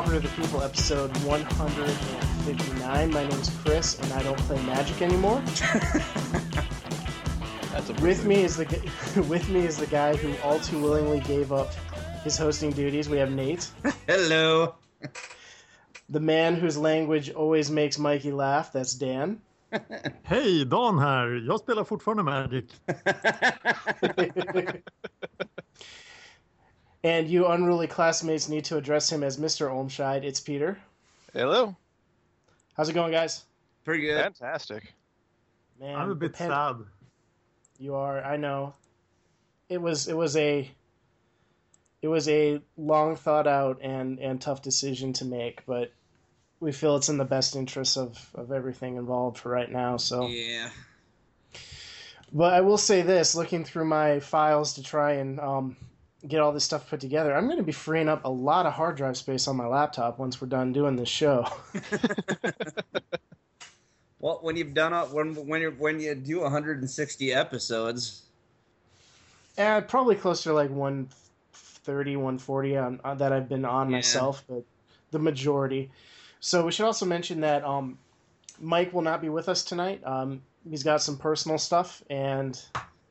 Pauper 0.00 0.12
to 0.12 0.20
the 0.20 0.28
People, 0.28 0.62
episode 0.62 1.14
159. 1.26 3.10
My 3.10 3.28
name's 3.28 3.50
Chris, 3.62 4.00
and 4.00 4.10
I 4.14 4.22
don't 4.22 4.38
play 4.38 4.56
Magic 4.64 5.02
anymore. 5.02 5.42
That's 7.70 7.90
a 7.90 7.92
With 8.00 8.24
me 8.24 8.42
is 8.42 8.56
the 8.56 8.64
with 9.28 9.46
me 9.50 9.66
is 9.66 9.76
the 9.76 9.84
guy 9.88 10.16
who 10.16 10.34
all 10.42 10.58
too 10.58 10.80
willingly 10.80 11.20
gave 11.20 11.52
up 11.52 11.74
his 12.24 12.38
hosting 12.38 12.70
duties. 12.70 13.10
We 13.10 13.18
have 13.18 13.30
Nate, 13.30 13.70
Hello. 14.06 14.76
the 16.08 16.20
man 16.20 16.54
whose 16.54 16.78
language 16.78 17.30
always 17.32 17.70
makes 17.70 17.98
Mikey 17.98 18.32
laugh. 18.32 18.72
That's 18.72 18.94
Dan. 18.94 19.42
Hej, 20.22 20.64
Dan 20.64 20.98
här. 20.98 21.46
Jag 21.46 21.60
spelar 21.60 21.84
fortfarande 21.84 22.22
Magic. 22.22 22.64
And 27.04 27.28
you 27.28 27.46
unruly 27.46 27.86
classmates 27.86 28.48
need 28.48 28.64
to 28.66 28.76
address 28.76 29.10
him 29.10 29.22
as 29.22 29.36
Mr. 29.38 29.68
Olmscheid. 29.70 30.24
It's 30.24 30.40
Peter. 30.40 30.78
Hello. 31.32 31.76
How's 32.74 32.88
it 32.88 32.94
going, 32.94 33.12
guys? 33.12 33.44
Pretty 33.84 34.02
good. 34.06 34.20
Fantastic. 34.20 34.92
Man, 35.80 35.96
I'm 35.96 36.06
a 36.06 36.08
the 36.10 36.14
bit 36.14 36.34
pen- 36.34 36.50
sad. 36.50 36.76
You 37.78 37.94
are. 37.94 38.22
I 38.22 38.36
know. 38.36 38.74
It 39.68 39.80
was. 39.80 40.08
It 40.08 40.16
was 40.16 40.36
a. 40.36 40.70
It 42.02 42.08
was 42.08 42.28
a 42.28 42.60
long 42.76 43.16
thought 43.16 43.46
out 43.46 43.78
and 43.82 44.18
and 44.18 44.40
tough 44.40 44.62
decision 44.62 45.12
to 45.14 45.24
make, 45.24 45.64
but 45.66 45.92
we 46.58 46.72
feel 46.72 46.96
it's 46.96 47.08
in 47.08 47.16
the 47.18 47.24
best 47.24 47.56
interest 47.56 47.96
of 47.96 48.18
of 48.34 48.52
everything 48.52 48.96
involved 48.96 49.38
for 49.38 49.50
right 49.50 49.70
now. 49.70 49.96
So, 49.96 50.26
Yeah. 50.26 50.70
but 52.32 52.52
I 52.54 52.60
will 52.62 52.78
say 52.78 53.02
this: 53.02 53.34
looking 53.34 53.64
through 53.64 53.84
my 53.86 54.20
files 54.20 54.74
to 54.74 54.82
try 54.82 55.12
and 55.14 55.38
um, 55.40 55.76
get 56.26 56.40
all 56.40 56.52
this 56.52 56.64
stuff 56.64 56.88
put 56.88 57.00
together, 57.00 57.34
I'm 57.34 57.46
going 57.46 57.56
to 57.58 57.62
be 57.62 57.72
freeing 57.72 58.08
up 58.08 58.24
a 58.24 58.28
lot 58.30 58.66
of 58.66 58.72
hard 58.74 58.96
drive 58.96 59.16
space 59.16 59.48
on 59.48 59.56
my 59.56 59.66
laptop 59.66 60.18
once 60.18 60.40
we're 60.40 60.48
done 60.48 60.72
doing 60.72 60.96
this 60.96 61.08
show. 61.08 61.46
Well, 64.18 64.38
when 64.42 64.54
you've 64.56 64.74
done 64.74 64.92
it, 64.92 65.10
when 65.14 65.34
when 65.46 65.62
you 65.62 65.70
when 65.78 65.98
you 65.98 66.14
do 66.14 66.40
160 66.40 67.32
episodes, 67.32 68.22
And 69.56 69.88
probably 69.88 70.14
closer 70.14 70.50
to 70.50 70.54
like 70.54 70.68
130, 70.70 72.16
140 72.16 72.76
on, 72.76 73.00
on 73.02 73.18
that 73.18 73.32
I've 73.32 73.48
been 73.48 73.64
on 73.64 73.88
Yeah. 73.88 73.96
myself, 73.96 74.44
but 74.46 74.62
the 75.10 75.18
majority. 75.18 75.90
So 76.40 76.66
we 76.66 76.72
should 76.72 76.84
also 76.84 77.06
mention 77.06 77.40
that 77.40 77.64
um, 77.64 77.98
Mike 78.60 78.92
will 78.92 79.00
not 79.02 79.22
be 79.22 79.30
with 79.30 79.48
us 79.48 79.64
tonight. 79.64 80.02
Um, 80.04 80.42
he's 80.68 80.82
got 80.82 81.00
some 81.00 81.16
personal 81.16 81.56
stuff 81.56 82.02
and 82.10 82.60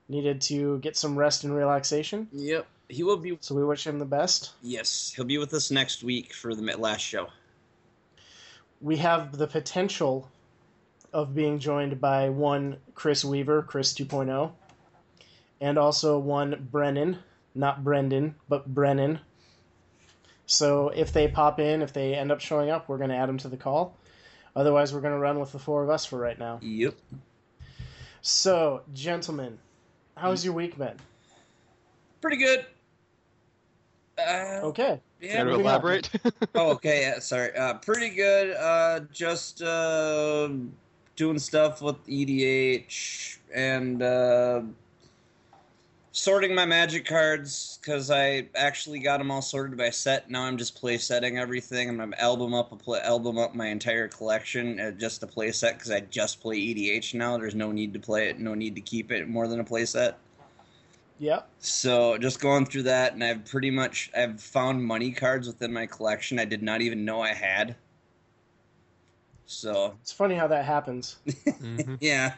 needed 0.09 0.41
to 0.41 0.77
get 0.79 0.95
some 0.95 1.17
rest 1.17 1.43
and 1.43 1.55
relaxation. 1.55 2.27
yep, 2.31 2.67
he 2.89 3.03
will 3.03 3.17
be. 3.17 3.37
So 3.39 3.55
we 3.55 3.63
wish 3.63 3.87
him 3.87 3.99
the 3.99 4.05
best. 4.05 4.51
Yes, 4.61 5.13
he'll 5.15 5.25
be 5.25 5.37
with 5.37 5.53
us 5.53 5.71
next 5.71 6.03
week 6.03 6.33
for 6.33 6.53
the 6.53 6.61
last 6.77 7.01
show. 7.01 7.27
We 8.81 8.97
have 8.97 9.37
the 9.37 9.47
potential 9.47 10.29
of 11.13 11.35
being 11.35 11.59
joined 11.59 12.01
by 12.01 12.29
one 12.29 12.77
Chris 12.95 13.23
Weaver, 13.23 13.63
Chris 13.63 13.93
2.0, 13.93 14.51
and 15.61 15.77
also 15.77 16.17
one 16.17 16.67
Brennan, 16.71 17.19
not 17.55 17.83
Brendan, 17.83 18.35
but 18.47 18.67
Brennan. 18.73 19.19
So 20.45 20.89
if 20.89 21.13
they 21.13 21.27
pop 21.27 21.59
in, 21.59 21.81
if 21.81 21.93
they 21.93 22.15
end 22.15 22.31
up 22.31 22.39
showing 22.41 22.69
up, 22.69 22.89
we're 22.89 22.97
going 22.97 23.11
to 23.11 23.15
add 23.15 23.29
them 23.29 23.37
to 23.39 23.47
the 23.49 23.57
call. 23.57 23.95
Otherwise, 24.55 24.93
we're 24.93 25.01
going 25.01 25.13
to 25.13 25.19
run 25.19 25.39
with 25.39 25.51
the 25.51 25.59
four 25.59 25.83
of 25.83 25.89
us 25.89 26.05
for 26.05 26.17
right 26.17 26.39
now. 26.39 26.59
Yep. 26.61 26.95
So, 28.21 28.81
gentlemen, 28.93 29.59
how's 30.17 30.41
mm. 30.41 30.45
your 30.45 30.53
week 30.53 30.77
been? 30.77 30.97
Pretty 32.21 32.37
good. 32.37 32.65
Uh, 34.27 34.65
Okay. 34.67 34.99
yeah. 35.21 35.33
Care 35.33 35.45
to 35.45 35.53
elaborate? 35.55 36.09
oh, 36.55 36.71
okay. 36.71 37.01
Yeah, 37.01 37.19
sorry. 37.19 37.55
Uh, 37.55 37.75
pretty 37.75 38.09
good. 38.09 38.55
Uh, 38.55 39.01
just 39.11 39.61
uh, 39.61 40.49
doing 41.15 41.39
stuff 41.39 41.81
with 41.81 41.95
EDH 42.07 43.37
and 43.53 44.01
uh, 44.01 44.61
sorting 46.11 46.53
my 46.53 46.65
magic 46.65 47.05
cards 47.05 47.79
because 47.81 48.11
I 48.11 48.47
actually 48.55 48.99
got 48.99 49.19
them 49.19 49.31
all 49.31 49.41
sorted 49.41 49.77
by 49.77 49.89
set. 49.89 50.29
Now 50.29 50.43
I'm 50.43 50.57
just 50.57 50.75
play 50.75 50.97
setting 50.97 51.37
everything. 51.37 51.89
I'm 51.89 51.97
gonna 51.97 52.15
album 52.19 52.53
up 52.53 52.71
a 52.71 52.75
play, 52.75 52.99
album 53.01 53.37
up 53.37 53.55
my 53.55 53.67
entire 53.67 54.07
collection 54.07 54.79
uh, 54.79 54.91
just 54.91 55.23
a 55.23 55.27
play 55.27 55.51
set 55.51 55.75
because 55.75 55.91
I 55.91 56.01
just 56.01 56.41
play 56.41 56.57
EDH 56.57 57.13
now. 57.13 57.37
There's 57.37 57.55
no 57.55 57.71
need 57.71 57.93
to 57.93 57.99
play 57.99 58.29
it. 58.29 58.39
No 58.39 58.53
need 58.53 58.75
to 58.75 58.81
keep 58.81 59.11
it 59.11 59.27
more 59.29 59.47
than 59.47 59.59
a 59.59 59.63
play 59.63 59.85
set. 59.85 60.17
Yep. 61.19 61.49
So 61.59 62.17
just 62.17 62.39
going 62.39 62.65
through 62.65 62.83
that, 62.83 63.13
and 63.13 63.23
I've 63.23 63.45
pretty 63.45 63.69
much 63.69 64.09
I've 64.15 64.41
found 64.41 64.83
money 64.83 65.11
cards 65.11 65.47
within 65.47 65.73
my 65.73 65.85
collection 65.85 66.39
I 66.39 66.45
did 66.45 66.63
not 66.63 66.81
even 66.81 67.03
know 67.05 67.21
I 67.21 67.33
had. 67.33 67.75
So 69.45 69.95
It's 70.01 70.11
funny 70.13 70.35
how 70.35 70.47
that 70.47 70.65
happens. 70.65 71.17
Mhm. 71.59 71.97
yeah, 71.99 72.35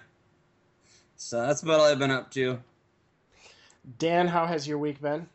so 1.15 1.45
that's 1.45 1.61
about 1.61 1.79
all 1.79 1.85
I've 1.85 1.99
been 1.99 2.09
up 2.09 2.31
to. 2.31 2.59
Dan, 3.99 4.27
how 4.27 4.47
has 4.47 4.67
your 4.67 4.79
week 4.79 4.99
been? 5.01 5.27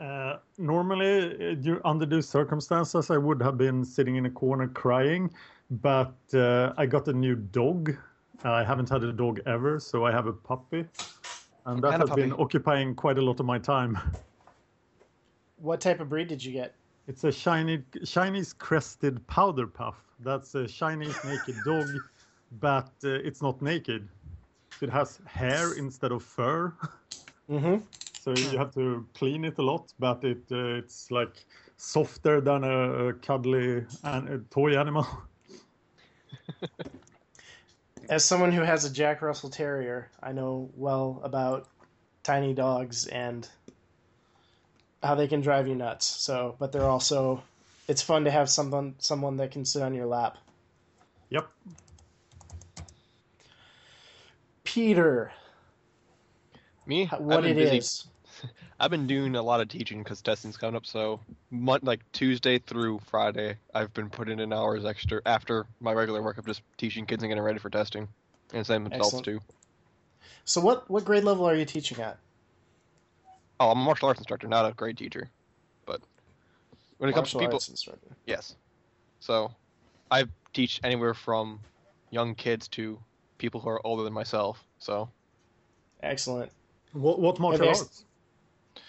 Uh, 0.00 0.38
normally, 0.58 1.56
uh, 1.64 1.76
under 1.84 2.06
these 2.06 2.28
circumstances, 2.28 3.10
I 3.10 3.16
would 3.18 3.40
have 3.40 3.56
been 3.56 3.84
sitting 3.84 4.16
in 4.16 4.26
a 4.26 4.30
corner 4.30 4.66
crying, 4.66 5.32
but 5.70 6.14
uh, 6.34 6.72
I 6.76 6.86
got 6.86 7.06
a 7.06 7.12
new 7.12 7.36
dog. 7.36 7.94
I 8.42 8.64
haven't 8.64 8.88
had 8.88 9.04
a 9.04 9.12
dog 9.12 9.40
ever, 9.46 9.78
so 9.78 10.04
I 10.04 10.10
have 10.10 10.26
a 10.26 10.32
puppy, 10.32 10.84
and 11.66 11.82
that 11.82 12.00
has 12.00 12.10
been 12.10 12.32
occupying 12.32 12.94
quite 12.94 13.18
a 13.18 13.22
lot 13.22 13.40
of 13.40 13.46
my 13.46 13.58
time. 13.58 13.98
What 15.56 15.80
type 15.80 16.00
of 16.00 16.08
breed 16.08 16.28
did 16.28 16.44
you 16.44 16.52
get? 16.52 16.74
It's 17.06 17.24
a 17.24 17.32
shiny 17.32 17.82
Chinese 18.04 18.52
crested 18.52 19.24
powder 19.26 19.66
puff. 19.66 19.96
That's 20.20 20.54
a 20.54 20.66
Chinese 20.66 21.16
naked 21.24 21.56
dog, 21.64 21.88
but 22.60 22.90
uh, 23.04 23.10
it's 23.10 23.42
not 23.42 23.60
naked. 23.62 24.08
It 24.80 24.90
has 24.90 25.20
hair 25.26 25.74
instead 25.74 26.12
of 26.12 26.22
fur. 26.22 26.72
Mm-hmm. 27.50 27.76
So 28.20 28.32
you 28.32 28.58
have 28.58 28.72
to 28.74 29.06
clean 29.14 29.44
it 29.44 29.58
a 29.58 29.62
lot, 29.62 29.92
but 29.98 30.24
it 30.24 30.42
uh, 30.50 30.78
it's 30.80 31.10
like 31.10 31.44
softer 31.76 32.40
than 32.40 32.64
a, 32.64 33.08
a 33.08 33.12
cuddly 33.14 33.84
an, 34.04 34.28
a 34.28 34.38
toy 34.50 34.78
animal. 34.78 35.06
As 38.08 38.24
someone 38.24 38.52
who 38.52 38.62
has 38.62 38.84
a 38.84 38.90
Jack 38.92 39.22
Russell 39.22 39.50
Terrier, 39.50 40.08
I 40.22 40.32
know 40.32 40.70
well 40.74 41.20
about 41.24 41.68
tiny 42.22 42.52
dogs 42.54 43.06
and 43.06 43.48
how 45.02 45.14
they 45.14 45.28
can 45.28 45.40
drive 45.40 45.66
you 45.66 45.74
nuts. 45.74 46.06
So, 46.06 46.56
but 46.58 46.72
they're 46.72 46.88
also 46.88 47.42
it's 47.88 48.02
fun 48.02 48.24
to 48.24 48.30
have 48.30 48.48
someone 48.50 48.94
someone 48.98 49.36
that 49.38 49.50
can 49.50 49.64
sit 49.64 49.82
on 49.82 49.94
your 49.94 50.06
lap. 50.06 50.38
Yep. 51.30 51.48
Peter, 54.64 55.32
Me? 56.86 57.02
h- 57.02 57.12
I've 57.12 57.20
what 57.20 57.42
been 57.42 57.52
it 57.52 57.54
busy. 57.56 57.78
is? 57.78 58.06
I've 58.82 58.90
been 58.90 59.06
doing 59.06 59.36
a 59.36 59.42
lot 59.42 59.60
of 59.60 59.68
teaching 59.68 60.02
because 60.02 60.20
testing's 60.20 60.56
coming 60.56 60.74
up. 60.74 60.84
So, 60.84 61.20
mon- 61.52 61.78
like 61.84 62.00
Tuesday 62.10 62.58
through 62.58 62.98
Friday, 63.06 63.54
I've 63.72 63.94
been 63.94 64.10
putting 64.10 64.40
in 64.40 64.52
hours 64.52 64.84
extra 64.84 65.22
after 65.24 65.66
my 65.78 65.92
regular 65.92 66.20
work 66.20 66.36
of 66.36 66.44
just 66.46 66.62
teaching 66.78 67.06
kids 67.06 67.22
and 67.22 67.30
getting 67.30 67.44
ready 67.44 67.60
for 67.60 67.70
testing, 67.70 68.08
and 68.52 68.66
same 68.66 68.82
with 68.82 68.94
adults 68.94 69.20
too. 69.20 69.40
So, 70.44 70.60
what 70.60 70.90
what 70.90 71.04
grade 71.04 71.22
level 71.22 71.44
are 71.48 71.54
you 71.54 71.64
teaching 71.64 72.00
at? 72.00 72.18
Oh, 73.60 73.70
I'm 73.70 73.78
a 73.78 73.84
martial 73.84 74.08
arts 74.08 74.18
instructor, 74.18 74.48
not 74.48 74.68
a 74.68 74.74
grade 74.74 74.98
teacher. 74.98 75.30
But 75.86 76.00
when 76.98 77.08
it 77.08 77.12
comes 77.12 77.30
to 77.30 77.38
people, 77.38 77.54
arts 77.54 77.68
instructor. 77.68 78.08
yes. 78.26 78.56
So, 79.20 79.52
I 80.10 80.24
teach 80.54 80.80
anywhere 80.82 81.14
from 81.14 81.60
young 82.10 82.34
kids 82.34 82.66
to 82.68 82.98
people 83.38 83.60
who 83.60 83.68
are 83.68 83.86
older 83.86 84.02
than 84.02 84.12
myself. 84.12 84.64
So, 84.80 85.08
Excellent. 86.02 86.50
What, 86.94 87.20
what 87.20 87.38
martial 87.38 87.66
there's- 87.66 88.04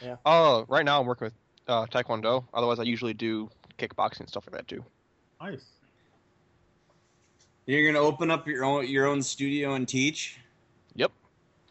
arts? 0.05 0.21
uh, 0.25 0.63
right 0.67 0.85
now 0.85 0.99
I'm 1.01 1.07
working 1.07 1.25
with 1.25 1.33
uh, 1.67 1.85
Taekwondo. 1.87 2.45
Otherwise, 2.53 2.79
I 2.79 2.83
usually 2.83 3.13
do 3.13 3.49
kickboxing 3.77 4.21
and 4.21 4.29
stuff 4.29 4.45
like 4.47 4.55
that 4.55 4.67
too. 4.67 4.83
Nice. 5.41 5.63
You're 7.65 7.91
gonna 7.91 8.05
open 8.05 8.29
up 8.29 8.47
your 8.47 8.65
own 8.65 8.87
your 8.87 9.07
own 9.07 9.21
studio 9.21 9.73
and 9.73 9.87
teach. 9.87 10.37
Yep. 10.95 11.11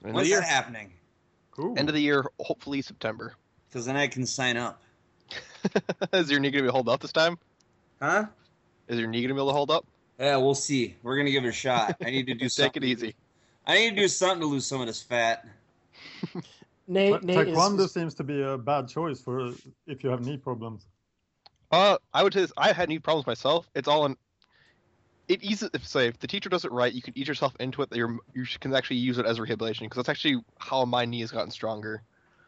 End 0.04 0.14
When's 0.14 0.30
that 0.30 0.44
happening? 0.44 0.92
Cool. 1.50 1.74
End 1.78 1.88
of 1.88 1.94
the 1.94 2.00
year, 2.00 2.24
hopefully 2.40 2.80
September. 2.80 3.34
Because 3.68 3.84
then 3.86 3.96
I 3.96 4.06
can 4.06 4.24
sign 4.26 4.56
up. 4.56 4.82
Is 6.12 6.30
your 6.30 6.40
knee 6.40 6.50
gonna 6.50 6.64
be 6.64 6.70
hold 6.70 6.88
up 6.88 7.00
this 7.00 7.12
time? 7.12 7.38
Huh? 8.00 8.26
Is 8.88 8.98
your 8.98 9.08
knee 9.08 9.22
gonna 9.22 9.34
be 9.34 9.38
able 9.40 9.48
to 9.48 9.54
hold 9.54 9.70
up? 9.70 9.86
Yeah, 10.18 10.36
we'll 10.36 10.54
see. 10.54 10.96
We're 11.02 11.16
gonna 11.16 11.30
give 11.30 11.44
it 11.44 11.48
a 11.48 11.52
shot. 11.52 11.96
I 12.02 12.10
need 12.10 12.26
to 12.26 12.34
do 12.34 12.40
Take 12.46 12.50
something. 12.52 12.82
it 12.82 12.86
easy. 12.86 13.14
I 13.66 13.74
need 13.74 13.90
to 13.90 13.96
do 13.96 14.08
something 14.08 14.40
to 14.40 14.46
lose 14.46 14.66
some 14.66 14.80
of 14.80 14.86
this 14.86 15.02
fat. 15.02 15.46
Nate, 16.88 17.12
Ta- 17.12 17.18
Nate 17.22 17.48
Taekwondo 17.48 17.80
is- 17.80 17.92
seems 17.92 18.14
to 18.14 18.24
be 18.24 18.42
a 18.42 18.58
bad 18.58 18.88
choice 18.88 19.20
for 19.20 19.50
if 19.86 20.02
you 20.02 20.10
have 20.10 20.24
knee 20.24 20.36
problems. 20.36 20.86
Uh, 21.70 21.96
I 22.12 22.22
would 22.22 22.34
say 22.34 22.40
this, 22.40 22.52
I 22.56 22.72
had 22.72 22.88
knee 22.88 22.98
problems 22.98 23.26
myself. 23.26 23.70
It's 23.74 23.88
all 23.88 24.04
in. 24.06 24.16
It 25.28 25.42
eases 25.42 25.70
if 25.72 25.86
say 25.86 26.08
if 26.08 26.18
the 26.18 26.26
teacher 26.26 26.50
does 26.50 26.64
it 26.64 26.72
right, 26.72 26.92
you 26.92 27.00
can 27.00 27.16
ease 27.16 27.28
yourself 27.28 27.54
into 27.60 27.80
it. 27.82 27.90
That 27.90 27.96
you're 27.96 28.18
you 28.34 28.44
can 28.60 28.74
actually 28.74 28.96
use 28.96 29.18
it 29.18 29.24
as 29.24 29.40
rehabilitation 29.40 29.86
because 29.86 29.96
that's 29.96 30.08
actually 30.08 30.42
how 30.58 30.84
my 30.84 31.04
knee 31.04 31.20
has 31.20 31.30
gotten 31.30 31.50
stronger 31.50 32.02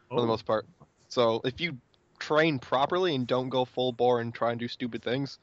for 0.09 0.17
the 0.17 0.23
Oh. 0.23 0.27
most 0.27 0.45
part. 0.45 0.67
So 1.07 1.41
if 1.45 1.59
you 1.59 1.77
train 2.19 2.59
properly 2.59 3.15
and 3.15 3.25
don't 3.25 3.49
go 3.49 3.65
full 3.65 3.91
bore 3.93 4.21
and 4.21 4.33
try 4.33 4.51
and 4.51 4.59
do 4.59 4.67
stupid 4.67 5.01
things, 5.01 5.39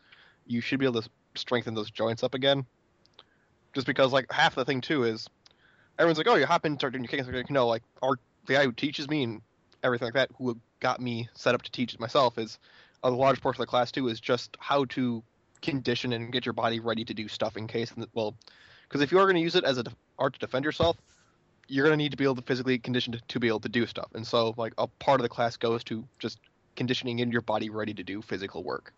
you 0.47 0.61
should 0.61 0.79
be 0.79 0.87
able 0.87 1.03
to 1.03 1.09
strengthen 1.35 1.75
those 1.75 1.91
joints 1.91 2.23
up 2.23 2.35
again. 2.35 2.65
Just 3.75 3.87
because 3.87 4.12
like 4.12 4.31
half 4.31 4.55
the 4.55 4.65
thing 4.65 4.81
too 4.81 5.05
is 5.05 5.27
everyone's 5.99 6.19
like, 6.19 6.29
oh, 6.29 6.37
you 6.37 6.47
hop 6.47 6.67
in, 6.67 6.77
start 6.79 6.93
doing 6.93 7.03
your 7.03 7.09
kicks. 7.09 7.27
Like, 7.27 7.50
no, 7.50 7.67
like 7.67 7.83
our 8.03 8.17
the 8.47 8.55
guy 8.55 8.65
who 8.65 8.73
teaches 8.73 9.09
me 9.09 9.23
and 9.23 9.43
everything 9.83 10.06
like 10.06 10.15
that, 10.15 10.31
who 10.39 10.59
got 10.81 11.00
me 11.00 11.29
set 11.35 11.55
up 11.55 11.62
to 11.62 11.71
teach 11.71 11.94
it 11.94 12.00
myself, 12.00 12.39
is 12.39 12.59
a 13.03 13.11
large 13.11 13.41
portion 13.41 13.61
of 13.61 13.67
the 13.67 13.71
class 13.71 13.91
too 13.91 14.09
is 14.09 14.21
just 14.21 14.56
how 14.61 14.85
to 14.87 15.23
condition 15.61 16.12
and 16.12 16.33
get 16.33 16.44
your 16.44 16.53
body 16.53 16.81
ready 16.81 17.05
to 17.05 17.15
do 17.15 17.29
stuff 17.29 17.56
in 17.56 17.69
case 17.69 17.93
well 18.15 18.35
because 18.89 19.00
if 19.00 19.12
you 19.12 19.19
are 19.19 19.25
going 19.25 19.37
to 19.37 19.41
use 19.41 19.55
it 19.55 19.65
as 19.65 19.79
an 19.79 19.87
art 20.19 20.33
to 20.35 20.41
defend 20.41 20.65
yourself 20.65 20.97
you're 21.69 21.87
going 21.87 21.97
to 21.97 22.03
need 22.03 22.11
to 22.11 22.17
be 22.17 22.25
able 22.25 22.35
to 22.35 22.43
physically 22.43 22.79
condition 22.79 23.12
to, 23.12 23.21
to 23.29 23.41
be 23.41 23.49
able 23.49 23.61
to 23.61 23.69
do 23.69 23.87
stuff. 23.87 24.09
And 24.15 24.27
so 24.27 24.55
like 24.56 24.75
a 24.79 24.87
part 24.87 25.21
of 25.21 25.23
the 25.23 25.29
class 25.29 25.56
goes 25.56 25.83
to 25.85 26.06
just 26.19 26.38
conditioning 26.77 27.21
in 27.21 27.31
your 27.31 27.41
body 27.41 27.71
ready 27.71 27.95
to 27.95 28.03
do 28.03 28.23
physical 28.23 28.62
work. 28.62 28.93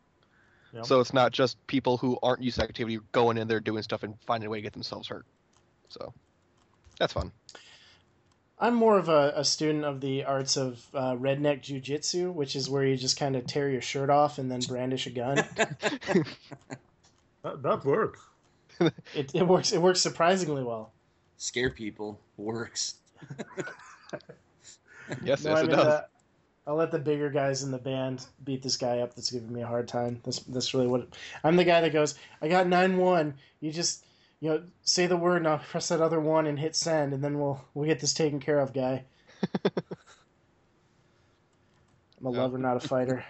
Yep. 0.73 0.87
so 0.87 0.99
it's 0.99 1.13
not 1.15 1.31
just 1.31 1.65
people 1.69 1.99
who 1.99 2.19
aren't 2.21 2.43
used 2.43 2.59
to 2.59 2.65
activity 2.65 2.99
going 3.13 3.39
in 3.39 3.47
there 3.47 3.61
doing 3.61 3.85
stuff 3.85 4.03
and 4.03 4.17
finding 4.27 4.49
a 4.49 4.51
way 4.51 4.59
to 4.59 4.63
get 4.63 4.73
themselves 4.73 5.07
hurt. 5.07 5.25
So 5.89 6.13
that's 6.99 7.13
fun 7.13 7.31
I'm 8.65 8.75
more 8.75 8.97
of 8.99 9.11
a, 9.11 9.35
a 9.37 9.45
student 9.45 9.85
of 9.85 10.01
the 10.01 10.25
arts 10.25 10.57
of 10.57 10.83
uh, 10.95 11.13
redneck 11.17 11.61
jujitsu, 11.61 12.33
which 12.33 12.57
is 12.57 12.71
where 12.71 12.83
you 12.83 12.97
just 12.97 13.19
kind 13.19 13.37
of 13.37 13.47
tear 13.47 13.69
your 13.69 13.83
shirt 13.83 14.09
off 14.09 14.39
and 14.39 14.51
then 14.51 14.61
brandish 14.61 15.07
a 15.07 15.11
gun. 15.11 15.45
That, 17.43 17.63
that 17.63 17.85
works. 17.85 18.21
it, 19.15 19.35
it 19.35 19.47
works. 19.47 19.73
It 19.73 19.83
works 19.83 20.01
surprisingly 20.01 20.63
well. 20.63 20.93
Scare 21.37 21.69
people 21.69 22.19
works. 22.39 22.95
yes 25.23 25.45
No, 25.45 25.51
yes 25.51 25.59
I'm 25.59 25.65
it 25.67 25.69
does 25.69 25.85
the- 25.85 26.07
I'll 26.67 26.77
let 26.77 26.91
the 26.91 26.99
bigger 26.99 27.29
guys 27.29 27.63
in 27.63 27.71
the 27.71 27.77
band 27.77 28.25
beat 28.43 28.63
this 28.63 28.79
guy 28.79 29.01
up. 29.01 29.15
That's 29.15 29.31
giving 29.31 29.53
me 29.53 29.61
a 29.61 29.67
hard 29.67 29.87
time. 29.89 30.23
That's 30.25 30.39
that's 30.39 30.73
really 30.73 30.87
what 30.87 31.07
I'm 31.45 31.57
the 31.57 31.65
guy 31.65 31.83
that 31.83 31.93
goes. 31.93 32.15
I 32.41 32.49
got 32.49 32.67
nine 32.67 32.97
one. 32.97 33.35
You 33.61 33.71
just 33.71 34.03
you 34.41 34.51
know 34.51 34.63
say 34.83 35.07
the 35.07 35.17
word 35.17 35.39
and 35.39 35.49
I'll 35.49 35.59
press 35.59 35.89
that 35.89 36.01
other 36.01 36.21
one 36.21 36.47
and 36.47 36.59
hit 36.59 36.77
send, 36.77 37.13
and 37.13 37.23
then 37.23 37.39
we'll 37.39 37.65
we'll 37.75 37.87
get 37.87 38.01
this 38.01 38.13
taken 38.15 38.41
care 38.41 38.61
of, 38.61 38.73
guy. 38.73 39.05
I'm 42.21 42.27
a 42.27 42.33
Yeah. 42.33 42.43
lover, 42.43 42.59
not 42.59 42.77
a 42.83 42.89
fighter. 42.89 43.25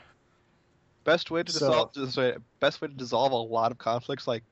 best 1.04 1.30
way 1.30 1.42
to 1.42 1.52
So- 1.52 1.90
dissolve 1.92 2.38
best 2.60 2.80
way 2.80 2.88
to 2.88 2.94
dissolve 2.94 3.32
a 3.32 3.36
lot 3.36 3.70
of 3.70 3.76
conflicts 3.78 4.26
like 4.26 4.42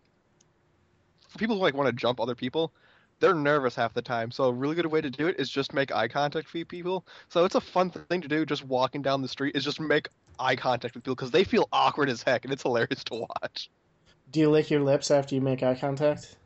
for 1.28 1.38
people 1.38 1.56
who 1.56 1.62
like 1.62 1.72
want 1.74 1.86
to 1.88 1.92
jump 1.94 2.20
other 2.20 2.34
people 2.34 2.72
they're 3.20 3.32
nervous 3.32 3.74
half 3.74 3.94
the 3.94 4.02
time 4.02 4.30
so 4.30 4.44
a 4.44 4.52
really 4.52 4.74
good 4.74 4.84
way 4.84 5.00
to 5.00 5.08
do 5.08 5.28
it 5.28 5.40
is 5.40 5.48
just 5.48 5.72
make 5.72 5.90
eye 5.94 6.08
contact 6.08 6.52
with 6.52 6.68
people 6.68 7.06
so 7.30 7.46
it's 7.46 7.54
a 7.54 7.60
fun 7.60 7.88
thing 7.88 8.20
to 8.20 8.28
do 8.28 8.44
just 8.44 8.66
walking 8.66 9.00
down 9.00 9.22
the 9.22 9.28
street 9.28 9.56
is 9.56 9.64
just 9.64 9.80
make 9.80 10.08
eye 10.38 10.54
contact 10.54 10.94
with 10.94 11.02
people 11.04 11.14
because 11.14 11.30
they 11.30 11.42
feel 11.42 11.66
awkward 11.72 12.10
as 12.10 12.22
heck 12.22 12.44
and 12.44 12.52
it's 12.52 12.64
hilarious 12.64 13.02
to 13.02 13.14
watch 13.14 13.70
Do 14.32 14.40
you 14.40 14.50
lick 14.50 14.70
your 14.70 14.80
lips 14.80 15.10
after 15.10 15.34
you 15.34 15.40
make 15.40 15.62
eye 15.62 15.74
contact? 15.74 16.36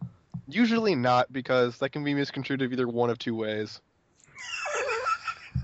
usually 0.48 0.94
not 0.94 1.32
because 1.32 1.78
that 1.78 1.90
can 1.90 2.04
be 2.04 2.14
misconstrued 2.14 2.62
of 2.62 2.72
either 2.72 2.86
one 2.86 3.10
of 3.10 3.18
two 3.18 3.34
ways 3.34 3.80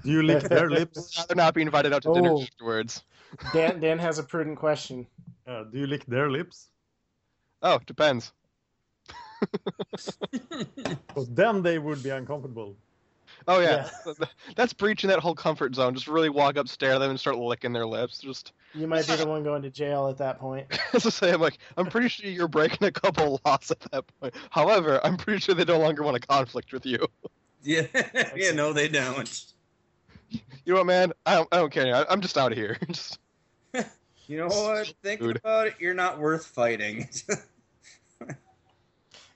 Do 0.02 0.10
you 0.10 0.22
lick 0.24 0.42
their 0.44 0.68
lips? 0.78 1.24
they're 1.26 1.36
not 1.36 1.54
being 1.54 1.68
invited 1.68 1.92
out 1.92 2.02
to 2.02 2.12
dinner 2.14 2.30
Oh. 2.32 2.42
afterwards 2.42 3.04
Dan 3.52 3.78
Dan 3.84 3.98
has 4.00 4.18
a 4.18 4.22
prudent 4.24 4.58
question. 4.58 5.06
Uh, 5.46 5.64
do 5.64 5.78
you 5.78 5.86
lick 5.86 6.04
their 6.06 6.30
lips? 6.30 6.68
oh 7.62 7.78
depends 7.86 8.32
Because 10.32 11.28
then 11.30 11.62
they 11.62 11.78
would 11.78 12.02
be 12.02 12.10
uncomfortable. 12.10 12.76
Oh 13.48 13.60
yeah, 13.60 13.88
that's 14.56 14.72
breaching 14.72 15.08
that 15.08 15.18
whole 15.18 15.34
comfort 15.34 15.74
zone 15.74 15.94
just 15.94 16.08
really 16.08 16.28
walk 16.28 16.56
up 16.56 16.68
stare 16.68 16.92
at 16.92 16.98
them 16.98 17.10
and 17.10 17.18
start 17.20 17.36
licking 17.36 17.72
their 17.72 17.86
lips 17.86 18.18
just 18.18 18.52
You 18.74 18.86
might 18.86 19.06
be 19.06 19.16
the 19.16 19.26
one 19.28 19.42
going 19.42 19.62
to 19.62 19.70
jail 19.70 20.08
at 20.08 20.18
that 20.18 20.38
point. 20.38 20.66
As 20.92 21.06
I 21.06 21.10
say, 21.10 21.32
I'm 21.32 21.40
like, 21.40 21.58
I'm 21.76 21.86
pretty 21.86 22.08
sure 22.08 22.28
you're 22.30 22.48
breaking 22.48 22.86
a 22.86 22.92
couple 22.92 23.40
laws 23.46 23.70
at 23.70 23.80
that 23.92 24.04
point. 24.20 24.34
However, 24.50 25.00
I'm 25.04 25.16
pretty 25.16 25.40
sure 25.40 25.54
they 25.54 25.64
no 25.64 25.78
longer 25.78 26.02
want 26.02 26.20
to 26.20 26.26
conflict 26.26 26.72
with 26.72 26.86
you. 26.86 26.98
Yeah, 27.64 27.86
yeah, 28.34 28.50
no, 28.50 28.72
they 28.72 28.88
don't. 28.88 29.44
You 30.30 30.40
know 30.66 30.80
what, 30.80 30.86
man? 30.86 31.12
I 31.24 31.36
don't, 31.36 31.48
I 31.52 31.58
don't 31.58 31.70
care. 31.72 31.94
I, 31.94 32.04
I'm 32.10 32.20
just 32.20 32.36
out 32.36 32.50
of 32.50 32.58
here. 32.58 32.76
Just, 32.88 33.20
You 34.26 34.38
know 34.38 34.48
what? 34.48 34.92
Thinking 35.02 35.28
Dude. 35.28 35.36
about 35.36 35.66
it, 35.68 35.74
you're 35.78 35.94
not 35.94 36.18
worth 36.18 36.46
fighting. 36.46 37.08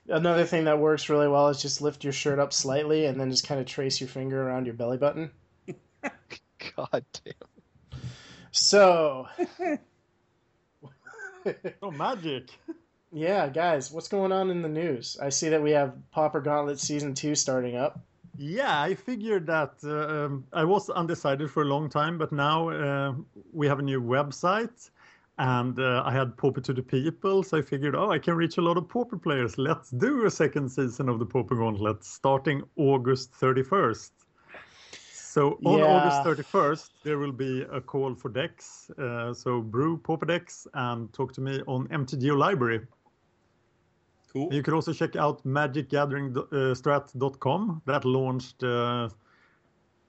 Another 0.07 0.45
thing 0.45 0.63
that 0.65 0.79
works 0.79 1.09
really 1.09 1.27
well 1.27 1.49
is 1.49 1.61
just 1.61 1.81
lift 1.81 2.03
your 2.03 2.13
shirt 2.13 2.39
up 2.39 2.53
slightly 2.53 3.05
and 3.05 3.19
then 3.19 3.29
just 3.29 3.45
kind 3.47 3.59
of 3.59 3.67
trace 3.67 3.99
your 3.99 4.07
finger 4.07 4.41
around 4.41 4.65
your 4.65 4.75
belly 4.75 4.97
button. 4.97 5.31
God 6.75 7.05
damn. 7.23 8.01
So, 8.51 9.27
Oh, 11.81 11.91
magic! 11.91 12.49
yeah, 13.11 13.47
guys, 13.47 13.91
what's 13.91 14.07
going 14.07 14.31
on 14.31 14.49
in 14.49 14.61
the 14.61 14.69
news? 14.69 15.17
I 15.21 15.29
see 15.29 15.49
that 15.49 15.61
we 15.61 15.71
have 15.71 15.93
Pauper 16.11 16.41
Gauntlet 16.41 16.79
season 16.79 17.13
two 17.13 17.35
starting 17.35 17.75
up. 17.77 17.99
Yeah, 18.37 18.81
I 18.81 18.95
figured 18.95 19.47
that 19.47 19.73
uh, 19.83 20.25
um, 20.25 20.45
I 20.53 20.63
was 20.63 20.89
undecided 20.89 21.49
for 21.49 21.63
a 21.63 21.65
long 21.65 21.89
time, 21.89 22.17
but 22.17 22.31
now 22.31 22.69
uh, 22.69 23.13
we 23.53 23.67
have 23.67 23.79
a 23.79 23.81
new 23.81 24.01
website, 24.01 24.89
and 25.37 25.79
uh, 25.79 26.03
I 26.05 26.11
had 26.11 26.35
Pauper 26.37 26.61
to 26.61 26.73
the 26.73 26.81
People, 26.81 27.43
so 27.43 27.57
I 27.57 27.61
figured, 27.61 27.95
oh, 27.95 28.11
I 28.11 28.19
can 28.19 28.35
reach 28.35 28.57
a 28.57 28.61
lot 28.61 28.75
of 28.77 28.87
Pauper 28.89 29.17
players. 29.17 29.57
Let's 29.57 29.91
do 29.91 30.25
a 30.25 30.31
second 30.31 30.69
season 30.69 31.07
of 31.09 31.19
the 31.19 31.25
Pauper 31.25 31.55
Gauntlet 31.55 32.03
starting 32.03 32.63
August 32.75 33.31
31st. 33.33 34.11
So 35.13 35.59
on 35.65 35.79
Yeah. 35.79 35.85
August 35.85 36.23
31st, 36.23 36.89
there 37.03 37.19
will 37.19 37.31
be 37.31 37.61
a 37.71 37.79
call 37.79 38.15
for 38.15 38.29
decks. 38.29 38.89
Uh, 38.97 39.31
so 39.33 39.61
brew 39.61 39.97
Pauper 39.97 40.25
decks 40.25 40.65
and 40.73 41.13
talk 41.13 41.31
to 41.33 41.41
me 41.41 41.61
on 41.67 41.87
MTGO 41.89 42.35
Library. 42.35 42.81
cool. 44.33 44.51
You 44.51 44.63
can 44.63 44.73
also 44.73 44.93
check 44.93 45.15
out 45.15 45.43
magicgatheringstrat.com 45.45 47.81
that 47.85 48.03
launched 48.05 48.63
uh, 48.63 49.09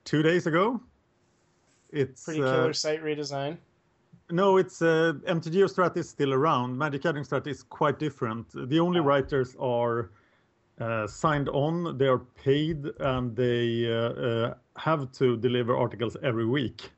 two 0.03 0.23
days 0.23 0.47
ago. 0.47 0.81
It's 1.91 2.25
Pretty 2.25 2.41
uh, 2.41 2.51
killer 2.51 2.73
site 2.73 3.03
redesign. 3.03 3.59
No, 4.31 4.57
it's 4.57 4.81
uh, 4.81 5.13
MTGO 5.27 5.65
Strat 5.65 5.97
is 5.97 6.09
still 6.09 6.33
around. 6.33 6.77
Magic 6.77 7.01
Gathering 7.01 7.25
Strat 7.25 7.47
is 7.47 7.63
quite 7.63 7.99
different. 7.99 8.47
The 8.69 8.79
only 8.79 8.99
writers 8.99 9.55
are 9.59 10.11
uh, 10.79 11.07
signed 11.07 11.49
on, 11.49 11.97
they 11.97 12.07
are 12.07 12.19
paid, 12.19 12.85
and 12.99 13.35
they 13.35 13.91
uh, 13.91 13.95
uh, 13.95 14.53
have 14.77 15.11
to 15.13 15.35
deliver 15.37 15.75
articles 15.75 16.15
every 16.23 16.45
week. 16.45 16.89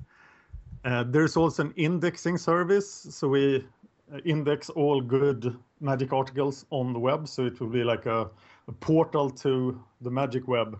Uh, 0.83 1.03
there's 1.07 1.37
also 1.37 1.63
an 1.63 1.73
indexing 1.77 2.37
service, 2.37 3.07
so 3.09 3.27
we 3.27 3.65
uh, 4.13 4.17
index 4.25 4.69
all 4.69 5.01
good 5.01 5.57
Magic 5.79 6.13
articles 6.13 6.65
on 6.69 6.93
the 6.93 6.99
web, 6.99 7.27
so 7.27 7.45
it 7.45 7.59
will 7.59 7.69
be 7.69 7.83
like 7.83 8.05
a, 8.05 8.29
a 8.67 8.71
portal 8.71 9.31
to 9.31 9.81
the 10.01 10.11
Magic 10.11 10.47
web. 10.47 10.79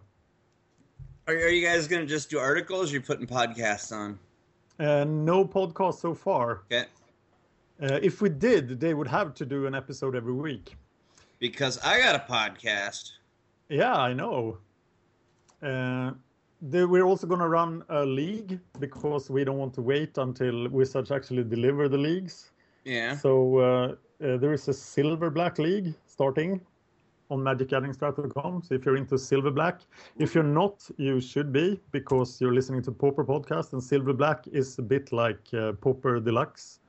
Are, 1.27 1.33
are 1.33 1.49
you 1.49 1.65
guys 1.65 1.87
gonna 1.87 2.05
just 2.05 2.29
do 2.29 2.37
articles? 2.37 2.91
Or 2.91 2.93
you 2.93 3.01
putting 3.01 3.25
podcasts 3.25 3.91
on? 3.91 4.19
Uh, 4.79 5.03
no 5.03 5.45
podcast 5.45 5.95
so 5.99 6.13
far. 6.13 6.61
Okay, 6.71 6.85
Uh, 7.81 7.99
if 8.01 8.21
we 8.21 8.29
did, 8.29 8.79
they 8.79 8.93
would 8.93 9.07
have 9.07 9.33
to 9.35 9.45
do 9.45 9.65
an 9.67 9.73
episode 9.75 10.15
every 10.15 10.33
week. 10.33 10.75
because 11.39 11.79
I 11.83 11.97
got 11.99 12.15
a 12.15 12.19
podcast. 12.31 13.13
Yeah, 13.69 13.95
I 13.95 14.13
know. 14.13 14.57
Uh, 15.63 16.11
the, 16.61 16.87
we're 16.87 17.03
also 17.03 17.25
going 17.25 17.39
to 17.39 17.47
run 17.47 17.83
a 17.89 18.05
league 18.05 18.59
because 18.79 19.29
we 19.31 19.43
don't 19.43 19.57
want 19.57 19.73
to 19.75 19.81
wait 19.81 20.17
until 20.19 20.67
Wizards 20.69 21.11
actually 21.11 21.43
deliver 21.43 21.89
the 21.89 21.97
leagues. 21.97 22.51
Yeah. 22.85 23.15
So 23.17 23.57
uh, 23.57 23.95
uh, 24.23 24.37
there 24.37 24.53
is 24.53 24.67
a 24.67 24.73
Silver 24.73 25.29
Black 25.31 25.57
League 25.57 25.93
starting 26.05 26.61
on 27.31 27.39
magicgatheringstrat.com. 27.39 28.61
So 28.61 28.75
if 28.75 28.85
you're 28.85 28.97
into 28.97 29.17
Silver 29.17 29.49
Black, 29.51 29.79
if 30.19 30.35
you're 30.35 30.43
not, 30.43 30.87
you 30.97 31.19
should 31.21 31.51
be 31.51 31.79
because 31.91 32.39
you're 32.41 32.53
listening 32.53 32.83
to 32.83 32.91
Pauper 32.91 33.23
podcast, 33.25 33.73
and 33.73 33.81
Silver 33.81 34.13
Black 34.13 34.47
is 34.47 34.77
a 34.77 34.81
bit 34.81 35.11
like 35.11 35.39
uh, 35.53 35.71
Pauper 35.81 36.19
Deluxe. 36.19 36.79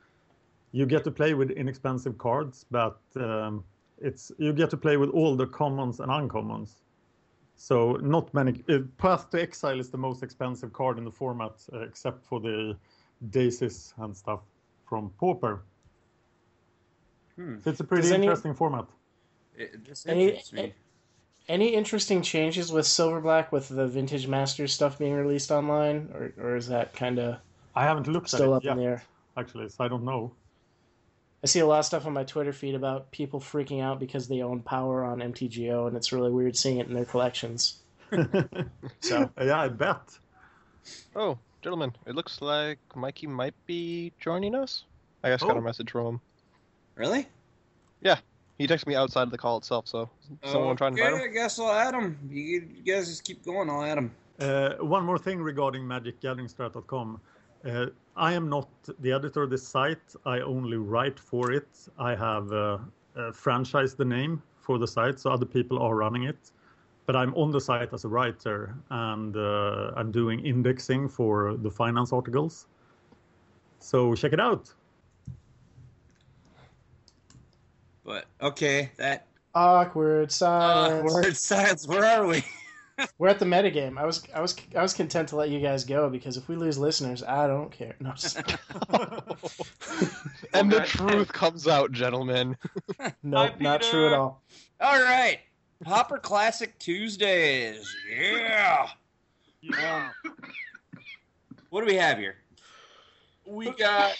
You 0.73 0.85
get 0.87 1.05
to 1.05 1.11
play 1.11 1.35
with 1.35 1.51
inexpensive 1.51 2.19
cards, 2.19 2.67
but 2.71 2.99
um, 3.17 3.63
it's 3.99 4.33
you 4.39 4.53
get 4.53 4.71
to 4.71 4.77
play 4.77 4.97
with 4.97 5.11
all 5.11 5.37
the 5.37 5.47
commons 5.47 6.01
and 6.01 6.11
uncommons. 6.11 6.83
So 7.57 7.93
not 8.03 8.35
many. 8.35 8.65
Uh, 8.69 8.81
Path 8.99 9.31
to 9.31 9.41
Exile 9.41 9.79
is 9.79 9.91
the 9.91 9.99
most 9.99 10.23
expensive 10.23 10.73
card 10.73 10.99
in 10.99 11.05
the 11.05 11.11
format, 11.13 11.53
uh, 11.73 11.81
except 11.81 12.25
for 12.25 12.41
the 12.41 12.77
daisies 13.31 13.95
and 13.99 14.17
stuff 14.17 14.41
from 14.89 15.11
Pauper. 15.21 15.63
Hmm. 17.37 17.61
So 17.61 17.71
it's 17.71 17.81
a 17.81 17.85
pretty 17.85 18.03
Does 18.03 18.13
any- 18.13 18.25
interesting 18.25 18.55
format. 18.55 18.87
It, 19.57 19.85
this 19.85 20.07
Any- 20.07 20.29
interests 20.29 20.53
me. 20.53 20.75
Any 21.49 21.75
interesting 21.75 22.23
changes 22.23 22.71
with 22.71 22.87
Silver 22.87 23.21
Black 23.21 23.51
with 23.51 23.69
the 23.69 23.87
Vintage 23.89 24.29
Masters 24.29 24.73
stuff 24.73 24.97
being 24.99 25.13
released 25.13 25.51
online, 25.51 26.09
or, 26.15 26.33
or 26.39 26.57
is 26.57 26.69
that 26.69 26.93
kind 26.95 27.19
of 27.19 27.39
I 27.75 27.83
haven't 27.83 28.07
looked 28.07 28.29
still 28.29 28.55
at 28.55 28.59
up 28.59 28.65
it 28.65 28.69
in 28.71 28.77
the 28.77 28.83
yet, 28.85 28.91
air? 28.91 29.03
actually, 29.37 29.69
so 29.69 29.83
I 29.85 29.89
don't 29.89 30.05
know. 30.05 30.33
I 31.43 31.49
see 31.49 31.59
a 31.59 31.67
lot 31.67 31.81
of 31.81 31.85
stuff 31.85 32.07
on 32.07 32.13
my 32.13 32.23
Twitter 32.23 32.53
feed 32.53 32.77
about 32.77 33.11
people 33.11 33.41
freaking 33.41 33.83
out 33.83 33.99
because 33.99 34.29
they 34.29 34.43
own 34.43 34.61
power 34.61 35.05
on 35.05 35.19
MTGO, 35.19 35.89
and 35.89 35.97
it's 35.97 36.13
really 36.13 36.31
weird 36.31 36.57
seeing 36.57 36.79
it 36.79 36.87
in 36.87 36.95
their 36.95 37.05
collections. 37.05 37.79
So 39.01 39.29
yeah, 39.41 39.61
I 39.61 39.69
bet. 39.69 40.19
Oh, 41.17 41.39
Gentlemen, 41.61 41.93
it 42.07 42.15
looks 42.15 42.41
like 42.41 42.79
Mikey 42.95 43.27
might 43.27 43.55
be 43.67 44.13
joining 44.21 44.55
us. 44.55 44.85
I 45.25 45.31
just 45.31 45.45
got 45.45 45.57
Oh. 45.57 45.59
a 45.59 45.63
message 45.63 45.91
from 45.91 46.07
him. 46.07 46.21
Really? 46.97 47.27
He 48.63 48.69
texted 48.69 48.87
me 48.87 48.95
outside 48.95 49.25
of 49.25 49.33
the 49.33 49.39
call 49.39 49.59
itself, 49.59 49.89
so 49.89 50.09
someone 50.45 50.77
trying 50.77 50.95
to 50.95 51.03
invite 51.03 51.15
Okay, 51.15 51.25
him? 51.25 51.31
I 51.31 51.35
guess 51.35 51.59
I'll 51.59 51.73
add 51.73 51.95
him. 51.95 52.17
You, 52.31 52.69
you 52.77 52.95
guys 52.95 53.09
just 53.09 53.25
keep 53.25 53.45
going. 53.45 53.69
I'll 53.69 53.83
add 53.83 53.99
him. 53.99 54.13
Uh, 54.39 54.75
one 54.75 55.05
more 55.05 55.19
thing 55.19 55.43
regarding 55.43 55.83
magicgatheringstrat.com. 55.83 57.21
Uh, 57.65 57.87
I 58.15 58.35
am 58.35 58.49
not 58.49 58.69
the 59.01 59.11
editor 59.11 59.43
of 59.43 59.51
this 59.51 59.67
site. 59.67 60.15
I 60.25 60.43
only 60.43 60.77
write 60.77 61.19
for 61.19 61.51
it. 61.51 61.67
I 61.99 62.15
have 62.15 62.53
uh, 62.53 62.79
uh, 63.17 63.33
franchised 63.33 63.97
the 63.97 64.05
name 64.05 64.41
for 64.61 64.79
the 64.79 64.87
site, 64.87 65.19
so 65.19 65.33
other 65.33 65.45
people 65.45 65.81
are 65.81 65.97
running 65.97 66.23
it. 66.23 66.53
But 67.07 67.17
I'm 67.17 67.35
on 67.35 67.51
the 67.51 67.61
site 67.61 67.93
as 67.93 68.05
a 68.05 68.09
writer, 68.09 68.77
and 68.91 69.37
uh, 69.37 69.91
I'm 69.97 70.13
doing 70.13 70.39
indexing 70.39 71.09
for 71.09 71.57
the 71.57 71.71
finance 71.71 72.13
articles. 72.13 72.69
So 73.81 74.15
check 74.15 74.33
it 74.33 74.39
out. 74.39 74.73
But 78.05 78.27
okay, 78.41 78.91
that 78.97 79.27
Awkward 79.55 80.33
silence. 80.33 81.13
awkward 81.13 81.37
silence. 81.37 81.87
Where 81.87 82.05
are 82.05 82.27
we? 82.27 82.43
We're 83.19 83.29
at 83.29 83.39
the 83.39 83.45
metagame. 83.45 83.99
I 83.99 84.05
was 84.07 84.23
I 84.35 84.41
was 84.41 84.55
I 84.77 84.83
was 84.83 84.93
content 84.95 85.29
to 85.31 85.37
let 85.37 85.49
you 85.51 85.61
guys 85.61 85.85
go 85.85 86.09
because 86.11 86.37
if 86.37 86.49
we 86.49 86.57
lose 86.57 86.79
listeners, 86.79 87.23
I 87.23 87.47
don't 87.47 87.71
care. 87.71 87.95
No, 88.01 88.11
and 90.55 90.71
the 90.71 90.81
truth 90.87 91.33
comes 91.33 91.67
out, 91.67 91.93
gentlemen. 91.93 92.57
nope, 93.23 93.61
not 93.61 93.83
true 93.83 94.07
at 94.07 94.13
all. 94.13 94.43
All 94.81 95.03
right, 95.03 95.41
Pauper 95.85 96.19
Classic 96.19 96.79
Tuesdays. 96.79 97.95
Yeah. 98.11 98.89
Um, 99.63 100.11
what 101.71 101.81
do 101.81 101.87
we 101.87 101.95
have 101.97 102.19
here? 102.19 102.37
We 103.47 103.71
got 103.71 104.13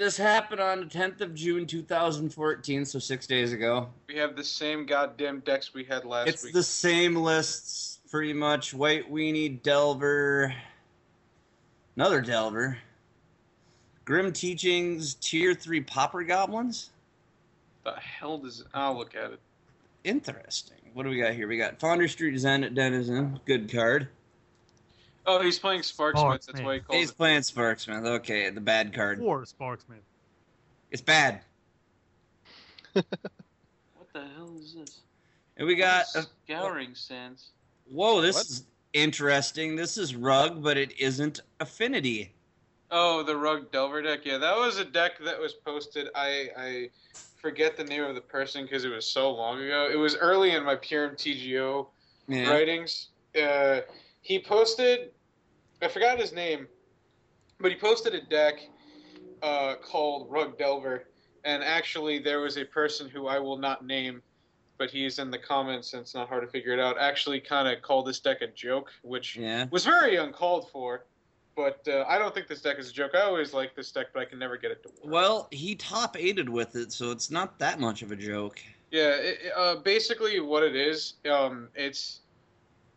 this 0.00 0.16
happened 0.16 0.62
on 0.62 0.80
the 0.80 0.86
10th 0.86 1.20
of 1.20 1.34
June 1.34 1.66
2014, 1.66 2.86
so 2.86 2.98
six 2.98 3.26
days 3.26 3.52
ago. 3.52 3.86
We 4.08 4.16
have 4.16 4.34
the 4.34 4.42
same 4.42 4.86
goddamn 4.86 5.40
decks 5.40 5.74
we 5.74 5.84
had 5.84 6.06
last 6.06 6.26
It's 6.26 6.42
week. 6.42 6.50
It's 6.50 6.54
the 6.54 6.62
same 6.62 7.14
lists, 7.14 7.98
pretty 8.10 8.32
much. 8.32 8.72
White 8.72 9.12
Weenie, 9.12 9.62
Delver, 9.62 10.54
another 11.96 12.22
Delver, 12.22 12.78
Grim 14.06 14.32
Teachings, 14.32 15.16
Tier 15.16 15.52
3 15.52 15.82
Pauper 15.82 16.22
Goblins. 16.22 16.88
the 17.84 17.92
hell 17.92 18.38
does 18.38 18.64
I'll 18.72 18.96
look 18.96 19.14
at 19.14 19.32
it. 19.32 19.40
Interesting. 20.04 20.78
What 20.94 21.02
do 21.02 21.10
we 21.10 21.20
got 21.20 21.34
here? 21.34 21.46
We 21.46 21.58
got 21.58 21.78
Founder 21.78 22.08
Street 22.08 22.38
Zen 22.38 22.72
Denizen. 22.72 23.38
Good 23.44 23.70
card. 23.70 24.08
Oh, 25.26 25.40
he's 25.42 25.58
playing 25.58 25.82
Sparksmith. 25.82 26.46
That's 26.46 26.60
why 26.62 26.74
he 26.74 26.80
calls 26.80 26.98
He's 26.98 27.10
it. 27.10 27.16
playing 27.16 27.40
Sparksmith. 27.42 28.06
Okay, 28.06 28.48
the 28.50 28.60
bad 28.60 28.92
card. 28.94 29.20
Or 29.20 29.42
Sparksmith. 29.44 30.02
It's 30.90 31.02
bad. 31.02 31.40
What 32.94 33.06
the 34.12 34.24
hell 34.36 34.56
is 34.60 34.74
this? 34.74 35.00
And 35.56 35.66
we 35.68 35.76
got. 35.76 36.06
a, 36.16 36.24
scouring 36.46 36.94
sense. 36.94 37.50
whoa, 37.88 38.20
this 38.20 38.34
What? 38.34 38.46
is 38.46 38.64
interesting. 38.92 39.76
This 39.76 39.96
is 39.98 40.16
Rug, 40.16 40.62
but 40.62 40.76
it 40.76 40.98
isn't 40.98 41.40
Affinity. 41.60 42.32
Oh, 42.90 43.22
the 43.22 43.36
Rug 43.36 43.70
Delver 43.70 44.02
deck. 44.02 44.20
Yeah, 44.24 44.38
that 44.38 44.56
was 44.56 44.78
a 44.78 44.84
deck 44.84 45.12
that 45.24 45.38
was 45.38 45.52
posted. 45.52 46.08
I 46.16 46.48
I 46.56 46.90
forget 47.40 47.76
the 47.76 47.84
name 47.84 48.02
of 48.02 48.16
the 48.16 48.20
person 48.20 48.64
because 48.64 48.84
it 48.84 48.88
was 48.88 49.06
so 49.06 49.30
long 49.30 49.60
ago. 49.62 49.88
It 49.92 49.96
was 49.96 50.16
early 50.16 50.52
in 50.52 50.64
my 50.64 50.74
Pure 50.74 51.10
TGO 51.10 51.86
Yeah. 52.26 52.50
writings. 52.50 53.08
Uh, 53.40 53.80
he 54.20 54.38
posted, 54.38 55.10
I 55.82 55.88
forgot 55.88 56.18
his 56.18 56.32
name, 56.32 56.66
but 57.58 57.70
he 57.70 57.76
posted 57.78 58.14
a 58.14 58.22
deck 58.22 58.60
uh, 59.42 59.74
called 59.82 60.30
Rug 60.30 60.58
Delver, 60.58 61.08
and 61.44 61.62
actually 61.62 62.18
there 62.18 62.40
was 62.40 62.56
a 62.58 62.64
person 62.64 63.08
who 63.08 63.26
I 63.26 63.38
will 63.38 63.56
not 63.56 63.84
name, 63.84 64.22
but 64.78 64.90
he's 64.90 65.18
in 65.18 65.30
the 65.30 65.38
comments 65.38 65.92
and 65.92 66.02
it's 66.02 66.14
not 66.14 66.28
hard 66.28 66.42
to 66.44 66.48
figure 66.50 66.72
it 66.72 66.80
out. 66.80 66.98
Actually, 66.98 67.40
kind 67.40 67.68
of 67.68 67.82
called 67.82 68.06
this 68.06 68.20
deck 68.20 68.42
a 68.42 68.46
joke, 68.48 68.90
which 69.02 69.36
Yeah. 69.36 69.66
was 69.70 69.84
very 69.84 70.16
uncalled 70.16 70.70
for. 70.70 71.06
But 71.56 71.86
uh, 71.88 72.04
I 72.08 72.18
don't 72.18 72.32
think 72.34 72.46
this 72.46 72.62
deck 72.62 72.78
is 72.78 72.88
a 72.88 72.92
joke. 72.92 73.10
I 73.14 73.22
always 73.22 73.52
like 73.52 73.74
this 73.74 73.90
deck, 73.92 74.06
but 74.14 74.20
I 74.20 74.24
can 74.24 74.38
never 74.38 74.56
get 74.56 74.70
it 74.70 74.82
to 74.84 74.88
work. 74.88 75.12
Well, 75.12 75.48
he 75.50 75.74
top 75.74 76.16
eighted 76.16 76.48
with 76.48 76.76
it, 76.76 76.92
so 76.92 77.10
it's 77.10 77.30
not 77.30 77.58
that 77.58 77.80
much 77.80 78.02
of 78.02 78.12
a 78.12 78.16
joke. 78.16 78.60
Yeah, 78.90 79.16
it, 79.16 79.38
uh, 79.54 79.76
basically 79.76 80.40
what 80.40 80.62
it 80.62 80.74
is, 80.74 81.14
um, 81.30 81.68
it's 81.74 82.20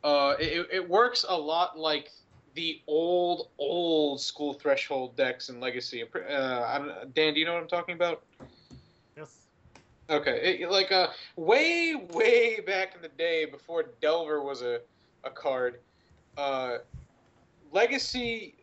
uh, 0.03 0.35
it, 0.39 0.67
it 0.71 0.89
works 0.89 1.25
a 1.27 1.37
lot 1.37 1.77
like 1.77 2.11
the 2.55 2.81
old 2.87 3.49
old 3.57 4.21
school 4.21 4.53
threshold 4.53 5.15
decks 5.15 5.49
in 5.49 5.59
Legacy. 5.59 6.03
Uh, 6.03 6.79
Dan, 7.13 7.33
do 7.33 7.39
you 7.39 7.45
know 7.45 7.53
what 7.53 7.61
I'm 7.61 7.67
talking 7.67 7.95
about? 7.95 8.23
Yes. 9.17 9.47
Okay, 10.09 10.59
it, 10.59 10.69
like 10.69 10.91
uh, 10.91 11.07
way 11.35 11.95
way 12.13 12.59
back 12.59 12.95
in 12.95 13.01
the 13.01 13.07
day 13.09 13.45
before 13.45 13.85
Delver 14.01 14.41
was 14.41 14.61
a 14.61 14.81
a 15.23 15.29
card, 15.29 15.79
uh, 16.37 16.79
Legacy 17.71 18.55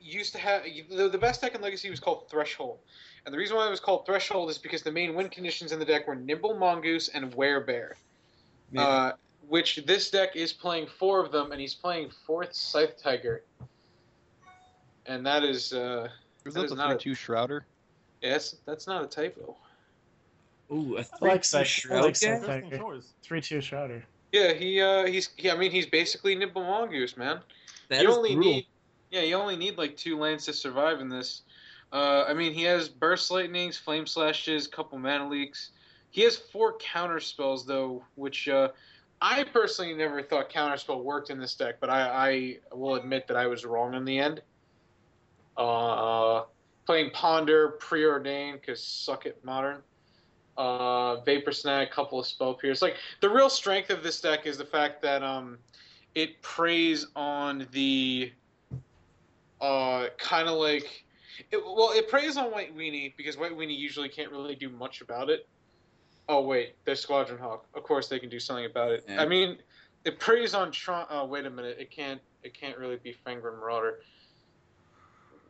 used 0.00 0.32
to 0.32 0.38
have 0.38 0.64
the, 0.64 1.08
the 1.08 1.18
best 1.18 1.40
deck 1.40 1.54
in 1.54 1.62
Legacy 1.62 1.88
was 1.88 2.00
called 2.00 2.28
Threshold, 2.28 2.78
and 3.24 3.32
the 3.32 3.38
reason 3.38 3.56
why 3.56 3.66
it 3.66 3.70
was 3.70 3.80
called 3.80 4.04
Threshold 4.04 4.50
is 4.50 4.58
because 4.58 4.82
the 4.82 4.92
main 4.92 5.14
win 5.14 5.30
conditions 5.30 5.72
in 5.72 5.78
the 5.78 5.84
deck 5.84 6.06
were 6.06 6.14
Nimble 6.14 6.56
Mongoose 6.56 7.08
and 7.08 7.32
Werebear. 7.32 7.92
Uh, 8.76 9.12
which 9.48 9.76
this 9.86 10.10
deck 10.10 10.36
is 10.36 10.52
playing 10.52 10.86
four 10.86 11.24
of 11.24 11.32
them, 11.32 11.52
and 11.52 11.60
he's 11.60 11.74
playing 11.74 12.10
fourth 12.26 12.54
Scythe 12.54 13.00
Tiger, 13.02 13.42
and 15.06 15.24
that 15.26 15.42
is 15.44 15.72
uh, 15.72 16.08
Is 16.46 16.54
That 16.54 16.60
that 16.60 16.64
is 16.66 16.70
the 16.70 16.76
not 16.76 16.90
a- 16.90 16.94
three 16.94 17.12
two 17.12 17.14
Shrouder? 17.14 17.66
yeah, 18.22 18.32
that's, 18.32 18.56
that's 18.66 18.86
not 18.86 19.04
a 19.04 19.06
typo. 19.06 19.56
Ooh, 20.72 20.96
a 20.96 21.00
I 21.00 21.02
three 21.02 21.28
like 21.30 21.44
Scythe. 21.44 21.60
I 21.60 21.64
Shroud 21.64 22.02
like 22.02 22.14
deck? 22.14 22.16
Scythe. 22.16 22.32
Interesting 22.44 22.70
Tiger. 22.70 22.82
choice. 22.82 23.12
Three 23.22 23.40
two 23.40 23.60
Shrouder. 23.60 24.02
Yeah, 24.32 24.52
he 24.52 24.80
uh, 24.80 25.06
he's 25.06 25.30
he, 25.36 25.50
I 25.50 25.56
mean 25.56 25.70
he's 25.70 25.86
basically 25.86 26.34
Nimble 26.34 26.62
Mongoose, 26.62 27.16
man. 27.16 27.40
That 27.90 28.02
you 28.02 28.10
is 28.10 28.16
only 28.16 28.34
brutal. 28.34 28.52
need 28.52 28.66
yeah 29.10 29.20
you 29.20 29.34
only 29.36 29.56
need 29.56 29.76
like 29.76 29.96
two 29.96 30.18
lands 30.18 30.46
to 30.46 30.52
survive 30.54 31.00
in 31.00 31.08
this 31.10 31.42
uh, 31.92 32.24
i 32.26 32.32
mean 32.32 32.54
he 32.54 32.62
has 32.62 32.88
burst 32.88 33.30
lightnings 33.30 33.76
flame 33.76 34.06
slashes 34.06 34.66
couple 34.66 34.98
mana 34.98 35.28
leaks 35.28 35.70
he 36.10 36.22
has 36.22 36.36
four 36.38 36.78
counter 36.78 37.20
spells 37.20 37.66
though 37.66 38.02
which 38.14 38.48
uh, 38.48 38.68
i 39.24 39.42
personally 39.44 39.94
never 39.94 40.22
thought 40.22 40.50
counterspell 40.50 41.02
worked 41.02 41.30
in 41.30 41.38
this 41.38 41.54
deck 41.54 41.76
but 41.80 41.88
i, 41.90 42.58
I 42.70 42.76
will 42.76 42.96
admit 42.96 43.26
that 43.28 43.36
i 43.36 43.46
was 43.46 43.64
wrong 43.64 43.94
in 43.94 44.04
the 44.04 44.18
end. 44.18 44.42
Uh, 45.56 46.42
playing 46.86 47.10
ponder 47.10 47.70
preordained 47.80 48.60
because 48.60 48.82
suck 48.82 49.26
it 49.26 49.42
modern. 49.44 49.80
Uh, 50.56 51.20
vapor 51.22 51.52
snag 51.52 51.90
couple 51.90 52.18
of 52.18 52.26
spell 52.26 52.54
pierce. 52.54 52.82
Like 52.82 52.96
the 53.20 53.28
real 53.28 53.50
strength 53.50 53.90
of 53.90 54.02
this 54.02 54.20
deck 54.20 54.46
is 54.46 54.56
the 54.56 54.64
fact 54.64 55.02
that 55.02 55.22
um, 55.22 55.58
it 56.14 56.40
preys 56.42 57.06
on 57.16 57.66
the 57.72 58.32
uh, 59.60 60.06
kind 60.18 60.48
of 60.48 60.56
like 60.58 61.04
it, 61.50 61.64
well 61.64 61.90
it 61.92 62.08
preys 62.08 62.36
on 62.36 62.52
white 62.52 62.76
weenie 62.76 63.14
because 63.16 63.36
white 63.36 63.56
weenie 63.56 63.76
usually 63.76 64.08
can't 64.08 64.30
really 64.30 64.54
do 64.54 64.68
much 64.68 65.00
about 65.00 65.30
it 65.30 65.48
oh 66.28 66.40
wait 66.40 66.74
there's 66.84 67.00
squadron 67.00 67.38
hawk 67.38 67.66
of 67.74 67.82
course 67.82 68.08
they 68.08 68.18
can 68.18 68.28
do 68.28 68.40
something 68.40 68.64
about 68.66 68.90
it 68.92 69.04
Yeah. 69.08 69.20
i 69.22 69.26
mean 69.26 69.58
it 70.04 70.18
preys 70.18 70.54
on 70.54 70.70
Tron. 70.70 71.06
Oh 71.10 71.24
wait 71.24 71.46
a 71.46 71.50
minute 71.50 71.76
it 71.78 71.90
can't 71.90 72.20
it 72.42 72.52
can't 72.58 72.76
really 72.78 72.96
be 72.96 73.14
fangren 73.26 73.58
marauder 73.60 74.00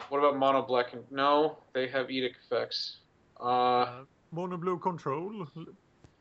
what 0.09 0.19
about 0.19 0.37
mono 0.37 0.63
black 0.63 0.93
and 0.93 1.03
no 1.11 1.59
they 1.73 1.87
have 1.89 2.11
edict 2.11 2.37
effects 2.45 2.99
uh 3.41 3.45
Uh, 3.45 4.05
mono 4.33 4.57
blue 4.57 4.79
control. 4.79 5.47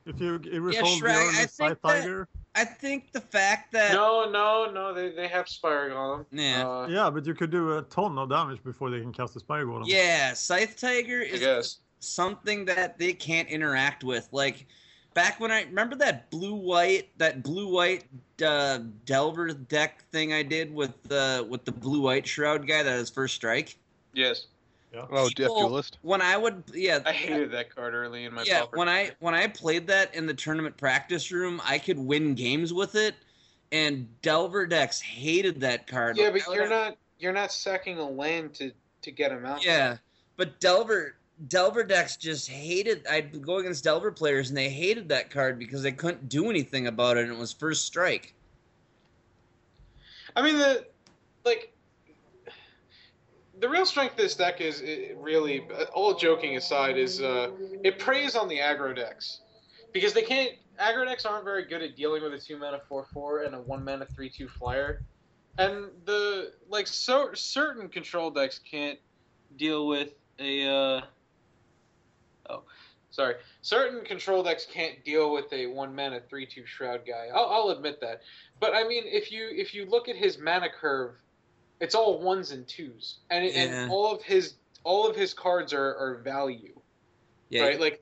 If 0.05 0.19
you 0.19 0.38
resolve 0.38 1.00
Shrek, 1.00 1.03
your 1.03 1.41
I 1.41 1.45
think 1.45 1.81
Tiger. 1.81 2.27
I 2.55 2.65
think 2.65 3.12
the 3.13 3.22
fact 3.22 3.72
that 3.72 3.93
no 3.93 4.29
no 4.29 4.69
no 4.72 4.93
they, 4.93 5.10
they 5.12 5.27
have 5.29 5.48
spire 5.48 5.89
golem 5.91 6.25
Yeah. 6.31 6.67
uh, 6.67 6.88
Yeah, 6.88 7.10
but 7.10 7.25
you 7.25 7.33
could 7.33 7.51
do 7.51 7.77
a 7.77 7.81
ton 7.83 8.17
of 8.17 8.29
damage 8.29 8.62
before 8.63 8.89
they 8.91 9.00
can 9.00 9.13
cast 9.13 9.33
the 9.33 9.39
Spire 9.39 9.65
Golem. 9.65 9.83
yeah, 9.88 10.33
Scythe 10.33 10.75
Tiger 10.77 11.22
i 11.22 11.25
is 11.36 11.39
guess 11.39 11.77
something 12.03 12.65
that 12.65 12.98
they 12.98 13.13
can't 13.13 13.48
interact 13.50 14.03
with. 14.03 14.27
Like 14.31 14.65
back 15.13 15.39
when 15.39 15.51
I 15.51 15.63
remember 15.63 15.95
that 15.98 16.29
blue 16.29 16.55
white 16.55 17.10
that 17.17 17.43
blue 17.43 17.72
white 17.72 18.05
uh, 18.45 18.79
Delver 19.05 19.50
deck 19.53 20.03
thing 20.12 20.33
I 20.33 20.43
did 20.43 20.74
with 20.74 21.01
the 21.03 21.45
with 21.50 21.65
the 21.65 21.72
blue 21.72 22.01
white 22.01 22.27
shroud 22.27 22.67
guy 22.67 22.83
that 22.83 22.98
was 23.00 23.10
first 23.10 23.36
strike. 23.36 23.77
yes 24.13 24.48
Oh, 24.95 25.27
Death 25.29 25.48
Duelist. 25.48 25.98
When 26.03 26.22
I 26.22 26.38
would 26.38 26.63
yeah 26.72 27.00
i 27.05 27.12
hated 27.12 27.50
that 27.51 27.74
card 27.74 27.95
early 27.95 28.25
in 28.25 28.33
my 28.36 28.43
yeah 28.43 28.65
when 28.74 28.88
I 28.88 29.12
when 29.19 29.33
I 29.33 29.48
played 29.48 29.88
that 29.88 30.13
in 30.13 30.27
the 30.27 30.36
tournament 30.36 30.77
practice 30.77 31.31
room, 31.31 31.60
I 31.65 31.79
could 31.79 31.98
win 31.98 32.36
games 32.36 32.72
with 32.74 32.93
it, 32.93 33.15
and 33.72 34.07
Delver 34.22 34.67
decks 34.67 35.01
hated 35.01 35.62
that 35.62 35.88
card. 35.88 36.15
Yeah, 36.17 36.25
Like, 36.25 36.45
but 36.45 36.53
you're 36.53 36.63
have- 36.63 36.69
not 36.69 36.98
you're 37.17 37.33
not 37.33 37.51
sacking 37.51 37.98
a 37.98 38.07
land 38.07 38.53
to 38.55 38.72
to 39.01 39.12
get 39.12 39.31
him 39.31 39.45
out. 39.48 39.65
Yeah, 39.65 39.98
but 40.38 40.60
Delver 40.60 41.15
Delver 41.48 41.84
decks 41.84 42.16
just 42.16 42.50
hated. 42.50 43.06
I'd 43.08 43.42
go 43.42 43.58
against 43.58 43.84
Delver 43.84 44.12
players, 44.12 44.50
and 44.50 44.58
they 44.58 44.70
hated 44.70 45.10
that 45.10 45.30
card 45.30 45.60
because 45.60 45.84
they 45.84 45.92
couldn't 45.92 46.30
do 46.30 46.50
anything 46.50 46.88
about 46.88 47.18
it, 47.18 47.24
and 47.24 47.34
it 47.34 47.40
was 47.40 47.52
first 47.52 47.86
strike. 47.86 48.34
I 50.36 50.42
mean 50.42 50.58
the 50.58 50.86
like 51.46 51.74
the 53.60 53.70
real 53.70 53.86
strength 53.86 54.13
of 54.13 54.18
this 54.18 54.36
deck 54.36 54.62
is 54.62 54.84
really, 55.18 55.66
all 55.94 56.16
joking 56.16 56.58
aside, 56.58 56.98
is 56.98 57.22
uh, 57.22 57.52
it 57.84 58.00
preys 58.00 58.36
on 58.36 58.48
the 58.48 58.58
aggro 58.58 58.96
decks 58.96 59.42
because 59.92 60.13
they 60.13 60.22
can't. 60.22 60.52
Aggro 60.82 61.06
decks 61.06 61.25
aren't 61.25 61.46
very 61.46 61.66
good 61.66 61.84
at 61.84 61.96
dealing 61.96 62.24
with 62.24 62.34
a 62.34 62.40
two 62.40 62.58
mana 62.58 62.82
four 62.90 63.06
four 63.13 63.44
and 63.44 63.54
a 63.54 63.60
one 63.60 63.84
mana 63.84 64.06
three 64.06 64.30
two 64.30 64.48
flyer, 64.48 65.04
and 65.58 65.86
the 66.06 66.52
like 66.68 66.88
so 66.88 67.30
certain 67.34 67.88
control 67.88 68.32
decks 68.32 68.60
can't 68.60 69.00
deal 69.58 69.88
with 69.88 70.13
a. 70.40 70.68
Uh, 70.68 71.02
oh, 72.50 72.63
sorry. 73.12 73.35
Certain 73.62 74.03
control 74.03 74.43
decks 74.43 74.65
can't 74.71 75.03
deal 75.03 75.31
with 75.33 75.51
a 75.53 75.67
one 75.67 75.95
mana 75.95 76.19
three 76.29 76.45
two 76.45 76.65
shroud 76.65 77.01
guy. 77.07 77.27
I'll, 77.33 77.45
I'll 77.45 77.69
admit 77.69 78.00
that, 78.01 78.21
but 78.59 78.73
I 78.73 78.88
mean, 78.88 79.03
if 79.05 79.31
you 79.31 79.50
if 79.51 79.73
you 79.73 79.85
look 79.85 80.09
at 80.09 80.15
his 80.15 80.38
mana 80.38 80.67
curve, 80.69 81.13
it's 81.79 81.95
all 81.95 82.19
ones 82.19 82.51
and 82.51 82.67
twos, 82.67 83.19
and 83.29 83.45
Yeah. 83.45 83.51
and 83.83 83.91
all 83.91 84.12
of 84.13 84.21
his 84.23 84.55
all 84.83 85.07
of 85.09 85.15
his 85.15 85.33
cards 85.33 85.71
are, 85.73 85.95
are 85.95 86.15
value, 86.23 86.77
Yeah, 87.50 87.63
right? 87.63 87.79
Like 87.79 88.01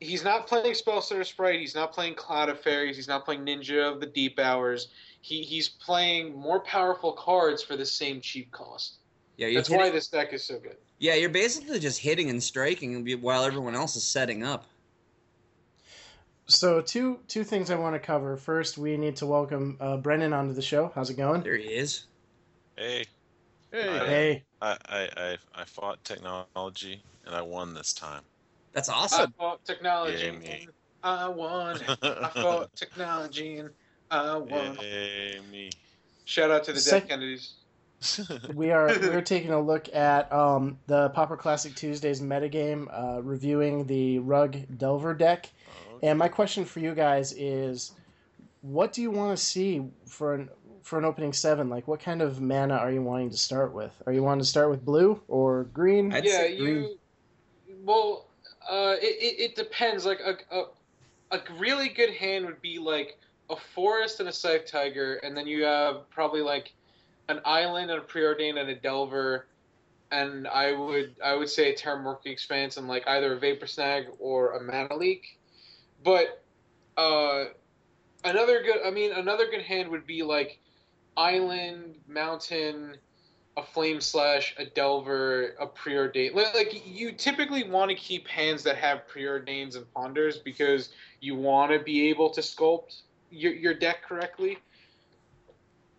he's 0.00 0.24
not 0.24 0.46
playing 0.46 0.72
Spellstutter 0.72 1.26
Sprite, 1.26 1.60
he's 1.60 1.74
not 1.74 1.92
playing 1.92 2.14
Cloud 2.14 2.48
of 2.48 2.58
Faeries, 2.58 2.96
he's 2.96 3.06
not 3.08 3.24
playing 3.24 3.44
Ninja 3.44 3.92
of 3.92 4.00
the 4.00 4.06
Deep 4.06 4.38
Hours. 4.38 4.88
He 5.20 5.42
he's 5.42 5.68
playing 5.68 6.34
more 6.34 6.60
powerful 6.60 7.12
cards 7.12 7.62
for 7.62 7.76
the 7.76 7.86
same 7.86 8.20
cheap 8.20 8.50
cost. 8.50 8.96
yeah. 9.36 9.52
That's 9.54 9.70
why 9.70 9.90
this 9.90 10.08
deck 10.08 10.32
is 10.32 10.42
so 10.44 10.58
good. 10.58 10.76
Yeah, 11.02 11.16
you're 11.16 11.28
basically 11.28 11.80
just 11.80 11.98
hitting 11.98 12.30
and 12.30 12.40
striking 12.40 13.04
while 13.20 13.44
everyone 13.44 13.74
else 13.74 13.96
is 13.96 14.04
setting 14.04 14.44
up. 14.44 14.64
So 16.46 16.80
two 16.80 17.18
two 17.26 17.42
things 17.42 17.70
I 17.70 17.74
want 17.74 17.96
to 17.96 17.98
cover. 17.98 18.36
First, 18.36 18.78
we 18.78 18.96
need 18.96 19.16
to 19.16 19.26
welcome 19.26 19.76
uh, 19.80 19.96
Brennan 19.96 20.32
onto 20.32 20.54
the 20.54 20.62
show. 20.62 20.92
How's 20.94 21.10
it 21.10 21.16
going? 21.16 21.42
There 21.42 21.56
he 21.56 21.64
is. 21.64 22.04
Hey, 22.76 23.04
Hey, 23.72 23.88
Hi. 23.88 24.06
Hey, 24.06 24.44
I, 24.60 24.76
I, 24.88 25.08
I, 25.16 25.36
I 25.54 25.64
fought 25.64 26.04
technology 26.04 27.02
and 27.26 27.34
I 27.34 27.42
won 27.42 27.74
this 27.74 27.92
time. 27.92 28.22
That's 28.72 28.88
awesome. 28.88 29.34
I 29.34 29.42
fought 29.42 29.64
technology. 29.64 30.24
Yeah, 30.24 30.32
me. 30.32 30.46
and 30.46 30.72
I 31.02 31.26
won. 31.26 31.80
I 32.02 32.30
fought 32.34 32.70
technology 32.76 33.56
and 33.56 33.70
I 34.10 34.36
won. 34.36 34.76
Yay, 34.80 35.40
me. 35.50 35.70
Shout 36.26 36.52
out 36.52 36.64
to 36.64 36.72
the 36.74 36.80
Sec- 36.80 37.04
Dead 37.04 37.08
Kennedys. 37.08 37.54
we 38.54 38.70
are 38.70 38.86
we're 38.86 39.20
taking 39.20 39.52
a 39.52 39.60
look 39.60 39.92
at 39.94 40.32
um, 40.32 40.78
the 40.86 41.10
Pauper 41.10 41.36
Classic 41.36 41.74
Tuesdays 41.74 42.20
metagame, 42.20 42.86
uh, 42.92 43.22
reviewing 43.22 43.86
the 43.86 44.18
Rug 44.20 44.56
Delver 44.76 45.14
deck. 45.14 45.50
Okay. 45.96 46.08
And 46.08 46.18
my 46.18 46.28
question 46.28 46.64
for 46.64 46.80
you 46.80 46.94
guys 46.94 47.32
is, 47.32 47.92
what 48.62 48.92
do 48.92 49.02
you 49.02 49.10
want 49.10 49.36
to 49.36 49.42
see 49.42 49.82
for 50.06 50.34
an 50.34 50.48
for 50.82 50.98
an 50.98 51.04
opening 51.04 51.32
seven? 51.32 51.68
Like, 51.68 51.86
what 51.86 52.00
kind 52.00 52.22
of 52.22 52.40
mana 52.40 52.74
are 52.74 52.90
you 52.90 53.02
wanting 53.02 53.30
to 53.30 53.36
start 53.36 53.72
with? 53.72 53.92
Are 54.06 54.12
you 54.12 54.22
wanting 54.22 54.42
to 54.42 54.48
start 54.48 54.70
with 54.70 54.84
blue 54.84 55.20
or 55.28 55.64
green? 55.64 56.12
I'd 56.12 56.24
yeah, 56.24 56.30
say 56.32 56.56
you. 56.56 56.98
Well, 57.84 58.26
uh, 58.68 58.96
it, 59.00 59.04
it, 59.04 59.40
it 59.40 59.56
depends. 59.56 60.04
Like 60.04 60.20
a, 60.20 60.36
a 60.54 60.64
a 61.32 61.40
really 61.58 61.88
good 61.88 62.10
hand 62.10 62.46
would 62.46 62.60
be 62.60 62.78
like 62.78 63.18
a 63.50 63.56
forest 63.56 64.20
and 64.20 64.28
a 64.28 64.32
scythe 64.32 64.66
tiger, 64.66 65.16
and 65.16 65.36
then 65.36 65.46
you 65.46 65.64
have 65.64 66.08
probably 66.10 66.40
like 66.40 66.72
an 67.28 67.40
island 67.44 67.90
and 67.90 68.00
a 68.00 68.02
preordained 68.02 68.58
and 68.58 68.68
a 68.68 68.74
delver, 68.74 69.46
and 70.10 70.46
I 70.46 70.72
would 70.72 71.16
I 71.24 71.34
would 71.34 71.48
say 71.48 71.72
a 71.72 71.76
terramorphic 71.76 72.26
expanse 72.26 72.76
and 72.76 72.88
like 72.88 73.06
either 73.06 73.34
a 73.34 73.38
vapor 73.38 73.66
snag 73.66 74.06
or 74.18 74.52
a 74.52 74.62
mana 74.62 74.96
leak, 74.96 75.38
but 76.04 76.42
uh, 76.96 77.44
another 78.24 78.62
good 78.62 78.80
I 78.84 78.90
mean 78.90 79.12
another 79.12 79.46
good 79.50 79.62
hand 79.62 79.88
would 79.90 80.06
be 80.06 80.22
like 80.22 80.58
island 81.16 81.94
mountain 82.08 82.96
a 83.56 83.62
flame 83.62 84.00
slash, 84.00 84.54
a 84.56 84.64
delver, 84.64 85.54
a 85.60 85.66
preordained. 85.66 86.34
Like, 86.34 86.54
like 86.54 86.82
you 86.86 87.12
typically 87.12 87.64
want 87.64 87.90
to 87.90 87.94
keep 87.94 88.26
hands 88.26 88.62
that 88.62 88.76
have 88.76 89.02
preordains 89.06 89.76
and 89.76 89.92
ponders 89.92 90.38
because 90.38 90.90
you 91.20 91.34
want 91.34 91.70
to 91.72 91.78
be 91.78 92.08
able 92.08 92.30
to 92.30 92.40
sculpt 92.40 93.02
your, 93.30 93.52
your 93.52 93.74
deck 93.74 94.02
correctly. 94.02 94.58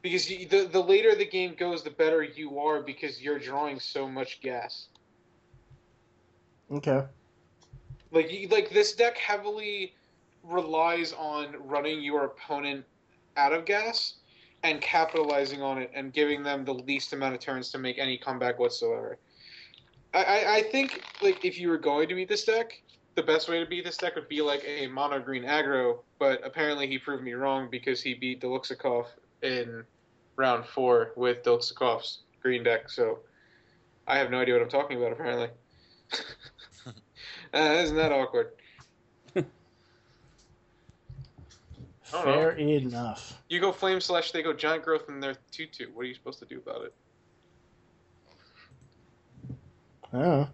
Because 0.04 0.30
you, 0.30 0.46
the 0.48 0.66
the 0.66 0.82
later 0.82 1.16
the 1.16 1.26
game 1.26 1.56
goes, 1.58 1.82
the 1.82 1.89
better 1.89 2.22
you 2.22 2.60
are 2.60 2.82
because 2.82 3.22
you're 3.22 3.39
drawing 3.39 3.80
so 3.80 4.08
much 4.08 4.42
gas. 4.42 4.89
Okay. 6.72 7.04
Like 8.12 8.32
you, 8.32 8.50
like 8.50 8.70
this 8.70 8.94
deck 8.94 9.18
heavily 9.18 9.96
relies 10.44 11.13
on 11.13 11.56
running 11.66 12.04
your 12.04 12.26
opponent 12.26 12.86
out 13.38 13.54
of 13.54 13.66
gas 13.66 14.16
and 14.63 14.82
capitalizing 14.82 15.62
on 15.62 15.82
it 15.82 15.89
and 15.96 16.13
giving 16.13 16.44
them 16.44 16.66
the 16.66 16.74
least 16.74 17.13
amount 17.13 17.34
of 17.34 17.39
turns 17.39 17.72
to 17.72 17.78
make 17.78 17.98
any 17.98 18.18
comeback 18.18 18.60
whatsoever. 18.60 19.18
I, 20.13 20.24
I, 20.24 20.56
I 20.56 20.62
think 20.63 21.02
like 21.22 21.46
if 21.46 21.58
you 21.58 21.70
were 21.70 21.78
going 21.78 22.10
to 22.10 22.16
beat 22.16 22.28
this 22.28 22.44
deck, 22.44 22.82
the 23.16 23.24
best 23.24 23.48
way 23.48 23.60
to 23.60 23.66
beat 23.66 23.86
this 23.86 23.98
deck 23.98 24.16
would 24.16 24.28
be 24.28 24.42
like 24.42 24.63
a 24.66 24.88
mono 24.88 25.20
green 25.20 25.44
aggro, 25.44 26.00
but 26.20 26.46
apparently 26.46 26.88
he 26.88 26.98
proved 26.98 27.24
me 27.24 27.34
wrong 27.34 27.70
because 27.72 28.02
he 28.02 28.13
beat 28.13 28.42
Deluxikov 28.42 29.06
in 29.42 29.84
round 30.36 30.65
four 30.65 31.13
with 31.15 31.43
Deluxikov's 31.43 32.19
green 32.41 32.63
deck, 32.63 32.89
so 32.89 33.19
I 34.08 34.17
have 34.17 34.32
no 34.32 34.39
idea 34.39 34.56
what 34.56 34.63
I'm 34.63 34.69
talking 34.69 34.98
about 34.98 35.13
apparently. 35.13 35.50
uh, 37.54 37.58
isn't 37.58 37.96
that 37.96 38.12
awkward? 38.12 38.52
Fair 42.04 42.52
enough. 42.52 43.41
You 43.50 43.60
go 43.60 43.72
flame 43.72 44.02
slash, 44.02 44.32
they 44.32 44.43
go 44.43 44.54
giant 44.54 44.84
growth, 44.84 45.10
and 45.10 45.22
they're 45.22 45.38
two 45.52 45.65
two. 45.65 45.89
What 45.93 46.04
are 46.04 46.08
you 46.08 46.13
supposed 46.13 46.39
to 46.39 46.46
do 46.46 46.58
about 46.58 46.86
it? 46.86 46.93
Oh. 50.13 50.48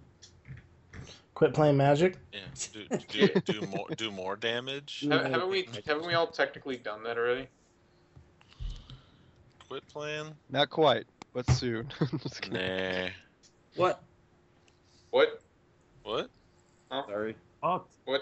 Quit 1.39 1.53
playing 1.53 1.77
Magic. 1.77 2.17
Yeah. 2.33 2.39
Do, 2.73 2.97
do, 3.07 3.27
do 3.45 3.67
more 3.67 3.87
do 3.95 4.11
more 4.11 4.35
damage. 4.35 5.05
Yeah. 5.07 5.27
Haven't 5.27 5.49
we 5.49 5.69
haven't 5.87 6.05
we 6.05 6.13
all 6.13 6.27
technically 6.27 6.75
done 6.75 7.03
that 7.03 7.17
already? 7.17 7.47
Quit 9.69 9.87
playing. 9.87 10.33
Not 10.49 10.71
quite, 10.71 11.05
but 11.31 11.49
soon. 11.51 11.89
Just. 12.23 12.51
Nah. 12.51 13.09
What? 13.75 14.03
What? 15.11 15.41
What? 16.01 16.29
Sorry. 16.89 17.35
What? 17.59 17.85
What? 18.05 18.21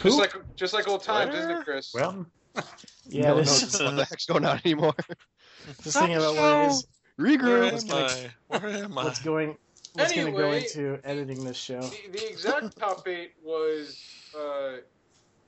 Who? 0.00 0.08
Just 0.08 0.18
like 0.18 0.34
just 0.56 0.72
like 0.72 0.88
old 0.88 1.02
times, 1.02 1.34
isn't 1.34 1.50
it, 1.50 1.64
Chris? 1.64 1.92
When? 1.92 2.26
Yeah, 3.10 3.28
no, 3.28 3.36
no, 3.36 3.40
this, 3.40 3.80
what 3.80 3.96
the 3.96 4.04
heck's 4.04 4.26
going 4.26 4.44
on 4.44 4.60
anymore? 4.62 4.92
just 5.82 5.96
thinking 5.96 6.16
about 6.16 6.36
what 6.36 6.64
it 6.64 6.70
is, 6.70 6.86
Where 7.16 7.38
Regroup. 7.38 7.90
am 7.90 7.96
I? 7.96 8.58
Where 8.58 8.84
am 8.84 8.98
I? 8.98 9.04
what's 9.04 9.22
going, 9.22 9.56
what's 9.94 10.12
going 10.12 10.26
to 10.26 10.32
go 10.32 10.52
into 10.52 11.00
editing 11.04 11.42
this 11.42 11.56
show. 11.56 11.80
The, 11.80 12.10
the 12.12 12.28
exact 12.28 12.78
top 12.78 13.08
eight 13.08 13.32
was 13.42 13.98
uh, 14.36 14.78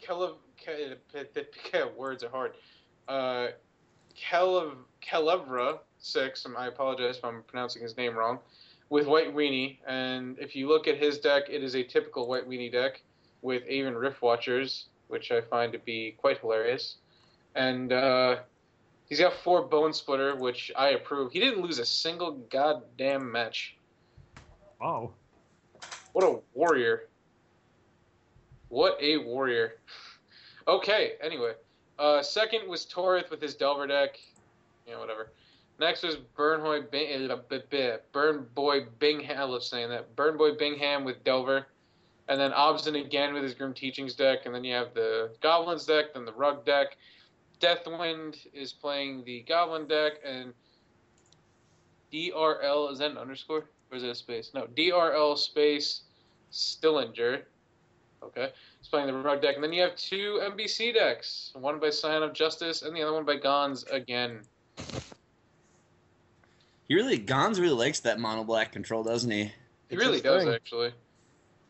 Kelev. 0.02 0.36
Ke, 0.64 1.98
words 1.98 2.24
are 2.24 2.30
hard. 2.30 2.52
Uh, 3.08 3.48
Kelev, 4.20 4.74
Kelevra 5.02 5.78
six. 5.98 6.46
I 6.56 6.66
apologize 6.66 7.18
if 7.18 7.24
I'm 7.24 7.42
pronouncing 7.42 7.82
his 7.82 7.96
name 7.96 8.14
wrong. 8.14 8.38
With 8.88 9.06
White 9.06 9.34
Weenie, 9.34 9.78
and 9.86 10.36
if 10.40 10.56
you 10.56 10.68
look 10.68 10.88
at 10.88 10.96
his 10.96 11.18
deck, 11.18 11.44
it 11.48 11.62
is 11.62 11.76
a 11.76 11.82
typical 11.84 12.26
White 12.26 12.48
Weenie 12.48 12.72
deck 12.72 13.02
with 13.40 13.62
Aven 13.68 13.94
Rift 13.94 14.20
Watchers, 14.20 14.86
which 15.06 15.30
I 15.30 15.42
find 15.42 15.72
to 15.72 15.78
be 15.78 16.16
quite 16.18 16.38
hilarious. 16.38 16.96
And 17.54 17.92
uh, 17.92 18.38
he's 19.08 19.20
got 19.20 19.32
four 19.32 19.68
Bonesplitter, 19.68 20.36
which 20.38 20.72
I 20.76 20.90
approve. 20.90 21.30
He 21.32 21.38
didn't 21.38 21.62
lose 21.62 21.78
a 21.78 21.86
single 21.86 22.32
goddamn 22.50 23.30
match. 23.30 23.76
Wow. 24.80 25.12
What 26.12 26.24
a 26.24 26.40
warrior. 26.54 27.08
What 28.68 28.98
a 29.00 29.18
warrior. 29.18 29.74
Okay, 30.68 31.14
anyway. 31.20 31.54
Uh, 32.00 32.22
second 32.22 32.66
was 32.66 32.86
Torith 32.86 33.30
with 33.30 33.42
his 33.42 33.54
Delver 33.54 33.86
deck. 33.86 34.18
Yeah, 34.88 34.98
whatever. 34.98 35.32
Next 35.78 36.02
was 36.02 36.16
Burnboy 36.36 36.90
Bing, 36.90 37.30
uh, 37.30 37.96
Burn 38.12 38.46
Boy 38.54 38.86
Bingham. 38.98 39.38
I 39.38 39.44
love 39.44 39.62
saying 39.62 39.90
that. 39.90 40.16
Burn 40.16 40.38
Boy 40.38 40.54
Bingham 40.54 41.04
with 41.04 41.22
Delver. 41.24 41.66
And 42.28 42.40
then 42.40 42.52
Obstin 42.52 42.98
again 43.04 43.34
with 43.34 43.42
his 43.42 43.52
Grim 43.52 43.74
Teachings 43.74 44.14
deck. 44.14 44.46
And 44.46 44.54
then 44.54 44.64
you 44.64 44.74
have 44.74 44.94
the 44.94 45.30
Goblins 45.42 45.84
deck, 45.84 46.14
then 46.14 46.24
the 46.24 46.32
Rug 46.32 46.64
deck. 46.64 46.96
Deathwind 47.60 48.46
is 48.54 48.72
playing 48.72 49.24
the 49.24 49.42
Goblin 49.42 49.86
deck. 49.86 50.14
And 50.24 50.54
DRL, 52.12 52.92
is 52.92 52.98
that 53.00 53.10
an 53.10 53.18
underscore? 53.18 53.66
Or 53.90 53.96
is 53.96 54.04
it 54.04 54.08
a 54.08 54.14
space? 54.14 54.52
No, 54.54 54.66
DRL 54.68 55.36
space 55.36 56.02
Stillinger. 56.50 57.42
Okay. 58.22 58.52
He's 58.78 58.88
playing 58.88 59.06
the 59.06 59.14
Rug 59.14 59.40
deck. 59.42 59.54
And 59.54 59.64
then 59.64 59.72
you 59.72 59.82
have 59.82 59.96
two 59.96 60.40
MBC 60.42 60.94
decks. 60.94 61.50
One 61.54 61.78
by 61.78 61.90
Scion 61.90 62.22
of 62.22 62.32
Justice 62.32 62.82
and 62.82 62.94
the 62.94 63.02
other 63.02 63.12
one 63.12 63.24
by 63.24 63.36
Gons 63.36 63.84
again. 63.84 64.40
He 66.88 66.94
really 66.94 67.18
Gons 67.18 67.60
really 67.60 67.74
likes 67.76 68.00
that 68.00 68.18
mono 68.18 68.44
black 68.44 68.72
control, 68.72 69.02
doesn't 69.02 69.30
he? 69.30 69.44
He 69.44 69.52
It's 69.90 70.04
really 70.04 70.20
does, 70.20 70.44
thing. 70.44 70.52
actually. 70.52 70.92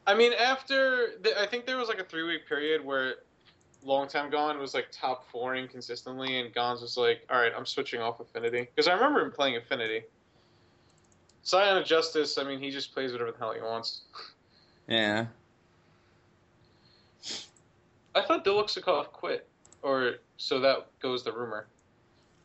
I 0.07 0.15
mean, 0.15 0.33
after 0.33 1.11
the, 1.23 1.39
I 1.41 1.47
think 1.47 1.67
there 1.67 1.77
was 1.77 1.89
like 1.89 1.99
a 2.01 2.05
three 2.05 2.23
week 2.25 2.49
period 2.49 2.85
where 2.85 3.17
long 3.85 4.09
time 4.09 4.31
gone 4.31 4.59
was 4.59 4.75
like 4.75 4.89
top 4.91 5.31
fouring 5.31 5.69
consistently, 5.69 6.41
and 6.41 6.53
Gons 6.55 6.81
was 6.81 6.97
like, 6.97 7.21
"All 7.31 7.39
right, 7.39 7.53
I'm 7.57 7.67
switching 7.67 8.01
off 8.01 8.19
Affinity," 8.19 8.61
because 8.75 8.89
I 8.89 8.95
remember 8.95 9.21
him 9.21 9.31
playing 9.31 9.57
Affinity. 9.57 10.03
Scion 11.43 11.77
of 11.77 11.85
Justice. 11.85 12.39
I 12.39 12.45
mean, 12.45 12.59
he 12.59 12.71
just 12.71 12.93
plays 12.93 13.13
whatever 13.13 13.31
the 13.33 13.39
hell 13.39 13.53
he 13.53 13.61
wants. 13.61 14.03
Yeah. 14.89 15.27
I 18.14 18.23
thought 18.23 18.44
Deluxikov 18.44 19.07
quit, 19.12 19.49
or 19.83 20.14
so 20.37 20.59
that 20.61 20.87
goes 21.01 21.23
the 21.23 21.33
rumor. 21.33 21.66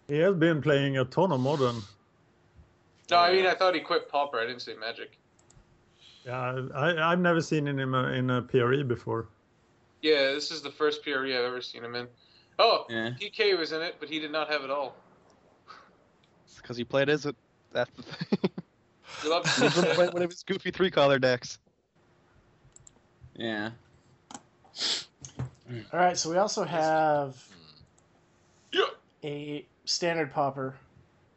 He 0.08 0.18
has 0.20 0.36
been 0.36 0.62
playing 0.62 0.98
a 0.98 1.06
ton 1.06 1.32
of 1.32 1.40
modern. 1.40 1.82
No, 3.10 3.18
I 3.18 3.32
mean 3.32 3.46
I 3.46 3.56
thought 3.56 3.74
he 3.76 3.82
quit 3.82 4.10
Pauper. 4.10 4.40
I 4.40 4.46
didn't 4.46 4.62
say 4.62 4.76
Magic. 4.76 5.18
Yeah, 6.26 6.62
I, 6.74 7.12
I've 7.12 7.20
never 7.20 7.40
seen 7.42 7.68
him 7.68 7.80
in 7.80 7.94
a, 7.94 8.04
in 8.14 8.30
a 8.32 8.42
PRE 8.42 8.84
before. 8.84 9.28
Yeah, 10.02 10.32
this 10.34 10.52
is 10.52 10.62
the 10.62 10.72
first 10.72 11.04
PRE 11.04 11.12
I've 11.26 11.46
ever 11.46 11.62
seen 11.62 11.84
him 11.84 11.96
in. 11.96 12.08
Oh, 12.58 12.86
Yeah. 12.90 13.12
PK 13.20 13.58
was 13.58 13.72
in 13.74 13.82
it, 13.82 13.96
but 14.00 14.10
he 14.10 14.20
did 14.20 14.32
not 14.32 14.50
have 14.50 14.64
it 14.64 14.70
all. 14.72 14.96
because 16.58 16.78
he 16.78 16.84
played 16.84 17.10
as 17.10 17.26
it. 17.26 17.36
That's 17.74 17.92
the 17.96 18.04
thing. 18.04 18.50
He 19.22 19.30
loved 19.30 19.48
He's 19.50 19.76
been 19.76 19.96
playing 19.96 20.12
one 20.14 20.22
of 20.24 20.32
his 20.32 20.44
goofy 20.44 20.72
three 20.72 20.92
color 20.92 21.20
decks. 21.20 21.60
Yeah. 23.38 23.72
All 25.68 26.00
right, 26.00 26.18
so 26.18 26.30
we 26.30 26.38
also 26.38 26.64
have 26.64 27.44
Yeah. 28.72 28.86
a 29.24 29.68
standard 29.86 30.32
pauper 30.32 30.76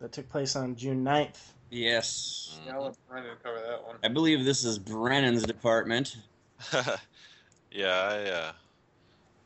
that 0.01 0.13
took 0.13 0.29
place 0.29 0.55
on 0.55 0.77
June 0.77 1.03
9th. 1.03 1.53
Yes. 1.71 2.61
Yeah, 2.67 2.75
I'll 2.75 2.85
let 2.85 2.97
Brendan 3.09 3.37
cover 3.43 3.61
that 3.61 3.83
one. 3.85 3.97
I 4.03 4.09
believe 4.09 4.45
this 4.45 4.65
is 4.65 4.79
Brennan's 4.79 5.45
department. 5.45 6.17
yeah, 7.71 7.87
I 7.87 8.31
uh, 8.31 8.53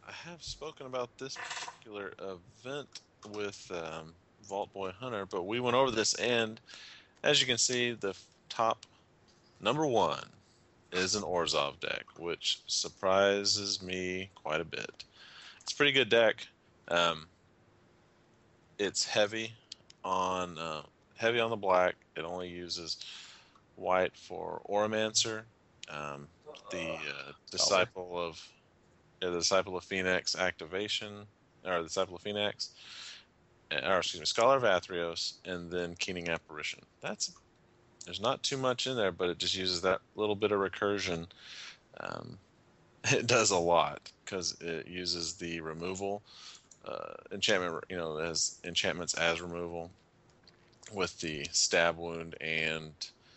I 0.08 0.12
have 0.12 0.42
spoken 0.42 0.86
about 0.86 1.10
this 1.18 1.36
particular 1.36 2.12
event 2.20 2.88
with 3.30 3.70
um, 3.70 4.14
Vault 4.42 4.72
Boy 4.72 4.90
Hunter, 4.90 5.26
but 5.26 5.44
we 5.44 5.60
went 5.60 5.76
over 5.76 5.90
this, 5.90 6.14
and 6.14 6.60
as 7.22 7.40
you 7.40 7.46
can 7.46 7.58
see, 7.58 7.92
the 7.92 8.16
top 8.48 8.86
number 9.60 9.86
one 9.86 10.24
is 10.92 11.14
an 11.14 11.22
Orzhov 11.22 11.80
deck, 11.80 12.04
which 12.18 12.60
surprises 12.66 13.82
me 13.82 14.30
quite 14.34 14.60
a 14.60 14.64
bit. 14.64 15.04
It's 15.60 15.72
a 15.72 15.76
pretty 15.76 15.92
good 15.92 16.08
deck. 16.08 16.46
Um, 16.88 17.26
it's 18.78 19.04
heavy 19.04 19.52
on 20.04 20.58
uh, 20.58 20.82
heavy 21.16 21.40
on 21.40 21.50
the 21.50 21.56
black. 21.56 21.94
It 22.16 22.24
only 22.24 22.48
uses 22.48 22.98
white 23.76 24.14
for 24.16 24.60
Oromancer. 24.68 25.42
Um, 25.88 26.26
the 26.70 26.92
uh, 26.92 27.32
disciple 27.50 28.12
of 28.18 28.46
yeah, 29.20 29.30
the 29.30 29.38
disciple 29.38 29.76
of 29.76 29.84
Phenax 29.84 30.36
activation, 30.38 31.26
or 31.64 31.78
the 31.78 31.84
disciple 31.84 32.16
of 32.16 32.22
Phenax, 32.22 32.70
uh, 33.70 33.88
or 33.88 33.98
excuse 33.98 34.20
me, 34.20 34.26
scholar 34.26 34.56
of 34.56 34.64
Athreos, 34.64 35.34
and 35.44 35.70
then 35.70 35.94
Keening 35.94 36.28
apparition. 36.28 36.80
That's 37.00 37.32
there's 38.04 38.20
not 38.20 38.42
too 38.42 38.56
much 38.56 38.86
in 38.86 38.96
there, 38.96 39.12
but 39.12 39.30
it 39.30 39.38
just 39.38 39.56
uses 39.56 39.80
that 39.82 40.00
little 40.16 40.36
bit 40.36 40.52
of 40.52 40.60
recursion. 40.60 41.26
Um, 42.00 42.38
it 43.04 43.26
does 43.26 43.50
a 43.50 43.58
lot 43.58 44.10
because 44.24 44.56
it 44.60 44.86
uses 44.86 45.34
the 45.34 45.60
removal 45.60 46.22
uh, 46.86 47.14
enchantment. 47.32 47.84
You 47.88 47.96
know, 47.96 48.18
it 48.18 48.26
has 48.26 48.58
enchantments 48.64 49.14
as 49.14 49.40
removal 49.40 49.90
with 50.92 51.18
the 51.20 51.46
stab 51.52 51.96
wound 51.96 52.36
and 52.40 52.92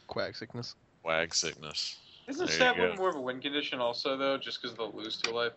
Quag 0.07 0.35
sickness. 0.35 0.75
wag 1.03 1.33
sickness. 1.33 1.97
Isn't 2.27 2.47
There 2.47 2.55
Stab. 2.55 2.77
Wound 2.77 2.97
more 2.97 3.09
of 3.09 3.15
a 3.15 3.21
win 3.21 3.39
condition 3.39 3.79
also 3.79 4.17
though, 4.17 4.37
just 4.37 4.61
because 4.61 4.75
they'll 4.75 4.91
lose 4.91 5.17
to 5.21 5.31
life? 5.31 5.53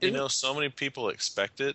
You 0.00 0.10
know, 0.10 0.28
so 0.28 0.54
many 0.54 0.68
people 0.68 1.08
expect 1.08 1.60
it. 1.60 1.74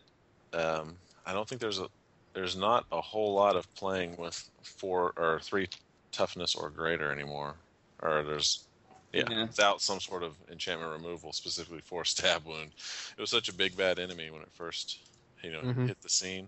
Um, 0.54 0.96
I 1.26 1.34
don't 1.34 1.48
think 1.48 1.60
there's 1.60 1.80
a 1.80 1.88
there's 2.34 2.56
not 2.56 2.86
a 2.92 3.02
whole 3.02 3.34
lot 3.34 3.56
of 3.56 3.74
playing 3.76 4.16
with 4.18 4.50
four 4.64 5.14
or 5.18 5.40
three 5.42 5.68
toughness 6.12 6.56
or 6.56 6.70
greater 6.70 7.12
anymore. 7.12 7.56
Or 8.02 8.24
there's 8.24 8.66
yeah, 9.14 9.24
Yeah. 9.30 9.42
without 9.44 9.82
some 9.82 10.00
sort 10.00 10.24
of 10.24 10.36
enchantment 10.50 10.92
removal 10.92 11.34
specifically 11.34 11.82
for 11.82 12.06
stab 12.06 12.46
wound. 12.46 12.72
It 13.18 13.22
was 13.22 13.30
such 13.30 13.50
a 13.50 13.54
big 13.54 13.76
bad 13.76 14.00
enemy 14.00 14.30
when 14.30 14.42
it 14.42 14.52
first 14.54 15.00
you 15.44 15.52
know 15.52 15.62
Mhm. 15.62 15.88
hit 15.88 16.02
the 16.02 16.10
scene 16.10 16.48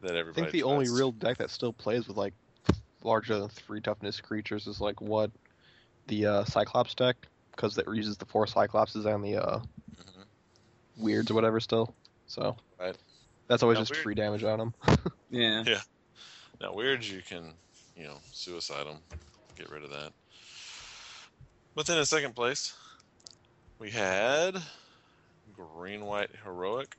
that 0.00 0.14
everybody. 0.16 0.42
I 0.42 0.44
think 0.50 0.52
the 0.52 0.62
only 0.64 0.88
real 0.88 1.12
deck 1.12 1.38
that 1.38 1.50
still 1.50 1.72
plays 1.72 2.06
with 2.08 2.16
like 2.16 2.34
larger 3.02 3.38
than 3.38 3.48
three 3.48 3.80
toughness 3.80 4.20
creatures 4.20 4.66
is 4.68 4.80
like 4.80 5.00
what 5.00 5.30
the 6.06 6.26
uh, 6.26 6.44
Cyclops 6.44 6.94
deck 6.94 7.16
because 7.50 7.76
it 7.78 7.86
uses 7.88 8.16
the 8.16 8.26
four 8.26 8.46
Cyclopses 8.46 9.04
and 9.06 9.24
the 9.24 9.36
uh, 9.36 9.58
Mhm. 9.96 10.24
weirds 10.98 11.30
or 11.30 11.34
whatever 11.34 11.58
still. 11.60 11.94
So 12.26 12.56
Right. 12.78 12.96
that's 13.48 13.62
always 13.62 13.76
Now, 13.76 13.82
just 13.82 13.92
weird- 13.92 14.02
free 14.04 14.14
damage 14.14 14.44
on 14.44 14.58
them. 14.58 14.74
Yeah. 15.30 15.64
Yeah. 15.66 15.80
Now, 16.60 16.74
weird, 16.74 17.02
you 17.04 17.22
can, 17.22 17.54
you 18.02 18.08
know, 18.08 18.18
suicide 18.32 18.84
them, 18.84 18.98
get 19.56 19.70
rid 19.70 19.84
of 19.84 19.90
that. 19.90 20.12
But 21.76 21.86
then 21.86 21.98
in 21.98 22.04
second 22.04 22.34
place, 22.34 22.74
we 23.78 23.90
had 23.90 24.60
green 25.54 26.04
white 26.04 26.30
heroic. 26.44 26.96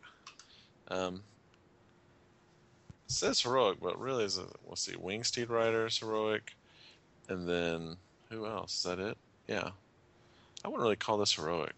Um, 0.88 1.22
says 3.08 3.42
heroic, 3.42 3.80
but 3.82 4.00
really 4.00 4.24
is 4.24 4.38
a 4.38 4.46
we'll 4.64 4.78
see, 4.78 4.94
Wingsteed 4.94 5.50
Riders 5.50 5.98
heroic, 5.98 6.56
and 7.28 7.48
then 7.48 7.98
who 8.30 8.46
else? 8.46 8.78
Is 8.78 8.84
that 8.84 9.00
it? 9.00 9.18
Yeah, 9.48 9.72
I 10.64 10.68
wouldn't 10.70 10.84
really 10.84 10.96
call 10.96 11.18
this 11.18 11.34
heroic, 11.34 11.76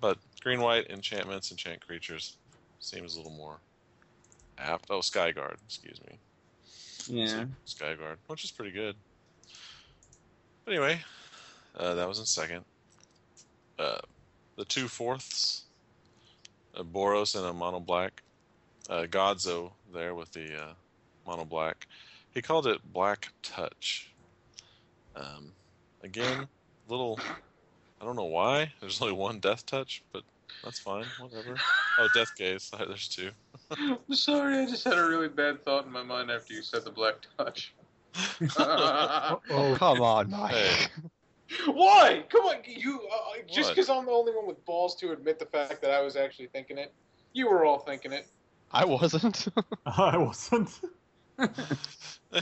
but 0.00 0.16
green 0.40 0.62
white 0.62 0.90
enchantments, 0.90 1.50
enchant 1.50 1.86
creatures 1.86 2.38
seems 2.80 3.14
a 3.14 3.18
little 3.18 3.36
more 3.36 3.58
apt. 4.56 4.86
Oh, 4.88 5.00
Skyguard, 5.00 5.56
excuse 5.66 6.00
me. 6.08 6.18
Yeah. 7.08 7.44
Skyguard, 7.66 8.16
which 8.26 8.44
is 8.44 8.50
pretty 8.50 8.72
good. 8.72 8.96
Anyway, 10.66 11.00
uh, 11.76 11.94
that 11.94 12.08
was 12.08 12.18
in 12.18 12.26
second. 12.26 12.64
Uh, 13.78 13.98
the 14.56 14.64
two 14.64 14.86
fourths, 14.86 15.64
uh, 16.76 16.82
Boros 16.82 17.34
and 17.36 17.44
a 17.46 17.52
mono 17.52 17.80
black. 17.80 18.22
Uh, 18.88 19.04
Godzo 19.04 19.72
there 19.92 20.14
with 20.14 20.32
the 20.32 20.56
uh, 20.56 20.72
mono 21.26 21.44
black. 21.44 21.86
He 22.34 22.42
called 22.42 22.66
it 22.66 22.80
Black 22.92 23.28
Touch. 23.42 24.10
Um, 25.14 25.52
again, 26.02 26.46
little. 26.88 27.18
I 28.00 28.04
don't 28.04 28.16
know 28.16 28.24
why. 28.24 28.72
There's 28.80 29.00
only 29.00 29.14
one 29.14 29.38
Death 29.38 29.66
Touch, 29.66 30.02
but 30.12 30.22
that's 30.64 30.78
fine. 30.78 31.04
Whatever. 31.20 31.56
Oh, 31.98 32.08
Death 32.14 32.32
Gaze. 32.36 32.70
There's 32.78 33.08
two. 33.08 33.30
I'm 33.78 34.14
sorry, 34.14 34.58
I 34.58 34.66
just 34.66 34.84
had 34.84 34.98
a 34.98 35.04
really 35.06 35.28
bad 35.28 35.64
thought 35.64 35.86
in 35.86 35.92
my 35.92 36.02
mind 36.02 36.30
after 36.30 36.52
you 36.54 36.62
said 36.62 36.84
the 36.84 36.90
black 36.90 37.14
touch. 37.38 37.74
Oh, 38.58 39.74
Come 39.78 40.00
on, 40.02 40.30
Mike. 40.30 40.52
Hey. 40.54 40.86
Why? 41.66 42.24
Come 42.30 42.42
on, 42.46 42.56
you. 42.66 43.00
Uh, 43.12 43.42
just 43.50 43.70
because 43.70 43.88
I'm 43.90 44.06
the 44.06 44.10
only 44.12 44.32
one 44.34 44.46
with 44.46 44.64
balls 44.64 44.96
to 44.96 45.12
admit 45.12 45.38
the 45.38 45.46
fact 45.46 45.82
that 45.82 45.90
I 45.90 46.00
was 46.00 46.16
actually 46.16 46.46
thinking 46.48 46.78
it. 46.78 46.92
You 47.34 47.48
were 47.48 47.64
all 47.64 47.78
thinking 47.80 48.12
it. 48.12 48.26
I 48.70 48.84
wasn't. 48.84 49.48
I 49.86 50.16
wasn't. 50.16 50.70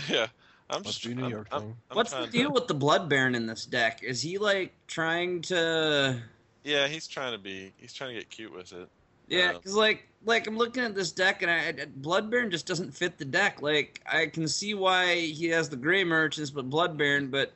yeah, 0.08 0.26
I'm 0.68 0.82
Must 0.82 0.84
just. 0.84 1.04
be 1.04 1.12
a 1.12 1.14
New 1.14 1.22
I'm- 1.22 1.30
York 1.30 1.48
I'm- 1.52 1.76
I'm 1.90 1.96
What's 1.96 2.10
the 2.10 2.16
trying 2.18 2.26
to- 2.26 2.32
deal 2.32 2.52
with 2.52 2.66
the 2.68 2.74
Blood 2.74 3.08
Baron 3.08 3.34
in 3.34 3.46
this 3.46 3.66
deck? 3.66 4.02
Is 4.02 4.22
he 4.22 4.38
like 4.38 4.74
trying 4.86 5.42
to? 5.42 6.20
Yeah, 6.64 6.86
he's 6.88 7.08
trying 7.08 7.32
to 7.32 7.38
be. 7.38 7.72
He's 7.78 7.92
trying 7.92 8.10
to 8.14 8.20
get 8.20 8.30
cute 8.30 8.52
with 8.52 8.72
it. 8.72 8.88
Yeah, 9.28 9.50
Uh, 9.50 9.52
because 9.54 9.74
like 9.74 10.06
like 10.24 10.46
I'm 10.46 10.56
looking 10.56 10.82
at 10.82 10.94
this 10.94 11.12
deck 11.12 11.42
and 11.42 11.50
I, 11.50 11.68
I- 11.82 11.86
Blood 11.96 12.30
Baron 12.30 12.50
just 12.50 12.66
doesn't 12.66 12.92
fit 12.92 13.18
the 13.18 13.24
deck. 13.24 13.62
Like 13.62 14.00
I 14.10 14.26
can 14.26 14.46
see 14.48 14.74
why 14.74 15.16
he 15.16 15.48
has 15.48 15.68
the 15.68 15.76
Gray 15.76 16.04
Merchants, 16.04 16.50
but 16.50 16.68
Blood 16.68 16.96
Baron. 16.96 17.28
But 17.28 17.52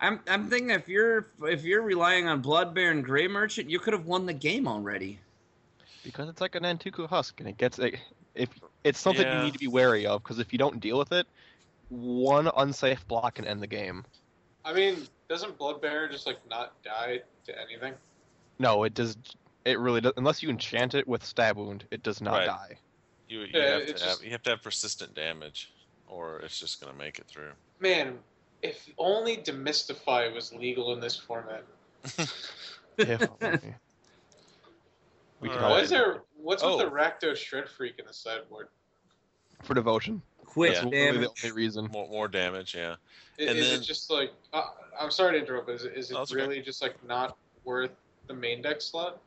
I'm 0.00 0.20
I'm 0.28 0.48
thinking 0.48 0.70
if 0.70 0.88
you're 0.88 1.28
if 1.42 1.64
you're 1.64 1.82
relying 1.82 2.28
on 2.28 2.40
Blood 2.40 2.74
Baron 2.74 3.02
Gray 3.02 3.28
Merchant, 3.28 3.68
you 3.70 3.78
could 3.78 3.92
have 3.92 4.06
won 4.06 4.26
the 4.26 4.32
game 4.32 4.66
already. 4.68 5.18
Because 6.04 6.28
it's 6.28 6.40
like 6.40 6.54
an 6.54 6.62
Antuku 6.62 7.08
husk, 7.08 7.40
and 7.40 7.48
it 7.48 7.58
gets 7.58 7.78
it. 7.78 7.96
If 8.34 8.50
it's 8.84 9.00
something 9.00 9.26
Yeah. 9.26 9.38
you 9.38 9.44
need 9.44 9.54
to 9.54 9.58
be 9.58 9.66
wary 9.66 10.06
of, 10.06 10.22
because 10.22 10.38
if 10.38 10.52
you 10.52 10.58
don't 10.58 10.78
deal 10.78 10.98
with 10.98 11.10
it, 11.10 11.26
one 11.88 12.48
unsafe 12.56 13.06
block 13.08 13.34
can 13.36 13.44
end 13.44 13.60
the 13.60 13.66
game. 13.66 14.04
I 14.64 14.72
mean, 14.72 15.06
doesn't 15.28 15.58
Blood 15.58 15.80
Baron 15.80 16.12
just 16.12 16.26
like 16.26 16.38
not 16.48 16.80
die 16.82 17.22
to 17.46 17.60
anything? 17.60 17.94
No, 18.58 18.84
it 18.84 18.94
does. 18.94 19.16
It 19.66 19.78
really 19.80 20.00
does. 20.00 20.12
Unless 20.16 20.42
you 20.42 20.48
enchant 20.50 20.94
it 20.94 21.06
with 21.08 21.24
stab 21.24 21.56
wound, 21.56 21.84
it 21.90 22.02
does 22.02 22.20
not 22.20 22.38
Right. 22.38 22.46
die. 22.46 22.78
You, 23.28 23.40
you 23.40 23.46
Yeah, 23.52 23.62
have 23.70 23.82
to 23.86 23.90
it's 23.90 24.00
have 24.02 24.10
just- 24.12 24.24
you 24.24 24.30
have 24.30 24.42
to 24.44 24.50
have 24.50 24.62
persistent 24.62 25.14
damage, 25.14 25.72
or 26.06 26.38
it's 26.40 26.58
just 26.60 26.80
gonna 26.80 26.94
make 26.96 27.18
it 27.18 27.26
through. 27.26 27.50
Man, 27.80 28.18
if 28.62 28.88
only 28.96 29.36
Demystify 29.36 30.32
was 30.32 30.52
legal 30.54 30.92
in 30.92 31.00
this 31.00 31.16
format. 31.16 31.64
If 32.98 33.28
only. 33.42 33.74
we 35.40 35.48
can 35.50 35.58
Alright. 35.58 35.70
Why 35.70 35.80
is 35.80 35.90
there? 35.90 36.22
What's 36.36 36.62
Oh. 36.62 36.78
with 36.78 36.86
the 36.86 36.90
Rakdos 36.90 37.36
Shred 37.36 37.68
Freak 37.68 37.98
in 37.98 38.06
the 38.06 38.12
sideboard? 38.14 38.68
for 39.62 39.74
devotion. 39.74 40.22
Quit 40.44 40.74
That's 40.74 40.84
Yeah. 40.84 40.90
literally 40.90 41.12
damage. 41.26 41.40
the 41.42 41.48
only 41.48 41.56
reason. 41.56 41.86
More 41.92 42.08
more 42.08 42.28
damage, 42.28 42.74
yeah. 42.74 42.96
I- 43.38 43.42
And 43.42 43.58
Is 43.58 43.68
then- 43.70 43.80
it 43.80 43.82
just 43.84 44.08
like? 44.10 44.32
Uh, 44.52 44.62
I'm 44.98 45.10
sorry 45.10 45.32
to 45.32 45.38
interrupt, 45.44 45.66
but 45.66 45.74
is 45.74 45.84
it, 45.84 45.94
is 45.96 46.10
No, 46.10 46.18
it 46.20 46.22
it's 46.22 46.32
okay. 46.32 46.40
really 46.40 46.62
just 46.62 46.80
like 46.80 47.02
not 47.04 47.36
worth 47.64 47.90
the 48.28 48.34
main 48.34 48.62
deck 48.62 48.80
slot? 48.80 49.18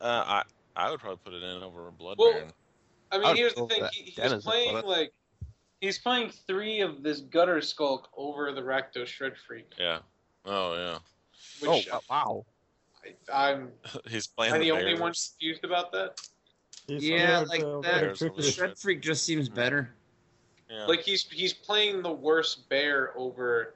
Uh, 0.00 0.24
I 0.26 0.42
I 0.76 0.90
would 0.90 1.00
probably 1.00 1.18
put 1.24 1.32
it 1.34 1.42
in 1.42 1.62
over 1.62 1.88
a 1.88 1.92
Blood 1.92 2.16
Well, 2.18 2.32
Baron. 2.32 2.52
I 3.12 3.16
I 3.16 3.18
mean, 3.18 3.28
would 3.28 3.36
here's 3.38 3.54
the 3.54 3.66
thing: 3.66 3.82
with 3.82 3.90
he, 3.92 4.12
that. 4.16 4.28
he 4.28 4.34
was 4.34 4.44
playing 4.44 4.72
but- 4.72 4.86
like 4.86 5.12
He's 5.82 5.98
playing 5.98 6.30
three 6.46 6.80
of 6.80 7.02
this 7.02 7.20
Gutter 7.20 7.60
Skulk 7.60 8.08
over 8.16 8.50
the 8.50 8.62
Rakdos 8.62 9.06
Shred 9.08 9.34
Freak. 9.46 9.70
Yeah. 9.78 9.98
Oh 10.46 10.74
yeah. 10.74 10.98
Which 11.60 11.88
oh 11.92 12.00
wow! 12.08 12.46
I, 13.30 13.50
I'm 13.50 13.70
He's 14.08 14.26
playing 14.26 14.54
am 14.54 14.60
the 14.60 14.66
the 14.66 14.72
only 14.72 14.94
one 14.98 15.12
confused 15.12 15.64
about 15.64 15.92
that. 15.92 16.18
He's 16.86 17.06
Yeah, 17.06 17.40
like 17.48 17.62
uh, 17.62 17.80
that. 17.80 18.00
Bears 18.00 18.18
tricky. 18.18 18.34
on 18.36 18.40
the 18.42 18.50
Shred 18.50 18.78
Freak 18.78 19.02
just 19.02 19.24
seems 19.24 19.48
better. 19.50 19.90
Yeah. 20.70 20.86
Like 20.86 21.02
he's 21.02 21.24
he's 21.30 21.52
playing 21.52 22.02
the 22.02 22.12
worst 22.12 22.68
bear 22.70 23.12
over. 23.16 23.74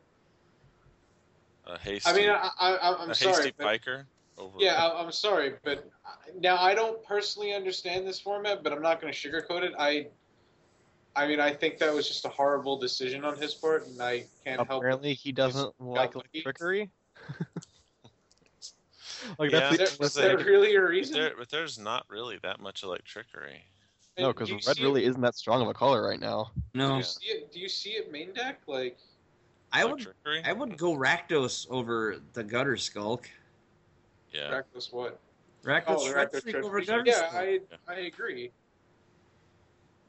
a 1.67 1.79
hasty. 1.79 2.11
I 2.11 2.15
mean, 2.15 2.31
I, 2.31 2.51
I 2.59 2.97
I'm 3.03 3.11
a 3.11 3.15
sorry, 3.15 3.35
hasty 3.35 3.53
but- 3.59 3.65
piker. 3.67 4.07
Over 4.41 4.57
Yeah, 4.59 4.75
I, 4.75 5.03
I'm 5.03 5.13
sorry, 5.13 5.55
but 5.63 5.89
now 6.41 6.57
I 6.57 6.75
don't 6.75 7.03
personally 7.05 7.53
understand 7.53 8.07
this 8.07 8.19
format, 8.19 8.63
but 8.63 8.73
I'm 8.73 8.81
not 8.83 9.01
going 9.01 9.13
to 9.13 9.19
sugarcoat 9.19 9.63
it. 9.63 9.73
I, 9.79 10.07
I 11.15 11.27
mean, 11.27 11.41
I 11.41 11.53
think 11.53 11.79
that 11.79 11.93
was 11.93 12.09
just 12.09 12.25
a 12.25 12.29
horrible 12.31 12.79
decision 12.79 13.25
on 13.25 13.37
his 13.37 13.53
part, 13.53 13.87
and 13.87 14.01
I 14.01 14.25
can't 14.45 14.67
help. 14.67 14.81
Apparently, 14.81 15.13
he 15.13 15.31
doesn't 15.31 15.73
like, 15.79 16.15
like 16.17 16.33
trickery. 16.43 16.91
like 19.39 19.51
Yeah. 19.51 19.71
that's 19.71 19.73
Is 19.73 19.79
the, 19.91 19.97
there, 19.99 20.07
is 20.07 20.15
there 20.15 20.37
like- 20.39 20.47
really 20.47 20.75
a 20.75 20.83
reason? 20.83 21.15
there, 21.21 21.33
but 21.37 21.51
there's 21.51 21.79
not 21.79 22.07
really 22.09 22.39
that 22.43 22.61
much 22.61 22.83
electrickery. 22.83 23.59
no, 24.19 24.33
because 24.33 24.51
red 24.53 24.63
see 24.77 24.83
really 24.83 25.05
it, 25.05 25.09
isn't 25.11 25.21
that 25.21 25.35
strong 25.37 25.61
of 25.61 25.69
a 25.69 25.75
color 25.75 26.03
right 26.03 26.21
now. 26.21 26.51
No. 26.75 26.87
Do 26.87 26.93
No, 26.93 26.97
you 26.97 27.03
see 27.03 27.27
it? 27.27 27.53
Do 27.53 27.61
you 27.61 27.69
see 27.69 27.91
it 27.91 28.11
main 28.11 28.33
deck? 28.33 28.61
Like, 28.67 28.97
I 29.73 29.85
would 29.85 30.07
I 30.45 30.53
would 30.53 30.77
go 30.79 30.97
Rakdos 30.97 31.67
over 31.71 32.17
the 32.33 32.43
Gutter 32.43 32.77
Skulk. 32.77 33.29
Yeah. 34.33 34.51
Rakdos 34.51 34.93
what? 34.93 35.19
Rakdos 35.65 35.85
Oh, 35.89 36.05
the 36.05 36.11
Shred 36.13 36.31
Freak 36.33 36.43
Shred 36.55 36.65
over 36.65 36.77
Freak. 36.79 36.87
Gutter 36.89 37.03
Yeah, 37.07 37.29
Skulk. 37.29 37.35
I 37.35 37.61
I 37.89 37.95
agree. 38.01 38.51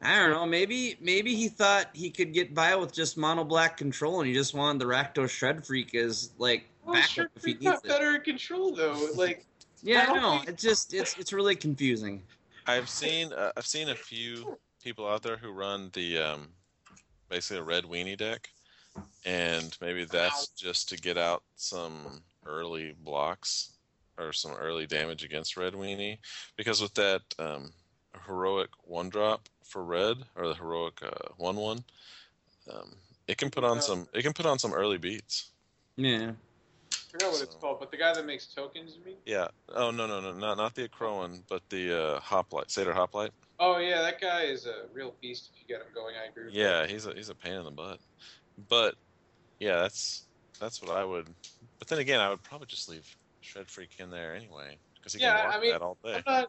I 0.00 0.16
don't 0.18 0.30
know. 0.30 0.46
Maybe 0.46 0.96
maybe 1.00 1.34
he 1.36 1.48
thought 1.48 1.86
he 1.92 2.10
could 2.10 2.32
get 2.32 2.54
by 2.54 2.74
with 2.74 2.92
just 2.92 3.16
mono 3.16 3.44
black 3.44 3.76
control, 3.76 4.20
and 4.20 4.26
he 4.28 4.34
just 4.34 4.52
wanted 4.54 4.80
the 4.80 4.86
Rakdos 4.86 5.30
Shred 5.30 5.64
Freak 5.64 5.94
as 5.94 6.30
like 6.38 6.64
Well, 6.84 6.94
backup 6.94 7.10
sure, 7.10 7.30
if 7.36 7.44
he 7.44 7.52
needs 7.54 7.64
got 7.64 7.84
it. 7.84 7.88
better 7.88 8.14
in 8.16 8.20
control 8.22 8.74
though. 8.74 9.10
Like, 9.14 9.44
Yeah, 9.82 10.06
How 10.06 10.14
I 10.14 10.18
know. 10.20 10.38
he- 10.38 10.48
It's 10.48 10.62
just 10.62 10.94
it's 10.94 11.16
it's 11.18 11.32
really 11.32 11.54
confusing. 11.54 12.22
I've 12.66 12.88
seen 12.88 13.32
uh, 13.32 13.52
I've 13.56 13.66
seen 13.66 13.90
a 13.90 13.94
few 13.94 14.56
people 14.82 15.06
out 15.08 15.22
there 15.22 15.36
who 15.36 15.50
run 15.50 15.90
the 15.92 16.18
um, 16.18 16.48
basically 17.28 17.58
a 17.58 17.62
red 17.62 17.84
weenie 17.84 18.16
deck, 18.16 18.48
and 19.24 19.76
maybe 19.80 20.04
that's 20.04 20.48
just 20.48 20.88
to 20.88 20.96
get 20.96 21.16
out 21.18 21.42
some 21.56 22.22
early 22.44 22.94
blocks 23.04 23.71
or 24.22 24.32
some 24.32 24.52
early 24.52 24.86
damage 24.86 25.24
against 25.24 25.56
red 25.56 25.74
weenie, 25.74 26.18
because 26.56 26.80
with 26.80 26.94
that 26.94 27.22
um, 27.38 27.72
heroic 28.26 28.70
one 28.84 29.08
drop 29.08 29.48
for 29.64 29.84
red 29.84 30.16
or 30.36 30.48
the 30.48 30.54
heroic 30.54 31.00
uh, 31.02 31.28
one 31.36 31.56
one, 31.56 31.84
um, 32.72 32.92
it 33.26 33.36
can 33.36 33.50
put 33.50 33.64
on 33.64 33.76
Yeah. 33.76 33.80
some 33.82 34.08
it 34.14 34.22
can 34.22 34.32
put 34.32 34.46
on 34.46 34.58
some 34.58 34.72
early 34.72 34.98
beats. 34.98 35.50
Yeah. 35.96 36.32
I 36.92 36.96
forgot 37.12 37.32
what 37.32 37.42
it's 37.42 37.54
called, 37.56 37.78
but 37.80 37.90
the 37.90 37.98
guy 37.98 38.14
that 38.14 38.24
makes 38.24 38.46
tokens, 38.46 38.96
you 38.96 39.04
mean? 39.04 39.16
Yeah. 39.26 39.48
Oh 39.68 39.90
no 39.90 40.06
no 40.06 40.20
no 40.20 40.32
not 40.32 40.56
not 40.56 40.74
the 40.74 40.88
Akroan, 40.88 41.42
but 41.48 41.62
the 41.68 42.16
uh, 42.16 42.20
hoplite 42.20 42.70
Satyr 42.70 42.92
hoplite. 42.92 43.32
Oh 43.58 43.78
yeah, 43.78 44.00
that 44.00 44.20
guy 44.20 44.42
is 44.42 44.66
a 44.66 44.86
real 44.92 45.14
beast 45.20 45.50
if 45.52 45.60
you 45.60 45.66
get 45.68 45.84
him 45.86 45.92
going. 45.94 46.14
I 46.16 46.30
agree. 46.30 46.46
With 46.46 46.54
Yeah, 46.54 46.86
he's 46.86 47.06
a 47.06 47.12
he's 47.14 47.28
a 47.28 47.34
pain 47.34 47.52
in 47.52 47.64
the 47.64 47.70
butt. 47.70 47.98
But 48.68 48.94
yeah, 49.60 49.82
that's 49.82 50.26
that's 50.58 50.82
what 50.82 50.96
I 50.96 51.04
would. 51.04 51.28
But 51.78 51.88
then 51.88 51.98
again, 51.98 52.20
I 52.20 52.30
would 52.30 52.42
probably 52.42 52.66
just 52.66 52.88
leave 52.88 53.06
Shred 53.42 53.68
Freak 53.68 53.90
in 53.98 54.10
there 54.10 54.34
anyway 54.34 54.78
because 54.96 55.12
he 55.14 55.20
Yeah, 55.20 55.36
can 55.36 55.46
walk 55.46 55.54
I 55.56 55.60
mean, 55.60 55.70
that 55.72 55.82
all 55.82 55.98
day. 56.02 56.14
I'm 56.14 56.22
not 56.26 56.48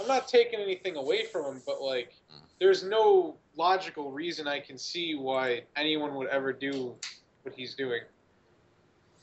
I'm 0.00 0.08
not 0.08 0.28
taking 0.28 0.60
anything 0.60 0.96
away 0.96 1.26
from 1.26 1.44
him, 1.44 1.62
but 1.66 1.80
like 1.80 2.12
Mm. 2.32 2.42
there's 2.58 2.82
no 2.82 3.36
logical 3.56 4.10
reason 4.10 4.48
I 4.48 4.60
can 4.60 4.78
see 4.78 5.14
why 5.14 5.64
anyone 5.76 6.14
would 6.14 6.28
ever 6.28 6.52
do 6.52 6.96
what 7.42 7.54
he's 7.54 7.74
doing 7.74 8.02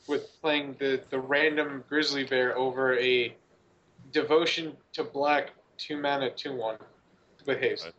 with 0.08 0.28
playing 0.40 0.76
the, 0.78 1.02
the 1.10 1.18
random 1.18 1.84
grizzly 1.88 2.24
bear 2.24 2.56
over 2.56 2.98
a 2.98 3.34
devotion 4.12 4.76
to 4.94 5.04
black 5.04 5.50
two 5.78 6.00
mana 6.00 6.30
two 6.30 6.54
one 6.54 6.78
with 7.46 7.58
haste. 7.58 7.84
Right. 7.84 7.94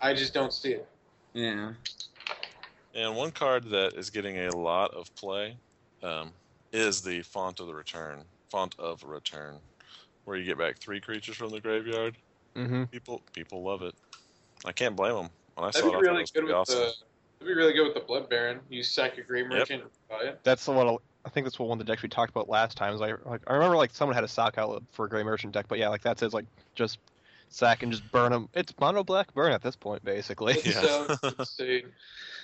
I 0.00 0.14
just 0.14 0.34
don't 0.34 0.52
see 0.52 0.72
it. 0.72 0.88
Yeah. 1.32 1.72
And 2.94 3.16
one 3.16 3.30
card 3.30 3.64
that 3.70 3.94
is 3.94 4.10
getting 4.10 4.38
a 4.38 4.56
lot 4.56 4.94
of 4.94 5.14
play 5.14 5.58
um, 6.02 6.32
is 6.76 7.00
the 7.00 7.22
Font 7.22 7.58
of 7.60 7.66
the 7.66 7.74
Return, 7.74 8.22
Font 8.50 8.74
of 8.78 9.02
Return, 9.02 9.56
where 10.24 10.36
you 10.36 10.44
get 10.44 10.58
back 10.58 10.78
three 10.78 11.00
creatures 11.00 11.36
from 11.36 11.50
the 11.50 11.60
graveyard. 11.60 12.16
Mm-hmm. 12.54 12.84
People 12.84 13.22
people 13.32 13.62
love 13.62 13.82
it. 13.82 13.94
I 14.64 14.72
can't 14.72 14.94
blame 14.94 15.14
them. 15.14 15.30
When 15.54 15.64
I 15.64 15.68
That'd 15.68 15.80
saw 15.80 15.90
be 15.90 15.92
it, 15.92 15.96
I 15.96 15.98
it 15.98 16.02
really 16.02 16.20
was 16.20 16.30
good 16.30 16.44
with 16.44 16.52
awesome. 16.52 16.78
the 16.78 16.92
that'd 17.38 17.46
be 17.46 17.54
really 17.54 17.72
good 17.72 17.84
with 17.84 17.94
the 17.94 18.00
blood 18.00 18.28
baron. 18.28 18.60
You 18.68 18.82
sack 18.82 19.18
a 19.18 19.22
grey 19.22 19.42
merchant 19.42 19.82
and 19.82 19.90
buy 20.08 20.28
it. 20.28 20.40
That's 20.42 20.64
the 20.64 20.72
one. 20.72 20.98
I 21.24 21.28
think 21.28 21.44
that's 21.44 21.58
what 21.58 21.68
one 21.68 21.80
of 21.80 21.86
the 21.86 21.90
decks 21.90 22.02
we 22.02 22.08
talked 22.08 22.30
about 22.30 22.48
last 22.48 22.76
time. 22.76 22.94
Is 22.94 23.00
I 23.00 23.14
like 23.24 23.40
I 23.46 23.54
remember 23.54 23.76
like 23.76 23.94
someone 23.94 24.14
had 24.14 24.24
a 24.24 24.28
sac 24.28 24.58
outlet 24.58 24.82
for 24.92 25.06
a 25.06 25.08
gray 25.08 25.22
merchant 25.22 25.52
deck, 25.52 25.66
but 25.68 25.78
yeah, 25.78 25.88
like 25.88 26.02
that 26.02 26.18
says 26.18 26.34
like 26.34 26.46
just 26.74 26.98
sack 27.48 27.82
and 27.82 27.90
just 27.92 28.10
burn 28.12 28.32
them. 28.32 28.48
It's 28.54 28.72
mono 28.80 29.02
black 29.04 29.32
burn 29.34 29.52
at 29.52 29.62
this 29.62 29.76
point, 29.76 30.04
basically. 30.04 30.54
It 30.54 30.66
Yeah. 30.66 31.06
sounds 31.06 31.18
insane. 31.38 31.92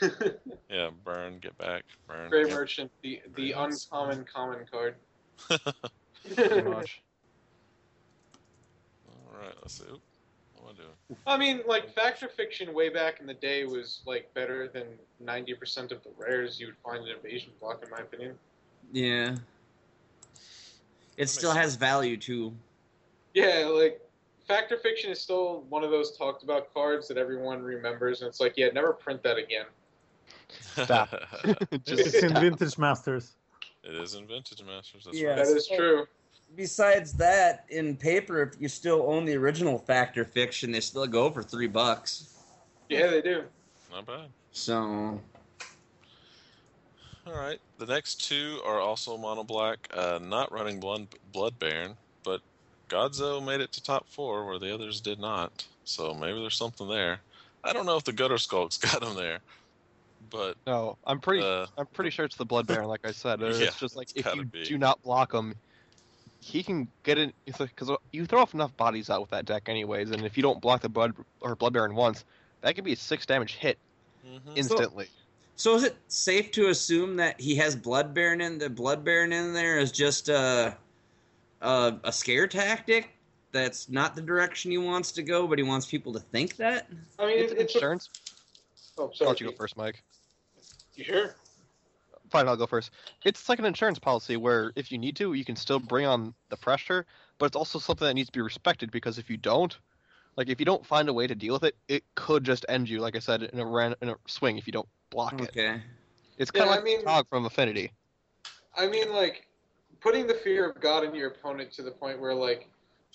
Yeah, 0.69 0.91
burn, 1.05 1.38
get 1.38 1.57
back, 1.59 1.85
burn. 2.09 2.31
Grey 2.31 2.43
Yep. 2.43 2.51
merchant, 2.51 2.91
the 3.03 3.21
the 3.37 3.53
Very 3.53 3.69
nice. 3.69 3.85
uncommon 3.87 4.25
common 4.25 4.67
card. 4.71 4.95
Pretty 6.35 6.62
much. 6.62 7.03
All 9.09 9.38
right, 9.41 9.55
let's 9.61 9.75
see. 9.75 9.85
What 9.85 10.71
am 10.71 10.77
I 10.77 10.83
doing? 10.83 11.19
I 11.27 11.37
mean, 11.37 11.62
like 11.67 11.85
fact 11.95 12.21
Factor 12.21 12.29
Fiction 12.29 12.73
way 12.75 12.88
back 12.88 13.21
in 13.21 13.27
the 13.27 13.35
day 13.35 13.65
was 13.65 14.01
like 14.07 14.33
better 14.35 14.67
than 14.69 14.85
ninety 15.21 15.55
percent 15.55 15.93
of 15.93 16.03
the 16.03 16.11
rares 16.17 16.59
you 16.59 16.67
would 16.67 16.77
find 16.85 17.07
in 17.07 17.15
Invasion 17.15 17.53
Block, 17.61 17.83
in 17.85 17.91
my 17.91 17.99
opinion. 18.01 18.38
Yeah. 18.93 19.37
It 21.17 21.23
makes 21.25 21.33
still 21.33 21.53
has 21.53 21.77
value 21.77 22.17
too. 22.17 22.55
Yeah, 23.35 23.67
like 23.73 24.01
Fact 24.53 24.71
or 24.71 24.77
Fiction 24.77 25.11
is 25.11 25.19
still 25.19 25.65
one 25.71 25.83
of 25.83 25.91
those 25.91 26.15
talked 26.15 26.43
about 26.43 26.75
cards 26.75 27.09
that 27.09 27.17
everyone 27.17 27.62
remembers, 27.62 28.21
and 28.21 28.29
it's 28.29 28.38
like, 28.38 28.53
yeah, 28.59 28.69
never 28.69 28.93
print 28.93 29.23
that 29.23 29.38
again. 29.38 29.65
Stop. 30.75 31.09
just 31.85 32.07
It's 32.07 32.23
in. 32.23 32.35
Vintage 32.35 32.77
Masters. 32.77 33.37
it 33.83 33.95
is 33.95 34.12
in 34.15 34.27
Vintage 34.27 34.62
Masters. 34.62 35.05
That's 35.07 35.19
Yeah. 35.19 35.29
right. 35.29 35.37
That 35.38 35.57
is 35.57 35.67
true. 35.75 36.07
Besides 36.55 37.15
that, 37.15 37.65
in 37.71 37.97
paper, 37.97 38.43
if 38.43 38.61
you 38.61 38.69
still 38.69 39.11
own 39.11 39.25
the 39.25 39.35
original 39.37 39.79
Fact 39.79 40.19
or 40.19 40.25
Fiction, 40.27 40.71
they 40.71 40.81
still 40.81 41.07
go 41.07 41.31
for 41.31 41.43
three 41.43 41.67
bucks. 41.67 42.35
Yeah, 42.91 43.07
they 43.07 43.23
do. 43.23 43.45
Not 43.91 44.05
bad. 44.05 44.29
So 44.51 45.19
All 47.27 47.33
right. 47.33 47.59
The 47.79 47.87
next 47.87 48.29
two 48.29 48.61
are 48.67 48.81
also 48.81 49.17
mono 49.17 49.45
black, 49.45 49.88
uh, 49.97 50.19
not 50.23 50.53
running 50.53 50.79
Blood, 50.79 51.07
Blood 51.33 51.59
Baron, 51.59 51.97
but 52.23 52.43
Godzo 52.92 53.44
made 53.44 53.61
it 53.61 53.72
to 53.72 53.83
top 53.83 54.09
four 54.09 54.46
where 54.46 54.59
the 54.59 54.72
others 54.74 55.00
did 55.00 55.18
not. 55.18 55.66
So 55.85 56.14
maybe 56.14 56.40
there's 56.40 56.57
something 56.57 56.88
there. 56.88 57.20
I 57.64 57.72
don't 57.72 57.87
know 57.87 57.96
if 57.96 58.05
the 58.05 58.12
Gutter 58.12 58.38
Skulks 58.38 58.78
got 58.78 59.02
him 59.02 59.14
there, 59.14 59.40
but 60.31 60.57
No, 60.66 60.98
I'm 61.05 61.20
pretty. 61.20 61.42
uh, 61.42 61.66
I'm 61.76 61.87
pretty 61.87 62.11
sure 62.11 62.24
it's 62.24 62.37
the 62.37 62.44
blood 62.44 62.66
baron. 62.66 62.88
Like 62.88 63.05
I 63.05 63.12
said, 63.12 63.40
it's 63.42 63.59
Yeah, 63.59 63.70
just 63.76 63.96
like 63.96 64.09
it's 64.14 64.26
if 64.26 64.35
you 64.35 64.44
be. 64.44 64.64
do 64.64 64.78
not 64.78 65.02
block 65.02 65.33
him, 65.35 65.55
he 66.40 66.62
can 66.62 66.88
get 67.05 67.18
in. 67.18 67.33
It's 67.46 67.61
like 67.61 67.70
because 67.70 67.90
you 68.12 68.26
throw 68.26 68.40
off 68.42 68.55
enough 68.55 68.76
bodies 68.76 69.11
out 69.11 69.20
with 69.20 69.31
that 69.31 69.44
deck, 69.46 69.68
anyways, 69.68 70.11
and 70.11 70.24
if 70.24 70.37
you 70.37 70.42
don't 70.42 70.61
block 70.61 70.83
the 70.83 70.88
blood 70.88 71.12
or 71.40 71.57
blood 71.57 71.72
baron 71.72 71.94
once, 71.94 72.24
that 72.62 72.74
could 72.74 72.85
be 72.85 72.92
a 72.92 72.96
six 72.96 73.26
damage 73.26 73.55
hit 73.57 73.78
mhm. 74.24 74.57
instantly. 74.57 75.09
So 75.57 75.74
is 75.76 75.85
it 75.85 75.96
safe 76.09 76.50
to 76.52 76.68
assume 76.68 77.16
that 77.16 77.40
he 77.40 77.57
has 77.57 77.76
Blood 77.76 78.14
Baron 78.14 78.40
in 78.40 78.59
the 78.59 78.68
Blood 78.70 79.05
Baron 79.05 79.33
in 79.33 79.52
there 79.52 79.78
is 79.78 79.92
just 79.92 80.28
a 80.28 80.76
a, 81.62 81.98
a 82.05 82.12
scare 82.12 82.46
tactic? 82.46 83.11
That's 83.53 83.88
not 83.90 84.14
the 84.14 84.22
direction 84.22 84.70
he 84.70 84.79
wants 84.79 85.12
to 85.12 85.22
go, 85.22 85.46
but 85.46 85.59
he 85.59 85.64
wants 85.64 85.87
people 85.87 86.12
to 86.14 86.20
think 86.20 86.57
that. 86.57 86.88
I 87.18 87.27
mean, 87.27 87.38
it's 87.38 87.53
it, 87.53 87.59
an 87.59 87.64
it's 87.64 87.75
a, 87.75 87.79
insurance. 87.79 88.11
oh, 88.98 89.05
I'll 89.05 89.14
sorry. 89.14 89.29
let 89.29 89.40
you 89.40 89.51
go 89.51 89.57
first, 89.57 89.77
Mike. 89.77 90.03
You 90.94 91.05
sure? 91.05 91.35
Fine, 92.31 92.48
I'll 92.48 92.57
go 92.57 92.66
first. 92.66 92.92
It's 93.27 93.48
like 93.51 93.59
an 93.59 93.66
insurance 93.66 93.98
policy 93.98 94.38
where 94.38 94.72
if 94.75 94.90
you 94.90 94.96
need 94.96 95.16
to, 95.16 95.35
you 95.35 95.44
can 95.44 95.55
still 95.57 95.79
bring 95.79 96.07
on 96.07 96.33
the 96.48 96.57
pressure, 96.57 97.05
but 97.38 97.44
it's 97.46 97.57
also 97.57 97.79
something 97.79 98.07
that 98.07 98.14
needs 98.14 98.29
to 98.29 98.33
be 98.33 98.40
respected 98.40 98.90
because 98.90 99.18
if 99.18 99.29
you 99.29 99.37
don't, 99.37 99.77
like 100.37 100.48
if 100.48 100.59
you 100.59 100.64
don't 100.64 100.85
find 100.87 101.11
a 101.11 101.12
way 101.12 101.27
to 101.27 101.35
deal 101.35 101.53
with 101.53 101.64
it, 101.64 101.77
it 101.88 102.05
could 102.14 102.44
just 102.44 102.64
end 102.70 102.88
you. 102.88 103.01
Like 103.01 103.16
I 103.16 103.18
said, 103.18 103.42
in 103.42 103.59
a 103.59 103.66
ran 103.66 103.94
in 104.01 104.09
a 104.09 104.16
swing 104.27 104.57
if 104.57 104.66
you 104.66 104.72
don't 104.72 104.88
block 105.11 105.35
it. 105.42 105.51
Okay. 105.51 105.83
It's 106.38 106.51
kind 106.51 106.62
of 106.62 106.68
Yeah, 106.68 106.72
I 106.72 106.77
like 106.77 106.85
mean- 106.85 107.05
Tog 107.05 107.29
from 107.29 107.44
Affinity. 107.44 107.92
I 108.75 108.87
mean, 108.87 109.12
like 109.12 109.46
putting 110.03 110.27
the 110.27 110.35
fear 110.35 110.69
of 110.69 110.81
God 110.81 111.05
in 111.05 111.15
your 111.15 111.29
opponent 111.29 111.71
to 111.73 111.83
the 111.83 111.91
point 111.91 112.21
where 112.21 112.35
like 112.35 112.69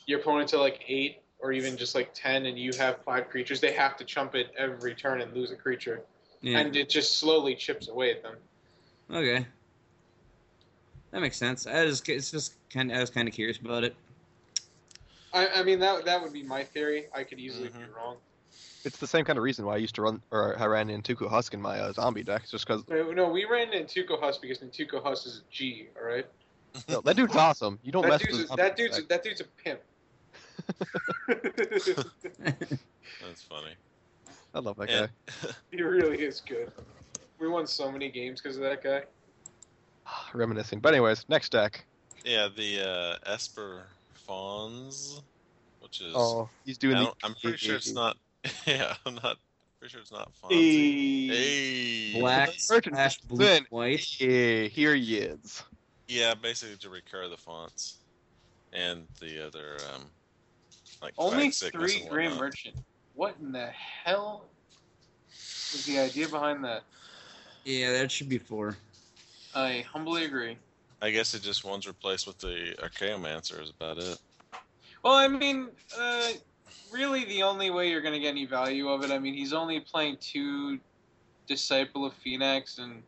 your 0.05 0.19
opponent's 0.19 0.53
at 0.53 0.59
like 0.59 0.81
eight 0.87 1.21
or 1.39 1.51
even 1.51 1.77
just 1.77 1.93
like 1.93 2.11
ten, 2.15 2.47
and 2.47 2.57
you 2.57 2.71
have 2.79 2.97
five 3.03 3.29
creatures, 3.29 3.59
they 3.61 3.71
have 3.73 3.95
to 3.97 4.03
chump 4.03 4.33
it 4.33 4.47
every 4.57 4.95
turn 4.95 5.21
and 5.21 5.31
lose 5.35 5.51
a 5.51 5.55
creature, 5.55 6.01
Yeah. 6.41 6.59
and 6.59 6.75
it 6.75 6.89
just 6.89 7.19
slowly 7.19 7.55
chips 7.55 7.89
away 7.89 8.09
at 8.11 8.23
them. 8.23 8.35
Okay. 9.11 9.45
That 11.11 11.21
makes 11.21 11.37
sense. 11.37 11.67
I 11.67 11.85
just 11.85 12.07
it's 12.09 12.31
just 12.31 12.53
kind 12.71 12.91
of 12.91 12.97
I 12.97 13.01
was 13.01 13.11
kind 13.11 13.27
of 13.27 13.33
curious 13.35 13.59
about 13.59 13.83
it. 13.83 13.95
I, 15.31 15.47
I 15.47 15.63
mean, 15.63 15.79
that 15.79 16.05
that 16.05 16.21
would 16.21 16.33
be 16.33 16.41
my 16.43 16.63
theory. 16.63 17.05
I 17.13 17.23
could 17.23 17.39
easily 17.39 17.69
be 17.69 17.79
Mhm. 17.79 17.95
wrong. 17.95 18.17
It's 18.83 18.97
the 18.97 19.07
same 19.07 19.25
kind 19.25 19.37
of 19.37 19.43
reason 19.43 19.65
why 19.65 19.73
I 19.73 19.77
used 19.77 19.95
to 19.95 20.01
run, 20.01 20.21
or 20.31 20.57
I 20.57 20.65
ran 20.65 20.89
in 20.89 21.01
Tuku 21.03 21.29
Husk 21.29 21.53
in 21.53 21.61
my 21.61 21.79
uh, 21.79 21.91
zombie 21.93 22.23
deck, 22.23 22.47
just 22.47 22.65
because 22.65 22.87
No, 22.87 23.11
no, 23.11 23.29
we 23.29 23.45
ran 23.45 23.67
Nantuko 23.71 24.19
Husk 24.19 24.41
because 24.41 24.59
Nantuko 24.59 25.03
Husk 25.03 25.27
is 25.27 25.41
a 25.45 25.53
G, 25.53 25.87
all 25.99 26.07
right? 26.07 26.25
no, 26.89 27.01
that 27.01 27.15
dude's 27.15 27.35
awesome. 27.35 27.79
You 27.83 27.91
don't 27.91 28.03
That 28.03 28.09
mess 28.09 28.21
dude's, 28.21 28.37
with 28.39 28.53
a, 28.53 28.55
that, 28.55 28.75
dude's 28.77 28.97
a, 28.99 29.01
that 29.03 29.23
dude's 29.23 29.41
a 29.41 29.45
pimp. 29.63 29.79
That's 31.27 31.93
funny. 33.43 33.75
I 34.53 34.59
love 34.59 34.77
that 34.77 34.89
And- 34.89 35.09
guy. 35.43 35.49
he 35.71 35.81
really 35.81 36.21
is 36.21 36.41
good. 36.41 36.71
We 37.39 37.47
won 37.47 37.67
so 37.67 37.91
many 37.91 38.09
games 38.09 38.41
because 38.41 38.57
of 38.57 38.63
that 38.63 38.83
guy. 38.83 39.03
Reminiscing. 40.33 40.79
But 40.79 40.93
anyways, 40.93 41.25
next 41.29 41.51
deck. 41.51 41.85
yeah, 42.25 42.47
the 42.55 42.81
uh, 43.25 43.31
Esper 43.31 43.83
Fawns, 44.13 45.21
which 45.81 46.01
is 46.01 46.13
Oh, 46.15 46.49
he's 46.65 46.77
doing. 46.77 46.97
The, 46.97 47.11
I'm 47.23 47.35
pretty 47.35 47.57
sure 47.57 47.75
it's 47.75 47.93
not. 47.93 48.17
Yeah, 48.65 48.95
I'm 49.05 49.15
not 49.15 49.37
pretty 49.79 49.91
sure 49.91 50.01
it's 50.01 50.11
not 50.11 50.31
Fonzie. 50.41 51.29
Hey. 51.29 52.11
Hey. 52.13 52.19
Black 52.19 52.49
Merchant 52.69 52.95
slash 52.95 53.19
blue 53.21 53.37
Then- 53.45 53.65
white. 53.69 54.19
Yeah, 54.19 54.63
here 54.63 54.95
he 54.95 55.17
is. 55.17 55.63
Yeah, 56.07 56.33
basically 56.33 56.77
to 56.77 56.89
recur 56.89 57.27
the 57.27 57.37
fonts 57.37 57.97
and 58.73 59.07
the 59.19 59.45
other 59.45 59.77
um 59.93 60.03
like 61.01 61.13
Only 61.17 61.51
flag 61.51 61.71
three 61.71 62.01
and 62.01 62.09
Grand. 62.09 62.39
Merchant. 62.39 62.75
What 63.13 63.35
in 63.41 63.51
the 63.51 63.67
hell 63.67 64.45
is 65.29 65.85
the 65.85 65.99
idea 65.99 66.27
behind 66.27 66.63
that? 66.63 66.83
Yeah, 67.65 67.91
that 67.93 68.11
should 68.11 68.29
be 68.29 68.37
four. 68.37 68.77
I 69.53 69.85
humbly 69.91 70.25
agree. 70.25 70.57
I 71.01 71.11
guess 71.11 71.33
it 71.33 71.41
just 71.41 71.63
one's 71.63 71.87
replaced 71.87 72.25
with 72.25 72.39
the 72.39 72.75
Archaeomancer 72.81 73.61
is 73.61 73.69
about 73.69 73.97
it. 73.97 74.17
Well, 75.03 75.13
I 75.13 75.27
mean, 75.27 75.69
uh, 75.99 76.29
really, 76.91 77.25
the 77.25 77.43
only 77.43 77.69
way 77.69 77.89
you're 77.89 78.01
going 78.01 78.13
to 78.13 78.19
get 78.19 78.29
any 78.29 78.45
value 78.45 78.89
of 78.89 79.03
it, 79.03 79.11
I 79.11 79.19
mean, 79.19 79.33
he's 79.33 79.53
only 79.53 79.79
playing 79.79 80.17
two 80.19 80.79
Disciple 81.47 82.05
of 82.05 82.13
Phenax 82.25 82.79
and 82.79 83.03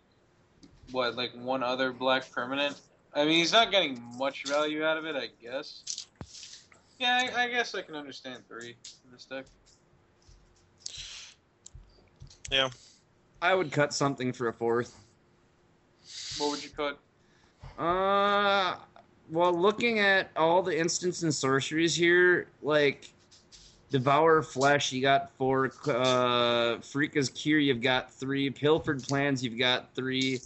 what, 0.92 1.16
like 1.16 1.32
one 1.34 1.64
other 1.64 1.92
black 1.92 2.30
permanent. 2.32 2.80
I 3.14 3.26
mean, 3.26 3.40
he's 3.40 3.52
not 3.52 3.72
getting 3.72 4.02
much 4.18 4.48
value 4.48 4.84
out 4.84 4.98
of 4.98 5.06
it, 5.06 5.16
I 5.16 5.30
guess. 5.42 6.08
Yeah, 7.00 7.30
I, 7.36 7.44
I 7.44 7.50
guess 7.50 7.74
I 7.74 7.82
can 7.82 7.96
understand 7.96 8.44
three 8.48 8.76
in 9.06 9.12
this 9.12 9.26
deck. 9.26 9.46
Yeah. 12.52 12.70
I 13.42 13.56
would 13.56 13.72
cut 13.72 13.94
something 13.94 14.34
for 14.34 14.50
a 14.50 14.54
fourth. 14.54 14.96
What 16.38 16.52
would 16.52 16.64
you 16.64 16.70
cut? 16.70 17.00
Uh, 17.82 18.76
well, 19.30 19.54
looking 19.54 20.00
at 20.00 20.30
all 20.36 20.62
the 20.62 20.78
instants 20.78 21.24
and 21.24 21.34
sorceries 21.34 21.96
here, 21.96 22.48
like 22.62 23.12
Devour 23.90 24.44
Flesh, 24.44 24.92
you 24.92 25.02
got 25.02 25.32
four. 25.38 25.72
Uh, 25.88 26.78
Pharika's 26.82 27.30
Cure, 27.30 27.60
you've 27.60 27.82
got 27.82 28.12
three. 28.12 28.50
Pilfered 28.50 29.02
Plans, 29.08 29.44
you've 29.44 29.58
got 29.58 29.94
three. 29.96 30.40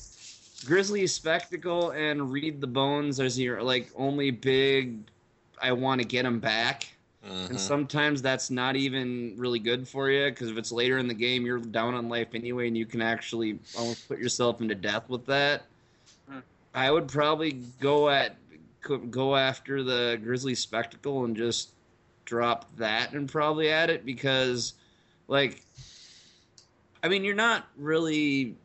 Grisly 0.65 1.05
Spectacle 1.07 1.91
and 1.91 2.31
Read 2.31 2.61
the 2.61 2.67
Bones 2.67 3.19
are 3.19 3.27
your 3.27 3.61
like 3.61 3.89
only 3.95 4.31
big. 4.31 4.97
I 5.61 5.71
want 5.71 6.01
to 6.01 6.07
get 6.07 6.23
them 6.23 6.39
back. 6.39 6.87
Mhm. 7.25 7.51
And 7.51 7.59
sometimes 7.59 8.21
that's 8.21 8.49
not 8.49 8.75
even 8.75 9.33
really 9.37 9.59
good 9.59 9.87
for 9.87 10.09
you 10.09 10.29
because 10.29 10.49
if 10.49 10.57
it's 10.57 10.71
later 10.73 10.97
in 10.97 11.07
the 11.07 11.13
game, 11.13 11.45
you're 11.45 11.59
down 11.59 11.93
on 11.93 12.09
life 12.09 12.29
anyway, 12.33 12.67
and 12.67 12.77
you 12.77 12.85
can 12.85 13.01
actually 13.01 13.59
almost 13.77 14.07
put 14.09 14.19
yourself 14.19 14.59
into 14.59 14.75
death 14.75 15.09
with 15.09 15.25
that. 15.27 15.63
Hmm. 16.29 16.39
I 16.73 16.91
would 16.91 17.07
probably 17.07 17.53
go 17.79 18.09
at 18.09 18.35
go 19.09 19.37
after 19.37 19.81
the 19.81 20.19
Grisly 20.21 20.55
Spectacle 20.55 21.23
and 21.23 21.37
just 21.37 21.69
drop 22.25 22.65
that 22.75 23.13
and 23.13 23.29
probably 23.29 23.69
add 23.69 23.89
it 23.89 24.05
because, 24.05 24.73
like, 25.29 25.63
I 27.01 27.07
mean, 27.07 27.23
you're 27.23 27.35
not 27.35 27.67
really. 27.77 28.55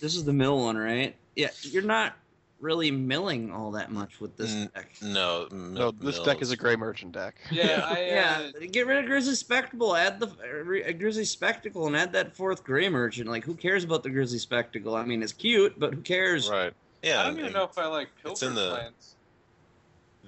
This 0.00 0.14
is 0.16 0.24
the 0.24 0.32
mill 0.32 0.58
one, 0.60 0.76
right? 0.76 1.14
Yeah, 1.34 1.50
you're 1.62 1.82
not 1.82 2.14
really 2.60 2.90
milling 2.90 3.52
all 3.52 3.70
that 3.72 3.92
much 3.92 4.18
with 4.20 4.36
this 4.36 4.54
Mm, 4.54 4.72
deck. 4.74 4.90
No, 5.02 5.46
No, 5.50 5.90
this 5.90 6.18
deck 6.20 6.40
is 6.40 6.50
a 6.52 6.56
gray 6.56 6.74
merchant 6.76 7.12
deck. 7.12 7.36
Yeah, 7.50 7.82
I, 7.86 7.92
uh, 7.92 8.50
Yeah, 8.60 8.66
get 8.66 8.86
rid 8.86 8.98
of 8.98 9.06
Grisly 9.06 9.34
Spectacle. 9.34 9.94
Add 9.94 10.18
the 10.20 10.26
uh, 10.28 10.92
Grisly 10.92 11.24
Spectacle 11.26 11.86
and 11.86 11.96
add 11.96 12.12
that 12.12 12.34
fourth 12.34 12.64
Gray 12.64 12.88
Merchant. 12.88 13.28
Like, 13.28 13.44
who 13.44 13.54
cares 13.54 13.84
about 13.84 14.02
the 14.02 14.10
Grisly 14.10 14.38
Spectacle? 14.38 14.94
I 14.96 15.04
mean, 15.04 15.22
it's 15.22 15.32
cute, 15.34 15.78
but 15.78 15.92
who 15.94 16.00
cares? 16.00 16.48
right. 16.48 16.72
Yeah, 17.02 17.20
I 17.20 17.24
don't 17.26 17.38
even 17.38 17.52
know 17.52 17.64
if 17.64 17.76
I 17.78 17.86
like 17.86 18.08
it's 18.24 18.40
Pilfered 18.40 18.48
in 18.48 18.54
the- 18.54 18.70
Plans. 18.70 19.12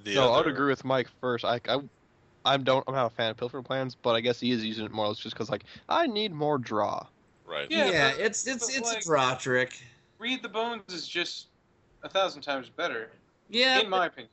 The 0.03 0.15
no, 0.15 0.27
I 0.27 0.37
would 0.37 0.39
other- 0.41 0.49
agree 0.51 0.67
with 0.69 0.85
Mike 0.85 1.07
first. 1.19 1.43
I, 1.43 1.59
I, 1.67 1.79
I 2.45 2.55
don't. 2.57 2.85
I'm 2.87 2.93
not 2.93 3.07
a 3.07 3.09
fan 3.09 3.31
of 3.31 3.37
Pilfer 3.37 3.61
plans, 3.61 3.95
but 3.95 4.11
I 4.15 4.21
guess 4.21 4.39
he 4.39 4.51
is 4.51 4.63
using 4.63 4.85
it 4.85 4.91
more 4.91 5.05
or 5.05 5.07
less 5.09 5.17
just 5.17 5.35
because 5.35 5.49
like 5.49 5.63
I 5.89 6.07
need 6.07 6.31
more 6.31 6.57
draw. 6.57 7.05
Right. 7.49 7.67
Yeah, 7.71 7.89
Yeah, 7.89 8.11
but- 8.11 8.19
it's 8.21 8.45
it's 8.45 8.69
it's 8.75 8.87
like- 8.87 8.99
a 8.99 9.01
draw 9.01 9.33
trick. 9.35 9.81
Read 10.19 10.43
the 10.43 10.49
Bones 10.49 10.83
is 10.93 11.07
just 11.07 11.47
a 12.03 12.09
thousand 12.09 12.41
times 12.43 12.69
better, 12.69 13.09
Yeah, 13.49 13.79
in 13.79 13.89
my 13.89 14.05
opinion. 14.05 14.31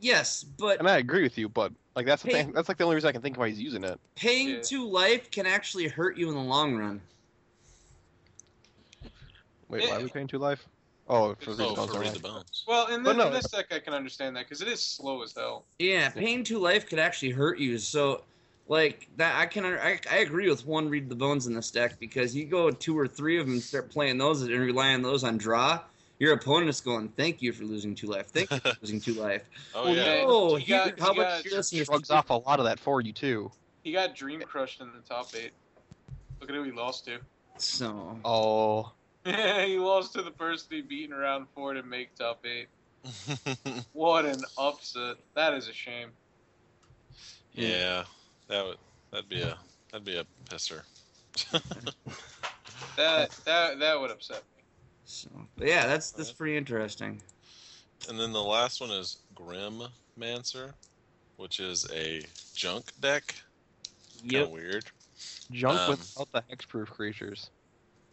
yes, 0.00 0.42
but 0.42 0.78
And 0.80 0.88
I 0.88 0.96
agree 0.96 1.22
with 1.22 1.38
you, 1.38 1.48
but 1.48 1.72
like 1.94 2.06
that's 2.06 2.22
the 2.22 2.30
Hey. 2.30 2.42
thing. 2.42 2.52
That's 2.52 2.68
like 2.68 2.78
the 2.78 2.84
only 2.84 2.96
reason 2.96 3.08
I 3.08 3.12
can 3.12 3.22
think 3.22 3.36
why 3.38 3.48
he's 3.50 3.60
using 3.60 3.84
it. 3.84 4.00
paying 4.16 4.48
Yeah. 4.48 4.60
two 4.62 4.88
life 4.88 5.30
can 5.30 5.46
actually 5.46 5.86
hurt 5.88 6.16
you 6.16 6.28
in 6.28 6.34
the 6.34 6.40
long 6.40 6.74
run. 6.76 7.00
Wait, 9.68 9.88
why 9.88 9.96
are 9.96 10.00
we 10.02 10.08
paying 10.08 10.26
two 10.26 10.38
life? 10.38 10.66
Oh, 11.08 11.34
for 11.36 11.50
It's- 11.52 11.58
read 11.58 11.66
Oh, 11.66 11.70
the 11.70 11.76
bones. 11.76 11.92
for 11.92 12.00
read 12.00 12.14
the 12.14 12.18
bones. 12.20 12.64
Well, 12.66 12.86
in, 12.88 13.02
But 13.04 13.12
thi- 13.12 13.18
no, 13.18 13.26
in 13.28 13.32
this 13.32 13.48
deck, 13.50 13.66
I 13.72 13.78
can 13.78 13.94
understand 13.94 14.34
that 14.36 14.44
because 14.46 14.60
it 14.60 14.68
is 14.68 14.80
slow 14.82 15.22
as 15.22 15.32
hell. 15.34 15.64
Yeah, 15.78 16.08
pain 16.10 16.42
two 16.42 16.58
life 16.58 16.88
could 16.88 16.98
actually 16.98 17.30
hurt 17.30 17.58
you. 17.60 17.78
So, 17.78 18.24
like 18.68 19.08
that, 19.16 19.36
I 19.38 19.46
can 19.46 19.64
I, 19.64 19.98
I 20.10 20.18
agree 20.18 20.48
with 20.50 20.66
one 20.66 20.88
read 20.88 21.08
the 21.08 21.14
bones 21.14 21.46
in 21.46 21.54
this 21.54 21.70
deck 21.70 21.98
because 22.00 22.34
you 22.34 22.44
go 22.44 22.70
two 22.70 22.98
or 22.98 23.06
three 23.06 23.38
of 23.38 23.46
them, 23.46 23.60
start 23.60 23.90
playing 23.90 24.18
those 24.18 24.42
and 24.42 24.50
rely 24.50 24.92
on 24.94 25.02
those 25.02 25.24
on 25.24 25.36
draw. 25.38 25.80
Your 26.18 26.32
opponent 26.32 26.70
is 26.70 26.80
going, 26.80 27.08
"Thank 27.10 27.42
you 27.42 27.52
for 27.52 27.64
losing 27.64 27.94
two 27.94 28.06
life. 28.06 28.28
Thank 28.28 28.50
you 28.50 28.58
for 28.58 28.72
losing 28.80 29.00
two 29.00 29.14
life." 29.14 29.42
Oh 29.74 29.84
Well, 29.84 29.94
yeah. 29.94 30.14
yeah. 30.14 30.24
Oh, 30.26 30.56
he 30.56 30.64
here- 30.64 30.76
got- 30.86 30.98
how 31.00 31.12
he 31.14 31.20
about 31.20 31.44
got- 31.44 31.50
this? 31.52 31.70
Shrugs 31.70 32.10
off 32.10 32.30
a 32.30 32.34
lot 32.34 32.58
of 32.58 32.64
that 32.64 32.78
for 32.80 33.00
you 33.00 33.12
too. 33.12 33.50
He 33.84 33.92
got 33.92 34.14
Dream 34.16 34.40
Crushed 34.40 34.80
in 34.80 34.88
the 34.92 35.00
top 35.06 35.28
eight. 35.36 35.52
Look 36.40 36.50
at 36.50 36.56
who 36.56 36.62
he 36.64 36.72
lost 36.72 37.04
to. 37.06 37.18
So, 37.58 38.18
Oh, 38.24 38.92
he 39.24 39.78
lost 39.78 40.12
to 40.14 40.22
the 40.22 40.30
person 40.30 40.68
he 40.70 40.80
beat 40.82 41.08
in 41.10 41.14
round 41.16 41.46
four 41.54 41.72
to 41.74 41.82
make 41.82 42.14
top 42.14 42.44
eight. 42.44 42.66
What 43.92 44.24
an 44.24 44.42
upset! 44.58 45.16
That 45.34 45.54
is 45.54 45.68
a 45.68 45.72
shame. 45.72 46.08
yeah. 47.52 48.04
That 48.48 48.64
would 48.64 48.78
that'd 49.10 49.28
be 49.28 49.42
a 49.42 49.56
that'd 49.90 50.04
be 50.04 50.16
a 50.16 50.24
pisser. 50.48 50.82
That 52.96 53.30
that 53.44 53.78
that 53.78 54.00
would 54.00 54.10
upset 54.10 54.42
me. 54.56 54.62
so 55.04 55.28
but 55.56 55.66
yeah, 55.66 55.86
that's 55.86 56.12
that's 56.12 56.32
pretty 56.32 56.56
interesting. 56.56 57.20
And 58.08 58.18
then 58.18 58.32
the 58.32 58.42
last 58.42 58.80
one 58.80 58.90
is 58.90 59.18
Grim 59.34 59.82
Mancer, 60.18 60.74
which 61.36 61.60
is 61.60 61.86
a 61.92 62.22
junk 62.54 62.86
deck. 63.00 63.34
Kinda 64.28 64.48
weird. 64.48 64.84
junk 65.50 65.78
Um, 65.78 65.90
without 65.90 66.32
the 66.32 66.42
hexproof 66.42 66.86
creatures. 66.86 67.50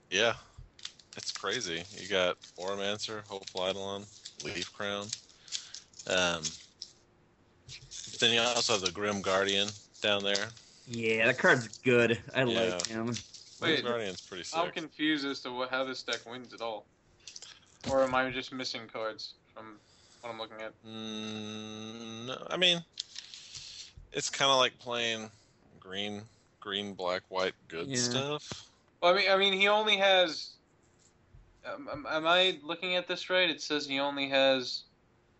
Yeah. 0.09 0.33
It's 1.15 1.31
crazy. 1.31 1.84
You 1.97 2.07
got 2.09 2.39
Auramancer, 2.59 3.25
Hopeful 3.27 3.67
Eidolon, 3.69 4.03
Leaf 4.43 4.73
Crown. 4.73 5.05
Um, 6.07 6.41
then 8.19 8.34
you 8.34 8.39
also 8.41 8.73
have 8.73 8.81
the 8.81 8.91
Grim 8.91 9.21
Guardian 9.21 9.69
down 10.04 10.24
there. 10.24 10.49
Yeah, 10.86 11.26
that 11.26 11.39
card's 11.39 11.70
good. 11.84 12.22
I 12.36 12.43
Yeah. 12.43 12.76
like 12.76 12.88
him. 12.88 13.18
Wait, 13.62 13.84
Guardian's 13.84 14.22
pretty 14.22 14.43
sick. 14.43 14.60
I'm 14.60 14.72
confused 14.72 15.26
as 15.26 15.39
to 15.41 15.51
what 15.51 15.70
how 15.70 15.86
this 15.86 16.04
deck 16.04 16.30
wins 16.30 16.54
at 16.54 16.62
all. 16.62 16.86
Or 17.89 18.04
am 18.04 18.14
I 18.14 18.30
just 18.30 18.51
missing 18.51 18.88
cards 18.91 19.34
from 19.56 19.80
what 20.22 20.30
I'm 20.30 20.38
looking 20.38 20.62
at? 20.62 20.74
Mm, 20.86 22.26
no, 22.28 22.47
I 22.49 22.58
mean, 22.58 22.84
it's 24.12 24.30
kind 24.30 24.51
of 24.51 24.58
like 24.58 24.78
playing 24.80 25.32
green, 25.80 26.24
green, 26.60 26.93
black, 26.93 27.24
white, 27.30 27.54
good 27.70 27.88
Yeah. 27.88 27.95
stuff. 27.95 28.70
Well, 29.01 29.14
I 29.14 29.18
mean, 29.18 29.32
I 29.32 29.38
mean, 29.38 29.54
he 29.54 29.68
only 29.70 29.97
has. 29.97 30.49
Um, 31.66 31.88
am- 31.89 32.06
am 32.10 32.28
I 32.28 32.60
looking 32.62 32.95
at 32.97 33.08
this 33.08 33.30
right? 33.30 33.49
It 33.49 33.62
says 33.62 33.86
he 33.86 33.99
only 33.99 34.28
has 34.30 34.84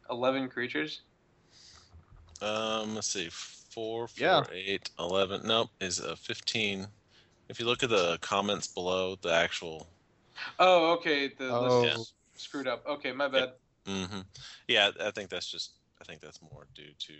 eleven 0.09 0.47
creatures. 0.47 1.01
Um, 2.41 2.95
let's 2.95 3.07
see, 3.07 3.30
four, 3.74 4.07
four, 4.07 4.24
Yeah. 4.26 4.43
eight, 4.51 4.89
eleven. 4.99 5.41
Nope, 5.45 5.69
is 5.80 5.99
a 5.99 6.15
fifteen. 6.15 6.88
If 7.49 7.59
you 7.59 7.65
look 7.65 7.84
at 7.84 7.89
the 7.89 8.17
comments 8.21 8.67
below, 8.67 9.15
the 9.21 9.34
actual. 9.34 9.88
Oh, 10.59 10.93
okay. 10.93 11.28
The 11.30 11.49
Oh, 11.49 11.82
list 11.82 11.97
is 11.99 12.13
screwed 12.36 12.67
up. 12.67 12.86
Okay, 12.86 13.11
my 13.11 13.28
bad. 13.28 13.53
hmm 13.86 14.21
Yeah, 14.67 14.91
I 15.01 15.11
think 15.11 15.30
that's 15.30 15.49
just. 15.49 15.71
I 16.01 16.05
think 16.05 16.19
that's 16.21 16.41
more 16.41 16.67
due 16.76 16.91
to 16.99 17.13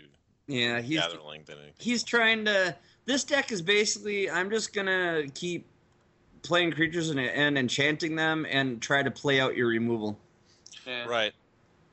Yeah, 0.46 0.80
he's 0.82 1.00
Gatherling 1.00 1.46
than 1.46 1.56
anything. 1.58 1.74
he's 1.78 2.02
trying 2.02 2.44
to. 2.46 2.76
This 3.06 3.24
deck 3.24 3.50
is 3.52 3.62
basically 3.62 4.30
I'm 4.30 4.50
just 4.50 4.72
gonna 4.74 5.24
keep 5.34 5.66
playing 6.42 6.72
creatures 6.72 7.08
and, 7.10 7.18
and 7.18 7.56
enchanting 7.56 8.14
them 8.16 8.46
and 8.50 8.82
try 8.82 9.02
to 9.02 9.10
play 9.10 9.40
out 9.40 9.56
your 9.56 9.68
removal. 9.68 10.18
Yeah. 10.86 11.06
Right. 11.06 11.32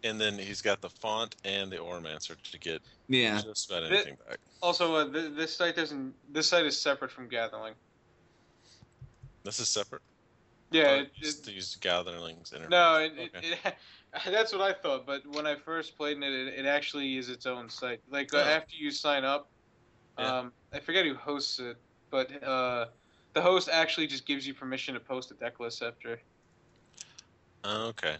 and 0.03 0.20
then 0.20 0.36
he's 0.38 0.64
got 0.64 0.82
the 0.82 0.89
font 0.89 1.36
and 1.45 1.72
the 1.72 1.78
Auramancer 1.78 2.36
to 2.41 2.57
get 2.59 2.82
Yeah. 3.07 3.39
just 3.39 3.70
about 3.70 3.88
Thi- 3.88 3.95
anything 3.97 4.18
back. 4.28 4.39
Also, 4.62 4.95
uh, 4.95 5.12
th- 5.12 5.34
this 5.36 5.55
site 5.55 5.76
doesn't. 5.76 6.14
This 6.32 6.47
site 6.47 6.66
is 6.66 6.80
separate 6.80 7.12
from 7.12 7.28
Gatherling. 7.30 7.74
This 9.43 9.59
is 9.59 9.68
separate. 9.68 10.01
Yeah, 10.70 10.91
Or 10.91 10.95
it, 11.01 11.14
just 11.16 11.47
it, 11.47 11.53
use 11.55 11.76
Gatherling's 11.82 12.51
interface. 12.51 12.70
no, 12.70 12.97
it, 12.99 13.12
Okay. 13.36 13.55
it, 13.66 13.76
that's 14.32 14.53
what 14.53 14.62
I 14.62 14.72
thought. 14.74 15.05
But 15.05 15.26
when 15.36 15.45
I 15.47 15.55
first 15.55 15.97
played 15.97 16.18
in 16.18 16.24
it, 16.24 16.32
it, 16.32 16.66
actually 16.66 17.18
is 17.18 17.28
its 17.28 17.45
own 17.45 17.70
site. 17.70 17.99
Like 18.09 18.34
uh, 18.34 18.38
Oh. 18.38 18.41
after 18.41 18.76
you 18.76 18.91
sign 18.91 19.26
up, 19.26 19.49
Yeah. 20.18 20.39
um, 20.39 20.53
I 20.72 20.80
forget 20.80 21.05
who 21.05 21.16
hosts 21.16 21.59
it, 21.59 21.76
but 22.09 22.41
uh, 22.43 22.86
the 23.34 23.41
host 23.41 23.68
actually 23.70 24.07
just 24.07 24.26
gives 24.26 24.45
you 24.47 24.53
permission 24.53 24.93
to 24.93 24.99
post 24.99 25.32
a 25.32 25.34
deck 25.34 25.59
list 25.59 25.82
after. 25.82 26.22
okay. 27.66 28.16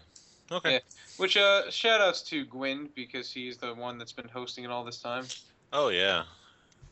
Okay. 0.50 0.72
Yeah. 0.72 0.78
Which 1.16 1.36
uh, 1.36 1.70
shout 1.70 2.00
outs 2.00 2.20
to 2.22 2.44
Gwyn 2.44 2.90
because 2.94 3.30
he's 3.32 3.56
the 3.56 3.74
one 3.74 3.96
that's 3.96 4.12
been 4.12 4.28
hosting 4.28 4.64
it 4.64 4.70
all 4.70 4.84
this 4.84 4.98
time. 4.98 5.24
Oh 5.72 5.88
yeah, 5.88 6.24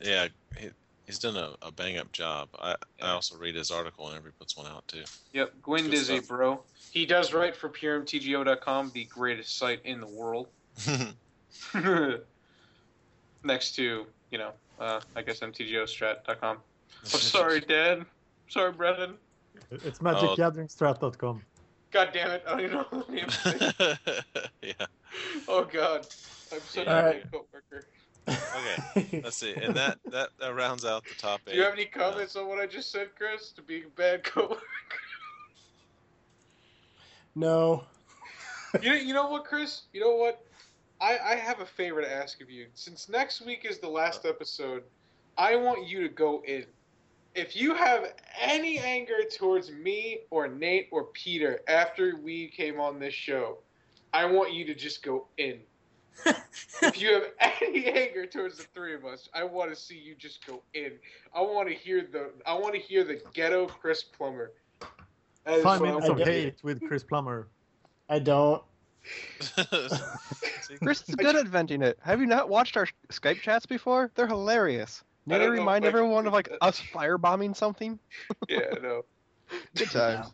yeah. 0.01 0.29
He, 0.59 0.71
he's 1.07 1.19
done 1.19 1.37
a, 1.37 1.55
a 1.63 1.71
bang 1.73 1.99
up 1.99 2.11
job. 2.13 2.49
I, 2.59 2.75
I 3.03 3.11
also 3.11 3.37
read 3.37 3.55
his 3.55 3.71
article 3.71 4.07
whenever 4.07 4.29
he 4.29 4.33
puts 4.39 4.57
one 4.57 4.67
out 4.67 4.87
too. 4.89 5.03
Yep, 5.33 5.55
Gwyn 5.63 5.85
Good 5.87 5.95
is 5.95 6.07
stuff. 6.07 6.29
bro. 6.29 6.63
He 6.91 7.07
does 7.07 7.33
write 7.33 7.55
for 7.55 7.69
PureMTGO.com, 7.69 8.91
the 8.95 9.05
greatest 9.05 9.57
site 9.59 9.81
in 9.85 10.01
the 10.01 10.07
world. 10.09 10.49
Next 13.45 13.75
to, 13.77 14.07
you 14.31 14.39
know, 14.39 14.53
uh, 14.79 15.01
I 15.17 15.23
guess 15.23 15.41
MTGOstrat.com. 15.41 16.57
I'm 16.57 17.07
sorry, 17.07 17.61
Dad. 17.69 18.05
Sorry, 18.49 18.73
Brendan. 18.73 19.15
It's 19.71 20.01
Oh. 20.01 20.05
magicgatheringstrat.com. 20.05 21.43
God 21.93 22.11
damn 22.13 22.31
it. 22.31 22.43
I 22.47 22.51
don't 22.51 22.61
even 22.61 22.73
know 22.77 22.87
the 23.07 23.13
name. 23.13 23.25
of 23.27 23.99
it. 24.07 24.45
yeah. 24.63 24.87
Oh, 25.49 25.65
God. 25.65 26.07
I'm 26.53 26.61
such 26.61 26.87
All 26.87 26.93
a 26.95 27.03
right. 27.05 27.23
bad 27.23 27.33
coworker. 27.33 27.87
Okay, 28.29 29.21
Let's 29.25 29.37
see, 29.37 29.55
and 29.55 29.75
that 29.75 29.99
that, 30.07 30.31
that 30.39 30.55
rounds 30.55 30.85
out 30.85 31.05
the 31.05 31.15
top 31.19 31.41
eight. 31.47 31.53
Do 31.53 31.59
you 31.59 31.65
have 31.65 31.75
any 31.75 31.87
uh, 31.87 31.99
comments 31.99 32.37
on 32.37 32.49
what 32.49 32.59
I 32.59 32.67
just 32.67 32.91
said, 32.91 33.11
Chris? 33.17 33.53
To 33.53 33.63
being 33.63 33.85
a 33.85 33.89
bad 33.89 34.25
coworker? 34.25 34.61
no. 37.35 37.85
you, 38.83 38.91
know, 38.91 38.97
you 38.97 39.15
know 39.15 39.29
what, 39.31 39.45
Chris? 39.45 39.83
You 39.93 40.01
know 40.01 40.17
what? 40.17 40.45
I, 41.01 41.19
I 41.19 41.35
have 41.35 41.61
a 41.61 41.67
favor 41.67 42.03
to 42.03 42.13
ask 42.13 42.41
of 42.43 42.51
you. 42.51 42.67
Since 42.75 43.09
next 43.09 43.41
week 43.41 43.65
is 43.69 43.79
the 43.79 43.89
last 43.89 44.21
uh-huh. 44.21 44.31
episode, 44.31 44.83
I 45.39 45.57
want 45.57 45.89
you 45.89 46.03
to 46.03 46.09
go 46.09 46.43
in. 46.47 46.67
If 47.35 47.57
you 47.57 47.75
have 47.75 48.13
any 48.39 48.79
anger 48.79 49.23
towards 49.37 49.71
me 49.71 50.21
or 50.31 50.49
Nate 50.49 50.89
or 50.91 51.05
Peter 51.05 51.61
after 51.69 52.17
we 52.23 52.49
came 52.49 52.81
on 52.81 52.99
this 52.99 53.15
show, 53.15 53.59
I 54.13 54.25
want 54.25 54.53
you 54.53 54.65
to 54.67 54.75
just 54.75 55.03
go 55.03 55.29
in. 55.39 55.61
If 56.83 57.01
you 57.01 57.15
have 57.15 57.25
any 57.63 57.87
anger 57.87 58.27
towards 58.27 58.59
the 58.59 58.65
three 58.75 58.95
of 58.95 59.05
us, 59.05 59.29
I 59.35 59.45
want 59.45 59.71
to 59.71 59.77
see 59.77 59.97
you 59.97 60.15
just 60.15 60.47
go 60.47 60.63
in. 60.75 60.93
I 61.35 61.41
want 61.41 61.69
to 61.69 61.75
hear 61.75 62.07
the 62.11 62.31
I 62.47 62.55
want 62.55 62.75
to 62.75 62.81
hear 62.81 63.05
the 63.05 63.21
ghetto 63.33 63.67
Chris 63.67 64.03
Plummer. 64.03 64.53
That 65.45 65.55
is 65.59 65.65
Five 65.65 65.81
what 65.81 65.89
I 65.89 65.93
minutes 65.93 66.09
of 66.09 66.17
want 66.17 66.27
to 66.27 66.33
hear. 66.33 66.43
hate 66.43 66.63
with 66.63 66.87
Chris 66.87 67.03
Plummer. 67.03 67.49
I 68.09 68.19
don't. 68.19 68.63
Chris 70.83 71.09
is 71.09 71.15
good 71.15 71.37
at 71.37 71.47
venting 71.47 71.83
it. 71.83 71.99
Have 72.03 72.21
you 72.21 72.27
not 72.27 72.49
watched 72.49 72.77
our 72.77 72.87
Skype 73.11 73.41
chats 73.41 73.67
before? 73.67 74.11
They're 74.15 74.27
hilarious. 74.27 75.03
I 75.29 75.39
Need 75.39 75.45
to 75.45 75.51
remind 75.51 75.85
if 75.85 75.89
I 75.89 75.93
can 75.93 75.99
everyone 75.99 76.27
of 76.27 76.33
like 76.33 76.51
us 76.61 76.81
firebombing 76.93 77.57
something? 77.57 77.99
Yeah, 78.49 78.71
no. 78.83 79.05
Good 79.77 79.91
times. 79.91 80.33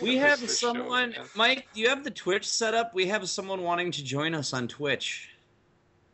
We 0.00 0.16
have 0.16 0.40
this 0.40 0.58
show, 0.58 0.72
someone. 0.72 1.14
Mike. 1.34 1.68
Do 1.74 1.80
you 1.80 1.88
have 1.88 2.04
the 2.04 2.10
Twitch 2.10 2.48
set 2.48 2.74
up? 2.74 2.94
We 2.94 3.06
have 3.06 3.28
someone 3.28 3.62
wanting 3.62 3.90
to 3.92 4.04
join 4.04 4.34
us 4.34 4.52
on 4.52 4.68
Twitch. 4.68 5.30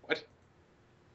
What? 0.02 0.24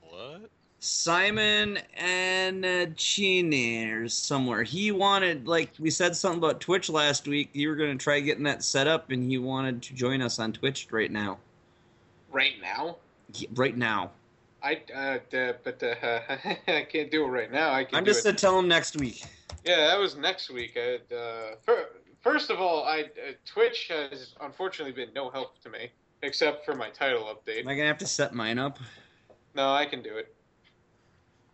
what? 0.01 0.49
Simon 0.79 1.79
and 1.95 2.95
Chini 2.95 3.85
or 3.85 4.07
somewhere. 4.07 4.63
He 4.63 4.91
wanted, 4.91 5.47
like, 5.47 5.71
we 5.79 5.89
said 5.89 6.15
something 6.15 6.37
about 6.37 6.61
Twitch 6.61 6.89
last 6.89 7.27
week. 7.27 7.49
You 7.53 7.69
were 7.69 7.75
going 7.75 7.97
to 7.97 8.01
try 8.01 8.19
getting 8.19 8.43
that 8.43 8.63
set 8.63 8.87
up, 8.87 9.09
and 9.09 9.29
he 9.29 9.37
wanted 9.37 9.81
to 9.81 9.93
join 9.93 10.21
us 10.21 10.37
on 10.37 10.53
Twitch 10.53 10.87
right 10.91 11.11
now. 11.11 11.39
Right 12.31 12.53
now? 12.61 12.97
He- 13.33 13.49
right 13.55 13.75
now. 13.75 14.11
I 14.61 14.81
uh, 14.95 15.37
uh 15.37 15.53
but 15.63 15.83
uh, 15.83 15.93
I 16.67 16.87
can't 16.89 17.11
do 17.11 17.23
it 17.23 17.27
right 17.27 17.51
now. 17.51 17.71
I 17.71 17.83
can 17.83 17.97
I'm 17.97 18.05
just 18.05 18.23
going 18.23 18.35
to 18.35 18.41
tell 18.41 18.57
him 18.57 18.67
next 18.67 18.97
week. 18.97 19.23
Yeah, 19.63 19.87
that 19.87 19.99
was 19.99 20.15
next 20.15 20.49
week. 20.49 20.75
I, 20.75 21.13
uh, 21.13 21.55
fir- 21.63 21.89
first 22.25 22.49
of 22.49 22.59
all, 22.59 22.83
I 22.85 23.01
uh, 23.01 23.31
Twitch 23.45 23.87
has 23.89 24.33
unfortunately 24.41 24.91
been 24.93 25.13
no 25.13 25.29
help 25.29 25.61
to 25.61 25.69
me 25.69 25.91
except 26.23 26.65
for 26.65 26.73
my 26.75 26.89
title 26.89 27.23
update. 27.23 27.61
Am 27.61 27.67
I 27.67 27.75
gonna 27.75 27.87
have 27.87 27.99
to 27.99 28.07
set 28.07 28.33
mine 28.33 28.57
up? 28.57 28.79
No, 29.53 29.71
I 29.71 29.85
can 29.85 30.01
do 30.01 30.17
it. 30.17 30.33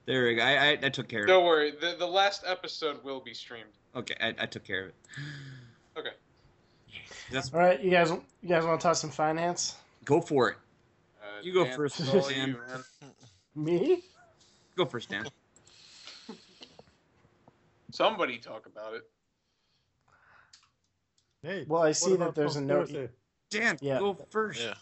There 0.06 0.24
we 0.26 0.36
go. 0.36 0.42
I, 0.44 0.70
I, 0.70 0.70
I 0.82 0.90
took 0.90 1.08
care 1.10 1.24
of 1.24 1.26
it. 1.26 1.32
Don't 1.32 1.46
worry. 1.46 1.72
The 1.72 1.96
the 2.00 2.08
last 2.08 2.44
episode 2.48 3.04
will 3.04 3.20
be 3.20 3.34
streamed. 3.34 3.70
Okay, 3.96 4.16
I, 4.22 4.30
I 4.40 4.46
took 4.46 4.64
care 4.64 4.84
of 4.84 4.88
it. 4.90 4.96
Okay. 5.98 6.16
That's 7.32 7.54
All 7.54 7.60
right, 7.60 7.82
you 7.82 7.92
guys. 7.92 8.10
You 8.10 8.50
guys 8.50 8.64
want 8.66 8.80
to 8.80 8.88
talk 8.88 8.96
some 8.96 9.12
finance? 9.12 9.76
go 10.06 10.20
for 10.22 10.50
it. 10.50 10.58
Uh, 11.22 11.42
You 11.44 11.54
go 11.54 11.64
Dan, 11.66 11.76
first, 11.76 12.12
Dan. 12.30 12.50
you. 12.50 12.58
Me? 13.56 14.02
Go 14.76 14.86
first, 14.86 15.10
Dan. 15.10 15.28
Somebody 17.92 18.38
talk 18.38 18.66
about 18.66 18.96
it. 18.96 19.04
Hey, 21.44 21.66
Well, 21.68 21.82
I 21.82 21.92
see 21.92 22.16
that 22.18 22.36
there's 22.36 22.56
a 22.56 22.62
note- 22.62 22.86
conspiracy? 22.88 23.14
Dan, 23.50 23.78
Yeah. 23.82 24.00
go 24.00 24.14
first. 24.30 24.62
Yeah. 24.62 24.76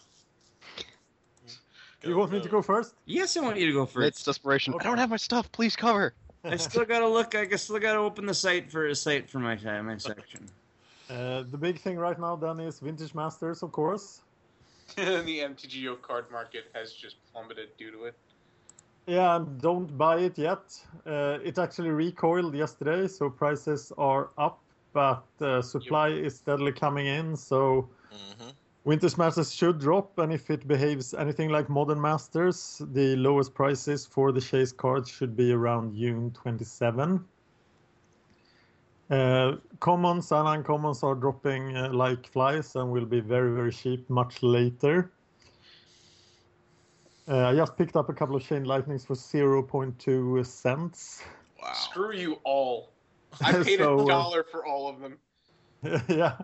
You 2.02 2.16
want 2.16 2.32
me 2.32 2.40
to 2.40 2.48
go 2.48 2.62
first? 2.62 2.94
Yes, 3.04 3.36
I 3.36 3.40
want 3.40 3.58
you 3.58 3.66
to 3.66 3.72
go 3.72 3.84
first. 3.84 4.08
It's 4.08 4.18
first. 4.20 4.26
desperation. 4.26 4.74
I 4.78 4.82
don't 4.82 4.96
have 4.98 5.10
my 5.10 5.16
stuff. 5.16 5.50
Please 5.52 5.76
cover. 5.76 6.14
I 6.44 6.56
still 6.56 6.86
gotta 6.86 7.06
look. 7.06 7.34
I 7.34 7.44
guess 7.44 7.64
still 7.64 7.78
gotta 7.78 7.98
open 7.98 8.24
the 8.24 8.32
site 8.34 8.70
for 8.70 8.86
a 8.86 8.94
site 8.94 9.28
for 9.28 9.38
my 9.38 9.56
my 9.82 9.98
section. 9.98 10.48
Uh, 11.10 11.42
the 11.50 11.58
big 11.58 11.78
thing 11.78 11.98
right 11.98 12.18
now 12.18 12.36
then 12.36 12.60
is 12.60 12.78
Vintage 12.80 13.14
Masters, 13.14 13.62
of 13.62 13.72
course. 13.72 14.22
the 14.96 15.40
MTGO 15.40 16.00
card 16.00 16.30
market 16.30 16.70
has 16.72 16.92
just 16.94 17.16
plummeted 17.32 17.68
due 17.76 17.90
to 17.90 18.04
it. 18.04 18.14
Yeah, 19.06 19.44
don't 19.60 19.96
buy 19.98 20.20
it 20.20 20.38
yet. 20.38 20.62
Uh, 21.06 21.38
it 21.44 21.58
actually 21.58 21.90
recoiled 21.90 22.54
yesterday, 22.54 23.08
so 23.08 23.28
prices 23.28 23.92
are 23.98 24.30
up, 24.38 24.60
but 24.92 25.24
uh, 25.40 25.62
supply 25.62 26.08
is 26.08 26.36
steadily 26.36 26.72
coming 26.72 27.06
in. 27.06 27.36
So 27.36 27.90
hmm 28.10 28.50
Vintage 28.86 29.18
Masters 29.18 29.52
should 29.54 29.78
drop, 29.78 30.18
and 30.18 30.32
if 30.32 30.50
it 30.50 30.66
behaves 30.66 31.12
anything 31.14 31.50
like 31.50 31.68
Modern 31.68 32.00
Masters, 32.00 32.80
the 32.92 33.14
lowest 33.16 33.54
prices 33.54 34.06
for 34.06 34.32
the 34.32 34.40
chase 34.40 34.72
cards 34.72 35.10
should 35.10 35.36
be 35.36 35.52
around 35.52 35.94
June 35.94 36.30
27. 36.32 37.24
Uh, 39.10 39.56
commons 39.80 40.32
and 40.32 40.46
uncommons 40.48 41.02
are 41.02 41.14
dropping 41.14 41.76
uh, 41.76 41.92
like 41.92 42.26
flies 42.26 42.74
and 42.76 42.90
will 42.90 43.04
be 43.04 43.20
very, 43.20 43.54
very 43.54 43.72
cheap 43.72 44.08
much 44.08 44.42
later. 44.42 45.12
Uh, 47.28 47.48
I 47.48 47.54
just 47.54 47.76
picked 47.76 47.96
up 47.96 48.08
a 48.08 48.14
couple 48.14 48.36
of 48.36 48.42
Chain 48.42 48.64
Lightnings 48.64 49.04
for 49.04 49.14
0.2 49.14 50.44
cents. 50.46 51.22
Wow. 51.60 51.72
Screw 51.74 52.12
you 52.12 52.38
all. 52.44 52.90
I 53.40 53.52
paid 53.52 53.78
So, 53.78 54.00
a 54.00 54.02
uh, 54.02 54.06
dollar 54.06 54.44
for 54.44 54.66
all 54.66 54.88
of 54.88 55.00
them. 55.00 55.18
yeah. 56.08 56.36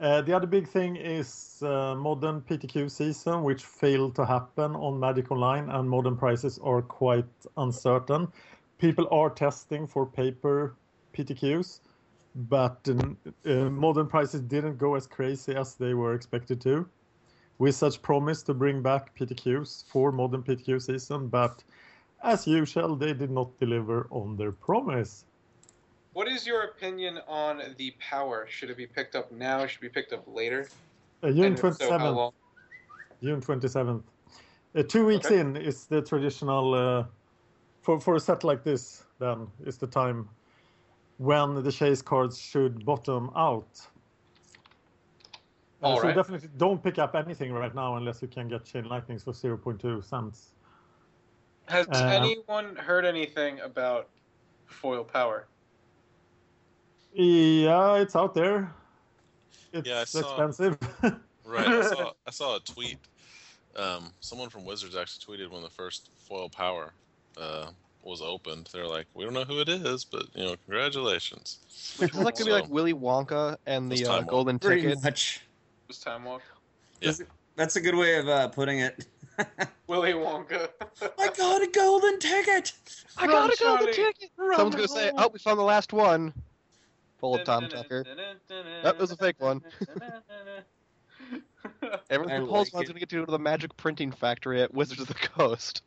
Uh, 0.00 0.20
the 0.22 0.32
other 0.34 0.46
big 0.46 0.68
thing 0.68 0.96
is 0.96 1.62
uh, 1.62 1.94
modern 1.94 2.40
PTQ 2.40 2.90
season, 2.90 3.44
which 3.44 3.64
failed 3.64 4.14
to 4.16 4.26
happen 4.26 4.74
on 4.74 4.98
Magic 4.98 5.30
Online, 5.30 5.70
and 5.70 5.88
modern 5.88 6.16
prices 6.16 6.58
are 6.62 6.82
quite 6.82 7.24
uncertain. 7.56 8.28
People 8.78 9.06
are 9.12 9.30
testing 9.30 9.86
for 9.86 10.04
paper 10.04 10.74
PTQs, 11.16 11.80
but 12.34 12.86
uh, 13.46 13.70
modern 13.70 14.08
prices 14.08 14.40
didn't 14.40 14.78
go 14.78 14.96
as 14.96 15.06
crazy 15.06 15.54
as 15.54 15.76
they 15.76 15.94
were 15.94 16.14
expected 16.14 16.60
to. 16.62 16.86
With 17.58 17.76
such 17.76 18.02
promise 18.02 18.42
to 18.42 18.54
bring 18.54 18.82
back 18.82 19.16
PTQs 19.16 19.84
for 19.86 20.10
modern 20.10 20.42
PTQ 20.42 20.82
season, 20.82 21.28
but 21.28 21.62
as 22.24 22.48
usual, 22.48 22.96
they 22.96 23.12
did 23.12 23.30
not 23.30 23.56
deliver 23.60 24.08
on 24.10 24.36
their 24.36 24.50
promise. 24.50 25.24
What 26.14 26.28
is 26.28 26.46
your 26.46 26.62
opinion 26.62 27.18
on 27.26 27.60
the 27.76 27.90
power? 27.98 28.46
Should 28.48 28.70
it 28.70 28.76
be 28.76 28.86
picked 28.86 29.16
up 29.16 29.32
now? 29.32 29.66
Should 29.66 29.78
it 29.78 29.80
be 29.80 29.88
picked 29.88 30.12
up 30.12 30.22
later? 30.28 30.68
Uh, 31.22 31.32
June 31.32 31.46
And 31.46 31.54
if 31.58 31.60
so, 31.74 31.90
27th. 31.90 32.32
June 33.20 33.40
27th. 33.40 34.02
Uh, 34.76 34.82
two 34.84 35.04
weeks 35.06 35.26
Okay. 35.26 35.40
in 35.40 35.56
is 35.56 35.86
the 35.86 36.00
traditional, 36.00 36.74
uh, 36.74 37.04
for, 37.82 37.98
for 38.00 38.14
a 38.14 38.20
set 38.20 38.44
like 38.44 38.62
this, 38.62 39.04
then, 39.18 39.48
is 39.66 39.76
the 39.76 39.88
time 39.88 40.28
when 41.18 41.62
the 41.62 41.72
chase 41.72 42.00
cards 42.00 42.38
should 42.38 42.84
bottom 42.84 43.30
out. 43.36 43.80
Uh, 45.82 45.96
so 45.96 46.02
right. 46.02 46.14
definitely 46.14 46.48
don't 46.56 46.82
pick 46.82 46.98
up 46.98 47.16
anything 47.16 47.52
right 47.52 47.74
now 47.74 47.96
unless 47.96 48.22
you 48.22 48.28
can 48.28 48.48
get 48.48 48.64
Chain 48.64 48.84
Lightnings 48.84 49.24
for 49.24 49.32
0.2 49.32 50.02
cents. 50.04 50.54
Has 51.66 51.88
Uh, 51.88 52.08
anyone 52.12 52.76
heard 52.76 53.04
anything 53.04 53.58
about 53.60 54.08
foil 54.66 55.02
power? 55.02 55.48
Yeah, 57.14 57.96
it's 57.96 58.16
out 58.16 58.34
there. 58.34 58.72
It's 59.72 59.88
Yeah, 59.88 60.00
I 60.00 60.04
saw- 60.04 60.20
expensive. 60.20 60.78
Right. 61.46 61.68
I 61.68 61.82
saw 61.82 62.12
I 62.26 62.30
saw 62.30 62.56
a 62.56 62.60
tweet. 62.60 62.96
Um, 63.76 64.12
someone 64.20 64.48
from 64.48 64.64
Wizards 64.64 64.96
actually 64.96 65.36
tweeted 65.36 65.50
when 65.50 65.60
the 65.62 65.68
first 65.68 66.08
foil 66.16 66.48
power 66.48 66.94
uh, 67.38 67.66
was 68.02 68.22
opened. 68.22 68.70
They're 68.72 68.86
like, 68.86 69.06
we 69.12 69.24
don't 69.24 69.34
know 69.34 69.44
who 69.44 69.60
it 69.60 69.68
is, 69.68 70.04
but 70.06 70.24
you 70.34 70.44
know, 70.46 70.56
congratulations. 70.64 71.58
Which 71.98 72.14
was 72.14 72.24
like 72.24 72.36
gonna 72.38 72.46
be 72.46 72.52
like 72.52 72.70
Willy 72.70 72.94
Wonka 72.94 73.58
and 73.66 73.92
the 73.92 74.02
time 74.04 74.22
uh, 74.24 74.26
golden 74.26 74.58
Pretty 74.58 74.80
ticket. 74.82 75.04
much. 75.04 75.42
Was 75.86 75.98
time 75.98 76.24
walk. 76.24 76.40
Yeah. 77.02 77.08
That's, 77.08 77.22
that's 77.56 77.76
a 77.76 77.80
good 77.82 77.94
way 77.94 78.16
of 78.16 78.26
uh, 78.26 78.48
putting 78.48 78.78
it. 78.78 79.06
Willy 79.86 80.14
Wonka. 80.14 80.70
I 81.18 81.28
got 81.36 81.60
a 81.62 81.66
golden 81.66 82.18
ticket. 82.20 82.72
I 83.18 83.26
Run, 83.26 83.30
got 83.48 83.52
a 83.60 83.62
golden 83.62 83.86
Johnny. 83.92 83.92
ticket. 84.14 84.30
Someone's 84.56 84.76
gonna 84.76 84.88
say, 84.88 85.12
"Oh, 85.18 85.28
we 85.30 85.38
found 85.38 85.58
the 85.58 85.62
last 85.62 85.92
one." 85.92 86.32
Full 87.24 87.36
of 87.36 87.44
Tom 87.44 87.70
Tucker. 87.70 88.04
That 88.82 88.98
was 88.98 89.10
a 89.10 89.16
fake 89.16 89.36
one. 89.38 89.62
Everyone 92.10 92.34
I 92.34 92.40
pulls 92.40 92.66
like 92.68 92.74
one's 92.74 92.88
gonna 92.88 93.00
get 93.00 93.08
to 93.08 93.20
go 93.20 93.24
to 93.24 93.32
the 93.32 93.38
magic 93.38 93.74
printing 93.78 94.12
factory 94.12 94.60
at 94.60 94.74
Wizards 94.74 95.00
of 95.00 95.08
the 95.08 95.14
Coast. 95.14 95.80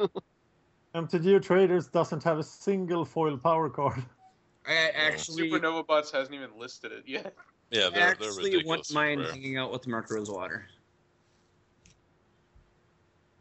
MTG 0.96 1.40
Traders 1.44 1.90
doesn't 1.90 2.24
have 2.24 2.40
a 2.40 2.44
single 2.44 3.06
foil 3.06 3.38
power 3.38 3.70
card. 3.70 4.04
I 4.68 4.90
actually, 4.96 5.52
Supernova 5.52 5.86
Bots 5.86 6.10
hasn't 6.10 6.34
even 6.34 6.50
listed 6.58 6.92
it 6.92 7.04
yet. 7.06 7.36
Yeah, 7.70 7.82
they're, 7.82 7.92
they're 7.92 8.10
actually 8.10 8.38
ridiculous. 8.38 8.66
wouldn't 8.66 8.94
mind 8.96 9.22
rare. 9.22 9.32
hanging 9.32 9.58
out 9.58 9.72
with 9.72 9.86
Mark 9.86 10.10
Rosewater. 10.10 10.66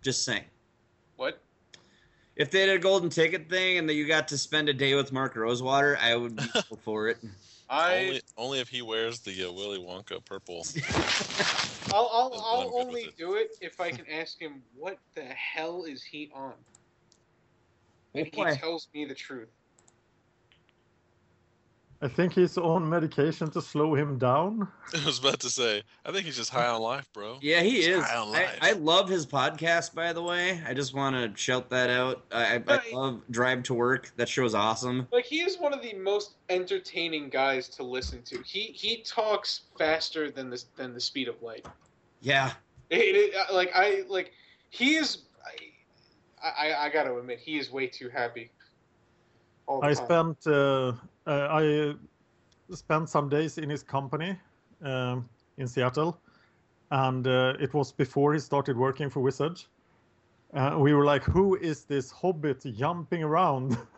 Just 0.03 0.23
saying. 0.23 0.45
What? 1.17 1.41
If 2.37 2.51
they 2.51 2.67
did 2.67 2.77
a 2.77 2.79
golden 2.79 3.09
ticket 3.09 3.49
thing 3.49 3.79
and 3.79 3.89
that 3.89 3.95
you 3.95 4.07
got 4.07 4.29
to 4.29 4.37
spend 4.37 4.69
a 4.69 4.75
day 4.75 4.95
with 4.95 5.13
Mark 5.13 5.35
Rosewater, 5.35 5.97
I 5.97 6.15
would 6.15 6.37
be 6.37 6.45
for 6.85 7.09
it. 7.09 7.17
I 7.69 7.95
Only, 7.97 8.21
only 8.37 8.61
if 8.61 8.69
he 8.69 8.83
wears 8.83 9.21
the 9.21 9.45
uh, 9.45 9.53
Willy 9.53 9.79
Wonka 9.79 10.25
purple. 10.25 10.67
I'll 11.93 12.09
I'll, 12.13 12.35
I'll 12.35 12.59
what 12.59 12.67
I'm 12.67 12.73
good 12.73 12.87
only 12.89 13.03
it. 13.03 13.17
do 13.17 13.35
it 13.37 13.49
if 13.61 13.81
I 13.81 13.91
can 13.91 14.07
ask 14.09 14.41
him 14.41 14.63
what 14.75 14.99
the 15.15 15.25
hell 15.25 15.85
is 15.85 16.05
he 16.05 16.31
on, 16.35 16.55
and 18.15 18.27
he 18.27 18.45
tells 18.45 18.89
me 18.95 19.05
the 19.05 19.15
truth. 19.15 19.51
I 22.03 22.09
think 22.09 22.35
he's 22.35 22.59
on 22.59 22.89
medication 22.89 23.51
to 23.53 23.63
slow 23.63 23.95
him 23.95 24.19
down. 24.19 24.69
I 24.95 25.05
was 25.07 25.19
about 25.19 25.41
to 25.41 25.51
say, 25.51 25.83
I 26.05 26.13
think 26.13 26.27
he's 26.27 26.37
just 26.37 26.51
high 26.51 26.67
on 26.67 26.83
life, 26.83 27.09
bro. 27.13 27.39
Yeah, 27.41 27.61
he 27.61 27.77
He's 27.77 27.87
is. 27.87 28.05
high 28.05 28.17
on 28.17 28.29
I, 28.29 28.31
life. 28.31 28.59
I 28.61 28.73
love 28.73 29.09
his 29.09 29.27
podcast, 29.27 29.95
by 29.95 30.13
the 30.13 30.23
way. 30.23 30.61
I 30.67 30.75
just 30.75 30.95
want 30.95 31.17
to 31.17 31.41
shout 31.41 31.71
that 31.71 31.89
out. 31.89 32.25
I, 32.31 32.57
I, 32.57 32.63
I 32.69 32.81
love 32.93 33.23
Drive 33.31 33.63
to 33.65 33.75
Work. 33.75 34.13
That 34.17 34.29
show 34.29 34.45
is 34.45 34.55
awesome. 34.55 35.09
Like 35.11 35.25
he 35.25 35.41
is 35.41 35.57
one 35.59 35.73
of 35.73 35.81
the 35.81 35.95
most 35.95 36.35
entertaining 36.51 37.31
guys 37.31 37.69
to 37.71 37.83
listen 37.83 38.23
to. 38.25 38.43
He 38.45 38.73
he 38.75 38.99
talks 39.03 39.63
faster 39.79 40.31
than 40.31 40.51
the 40.51 40.63
than 40.77 40.93
the 40.93 41.01
speed 41.01 41.29
of 41.29 41.41
light. 41.43 41.67
Yeah. 42.21 42.53
It, 42.91 43.17
it, 43.17 43.35
uh, 43.35 43.55
like 43.55 43.71
I 43.75 44.05
like 44.09 44.33
he 44.71 44.97
is. 44.97 45.23
I, 46.43 46.69
I 46.69 46.85
I 46.87 46.89
gotta 46.91 47.17
admit 47.17 47.39
he 47.39 47.59
is 47.59 47.71
way 47.71 47.87
too 47.87 48.11
happy. 48.11 48.51
All 49.67 49.81
the 49.81 49.87
I 49.87 49.95
time. 49.95 50.37
spent 50.37 50.55
uh, 50.55 50.93
I 51.27 51.95
spent 52.75 53.09
some 53.09 53.29
days 53.29 53.59
in 53.59 53.71
his 53.71 53.83
company 53.83 54.37
um, 54.83 55.29
in 55.59 55.67
Seattle, 55.69 56.21
and 56.91 57.27
uh, 57.27 57.55
it 57.61 57.75
was 57.75 57.93
before 57.93 58.33
he 58.35 58.39
started 58.39 58.77
working 58.77 59.11
for 59.11 59.21
Wizards. 59.21 59.69
Uh, 60.55 60.77
we 60.79 60.95
were 60.95 61.05
like, 61.05 61.25
"Who 61.25 61.57
is 61.57 61.85
this 61.85 62.11
hobbit 62.11 62.65
jumping 62.77 63.23
around?" 63.23 63.77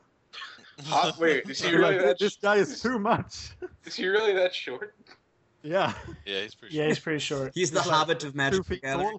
Uh, 0.92 1.10
wait, 1.18 1.42
is 1.50 1.60
he 1.60 1.72
really 1.74 1.96
like, 1.96 1.98
that? 2.06 2.18
this 2.20 2.34
sh- 2.34 2.40
guy 2.40 2.54
is 2.54 2.80
too 2.80 3.00
much. 3.00 3.50
Is 3.84 3.96
he 3.96 4.06
really 4.06 4.32
that 4.34 4.54
short? 4.54 4.94
yeah, 5.64 5.92
Yeah, 6.24 6.42
he's 6.42 6.54
pretty 6.54 6.76
Yeah, 6.76 6.82
sure. 6.82 6.88
he's 6.88 6.98
pretty 7.00 7.18
short. 7.18 7.50
He's 7.52 7.72
the 7.72 7.80
like 7.80 7.88
Hobbit 7.88 8.22
of 8.22 8.36
Magic 8.36 8.62
the 8.62 8.74
feet 8.74 8.82
Gathering. 8.82 9.18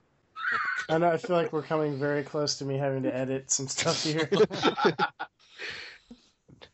I 0.88 0.98
know. 1.00 1.12
I 1.12 1.18
feel 1.18 1.36
like 1.36 1.52
we're 1.52 1.62
coming 1.64 2.00
very 2.00 2.24
close 2.24 2.58
to 2.60 2.66
me 2.66 2.78
having 2.78 3.04
to 3.04 3.14
edit 3.14 3.52
some 3.52 3.68
stuff 3.68 4.02
here. 4.04 4.30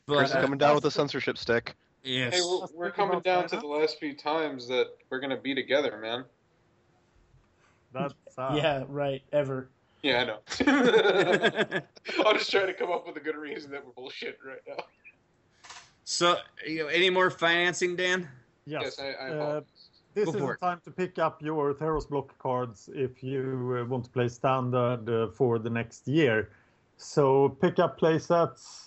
Chris 0.08 0.30
is 0.30 0.36
uh, 0.36 0.41
coming 0.41 0.58
down 0.58 0.76
with 0.76 0.86
a 0.86 0.91
censorship 0.91 1.38
stick. 1.38 1.76
yes. 2.03 2.36
Hey, 2.36 2.41
we're, 2.41 2.68
we're 2.74 2.91
coming 2.91 3.20
down 3.22 3.47
to 3.47 3.58
the 3.58 3.68
last 3.68 3.99
few 3.99 4.16
times 4.16 4.68
that 4.68 4.88
we're 5.10 5.20
gonna 5.20 5.38
be 5.38 5.56
together, 5.56 5.97
man. 6.01 6.26
That's 7.93 8.14
sad. 8.30 8.58
yeah, 8.58 8.84
right. 8.88 9.22
Ever. 9.32 9.70
Yeah, 10.03 10.22
I 10.22 10.26
know. 10.26 10.39
I'm 12.26 12.38
just 12.38 12.51
trying 12.51 12.68
to 12.68 12.74
come 12.74 12.91
up 12.91 13.08
with 13.08 13.18
a 13.18 13.20
good 13.20 13.38
reason 13.38 13.72
that 13.72 13.84
we're 13.84 13.93
bullshit 13.93 14.38
right 14.45 14.60
now. 14.68 14.84
so, 16.03 16.38
you 16.68 16.84
know, 16.84 16.88
any 16.88 17.10
more 17.10 17.32
financing, 17.32 17.95
Dan? 17.95 18.28
Yes. 18.66 18.97
Yes, 18.97 18.99
I, 18.99 19.26
I 19.26 19.30
Uh. 19.30 19.62
This 20.14 20.30
Go 20.30 20.32
is 20.32 20.41
the 20.41 20.58
time 20.62 20.80
to 20.86 20.91
pick 20.91 21.20
up 21.20 21.41
your 21.41 21.74
Theros 21.74 22.08
block 22.08 22.38
cards 22.39 22.89
if 22.93 23.22
you 23.22 23.82
uh, 23.82 23.86
want 23.86 24.06
to 24.06 24.10
play 24.10 24.30
standard 24.30 25.10
uh, 25.10 25.28
for 25.28 25.60
the 25.60 25.70
next 25.70 26.08
year. 26.08 26.51
So 26.95 27.49
pick 27.49 27.80
up 27.80 27.99
playsets. 27.99 28.85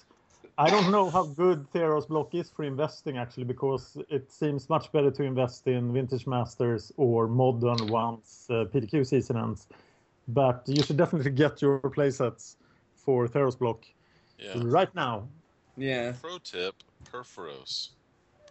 I 0.59 0.69
don't 0.71 0.91
know 0.91 1.09
how 1.09 1.25
good 1.25 1.71
Theros 1.73 2.09
block 2.09 2.35
is 2.35 2.51
for 2.51 2.65
investing 2.65 3.17
actually, 3.17 3.45
because 3.45 3.97
it 4.09 4.33
seems 4.33 4.69
much 4.69 4.91
better 4.91 5.09
to 5.13 5.23
invest 5.23 5.69
in 5.69 5.93
Vintage 5.93 6.27
Masters 6.27 6.91
or 6.97 7.29
Modern 7.29 7.87
once 7.87 8.47
uh, 8.51 8.65
PTQ 8.65 9.07
season 9.07 9.37
ends. 9.37 9.69
But 10.27 10.65
you 10.67 10.83
should 10.83 10.97
definitely 10.97 11.31
get 11.31 11.63
your 11.63 11.79
playsets 11.79 12.57
for 12.93 13.29
Theros 13.29 13.57
block 13.57 13.85
Yeah. 14.41 14.55
right 14.57 14.93
now. 14.97 15.29
Yeah. 15.77 16.15
Pro 16.21 16.39
tip: 16.39 16.75
Purphoros. 17.05 17.91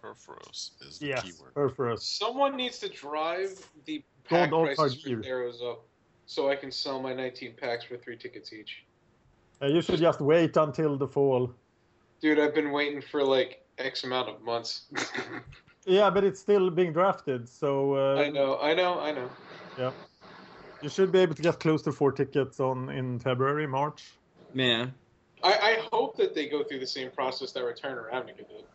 Purphoros 0.01 0.71
is 0.87 0.99
the 0.99 1.07
Yes, 1.07 1.23
keyword. 1.25 1.53
Purphoros. 1.55 1.99
Someone 1.99 2.55
needs 2.55 2.79
to 2.79 2.87
drive 2.87 3.51
the 3.85 3.97
God 4.29 4.49
pack 4.49 4.51
of 4.53 4.63
prices 4.63 5.01
for 5.03 5.09
Argir. 5.09 5.25
arrows 5.25 5.61
up 5.61 5.85
so 6.25 6.49
I 6.49 6.55
can 6.55 6.71
sell 6.71 7.01
my 7.01 7.13
19 7.13 7.55
packs 7.59 7.83
for 7.83 7.97
three 7.97 8.15
tickets 8.17 8.53
each. 8.53 8.85
Uh, 9.61 9.67
you 9.67 9.81
should 9.81 9.99
just 9.99 10.21
wait 10.21 10.55
until 10.55 10.95
the 10.97 11.07
fall. 11.07 11.51
Dude, 12.21 12.39
I've 12.39 12.55
been 12.55 12.71
waiting 12.71 13.01
for 13.01 13.23
like 13.23 13.63
X 13.77 14.03
amount 14.03 14.29
of 14.29 14.41
months. 14.41 14.85
Yeah, 15.89 16.09
but 16.09 16.25
it's 16.25 16.41
still 16.41 16.69
being 16.69 16.91
drafted, 16.91 17.47
so 17.47 17.95
uh, 17.95 18.21
I 18.21 18.29
know, 18.29 18.59
I 18.59 18.73
know, 18.73 18.99
I 18.99 19.13
know. 19.13 19.29
Yeah. 19.79 19.91
You 20.81 20.89
should 20.89 21.13
be 21.13 21.19
able 21.19 21.33
to 21.33 21.41
get 21.41 21.61
close 21.61 21.81
to 21.83 21.93
four 21.93 22.11
tickets 22.11 22.59
on 22.59 22.89
in 22.89 23.19
February, 23.19 23.67
March. 23.67 24.11
Yeah. 24.53 24.87
I, 25.41 25.53
I 25.53 25.87
hope 25.93 26.17
that 26.17 26.35
they 26.35 26.49
go 26.49 26.61
through 26.61 26.79
the 26.79 26.87
same 26.87 27.09
process 27.11 27.53
that 27.53 27.63
Return 27.63 27.95
to 27.95 28.01
Ravnica 28.01 28.43
did. 28.49 28.65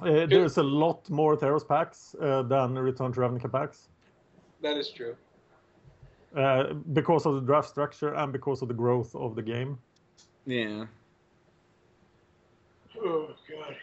Uh, 0.00 0.26
there's 0.26 0.56
a 0.56 0.62
lot 0.62 1.08
more 1.10 1.36
Theros 1.36 1.68
packs 1.68 2.16
uh, 2.18 2.42
than 2.44 2.78
Return 2.78 3.12
to 3.12 3.20
Ravnica 3.20 3.52
packs 3.52 3.88
That 4.62 4.78
is 4.78 4.88
true. 4.90 5.16
uh, 6.34 6.72
because 6.94 7.26
of 7.26 7.34
the 7.34 7.40
draft 7.42 7.68
structure 7.68 8.14
and 8.14 8.32
because 8.32 8.62
of 8.62 8.68
the 8.68 8.74
growth 8.74 9.14
of 9.14 9.34
the 9.34 9.42
game. 9.42 9.78
Yeah. 10.46 10.86
Oh 13.02 13.34
god. 13.50 13.76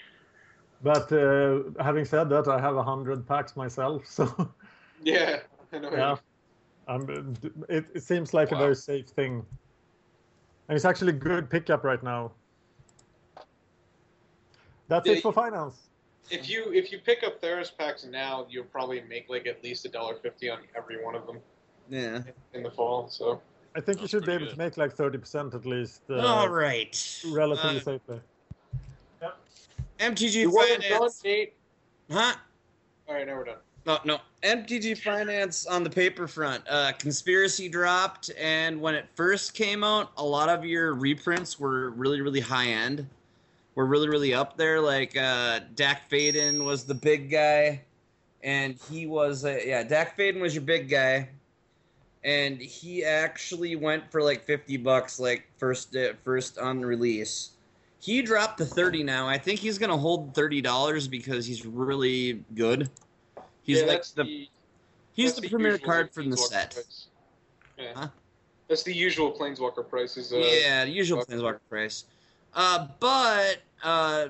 But 0.82 1.12
uh, 1.14 1.62
having 1.82 2.04
said 2.06 2.30
that, 2.30 2.48
I 2.48 2.60
have 2.60 2.76
a 2.76 2.84
hundred 2.84 3.26
packs 3.26 3.56
myself, 3.56 4.06
so 4.08 4.54
Yeah, 5.02 5.40
I 5.72 5.80
know. 5.80 5.92
yeah, 5.92 6.16
um, 6.88 7.36
it, 7.70 7.86
it 7.96 8.04
seems 8.04 8.34
like 8.34 8.52
a 8.52 8.56
very 8.58 8.76
safe 8.76 9.08
thing, 9.08 9.46
and 10.68 10.76
it's 10.76 10.86
actually 10.86 11.14
good 11.14 11.50
pickup 11.50 11.84
right 11.84 12.04
now. 12.04 12.34
That's 14.90 15.08
Yeah, 15.08 15.14
it 15.14 15.22
for 15.24 15.32
finance. 15.32 15.90
If 16.30 16.50
you 16.50 16.72
if 16.74 16.92
you 16.92 17.00
pick 17.00 17.24
up 17.24 17.42
Theros 17.42 17.76
packs 17.78 18.06
now, 18.06 18.46
you'll 18.50 18.66
probably 18.66 19.02
make 19.02 19.30
like 19.30 19.48
at 19.48 19.64
least 19.64 19.86
a 19.86 19.90
dollar 19.90 20.16
fifty 20.16 20.50
on 20.50 20.60
every 20.76 21.04
one 21.04 21.16
of 21.16 21.26
them 21.26 21.40
Yeah. 21.90 22.22
in 22.54 22.64
the 22.64 22.72
fall. 22.72 23.08
So 23.10 23.42
I 23.76 23.82
think 23.82 24.02
you 24.02 24.08
should 24.08 24.22
be 24.22 24.26
pretty 24.28 24.44
able 24.46 24.54
to 24.54 24.58
make 24.58 24.78
like 24.78 24.94
thirty 24.94 25.18
percent 25.18 25.54
at 25.54 25.66
least. 25.66 26.02
Uh, 26.10 26.22
All 26.22 26.50
right. 26.50 27.22
relatively 27.26 27.78
Uh, 27.78 27.80
safely. 27.80 28.22
MTG 30.00 30.34
you 30.34 30.52
wasn't 30.52 30.82
done, 30.82 31.10
Finance. 31.10 31.52
Huh? 32.12 32.34
All 33.08 33.16
right, 33.16 33.28
now 33.28 33.36
we're 33.36 33.46
done. 33.46 33.58
No, 33.86 34.00
no. 34.06 34.20
MTG 34.44 34.98
Finance 34.98 35.66
on 35.66 35.84
the 35.84 35.90
paper 35.90 36.28
front. 36.28 36.64
Uh, 36.70 36.94
Conspiracy 36.98 37.68
dropped, 37.68 38.32
and 38.40 38.80
when 38.80 38.96
it 38.96 39.08
first 39.16 39.54
came 39.54 39.84
out, 39.84 40.12
a 40.18 40.24
lot 40.24 40.50
of 40.50 40.64
your 40.66 40.94
reprints 40.94 41.60
were 41.60 41.90
really, 41.92 42.22
really 42.22 42.40
high 42.40 42.68
end. 42.68 43.08
Were 43.76 43.86
really, 43.86 44.08
really 44.08 44.34
up 44.34 44.56
there. 44.56 44.80
Like 44.80 45.18
uh, 45.18 45.62
Dack 45.76 46.10
Fayden 46.10 46.64
was 46.64 46.86
the 46.86 46.94
big 46.94 47.30
guy, 47.30 47.82
and 48.44 48.78
he 48.90 49.08
was 49.08 49.44
uh, 49.44 49.60
yeah. 49.66 49.84
Dack 49.84 50.18
Fayden 50.18 50.40
was 50.40 50.54
your 50.54 50.64
big 50.64 50.90
guy, 50.90 51.28
and 52.24 52.62
he 52.62 53.04
actually 53.04 53.76
went 53.76 54.10
for 54.12 54.22
like 54.22 54.44
fifty 54.44 54.78
bucks, 54.78 55.20
like 55.20 55.48
first 55.58 55.96
uh, 55.96 56.14
first 56.24 56.60
on 56.60 56.82
release. 56.82 57.52
He 58.04 58.22
dropped 58.22 58.58
to 58.58 58.66
thirty 58.66 59.02
now. 59.02 59.30
I 59.30 59.38
think 59.38 59.62
he's 59.62 59.78
gonna 59.78 59.96
hold 59.96 60.36
thirty 60.36 60.60
dollars 60.60 61.08
because 61.08 61.46
he's 61.46 61.66
really 61.66 62.44
good. 62.54 62.90
He's 63.62 63.80
yeah, 63.80 63.88
like 63.88 64.04
the, 64.08 64.24
the 64.24 64.50
he's 65.14 65.36
that's 65.36 65.40
the 65.40 65.48
premier 65.48 65.78
card 65.78 66.14
from 66.14 66.30
the 66.30 66.36
set. 66.36 66.74
price. 66.74 67.08
Yeah. 67.80 67.92
Huh? 67.96 68.08
That's 68.68 68.84
the 68.84 68.94
usual 68.94 69.32
Planeswalker 69.32 69.88
price. 69.88 70.18
Is 70.18 70.34
uh, 70.34 70.38
yeah, 70.38 70.84
the 70.84 70.92
usual 70.92 71.20
Walker. 71.20 71.32
Planeswalker 71.32 71.60
price. 71.70 72.04
Uh, 72.54 72.88
but 73.00 73.60
uh, 73.82 74.28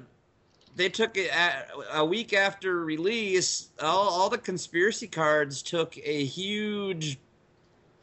they 0.75 0.89
took 0.89 1.17
it 1.17 1.35
at, 1.35 1.71
a 1.93 2.05
week 2.05 2.31
after 2.31 2.85
release. 2.85 3.69
All 3.81 4.07
all 4.07 4.29
the 4.29 4.37
conspiracy 4.37 5.07
cards 5.07 5.63
took 5.63 5.97
a 5.97 6.25
huge 6.25 7.17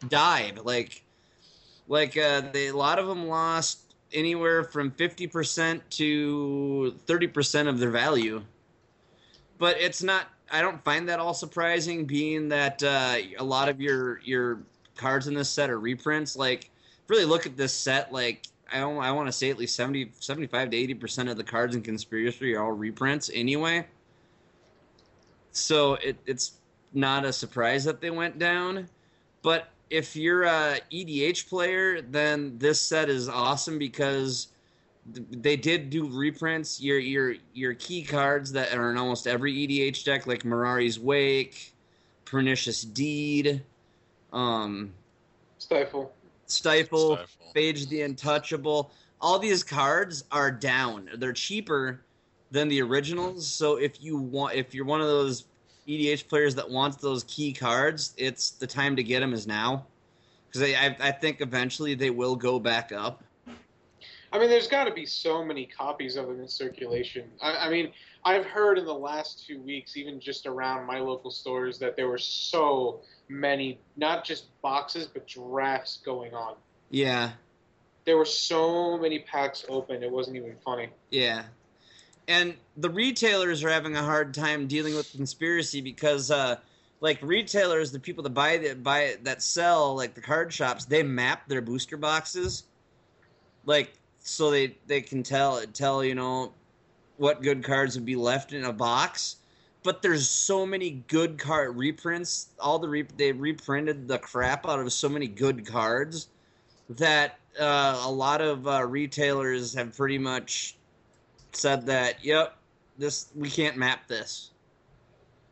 dive. 0.09 0.63
Like 0.65 1.05
like 1.87 2.17
uh, 2.17 2.43
they, 2.53 2.67
a 2.67 2.77
lot 2.77 2.99
of 2.99 3.07
them 3.07 3.29
lost 3.29 3.90
anywhere 4.13 4.65
from 4.65 4.91
fifty 4.91 5.27
percent 5.27 5.89
to 5.91 6.93
thirty 7.07 7.27
percent 7.27 7.69
of 7.69 7.79
their 7.79 7.91
value. 7.91 8.43
But 9.59 9.77
it's 9.81 10.03
not. 10.03 10.29
I 10.51 10.63
don't 10.63 10.83
find 10.85 11.09
that 11.09 11.21
all 11.21 11.35
surprising, 11.35 12.07
being 12.07 12.49
that 12.49 12.83
uh, 12.83 13.17
a 13.39 13.45
lot 13.45 13.69
of 13.69 13.81
your 13.81 14.21
your 14.21 14.61
cards 14.97 15.29
in 15.29 15.35
this 15.35 15.49
set 15.49 15.71
are 15.71 15.79
reprints. 15.79 16.37
Like, 16.37 16.71
really 17.09 17.25
look 17.25 17.47
at 17.47 17.57
this 17.57 17.73
set. 17.73 18.13
Like, 18.13 18.47
I 18.73 18.81
I 18.81 19.13
want 19.13 19.29
to 19.29 19.33
say 19.33 19.51
at 19.51 19.59
least 19.59 19.77
70, 19.77 20.13
75 20.19 20.71
to 20.71 20.77
eighty 20.77 20.95
percent 20.95 21.29
of 21.29 21.37
the 21.37 21.45
cards 21.45 21.75
in 21.77 21.83
conspiracy 21.83 22.55
are 22.55 22.65
all 22.65 22.73
reprints 22.73 23.31
anyway. 23.33 23.87
So 25.53 25.95
it, 25.95 26.17
it's 26.27 26.53
not 26.93 27.25
a 27.25 27.33
surprise 27.33 27.85
that 27.85 28.01
they 28.01 28.11
went 28.11 28.39
down. 28.39 28.89
But 29.43 29.69
if 29.91 30.15
you're 30.15 30.45
a 30.45 30.81
EDH 30.93 31.49
player, 31.49 32.01
then 32.01 32.57
this 32.59 32.81
set 32.81 33.11
is 33.11 33.29
awesome 33.29 33.79
because 33.79 34.49
they 35.07 35.57
did 35.57 35.91
do 35.91 36.09
reprints. 36.09 36.81
Your 36.81 36.99
your 36.99 37.35
your 37.53 37.75
key 37.75 38.03
cards 38.03 38.53
that 38.53 38.73
are 38.73 38.91
in 38.91 38.97
almost 38.97 39.27
every 39.27 39.53
EDH 39.53 40.05
deck, 40.05 40.27
like 40.29 40.45
Mirari's 40.45 40.99
Wake, 40.99 41.75
Pernicious 42.25 42.83
Deed, 42.83 43.63
um, 44.33 44.93
Stifle. 45.59 46.13
Stifle, 46.47 47.17
Stifle. 47.17 47.53
Phage 47.55 47.89
the 47.89 48.03
Untouchable. 48.03 48.93
All 49.21 49.39
these 49.39 49.63
cards 49.63 50.25
are 50.31 50.51
down. 50.51 51.11
They're 51.17 51.33
cheaper 51.33 52.01
than 52.51 52.69
the 52.69 52.81
originals. 52.81 53.47
So 53.47 53.77
if 53.77 54.03
you 54.03 54.17
want, 54.17 54.55
if 54.55 54.75
you're 54.75 54.85
one 54.85 55.01
of 55.01 55.09
those 55.09 55.45
EDH 55.91 56.29
players 56.29 56.55
that 56.55 56.71
wants 56.71 56.97
those 56.99 57.25
key 57.25 57.53
cards, 57.53 58.15
it's 58.17 58.51
the 58.53 58.67
time 58.67 58.97
to 58.97 59.03
get 59.03 59.21
them 59.21 59.33
is 59.33 59.47
now, 59.47 59.87
because 60.47 60.63
I, 60.63 60.75
I 60.87 60.97
I 61.09 61.11
think 61.13 61.41
eventually 61.41 61.95
they 61.95 62.11
will 62.11 62.37
go 62.37 62.59
back 62.61 62.93
up. 62.93 63.25
I 64.33 64.39
mean, 64.39 64.49
there's 64.49 64.69
got 64.69 64.85
to 64.85 64.93
be 64.95 65.07
so 65.07 65.45
many 65.45 65.67
copies 65.67 66.15
of 66.17 66.29
them 66.29 66.41
in 66.41 66.47
circulation. 66.47 67.25
I, 67.43 67.67
I 67.67 67.71
mean, 67.71 67.91
I've 68.25 68.47
heard 68.47 68.79
in 68.79 68.85
the 68.85 68.95
last 68.95 69.45
two 69.45 69.61
weeks, 69.61 69.97
even 69.97 70.21
just 70.21 70.47
around 70.47 70.87
my 70.87 71.01
local 71.01 71.33
stores, 71.33 71.81
that 71.81 71.97
there 71.97 72.07
were 72.07 72.19
so 72.19 73.01
many, 73.29 73.81
not 73.97 74.25
just 74.25 74.45
boxes, 74.63 75.07
but 75.07 75.27
drafts 75.27 75.99
going 76.05 76.33
on. 76.33 76.55
Yeah, 76.91 77.33
There 78.05 78.17
were 78.17 78.25
so 78.25 78.97
many 78.99 79.19
packs 79.21 79.65
open, 79.69 80.03
it 80.05 80.11
wasn't 80.11 80.37
even 80.37 80.57
funny. 80.65 80.91
yeah. 81.11 81.45
And 82.31 82.55
the 82.77 82.89
retailers 82.89 83.65
are 83.65 83.71
having 83.71 83.97
a 83.97 84.03
hard 84.05 84.33
time 84.35 84.69
dealing 84.69 84.95
with 84.95 85.11
conspiracy 85.11 85.81
because, 85.81 86.31
uh, 86.31 86.59
like 87.01 87.19
retailers, 87.23 87.91
the 87.91 87.99
people 87.99 88.23
that 88.23 88.31
buy 88.31 88.57
that 88.59 88.85
buy 88.85 89.17
that 89.25 89.43
sell 89.43 89.97
like 89.97 90.15
the 90.15 90.21
card 90.21 90.53
shops, 90.53 90.85
they 90.85 91.03
map 91.03 91.49
their 91.49 91.61
booster 91.61 91.97
boxes, 91.97 92.63
like 93.67 93.95
so 94.21 94.49
they 94.49 94.77
they 94.87 95.01
can 95.01 95.25
tell 95.25 95.61
tell 95.73 96.05
you 96.05 96.15
know 96.15 96.55
what 97.17 97.43
good 97.43 97.65
cards 97.65 97.97
would 97.97 98.07
be 98.07 98.15
left 98.15 98.53
in 98.53 98.65
a 98.65 98.73
box. 98.73 99.37
But 99.83 100.01
there's 100.01 100.29
so 100.29 100.65
many 100.65 101.03
good 101.09 101.37
card 101.37 101.77
reprints. 101.77 102.51
All 102.61 102.79
the 102.79 102.89
re- 102.89 103.09
they 103.17 103.33
reprinted 103.33 104.07
the 104.07 104.19
crap 104.19 104.69
out 104.69 104.79
of 104.79 104.93
so 104.93 105.09
many 105.09 105.27
good 105.27 105.67
cards 105.67 106.29
that 106.91 107.41
uh, 107.59 108.05
a 108.05 108.11
lot 108.11 108.41
of 108.41 108.69
uh, 108.69 108.87
retailers 108.87 109.75
have 109.75 109.97
pretty 109.97 110.19
much 110.19 110.77
said 111.57 111.87
that 111.87 112.25
yep 112.25 112.57
this 112.99 113.29
we 113.35 113.51
can't 113.51 113.77
map 113.77 114.07
this. 114.07 114.51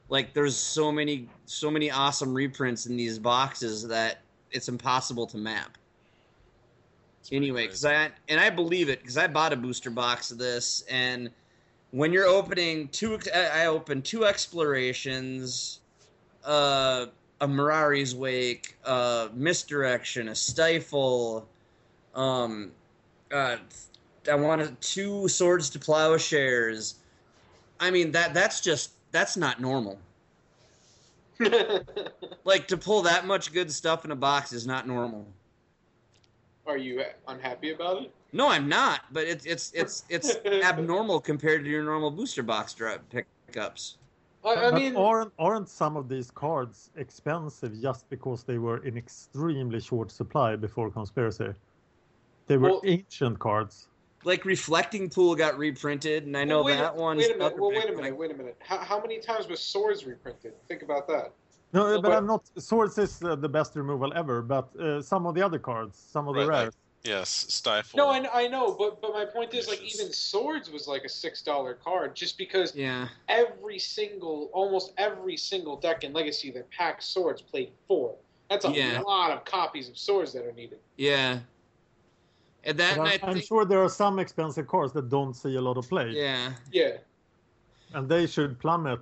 Like 0.09 0.33
there's 0.35 0.57
so 0.57 0.93
many 0.93 1.29
so 1.47 1.71
many 1.71 1.91
awesome 1.91 2.35
reprints 2.35 2.87
in 2.87 2.97
these 2.97 3.19
boxes 3.19 3.87
that 3.89 4.19
it's 4.51 4.69
impossible 4.69 5.27
to 5.29 5.37
map. 5.37 5.77
Anyway 7.31 7.67
because 7.67 7.85
i 7.85 8.11
and 8.29 8.41
i 8.41 8.49
believe 8.49 8.89
it 8.89 9.01
because 9.01 9.19
i 9.19 9.27
bought 9.27 9.53
a 9.53 9.57
booster 9.57 9.91
box 9.91 10.31
of 10.31 10.39
this 10.39 10.83
and 10.89 11.31
when 11.91 12.13
you're 12.13 12.27
opening 12.27 12.89
two 12.89 13.19
i 13.35 13.65
I 13.65 13.67
opened 13.67 14.05
two 14.05 14.25
explorations 14.25 15.81
uh 16.45 17.07
a 17.41 17.47
mirari's 17.47 18.15
wake 18.15 18.79
uh 18.85 19.29
misdirection 19.35 20.29
a 20.29 20.35
stifle 20.35 21.47
um 22.15 22.71
uh 23.31 23.57
I 24.29 24.35
wanted 24.35 24.81
two 24.81 25.29
swords 25.29 25.71
to 25.71 25.79
plowshares. 25.79 26.97
I 27.81 27.91
mean 27.91 28.11
that 28.13 28.35
that's 28.35 28.61
just 28.61 28.93
that's 29.13 29.37
not 29.37 29.61
normal. 29.61 29.99
Like 32.45 32.67
to 32.69 32.79
pull 32.79 33.03
that 33.03 33.27
much 33.27 33.53
good 33.53 33.71
stuff 33.71 34.07
in 34.07 34.11
a 34.11 34.17
box 34.17 34.53
is 34.55 34.67
not 34.67 34.89
normal. 34.89 35.27
Are 36.67 36.79
you 36.79 37.03
unhappy 37.27 37.73
about 37.73 38.03
it? 38.05 38.15
No, 38.33 38.49
I'm 38.49 38.69
not, 38.69 39.01
but 39.13 39.25
it's 39.27 39.45
it's 39.45 39.71
it's 39.75 40.05
it's 40.09 40.37
abnormal 40.65 41.21
compared 41.21 41.65
to 41.65 41.71
your 41.71 41.85
normal 41.85 42.11
booster 42.11 42.43
box 42.43 42.73
drop 42.75 43.01
pickups. 43.11 43.99
I, 44.45 44.49
I 44.53 44.55
But 44.71 44.75
mean, 44.75 44.97
aren't 44.97 45.33
aren't 45.39 45.69
some 45.69 45.97
of 45.97 46.09
these 46.09 46.31
cards 46.31 46.91
expensive 46.97 47.79
just 47.83 48.09
because 48.09 48.45
they 48.45 48.57
were 48.59 48.79
in 48.85 48.97
extremely 48.97 49.81
short 49.81 50.11
supply 50.11 50.57
before 50.57 50.91
conspiracy? 50.91 51.53
They 52.47 52.57
were 52.57 52.71
Well- 52.71 52.83
ancient 52.85 53.39
cards. 53.39 53.89
Like 54.25 54.45
reflecting 54.45 55.09
pool 55.09 55.35
got 55.37 55.57
reprinted, 55.59 56.27
and 56.27 56.37
I 56.37 56.45
know 56.45 56.63
wait, 56.65 56.77
that 56.77 56.95
one. 56.95 57.19
Wait 57.19 57.35
a 57.35 57.39
minute. 57.39 57.59
Well, 57.59 57.71
wait 57.71 57.89
a 57.89 57.93
minute. 57.93 58.17
Wait 58.17 58.31
a 58.31 58.35
minute. 58.35 58.57
How, 58.61 58.79
how 58.79 59.01
many 59.01 59.19
times 59.21 59.47
was 59.49 59.61
swords 59.61 60.05
reprinted? 60.05 60.55
Think 60.67 60.83
about 60.83 61.07
that. 61.09 61.33
No, 61.73 61.85
Well, 61.85 62.03
but 62.03 62.09
but- 62.09 62.17
I'm 62.17 62.27
not. 62.27 62.43
Swords 62.59 62.99
is 62.99 63.23
uh, 63.23 63.37
the 63.37 63.49
best 63.49 63.77
removal 63.77 64.13
ever, 64.15 64.43
but 64.43 64.75
uh, 64.77 65.01
some 65.03 65.27
of 65.27 65.35
the 65.35 65.43
other 65.43 65.59
cards, 65.59 65.97
some 65.99 66.27
of 66.29 66.35
the 66.35 66.47
Right, 66.47 66.65
like- 66.65 66.75
Yes, 67.05 67.47
Stifle. 67.49 67.97
No, 67.97 68.09
I, 68.09 68.43
I 68.43 68.49
know, 68.49 68.75
but 68.75 69.01
but 69.01 69.13
my 69.13 69.25
point 69.25 69.55
is 69.55 69.69
like 69.69 69.81
even 69.83 70.13
swords 70.13 70.69
was 70.69 70.89
like 70.89 71.05
a 71.05 71.09
six 71.09 71.43
dollar 71.43 71.75
card 71.75 72.17
just 72.17 72.37
because 72.37 72.75
Yeah, 72.75 73.07
every 73.29 73.79
single 73.79 74.51
almost 74.53 74.93
every 74.99 75.37
single 75.37 75.77
deck 75.77 76.03
in 76.03 76.13
Legacy 76.13 76.51
that 76.51 76.69
packs 76.71 77.07
swords 77.07 77.41
played 77.41 77.71
four. 77.87 78.17
That's 78.51 78.65
a 78.65 78.71
Yeah. 78.73 79.01
lot 79.03 79.31
of 79.31 79.45
copies 79.45 79.89
of 79.89 79.97
swords 79.97 80.33
that 80.33 80.45
are 80.45 80.53
needed. 80.53 80.81
yeah. 80.97 81.39
And 82.65 82.77
that, 82.79 82.97
But 82.97 83.01
and 83.01 83.09
I 83.09 83.13
I'm, 83.15 83.21
I'm 83.31 83.35
think, 83.35 83.47
sure 83.47 83.65
there 83.65 83.83
are 83.83 83.89
some 83.89 84.19
expensive 84.19 84.67
cards 84.67 84.93
that 84.95 85.09
don't 85.09 85.35
see 85.35 85.55
a 85.57 85.61
lot 85.61 85.77
of 85.79 85.89
play, 85.89 86.11
yeah, 86.11 86.53
Yeah, 86.73 86.97
and 87.95 88.09
they 88.09 88.27
should 88.27 88.59
plummet. 88.59 89.01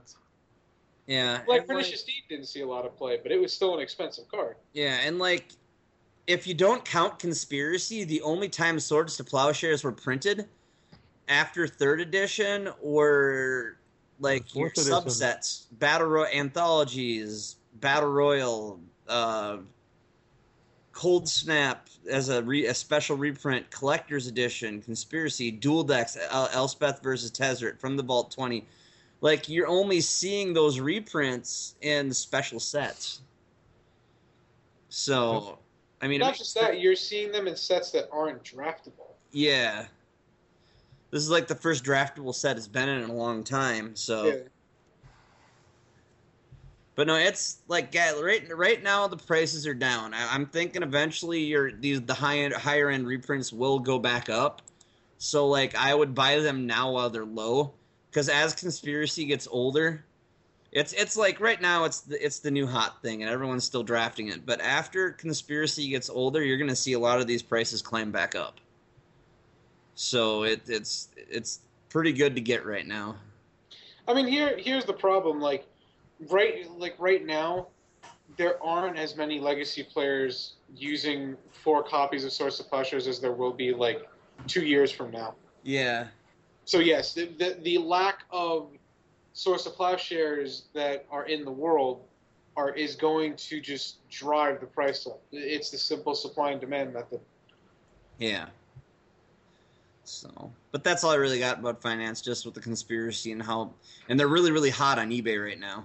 yeah. 1.07 1.41
like 1.49 1.61
And, 1.61 1.69
Pernicious 1.69 2.03
Deed 2.05 2.23
didn't 2.29 2.47
see 2.47 2.61
a 2.61 2.67
lot 2.67 2.85
of 2.85 2.97
play, 2.97 3.19
but 3.23 3.33
it 3.33 3.41
was 3.41 3.53
still 3.53 3.75
an 3.75 3.81
expensive 3.81 4.29
card. 4.29 4.57
Yeah, 4.73 4.99
and 5.03 5.19
like, 5.19 5.53
if 6.27 6.47
you 6.47 6.55
don't 6.55 6.85
count 6.85 7.19
conspiracy, 7.19 8.05
the 8.05 8.21
only 8.23 8.49
time 8.49 8.79
Swords 8.79 9.17
to 9.17 9.25
Plowshares 9.25 9.83
were 9.85 9.93
printed 9.93 10.47
after 11.29 11.67
third 11.67 12.01
edition 12.01 12.69
or 12.83 13.79
like 14.21 14.55
your 14.55 14.69
edition. 14.69 14.93
subsets, 14.93 15.67
battle 15.73 16.07
royal 16.09 16.27
anthologies, 16.27 17.57
battle 17.75 18.11
royal, 18.11 18.81
uh, 19.09 19.59
cold 20.97 21.29
snap 21.29 21.89
as 22.11 22.31
a, 22.31 22.43
re- 22.43 22.65
a 22.67 22.73
special 22.73 23.19
reprint, 23.19 23.71
collector's 23.71 24.27
edition, 24.29 24.81
conspiracy, 24.81 25.51
dual 25.51 25.85
decks, 25.85 26.17
El- 26.31 26.49
Elspeth 26.55 27.03
versus 27.03 27.31
Tezzeret 27.31 27.79
from 27.79 27.99
the 27.99 28.03
Vault 28.03 28.31
Twenty. 28.31 28.65
Like 29.21 29.47
you're 29.47 29.67
only 29.67 30.01
seeing 30.01 30.55
those 30.55 30.81
reprints 30.81 31.75
in 31.83 32.15
special 32.15 32.59
sets. 32.59 33.21
So, 34.89 35.59
I 36.01 36.09
mean, 36.09 36.21
Not 36.21 36.35
just 36.37 36.55
that, 36.55 36.81
you're 36.81 36.97
seeing 36.97 37.31
them 37.31 37.47
in 37.47 37.57
sets 37.57 37.91
that 37.91 38.09
aren't 38.11 38.43
draftable. 38.43 39.13
yeah. 39.33 39.87
This 41.13 41.23
is 41.23 41.31
like 41.31 41.47
the 41.47 41.55
first 41.55 41.85
draftable 41.85 42.35
set 42.35 42.57
it's 42.57 42.67
been 42.67 42.89
in 42.89 43.03
in 43.05 43.11
a 43.11 43.15
long 43.15 43.45
time. 43.45 43.95
So, 43.95 44.25
Yeah. 44.27 44.35
But 46.97 47.07
no, 47.07 47.15
it's 47.15 47.59
like 47.69 47.95
right 47.95 48.43
right 48.57 48.83
now 48.83 49.07
the 49.07 49.17
prices 49.17 49.67
are 49.67 49.75
down. 49.75 50.15
I, 50.15 50.35
I'm 50.35 50.47
thinking 50.47 50.83
eventually 50.83 51.45
your 51.45 51.71
these 51.71 52.01
the 52.01 52.15
high 52.15 52.39
end 52.39 52.55
higher 52.55 52.89
end 52.91 53.07
reprints 53.07 53.53
will 53.53 53.79
go 53.79 53.99
back 53.99 54.29
up. 54.29 54.63
So 55.19 55.47
like 55.47 55.77
I 55.77 55.95
would 55.95 56.15
buy 56.15 56.41
them 56.41 56.67
now 56.67 56.93
while 56.93 57.11
they're 57.11 57.25
low, 57.25 57.75
because 58.11 58.29
as 58.29 58.55
conspiracy 58.55 59.27
gets 59.27 59.47
older, 59.51 60.05
it's 60.73 60.95
it's 60.95 61.17
like 61.17 61.39
right 61.39 61.61
now 61.61 61.85
it's 61.85 62.01
the, 62.01 62.25
it's 62.25 62.39
the 62.39 62.51
new 62.51 62.67
hot 62.67 63.03
thing 63.03 63.23
and 63.23 63.31
everyone's 63.31 63.65
still 63.65 63.83
drafting 63.83 64.29
it. 64.29 64.47
But 64.47 64.61
after 64.63 65.13
conspiracy 65.13 65.89
gets 65.89 66.09
older, 66.09 66.43
you're 66.43 66.59
gonna 66.59 66.75
see 66.75 66.95
a 66.95 66.99
lot 66.99 67.21
of 67.21 67.27
these 67.27 67.43
prices 67.43 67.83
climb 67.83 68.11
back 68.11 68.35
up. 68.35 68.59
So 69.95 70.45
it 70.45 70.63
it's 70.67 71.09
it's 71.17 71.61
pretty 71.91 72.13
good 72.13 72.35
to 72.35 72.41
get 72.41 72.65
right 72.65 72.87
now. 72.87 73.17
I 74.09 74.15
mean, 74.15 74.27
here 74.27 74.57
here's 74.57 74.85
the 74.85 74.93
problem. 74.93 75.41
Like, 75.41 75.67
right 76.29 76.69
like 76.79 76.95
right 76.99 77.25
now, 77.25 77.69
there 78.37 78.63
aren't 78.63 78.99
as 78.99 79.17
many 79.17 79.41
legacy 79.41 79.83
players 79.83 80.55
using 80.75 81.37
four 81.51 81.83
copies 81.83 82.25
of 82.25 82.33
Swords 82.33 82.59
to 82.59 82.65
Plowshares 82.65 83.07
as 83.07 83.21
there 83.21 83.33
will 83.33 83.53
be 83.53 83.73
like 83.73 84.09
two 84.47 84.65
years 84.65 84.91
from 84.91 85.11
now. 85.11 85.35
Yeah. 85.63 86.09
So 86.65 86.79
yes, 86.79 87.15
the, 87.15 87.27
the 87.39 87.57
the 87.63 87.79
lack 87.79 88.25
of 88.31 88.71
swords 89.33 89.65
to 89.65 89.71
plowshares 89.71 90.65
that 90.73 91.05
are 91.11 91.27
in 91.27 91.45
the 91.45 91.51
world 91.51 92.05
are 92.57 92.75
is 92.75 92.97
going 92.97 93.37
to 93.37 93.61
just 93.61 94.09
drive 94.09 94.61
the 94.61 94.67
price 94.67 95.07
up. 95.07 95.21
It's 95.31 95.71
the 95.71 95.79
simple 95.79 96.15
supply 96.15 96.53
and 96.53 96.61
demand 96.61 96.95
method. 96.95 97.21
Yeah. 98.19 98.47
So, 100.05 100.53
but 100.71 100.85
that's 100.85 101.05
all 101.05 101.11
I 101.11 101.17
really 101.17 101.39
got 101.39 101.59
about 101.59 101.83
finance, 101.83 102.21
just 102.21 102.47
with 102.47 102.55
the 102.55 102.61
conspiracy 102.61 103.33
and 103.33 103.43
how, 103.43 103.75
and 104.09 104.19
they're 104.19 104.29
really, 104.29 104.53
really 104.53 104.71
hot 104.71 104.99
on 104.99 105.11
eBay 105.11 105.43
right 105.43 105.59
now. 105.59 105.85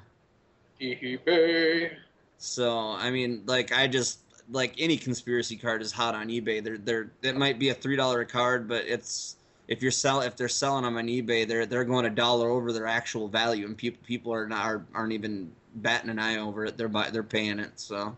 eBay. 0.82 1.92
So, 2.38 2.92
I 2.92 3.12
mean, 3.12 3.44
like, 3.46 3.72
I 3.72 3.88
just 3.88 4.20
like 4.50 4.74
any 4.78 4.98
conspiracy 4.98 5.56
card 5.56 5.82
is 5.82 5.92
hot 5.92 6.16
on 6.16 6.28
eBay. 6.28 6.64
They're 6.64 6.78
they're 6.78 7.12
it 7.22 7.38
might 7.38 7.60
be 7.60 7.70
a 7.70 7.74
three 7.74 7.96
dollar 7.96 8.26
card, 8.26 8.68
but 8.68 8.86
it's 8.86 9.38
if 9.68 9.82
you're 9.82 9.92
sell 9.92 10.22
if 10.22 10.36
they're 10.36 10.50
selling 10.50 10.84
them 10.84 10.98
on 10.98 11.08
eBay, 11.08 11.48
they're 11.48 11.66
they're 11.66 11.86
going 11.86 12.06
a 12.06 12.10
dollar 12.10 12.50
over 12.50 12.74
their 12.74 12.88
actual 12.88 13.28
value, 13.28 13.66
and 13.66 13.78
people 13.78 14.02
people 14.06 14.34
are 14.34 14.48
not 14.48 14.66
are, 14.66 14.86
aren't 14.94 15.14
even 15.14 15.52
batting 15.76 16.10
an 16.10 16.20
eye 16.20 16.38
over 16.38 16.66
it. 16.66 16.78
They're 16.78 16.90
buy, 16.90 17.10
they're 17.12 17.24
paying 17.24 17.60
it. 17.60 17.80
So, 17.80 18.16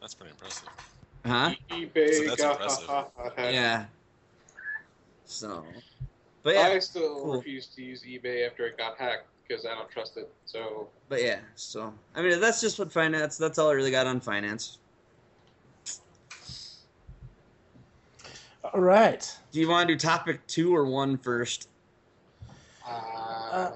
That's 0.00 0.14
pretty 0.14 0.32
impressive. 0.32 0.68
huh? 1.24 1.54
eBay. 1.70 2.12
So 2.12 2.24
that's 2.26 2.42
impressive. 2.42 2.90
Yeah. 3.38 3.84
So, 5.24 5.64
but 6.42 6.54
yeah, 6.54 6.68
I 6.68 6.78
still 6.80 7.22
cool. 7.22 7.36
refuse 7.36 7.66
to 7.68 7.82
use 7.82 8.02
eBay 8.02 8.46
after 8.46 8.66
it 8.66 8.76
got 8.76 8.98
hacked 8.98 9.26
because 9.46 9.66
I 9.66 9.74
don't 9.74 9.88
trust 9.88 10.16
it. 10.16 10.30
So 10.46 10.88
but 11.08 11.22
yeah. 11.22 11.40
So, 11.54 11.92
I 12.14 12.22
mean, 12.22 12.40
that's 12.40 12.60
just 12.60 12.78
what 12.78 12.92
finance. 12.92 13.36
That's 13.36 13.58
all 13.58 13.68
I 13.68 13.72
really 13.72 13.90
got 13.90 14.06
on 14.06 14.20
finance. 14.20 14.78
All 18.64 18.80
right. 18.80 19.38
Do 19.52 19.60
you 19.60 19.68
want 19.68 19.88
to 19.88 19.94
do 19.94 19.98
topic 19.98 20.46
two 20.46 20.74
or 20.74 20.86
one 20.86 21.18
first? 21.18 21.68
uh, 22.86 23.70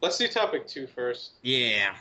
let's 0.00 0.18
do 0.18 0.28
topic 0.28 0.66
two 0.66 0.86
first. 0.86 1.32
Yeah. 1.42 1.94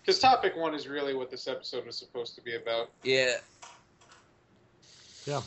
Because 0.00 0.18
topic 0.18 0.56
one 0.56 0.74
is 0.74 0.88
really 0.88 1.14
what 1.14 1.30
this 1.30 1.48
episode 1.48 1.86
was 1.86 1.96
supposed 1.96 2.34
to 2.36 2.40
be 2.40 2.56
about. 2.56 2.90
Yeah. 3.02 3.36
Yeah. 5.26 5.42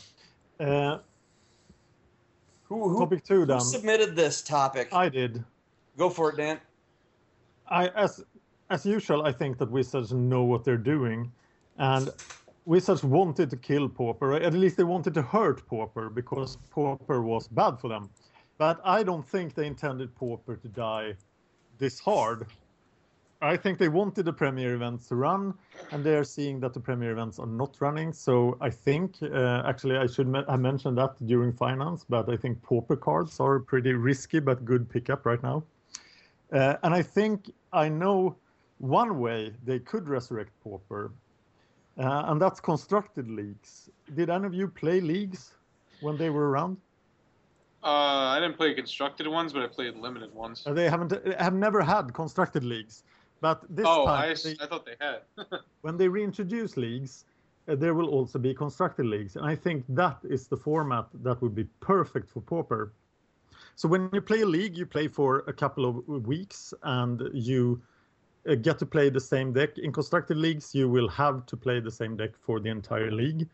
Uh, 0.58 0.98
Who, 2.70 2.88
who, 2.88 3.00
topic 3.00 3.24
two 3.24 3.44
who 3.44 3.60
submitted 3.60 4.14
this 4.14 4.42
topic? 4.42 4.94
I 4.94 5.08
did. 5.08 5.44
Go 5.96 6.08
for 6.08 6.30
it, 6.30 6.36
Dan. 6.36 6.60
I 7.68 7.88
as 7.88 8.24
as 8.70 8.86
usual, 8.86 9.26
I 9.26 9.32
think 9.32 9.58
that 9.58 9.68
Wizards 9.68 10.12
know 10.12 10.44
what 10.44 10.62
they're 10.62 10.84
doing, 10.94 11.32
and 11.78 12.10
Wizards 12.66 13.02
wanted 13.02 13.50
to 13.50 13.56
kill 13.56 13.88
Pauper. 13.88 14.34
At 14.34 14.54
least 14.54 14.76
they 14.76 14.84
wanted 14.84 15.14
to 15.14 15.22
hurt 15.22 15.66
Pauper 15.66 16.08
because 16.08 16.58
Pauper 16.70 17.22
was 17.22 17.48
bad 17.48 17.80
for 17.80 17.88
them. 17.88 18.08
But 18.56 18.80
I 18.84 19.02
don't 19.02 19.26
think 19.26 19.54
they 19.54 19.66
intended 19.66 20.14
Pauper 20.14 20.54
to 20.54 20.68
die 20.68 21.16
this 21.78 21.98
hard. 21.98 22.46
I 23.42 23.56
think 23.56 23.78
they 23.78 23.88
wanted 23.88 24.24
the 24.26 24.32
premier 24.32 24.74
events 24.74 25.08
to 25.08 25.16
run, 25.16 25.54
and 25.92 26.04
they're 26.04 26.24
seeing 26.24 26.60
that 26.60 26.74
the 26.74 26.80
premier 26.80 27.12
events 27.12 27.38
are 27.38 27.46
not 27.46 27.76
running. 27.80 28.12
So 28.12 28.58
I 28.60 28.68
think, 28.68 29.16
uh, 29.22 29.62
actually, 29.64 29.96
I 29.96 30.06
should 30.06 30.28
me- 30.28 30.44
have 30.46 30.60
mentioned 30.60 30.98
that 30.98 31.14
during 31.26 31.52
finance, 31.52 32.04
but 32.08 32.28
I 32.28 32.36
think 32.36 32.62
Pauper 32.62 32.96
cards 32.96 33.40
are 33.40 33.58
pretty 33.58 33.94
risky 33.94 34.40
but 34.40 34.64
good 34.66 34.88
pickup 34.90 35.24
right 35.24 35.42
now. 35.42 35.62
Uh, 36.52 36.76
and 36.82 36.92
I 36.92 37.02
think 37.02 37.50
I 37.72 37.88
know 37.88 38.36
one 38.78 39.18
way 39.18 39.54
they 39.64 39.78
could 39.78 40.08
resurrect 40.08 40.52
Pauper, 40.62 41.12
uh, 41.98 42.24
and 42.26 42.40
that's 42.40 42.60
constructed 42.60 43.30
leagues. 43.30 43.88
Did 44.14 44.28
any 44.28 44.46
of 44.46 44.54
you 44.54 44.68
play 44.68 45.00
leagues 45.00 45.54
when 46.02 46.18
they 46.18 46.28
were 46.28 46.50
around? 46.50 46.76
Uh, 47.82 47.86
I 48.36 48.40
didn't 48.40 48.58
play 48.58 48.74
constructed 48.74 49.26
ones, 49.26 49.54
but 49.54 49.62
I 49.62 49.66
played 49.66 49.96
limited 49.96 50.34
ones. 50.34 50.66
Uh, 50.66 50.74
They 50.74 50.90
haven't 50.90 51.12
have 51.38 51.54
never 51.54 51.80
had 51.80 52.12
constructed 52.12 52.62
leagues, 52.64 53.04
but 53.40 53.64
this 53.68 53.86
oh, 53.88 54.06
time 54.06 54.30
I, 54.30 54.34
they- 54.42 54.56
I 54.60 54.66
thought 54.66 54.86
they 54.86 54.96
had. 55.00 55.20
when 55.82 55.96
they 55.96 56.08
reintroduce 56.08 56.76
leagues, 56.76 57.24
uh, 57.68 57.74
there 57.74 57.94
will 57.94 58.08
also 58.08 58.38
be 58.38 58.54
constructed 58.54 59.06
leagues, 59.06 59.36
and 59.36 59.46
I 59.46 59.54
think 59.54 59.84
that 59.88 60.18
is 60.24 60.48
the 60.48 60.56
format 60.56 61.06
that 61.22 61.40
would 61.42 61.54
be 61.54 61.64
perfect 61.80 62.30
for 62.30 62.40
Pauper. 62.40 62.92
So 63.76 63.88
when 63.88 64.10
you 64.12 64.20
play 64.20 64.42
a 64.42 64.46
league, 64.46 64.76
you 64.76 64.86
play 64.86 65.08
for 65.08 65.38
a 65.46 65.52
couple 65.52 65.86
of 65.86 66.26
weeks, 66.26 66.74
and 66.82 67.22
you 67.32 67.80
uh, 68.48 68.54
get 68.54 68.78
to 68.78 68.86
play 68.86 69.10
the 69.10 69.20
same 69.20 69.52
deck. 69.52 69.78
In 69.78 69.92
constructed 69.92 70.36
leagues, 70.36 70.74
you 70.74 70.88
will 70.88 71.08
have 71.08 71.46
to 71.46 71.56
play 71.56 71.80
the 71.80 71.90
same 71.90 72.16
deck 72.16 72.30
for 72.38 72.60
the 72.60 72.70
entire 72.70 73.10
league, 73.10 73.48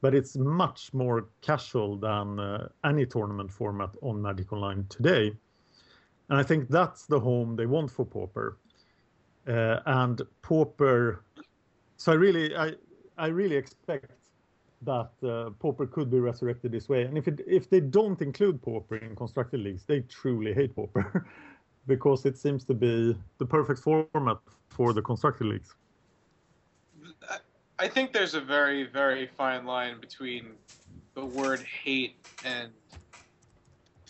but 0.00 0.14
it's 0.14 0.36
much 0.36 0.92
more 0.94 1.28
casual 1.40 1.96
than 1.96 2.40
uh, 2.40 2.68
any 2.84 3.06
tournament 3.06 3.50
format 3.52 3.90
on 4.02 4.20
Magic 4.20 4.52
Online 4.52 4.86
today. 4.88 5.32
And 6.28 6.38
I 6.38 6.42
think 6.42 6.68
that's 6.68 7.06
the 7.06 7.20
home 7.20 7.56
they 7.56 7.66
want 7.66 7.90
for 7.90 8.04
Pauper. 8.04 8.56
Uh, 9.50 9.80
and 9.86 10.22
Pauper 10.42 11.24
so 12.00 12.12
I 12.12 12.14
really, 12.14 12.56
I, 12.56 12.72
I 13.18 13.26
really 13.26 13.56
expect 13.56 14.10
that 14.80 15.10
uh, 15.22 15.50
Pauper 15.58 15.86
could 15.86 16.10
be 16.10 16.18
resurrected 16.18 16.72
this 16.72 16.88
way. 16.88 17.02
And 17.02 17.18
if 17.18 17.28
it, 17.28 17.42
if 17.46 17.68
they 17.68 17.80
don't 17.80 18.18
include 18.22 18.62
Pauper 18.62 18.96
in 18.96 19.14
constructed 19.14 19.60
leagues, 19.60 19.84
they 19.84 20.00
truly 20.00 20.54
hate 20.54 20.74
Pauper, 20.74 21.26
because 21.86 22.24
it 22.24 22.38
seems 22.38 22.64
to 22.64 22.72
be 22.72 23.14
the 23.36 23.44
perfect 23.44 23.80
format 23.80 24.38
for 24.70 24.94
the 24.94 25.02
constructed 25.02 25.48
leagues. 25.48 25.74
I- 27.28 27.36
I 27.78 27.88
think 27.88 28.14
there's 28.14 28.34
a 28.34 28.40
very, 28.40 28.84
very 28.84 29.26
fine 29.26 29.66
line 29.66 30.00
between 30.00 30.52
the 31.14 31.26
word 31.26 31.60
hate 31.60 32.16
and 32.46 32.70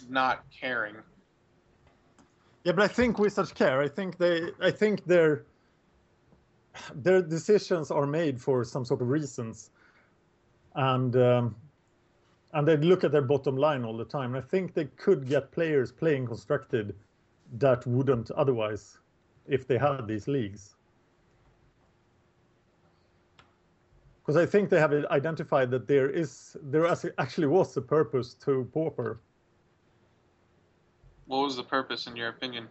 not 0.09 0.45
caring. 0.51 0.95
Yeah, 2.64 2.72
but 2.72 2.84
I 2.84 2.88
think 2.88 3.18
Wizards 3.18 3.52
care. 3.52 3.80
I 3.80 3.88
think 3.88 4.18
they, 4.18 4.50
I 4.61 4.70
think 4.70 5.04
their 5.06 5.44
their 6.94 7.22
decisions 7.22 7.90
are 7.90 8.06
made 8.06 8.40
for 8.40 8.64
some 8.64 8.84
sort 8.84 9.00
of 9.00 9.08
reasons, 9.08 9.70
and 10.74 11.16
um, 11.16 11.54
and 12.52 12.68
they 12.68 12.76
look 12.76 13.02
at 13.04 13.12
their 13.12 13.22
bottom 13.22 13.56
line 13.56 13.84
all 13.84 13.96
the 13.96 14.04
time. 14.04 14.34
I 14.34 14.40
think 14.40 14.74
they 14.74 14.86
could 14.96 15.26
get 15.26 15.50
players 15.52 15.90
playing 15.90 16.26
constructed 16.26 16.94
that 17.58 17.86
wouldn't 17.86 18.30
otherwise 18.32 18.98
if 19.48 19.66
they 19.66 19.78
had 19.78 20.06
these 20.06 20.28
leagues. 20.28 20.76
Because 24.20 24.36
I 24.36 24.46
think 24.46 24.68
they 24.68 24.78
have 24.78 24.92
identified 25.11 25.70
that 25.70 25.88
there 25.88 26.11
is 26.11 26.56
there 26.62 26.86
actually 27.18 27.46
was 27.46 27.76
a 27.76 27.80
purpose 27.80 28.34
to 28.44 28.68
Pauper 28.72 29.18
What 31.31 31.45
was 31.45 31.55
the 31.55 31.62
purpose, 31.62 32.09
in 32.09 32.16
your 32.16 32.28
opinion? 32.28 32.66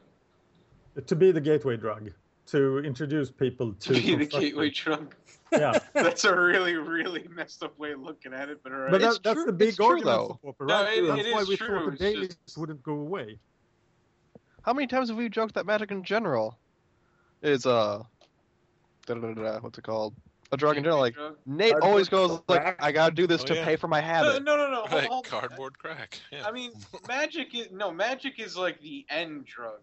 to 1.07 1.15
be 1.15 1.31
the 1.31 1.39
gateway 1.39 1.77
drug 1.77 2.11
to 2.47 2.79
introduce 2.79 3.31
people 3.31 3.71
To 3.73 3.93
to 3.93 3.93
be 3.93 4.01
the 4.01 4.17
constructed. 4.25 4.39
gateway 4.49 4.69
drug. 4.69 5.15
Yeah, 5.53 5.79
That's 5.93 6.25
a 6.25 6.35
really, 6.35 6.73
really 6.75 7.25
messed 7.33 7.63
up 7.63 7.79
way 7.79 7.93
of 7.93 8.01
looking 8.01 8.33
at 8.33 8.49
it, 8.49 8.59
but 8.61 8.73
alright. 8.73 8.91
but 8.91 9.01
It's 9.01 9.13
that, 9.15 9.23
that's 9.23 9.35
true- 9.35 9.45
the 9.45 9.53
big 9.53 9.69
it's 9.69 9.77
true, 9.77 10.01
though. 10.01 10.37
for 10.41 10.51
Pauper, 10.51 10.65
No, 10.65 10.81
it- 10.81 11.07
that's 11.07 11.27
it 11.27 11.33
why 11.33 11.43
we 11.47 11.55
true, 11.55 11.67
thought 11.67 11.85
the 11.85 11.91
it's 11.93 11.99
dailies 12.01 12.37
just- 12.45 12.57
wouldn't 12.57 12.83
go 12.83 12.95
away. 12.95 13.39
How 14.63 14.73
many 14.73 14.87
times 14.87 15.07
have 15.07 15.17
we 15.17 15.29
joked 15.29 15.55
that 15.55 15.65
magic 15.65 15.89
in 15.91 16.03
general 16.03 16.59
is 17.41 17.65
uh, 17.65 18.03
da-da-da-da, 19.05 19.59
what's 19.61 19.77
it 19.77 19.83
called? 19.85 20.15
A 20.51 20.57
drug 20.57 20.77
in 20.77 20.83
general. 20.83 20.99
Like 20.99 21.13
Drug? 21.13 21.37
Nate 21.45 21.71
Cardboard 21.71 21.89
always 21.91 22.09
goes 22.09 22.41
like. 22.47 22.81
I 22.81 22.91
gotta 22.91 23.13
do 23.13 23.27
this 23.27 23.41
Oh, 23.43 23.45
to 23.45 23.55
yeah. 23.55 23.65
pay 23.65 23.75
for 23.75 23.87
my 23.87 24.01
habit. 24.01 24.43
no, 24.43 24.55
no, 24.57 24.69
no. 24.71 24.77
Hold, 24.81 24.91
Right, 24.93 25.07
hold- 25.07 25.25
cardboard 25.27 25.77
crack. 25.77 26.19
Yeah. 26.31 26.47
I 26.47 26.51
mean, 26.51 26.71
magic 27.07 27.53
is 27.53 27.69
no 27.71 27.91
magic 27.91 28.39
is 28.39 28.57
like 28.57 28.81
the 28.81 29.05
end 29.09 29.45
drug. 29.45 29.79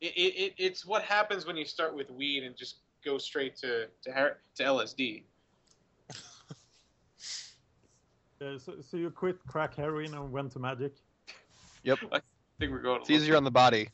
It, 0.00 0.12
it, 0.16 0.34
it 0.42 0.54
it's 0.58 0.84
what 0.84 1.02
happens 1.02 1.46
when 1.46 1.56
you 1.56 1.64
start 1.64 1.94
with 1.94 2.10
weed 2.10 2.42
and 2.42 2.56
just 2.56 2.78
go 3.04 3.18
straight 3.18 3.54
to 3.58 3.86
to, 4.02 4.10
her- 4.12 4.38
to 4.56 4.62
LSD. 4.64 5.22
Uh, 8.42 8.58
so, 8.58 8.72
so 8.80 8.96
you 8.96 9.10
quit 9.10 9.36
crack 9.46 9.74
heroin 9.76 10.14
and 10.14 10.32
went 10.32 10.50
to 10.50 10.58
magic? 10.58 10.94
Yep. 11.84 11.98
I 12.10 12.20
think 12.58 12.72
we're 12.72 12.80
going. 12.80 13.02
It's 13.02 13.10
easier 13.10 13.36
on 13.36 13.44
the 13.44 13.50
body 13.50 13.90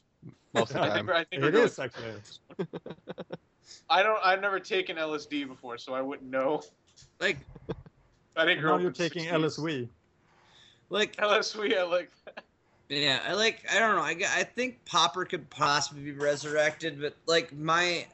most 0.54 0.70
of 0.70 0.74
the 0.76 0.80
I 0.82 0.84
think 0.84 0.94
time. 0.98 1.06
we're, 1.08 1.14
I 1.14 1.24
think 1.24 1.42
we're 1.42 1.48
It 1.48 1.52
going. 1.52 1.64
is 1.64 1.78
actually. 1.80 2.12
I 3.88 4.02
don't. 4.02 4.18
I've 4.24 4.40
never 4.40 4.60
taken 4.60 4.96
LSD 4.96 5.48
before, 5.48 5.78
so 5.78 5.94
I 5.94 6.02
wouldn't 6.02 6.30
know. 6.30 6.62
Like, 7.20 7.38
I 8.36 8.44
didn't 8.44 8.60
grow 8.60 8.70
Now 8.70 8.76
up 8.76 8.82
you're 8.82 8.90
taking 8.90 9.24
60s. 9.24 9.58
LSD. 9.58 9.88
like, 10.90 11.16
LSD. 11.16 11.76
I 11.76 11.82
like. 11.84 12.10
yeah, 12.88 13.20
I 13.26 13.32
like. 13.34 13.64
I 13.72 13.78
don't 13.78 13.96
know. 13.96 14.02
I 14.02 14.16
I 14.38 14.44
think 14.44 14.84
Pauper 14.84 15.24
could 15.24 15.48
possibly 15.50 16.02
be 16.02 16.12
resurrected, 16.12 17.00
but 17.00 17.14
like 17.26 17.52
my 17.56 18.06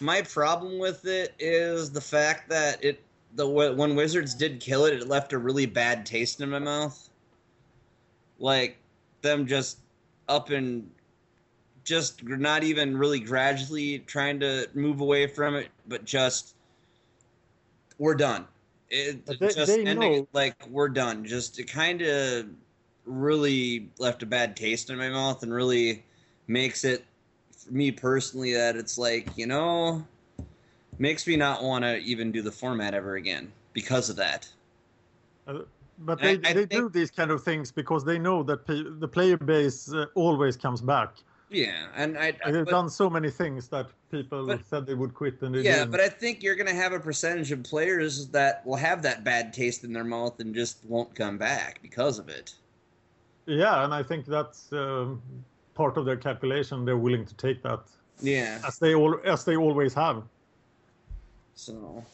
my 0.00 0.22
problem 0.22 0.78
with 0.78 1.06
it 1.06 1.34
is 1.38 1.90
the 1.90 2.00
fact 2.00 2.48
that 2.48 2.82
it 2.84 3.02
the 3.34 3.46
when 3.46 3.94
Wizards 3.94 4.34
did 4.34 4.60
kill 4.60 4.84
it, 4.84 4.94
it 4.94 5.08
left 5.08 5.32
a 5.32 5.38
really 5.38 5.66
bad 5.66 6.04
taste 6.04 6.40
in 6.40 6.50
my 6.50 6.58
mouth. 6.58 7.08
Like 8.38 8.76
them 9.22 9.46
just 9.46 9.78
up 10.28 10.50
and 10.50 10.90
just 11.84 12.22
not 12.24 12.62
even 12.62 12.96
really 12.96 13.20
gradually 13.20 14.00
trying 14.00 14.38
to 14.40 14.68
move 14.74 15.00
away 15.00 15.26
from 15.26 15.54
it, 15.54 15.68
but 15.88 16.04
just 16.04 16.54
we're 17.98 18.14
done. 18.14 18.46
It, 18.88 19.24
they- 19.26 19.36
just 19.48 19.66
they 19.66 19.84
ending 19.86 19.96
know- 20.22 20.28
like 20.32 20.66
we're 20.68 20.88
done. 20.88 21.24
Just 21.24 21.58
it 21.58 21.64
kind 21.70 22.02
of 22.02 22.46
really 23.06 23.88
left 23.98 24.22
a 24.22 24.26
bad 24.26 24.56
taste 24.56 24.90
in 24.90 24.98
my 24.98 25.08
mouth 25.08 25.42
and 25.42 25.52
really 25.52 26.04
makes 26.46 26.84
it 26.84 27.04
for 27.56 27.72
me 27.72 27.90
personally 27.90 28.52
that 28.54 28.76
it's 28.76 28.98
like 28.98 29.28
you 29.36 29.46
know 29.46 30.04
makes 30.98 31.26
me 31.26 31.36
not 31.36 31.62
want 31.62 31.82
to 31.84 31.96
even 31.98 32.30
do 32.32 32.42
the 32.42 32.52
format 32.52 32.94
ever 32.94 33.14
again 33.16 33.50
because 33.72 34.10
of 34.10 34.16
that. 34.16 34.48
Uh, 35.46 35.60
but 36.00 36.20
they, 36.20 36.32
I- 36.44 36.50
I 36.50 36.52
they 36.52 36.66
do 36.66 36.88
these 36.88 37.10
kind 37.10 37.30
of 37.30 37.42
things 37.42 37.70
because 37.72 38.04
they 38.04 38.18
know 38.18 38.42
that 38.42 38.66
the 38.66 39.08
player 39.08 39.36
base 39.36 39.92
uh, 39.92 40.06
always 40.14 40.56
comes 40.56 40.80
back. 40.80 41.14
Yeah, 41.50 41.88
and 41.96 42.16
I, 42.16 42.32
I 42.44 42.52
They've 42.52 42.64
done 42.66 42.88
so 42.88 43.10
many 43.10 43.28
things 43.28 43.66
that 43.68 43.88
people 44.10 44.46
But- 44.46 44.64
said 44.68 44.86
they 44.86 44.94
would 44.94 45.14
quit 45.14 45.42
and 45.42 45.52
they 45.54 45.62
yeah, 45.62 45.78
didn't. 45.80 45.90
but 45.90 46.00
I 46.00 46.08
think 46.08 46.42
you're 46.44 46.54
gonna 46.54 46.72
have 46.72 46.92
a 46.92 47.00
percentage 47.00 47.50
of 47.50 47.64
players 47.64 48.28
that 48.28 48.64
will 48.64 48.76
have 48.76 49.02
that 49.02 49.24
bad 49.24 49.52
taste 49.52 49.82
in 49.82 49.92
their 49.92 50.04
mouth 50.04 50.38
and 50.38 50.54
just 50.54 50.84
won't 50.86 51.12
come 51.16 51.38
back 51.38 51.82
because 51.82 52.18
of 52.20 52.28
it. 52.28 52.54
Yeah, 53.46 53.84
and 53.84 53.92
I 53.92 54.02
think 54.04 54.26
that's 54.26 54.72
um, 54.72 55.20
part 55.74 55.96
of 55.96 56.04
their 56.04 56.16
calculation. 56.16 56.84
They're 56.84 56.96
willing 56.96 57.26
to 57.26 57.34
take 57.34 57.62
that, 57.64 57.80
Yeah. 58.20 58.60
as 58.64 58.78
they 58.78 58.94
all 58.94 59.18
as 59.24 59.44
they 59.44 59.56
always 59.56 59.92
have. 59.94 60.22
So, 61.54 62.04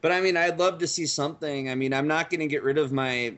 but 0.00 0.12
I 0.12 0.20
mean, 0.20 0.36
I'd 0.36 0.58
love 0.58 0.78
to 0.78 0.86
see 0.86 1.06
something. 1.06 1.68
I 1.68 1.74
mean, 1.74 1.92
I'm 1.92 2.06
not 2.06 2.30
going 2.30 2.40
to 2.40 2.46
get 2.46 2.62
rid 2.62 2.78
of 2.78 2.92
my 2.92 3.34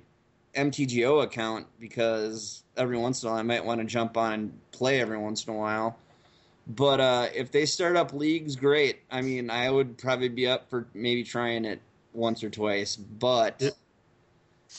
MTGO 0.57 1.23
account 1.23 1.67
because 1.79 2.63
every 2.77 2.97
once 2.97 3.23
in 3.23 3.29
a 3.29 3.33
while 3.33 3.41
I 3.41 3.43
might 3.43 3.65
want 3.65 3.81
to 3.81 3.87
jump 3.87 4.17
on 4.17 4.33
and 4.33 4.59
play 4.73 5.01
every 5.01 5.19
once 5.19 5.45
in 5.47 5.55
a 5.55 5.57
while. 5.57 5.99
But 6.67 7.01
uh, 7.01 7.27
if 7.35 7.53
they 7.53 7.67
start 7.67 7.97
up 7.97 8.13
leagues, 8.13 8.57
great. 8.57 9.01
I 9.11 9.23
mean, 9.23 9.51
I 9.51 9.71
would 9.71 9.99
probably 9.99 10.29
be 10.29 10.49
up 10.49 10.69
for 10.69 10.87
maybe 10.95 11.23
trying 11.23 11.65
it 11.65 11.81
once 12.13 12.43
or 12.43 12.51
twice. 12.51 12.97
But 12.97 13.63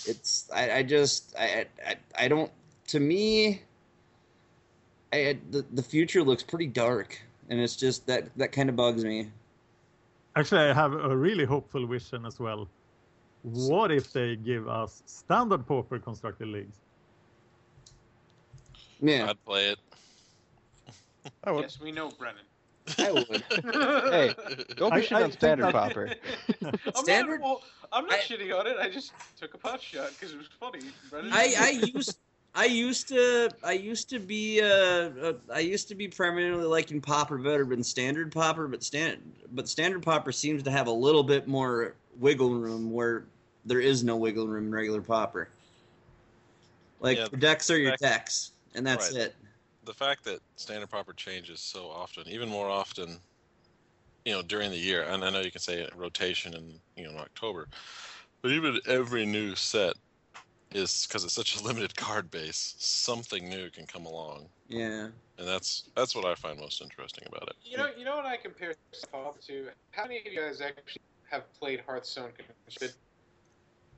it's 0.06 0.50
I, 0.54 0.72
I 0.80 0.84
just 0.84 1.34
I, 1.40 1.66
I 1.86 1.96
I 2.18 2.28
don't. 2.28 2.52
To 2.88 3.00
me, 3.00 3.62
I, 5.14 5.38
the 5.50 5.66
the 5.72 5.84
future 5.84 6.24
looks 6.24 6.44
pretty 6.44 6.68
dark, 6.68 7.22
and 7.50 7.60
it's 7.60 7.76
just 7.76 8.06
that 8.08 8.28
that 8.36 8.52
kind 8.52 8.68
of 8.70 8.76
bugs 8.76 9.06
me. 9.06 9.32
Actually, 10.36 10.70
I 10.70 10.74
have 10.74 10.94
a 10.94 11.16
really 11.16 11.46
hopeful 11.46 11.88
vision 11.88 12.26
as 12.26 12.40
well. 12.40 12.68
What 13.44 13.92
if 13.92 14.12
they 14.12 14.36
give 14.36 14.68
us 14.68 15.04
standard 15.06 15.66
pauper 15.66 16.00
constructed 16.00 16.48
leagues? 16.50 16.78
Yeah, 19.02 19.30
I'd 19.30 19.46
play 19.46 19.70
it. 19.70 19.80
I 21.44 21.52
would. 21.52 21.62
Yes, 21.62 21.80
we 21.80 21.92
know, 21.92 22.10
Brennan. 22.18 22.42
I 22.98 23.12
would. 23.12 23.44
Hey, 24.10 24.34
Go 24.76 24.90
I- 24.90 25.02
be 25.02 25.06
shitting 25.06 25.16
I 25.18 25.24
on 25.24 25.32
standard 25.32 25.66
that- 25.68 25.74
pauper. 25.74 26.10
I'm 26.66 27.04
Standard- 27.04 27.42
Not, 27.42 27.46
well, 27.46 27.62
I'm 27.92 28.06
not 28.06 28.20
I- 28.20 28.22
shitting 28.22 28.58
on 28.58 28.66
it. 28.68 28.78
I 28.80 28.90
just 28.90 29.12
took 29.40 29.54
a 29.54 29.58
pot 29.58 29.82
shot 29.82 30.12
because 30.12 30.34
it 30.34 30.38
was 30.38 30.48
funny. 30.60 30.80
Brennan. 31.10 31.32
I, 31.34 31.54
I 31.60 31.70
used 31.94 32.18
I 32.56 32.66
used 32.66 33.08
to 33.10 33.50
I 33.64 33.74
used 33.74 34.10
to 34.10 34.20
be 34.20 34.62
uh, 34.62 34.66
uh 34.68 35.34
I 35.54 35.60
used 35.60 35.88
to 35.90 35.96
be 35.96 36.08
primarily 36.08 36.64
liking 36.64 37.02
pauper 37.02 37.38
better 37.38 37.66
than 37.66 37.84
standard 37.84 38.32
pauper, 38.32 38.68
but 38.68 38.84
stand 38.84 39.22
but 39.52 39.68
standard 39.70 40.02
pauper 40.02 40.32
seems 40.32 40.64
to 40.64 40.72
have 40.72 40.88
a 40.88 40.92
little 40.92 41.24
bit 41.24 41.48
more 41.48 41.94
wiggle 42.20 42.54
room 42.54 42.92
where 42.92 43.26
there 43.66 43.80
is 43.82 44.04
no 44.04 44.16
wiggle 44.16 44.48
room 44.48 44.66
in 44.66 44.72
regular 44.72 45.02
pauper. 45.02 45.50
Like 47.00 47.18
Yeah, 47.18 47.28
the 47.30 47.38
decks 47.38 47.70
are 47.70 47.78
your 47.78 47.92
fact- 47.92 48.02
decks, 48.02 48.52
and 48.74 48.86
that's 48.86 49.12
Right. 49.12 49.22
it. 49.22 49.36
the 49.84 49.94
fact 49.94 50.26
that 50.26 50.42
standard 50.58 50.90
proper 50.90 51.14
changes 51.14 51.62
so 51.62 51.90
often, 51.90 52.28
even 52.28 52.50
more 52.50 52.70
often, 52.70 53.22
you 54.26 54.34
know, 54.34 54.42
during 54.42 54.70
the 54.70 54.78
year. 54.78 55.04
And 55.04 55.24
I 55.24 55.30
know 55.30 55.40
you 55.40 55.52
can 55.52 55.62
say 55.62 55.88
rotation 55.96 56.54
in 56.54 56.82
you 56.98 57.06
know 57.06 57.12
in 57.12 57.18
October, 57.18 57.70
but 58.42 58.52
even 58.52 58.82
every 58.86 59.26
new 59.26 59.56
set 59.56 59.94
is 60.72 61.08
because 61.08 61.24
it's 61.24 61.34
such 61.34 61.56
a 61.56 61.64
limited 61.64 61.96
card 61.96 62.30
base. 62.32 62.76
Something 62.80 63.48
new 63.48 63.70
can 63.70 63.86
come 63.86 64.06
along, 64.06 64.50
Yeah. 64.68 65.10
and 65.38 65.48
that's 65.48 65.90
that's 65.96 66.14
what 66.16 66.26
I 66.26 66.36
find 66.36 66.60
most 66.60 66.82
interesting 66.82 67.26
about 67.28 67.48
it. 67.48 67.56
You 67.64 67.78
know, 67.78 67.90
you 67.98 68.04
know 68.04 68.16
what 68.18 68.26
I 68.26 68.36
compare 68.36 68.76
Pop 69.12 69.40
to? 69.44 69.70
How 69.92 70.04
many 70.04 70.20
of 70.20 70.26
you 70.26 70.36
guys 70.38 70.60
actually 70.60 71.02
have 71.30 71.52
played 71.54 71.82
Hearthstone? 71.86 72.32
Constructed? 72.36 72.94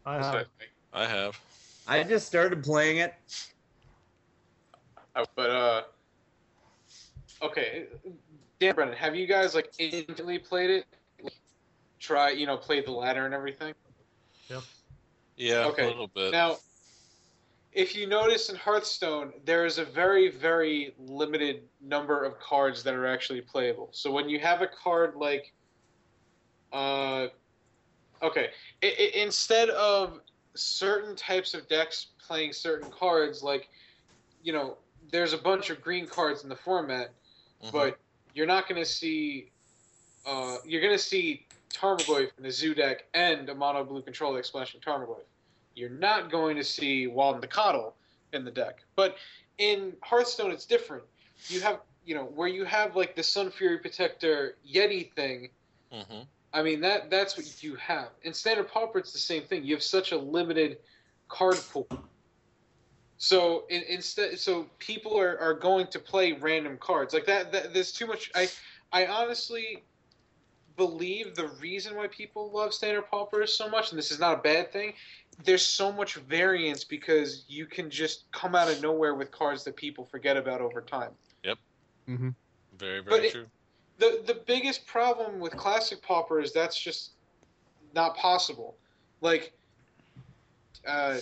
I 0.05 0.17
That's 0.17 0.33
what 0.33 0.47
I 0.93 1.05
have. 1.05 1.15
I 1.87 1.95
have. 1.95 2.03
I 2.03 2.03
just 2.03 2.27
started 2.27 2.63
playing 2.63 2.97
it. 2.97 3.13
Uh, 5.15 5.25
But 5.35 5.49
uh, 5.49 5.83
okay, 7.41 7.87
Dan 8.59 8.75
Brennan, 8.75 8.95
have 8.95 9.15
you 9.15 9.25
guys 9.25 9.55
like 9.55 9.71
instantly 9.79 10.37
played 10.37 10.69
it? 10.69 10.85
Like, 11.21 11.33
try, 11.99 12.31
you 12.31 12.45
know, 12.45 12.57
played 12.57 12.85
the 12.85 12.91
ladder 12.91 13.25
and 13.25 13.33
everything. 13.33 13.73
Yep. 14.49 14.63
Yeah, 15.37 15.65
Okay, 15.67 15.85
a 15.85 15.87
little 15.87 16.07
bit. 16.07 16.31
Now, 16.31 16.57
if 17.71 17.95
you 17.95 18.07
notice 18.07 18.49
in 18.49 18.55
Hearthstone, 18.55 19.31
there 19.45 19.65
is 19.65 19.77
a 19.77 19.85
very, 19.85 20.29
very 20.29 20.93
limited 20.97 21.63
number 21.81 22.23
of 22.25 22.39
cards 22.39 22.83
that 22.83 22.93
are 22.93 23.05
actually 23.07 23.41
playable. 23.41 23.89
So 23.91 24.11
when 24.11 24.27
you 24.27 24.39
have 24.39 24.61
a 24.61 24.67
card 24.67 25.15
like, 25.15 25.53
uh, 26.73 27.27
okay, 28.21 28.49
i 28.83 28.87
i 28.87 29.11
instead 29.19 29.69
of 29.69 30.21
certain 30.55 31.15
types 31.15 31.53
of 31.53 31.67
decks 31.67 32.07
playing 32.25 32.53
certain 32.53 32.91
cards, 32.91 33.43
like, 33.43 33.69
you 34.43 34.53
know, 34.53 34.77
there's 35.11 35.33
a 35.33 35.37
bunch 35.37 35.69
of 35.69 35.81
green 35.81 36.05
cards 36.07 36.43
in 36.43 36.49
the 36.49 36.55
format, 36.55 37.13
Mhm. 37.63 37.71
but 37.71 37.99
you're 38.33 38.45
not 38.47 38.67
going 38.67 38.81
to 38.81 38.89
see, 38.89 39.51
uh, 40.25 40.57
you're 40.65 40.81
going 40.81 40.93
to 40.93 41.03
see 41.03 41.47
Tarmogoyf 41.69 42.31
in 42.37 42.45
a 42.45 42.51
zoo 42.51 42.73
deck 42.73 43.05
and 43.13 43.47
a 43.49 43.55
mono 43.55 43.83
blue 43.83 44.01
control 44.01 44.35
deck 44.35 44.45
splashing 44.45 44.81
Tarmogoyf. 44.81 45.23
You're 45.75 45.89
not 45.89 46.29
going 46.31 46.57
to 46.57 46.63
see 46.63 47.07
Walden 47.07 47.41
the 47.41 47.47
Coddle 47.47 47.93
in 48.33 48.43
the 48.43 48.51
deck. 48.51 48.83
But 48.95 49.17
in 49.57 49.95
Hearthstone, 50.01 50.51
it's 50.51 50.65
different. 50.65 51.03
You 51.47 51.61
have, 51.61 51.81
you 52.05 52.15
know, 52.15 52.25
where 52.25 52.47
you 52.47 52.65
have 52.65 52.95
like 52.95 53.15
the 53.15 53.23
Sun 53.23 53.51
Fury 53.51 53.77
Protector 53.79 54.57
Yeti 54.67 55.13
thing. 55.13 55.51
Mhm. 55.91 56.27
I 56.53 56.63
mean, 56.63 56.81
that 56.81 57.09
that's 57.09 57.37
what 57.37 57.61
you 57.63 57.75
have. 57.75 58.09
In 58.23 58.33
Standard 58.33 58.69
Pauper, 58.69 58.99
it's 58.99 59.13
the 59.13 59.19
same 59.19 59.43
thing. 59.43 59.63
You 59.63 59.75
have 59.75 59.83
such 59.83 60.11
a 60.11 60.17
limited 60.17 60.79
card 61.27 61.59
pool. 61.71 61.87
So 63.17 63.65
in, 63.69 63.83
instead, 63.83 64.39
so 64.39 64.65
people 64.79 65.19
are, 65.19 65.37
are 65.39 65.53
going 65.53 65.87
to 65.87 65.99
play 65.99 66.33
random 66.33 66.77
cards 66.79 67.13
like 67.13 67.25
that, 67.25 67.51
that. 67.51 67.73
There's 67.73 67.91
too 67.91 68.07
much. 68.07 68.31
I 68.33 68.49
I 68.91 69.05
honestly 69.07 69.83
believe 70.77 71.35
the 71.35 71.49
reason 71.59 71.95
why 71.95 72.07
people 72.07 72.49
love 72.51 72.73
Standard 72.73 73.05
Pauper 73.11 73.45
so 73.45 73.69
much, 73.69 73.91
and 73.91 73.99
this 73.99 74.11
is 74.11 74.19
not 74.19 74.39
a 74.39 74.41
bad 74.41 74.71
thing. 74.71 74.93
There's 75.43 75.65
so 75.65 75.91
much 75.91 76.15
variance 76.15 76.83
because 76.83 77.43
you 77.47 77.65
can 77.65 77.89
just 77.89 78.31
come 78.31 78.55
out 78.55 78.69
of 78.71 78.81
nowhere 78.81 79.13
with 79.15 79.29
cards 79.31 79.63
that 79.65 79.75
people 79.75 80.05
forget 80.05 80.37
about 80.37 80.61
over 80.61 80.81
time. 80.81 81.11
Yep. 81.43 81.57
Mm-hmm. 82.09 82.29
Very, 82.77 83.01
But 83.01 83.09
very 83.11 83.27
it- 83.27 83.31
true. 83.33 83.45
The 83.99 84.23
the 84.25 84.41
biggest 84.47 84.87
problem 84.87 85.39
with 85.39 85.55
classic 85.55 86.01
pauper 86.01 86.39
is 86.39 86.53
that's 86.53 86.79
just 86.81 87.11
not 87.93 88.15
possible. 88.15 88.77
Like, 89.21 89.53
uh, 90.87 91.17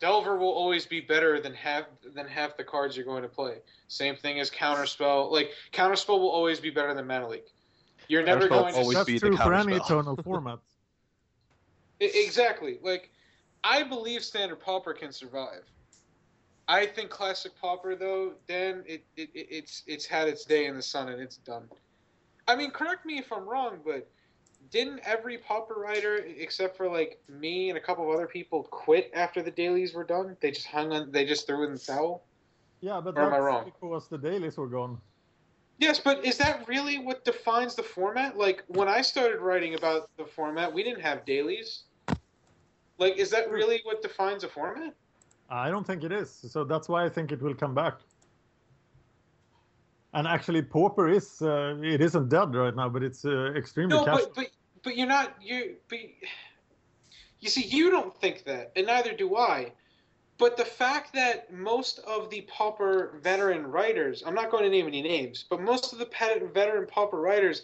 Delver 0.00 0.36
will 0.36 0.52
always 0.52 0.86
be 0.86 1.00
better 1.00 1.40
than 1.40 1.54
half 1.54 1.84
than 2.14 2.26
half 2.26 2.56
the 2.56 2.64
cards 2.64 2.96
you're 2.96 3.06
going 3.06 3.22
to 3.22 3.28
play. 3.28 3.56
Same 3.88 4.14
thing 4.14 4.38
as 4.38 4.50
counterspell. 4.50 5.30
Like 5.32 5.50
counterspell 5.72 6.20
will 6.20 6.30
always 6.30 6.60
be 6.60 6.70
better 6.70 6.94
than 6.94 7.06
mana 7.06 7.28
leak. 7.28 7.46
You're 8.08 8.22
never 8.22 8.48
going 8.48 8.72
to 8.74 8.80
always 8.80 8.96
That's 8.96 9.06
be 9.06 9.14
the 9.14 9.28
true 9.28 9.36
for 9.36 9.54
any 9.54 9.72
counterspell. 9.72 9.84
eternal 9.84 10.16
format. 10.22 10.58
I- 12.00 12.04
exactly. 12.14 12.78
Like, 12.82 13.10
I 13.64 13.82
believe 13.82 14.22
standard 14.22 14.60
pauper 14.60 14.92
can 14.92 15.12
survive. 15.12 15.64
I 16.68 16.84
think 16.86 17.08
classic 17.10 17.52
pauper 17.60 17.96
though, 17.96 18.34
Dan, 18.46 18.84
it, 18.86 19.04
it, 19.16 19.30
it 19.34 19.46
it's 19.50 19.82
it's 19.86 20.04
had 20.04 20.28
its 20.28 20.44
day 20.44 20.66
in 20.66 20.76
the 20.76 20.82
sun 20.82 21.08
and 21.08 21.20
it's 21.20 21.38
done. 21.38 21.64
I 22.48 22.56
mean, 22.56 22.70
correct 22.70 23.06
me 23.06 23.18
if 23.18 23.30
I'm 23.30 23.46
wrong, 23.48 23.78
but 23.84 24.08
didn't 24.70 25.00
every 25.04 25.38
pauper 25.38 25.74
writer, 25.74 26.16
except 26.16 26.76
for 26.76 26.88
like 26.88 27.20
me 27.28 27.68
and 27.68 27.78
a 27.78 27.80
couple 27.80 28.08
of 28.08 28.14
other 28.14 28.26
people, 28.26 28.64
quit 28.64 29.10
after 29.14 29.42
the 29.42 29.50
dailies 29.50 29.94
were 29.94 30.04
done? 30.04 30.36
They 30.40 30.50
just 30.50 30.66
hung 30.66 30.92
on. 30.92 31.12
They 31.12 31.24
just 31.24 31.46
threw 31.46 31.64
in 31.66 31.74
the 31.74 31.78
towel. 31.78 32.24
Yeah, 32.80 33.00
but 33.00 33.16
Or 33.16 33.22
am 33.22 33.34
I 33.34 33.38
wrong? 33.38 33.64
because 33.64 34.08
the 34.08 34.18
dailies 34.18 34.56
were 34.56 34.66
gone. 34.66 34.98
Yes, 35.78 36.00
but 36.00 36.24
is 36.24 36.38
that 36.38 36.66
really 36.66 36.98
what 36.98 37.24
defines 37.24 37.74
the 37.74 37.82
format? 37.82 38.36
Like 38.36 38.64
when 38.66 38.88
I 38.88 39.02
started 39.02 39.38
writing 39.38 39.74
about 39.74 40.10
the 40.16 40.24
format, 40.24 40.72
we 40.72 40.82
didn't 40.82 41.02
have 41.02 41.24
dailies. 41.24 41.82
Like, 42.98 43.16
is 43.16 43.30
that 43.30 43.46
hmm. 43.46 43.52
really 43.52 43.80
what 43.84 44.02
defines 44.02 44.42
a 44.42 44.48
format? 44.48 44.94
I 45.50 45.70
don't 45.70 45.86
think 45.86 46.02
it 46.04 46.12
is. 46.12 46.30
So 46.30 46.64
that's 46.64 46.88
why 46.88 47.04
I 47.04 47.08
think 47.08 47.32
it 47.32 47.40
will 47.40 47.54
come 47.54 47.74
back. 47.74 48.00
And 50.14 50.26
actually, 50.26 50.62
Pauper 50.62 51.08
is 51.08 51.42
uh, 51.42 51.76
it 51.82 52.00
isn't 52.00 52.28
dead 52.28 52.54
right 52.54 52.74
now, 52.74 52.88
but 52.88 53.02
it's 53.02 53.24
uh, 53.24 53.52
extremely 53.54 53.96
No, 53.96 54.04
but 54.04 54.34
but 54.34 54.48
but 54.82 54.96
you're 54.96 55.06
not 55.06 55.34
you. 55.42 55.76
But 55.88 55.98
you 57.40 57.48
see, 57.48 57.64
you 57.64 57.90
don't 57.90 58.16
think 58.16 58.44
that, 58.44 58.72
and 58.74 58.86
neither 58.86 59.12
do 59.12 59.36
I. 59.36 59.72
But 60.38 60.56
the 60.56 60.64
fact 60.64 61.12
that 61.14 61.52
most 61.52 61.98
of 62.00 62.30
the 62.30 62.42
pauper 62.42 63.18
veteran 63.22 63.66
writers, 63.66 64.22
I'm 64.24 64.34
not 64.34 64.50
going 64.50 64.62
to 64.62 64.70
name 64.70 64.86
any 64.86 65.02
names, 65.02 65.44
but 65.50 65.60
most 65.60 65.92
of 65.92 65.98
the 65.98 66.06
pet- 66.06 66.54
veteran 66.54 66.86
pauper 66.86 67.20
writers 67.20 67.62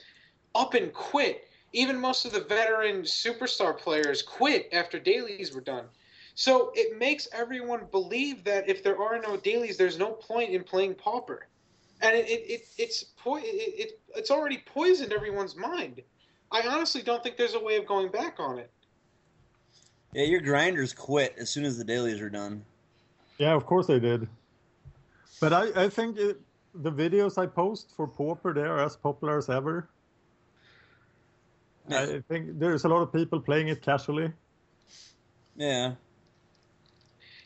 up 0.55 0.75
and 0.75 0.93
quit. 0.93 1.49
Even 1.73 1.99
most 1.99 2.25
of 2.25 2.33
the 2.33 2.41
veteran 2.41 3.03
superstar 3.03 3.77
players 3.77 4.23
quit 4.23 4.69
after 4.73 4.99
dailies 4.99 5.55
were 5.55 5.61
done. 5.61 5.87
So 6.35 6.73
it 6.75 6.99
makes 6.99 7.29
everyone 7.33 7.87
believe 7.91 8.45
that 8.45 8.69
if 8.69 8.83
there 8.83 9.01
are 9.01 9.21
no 9.21 9.37
dailies, 9.37 9.77
there's 9.77 9.99
no 9.99 10.13
point 10.13 10.51
in 10.51 10.65
playing 10.65 10.95
Pauper, 10.95 11.49
and 12.05 12.15
it, 12.15 12.29
it, 12.29 12.51
it 12.51 12.69
it's 12.79 13.05
po- 13.17 13.37
it, 13.37 13.45
it 13.45 14.01
it's 14.15 14.31
already 14.31 14.63
poisoned 14.67 15.13
everyone's 15.13 15.57
mind. 15.57 16.03
I 16.53 16.63
honestly 16.69 17.03
don't 17.03 17.23
think 17.23 17.37
there's 17.37 17.55
a 17.55 17.63
way 17.63 17.77
of 17.77 17.87
going 17.87 18.11
back 18.11 18.37
on 18.39 18.59
it. 18.59 18.71
Yeah, 20.13 20.25
your 20.25 20.41
grinders 20.41 20.93
quit 20.93 21.35
as 21.39 21.51
soon 21.51 21.65
as 21.65 21.77
the 21.77 21.85
dailies 21.85 22.21
are 22.21 22.31
done. 22.31 22.65
Yeah, 23.39 23.55
of 23.55 23.67
course 23.67 23.89
they 23.89 23.99
did. 23.99 24.29
But 25.41 25.53
I, 25.53 25.85
I 25.85 25.89
think 25.89 26.17
it, 26.17 26.41
the 26.75 26.93
videos 26.93 27.37
I 27.37 27.47
post 27.47 27.93
for 27.97 28.07
Pauper, 28.07 28.55
they 28.55 28.61
are 28.61 28.79
as 28.79 28.95
popular 28.95 29.39
as 29.39 29.49
ever. 29.49 29.89
Yeah. 31.89 32.03
I 32.03 32.21
think 32.29 32.59
there's 32.61 32.85
a 32.85 32.89
lot 32.89 33.03
of 33.03 33.13
people 33.13 33.41
playing 33.41 33.69
it 33.69 33.83
casually. 33.83 34.31
Yeah. 35.57 35.95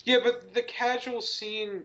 Yeah, 0.05 0.19
but 0.23 0.53
the 0.53 0.63
casual 0.63 1.23
scene. 1.23 1.83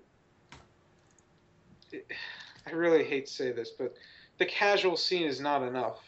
I 2.68 2.72
really 2.72 3.04
hate 3.04 3.26
to 3.28 3.32
say 3.32 3.52
this, 3.52 3.72
but 3.78 3.94
the 4.40 4.46
casual 4.46 4.98
scene 4.98 5.28
is 5.28 5.40
not 5.40 5.64
enough 5.64 6.00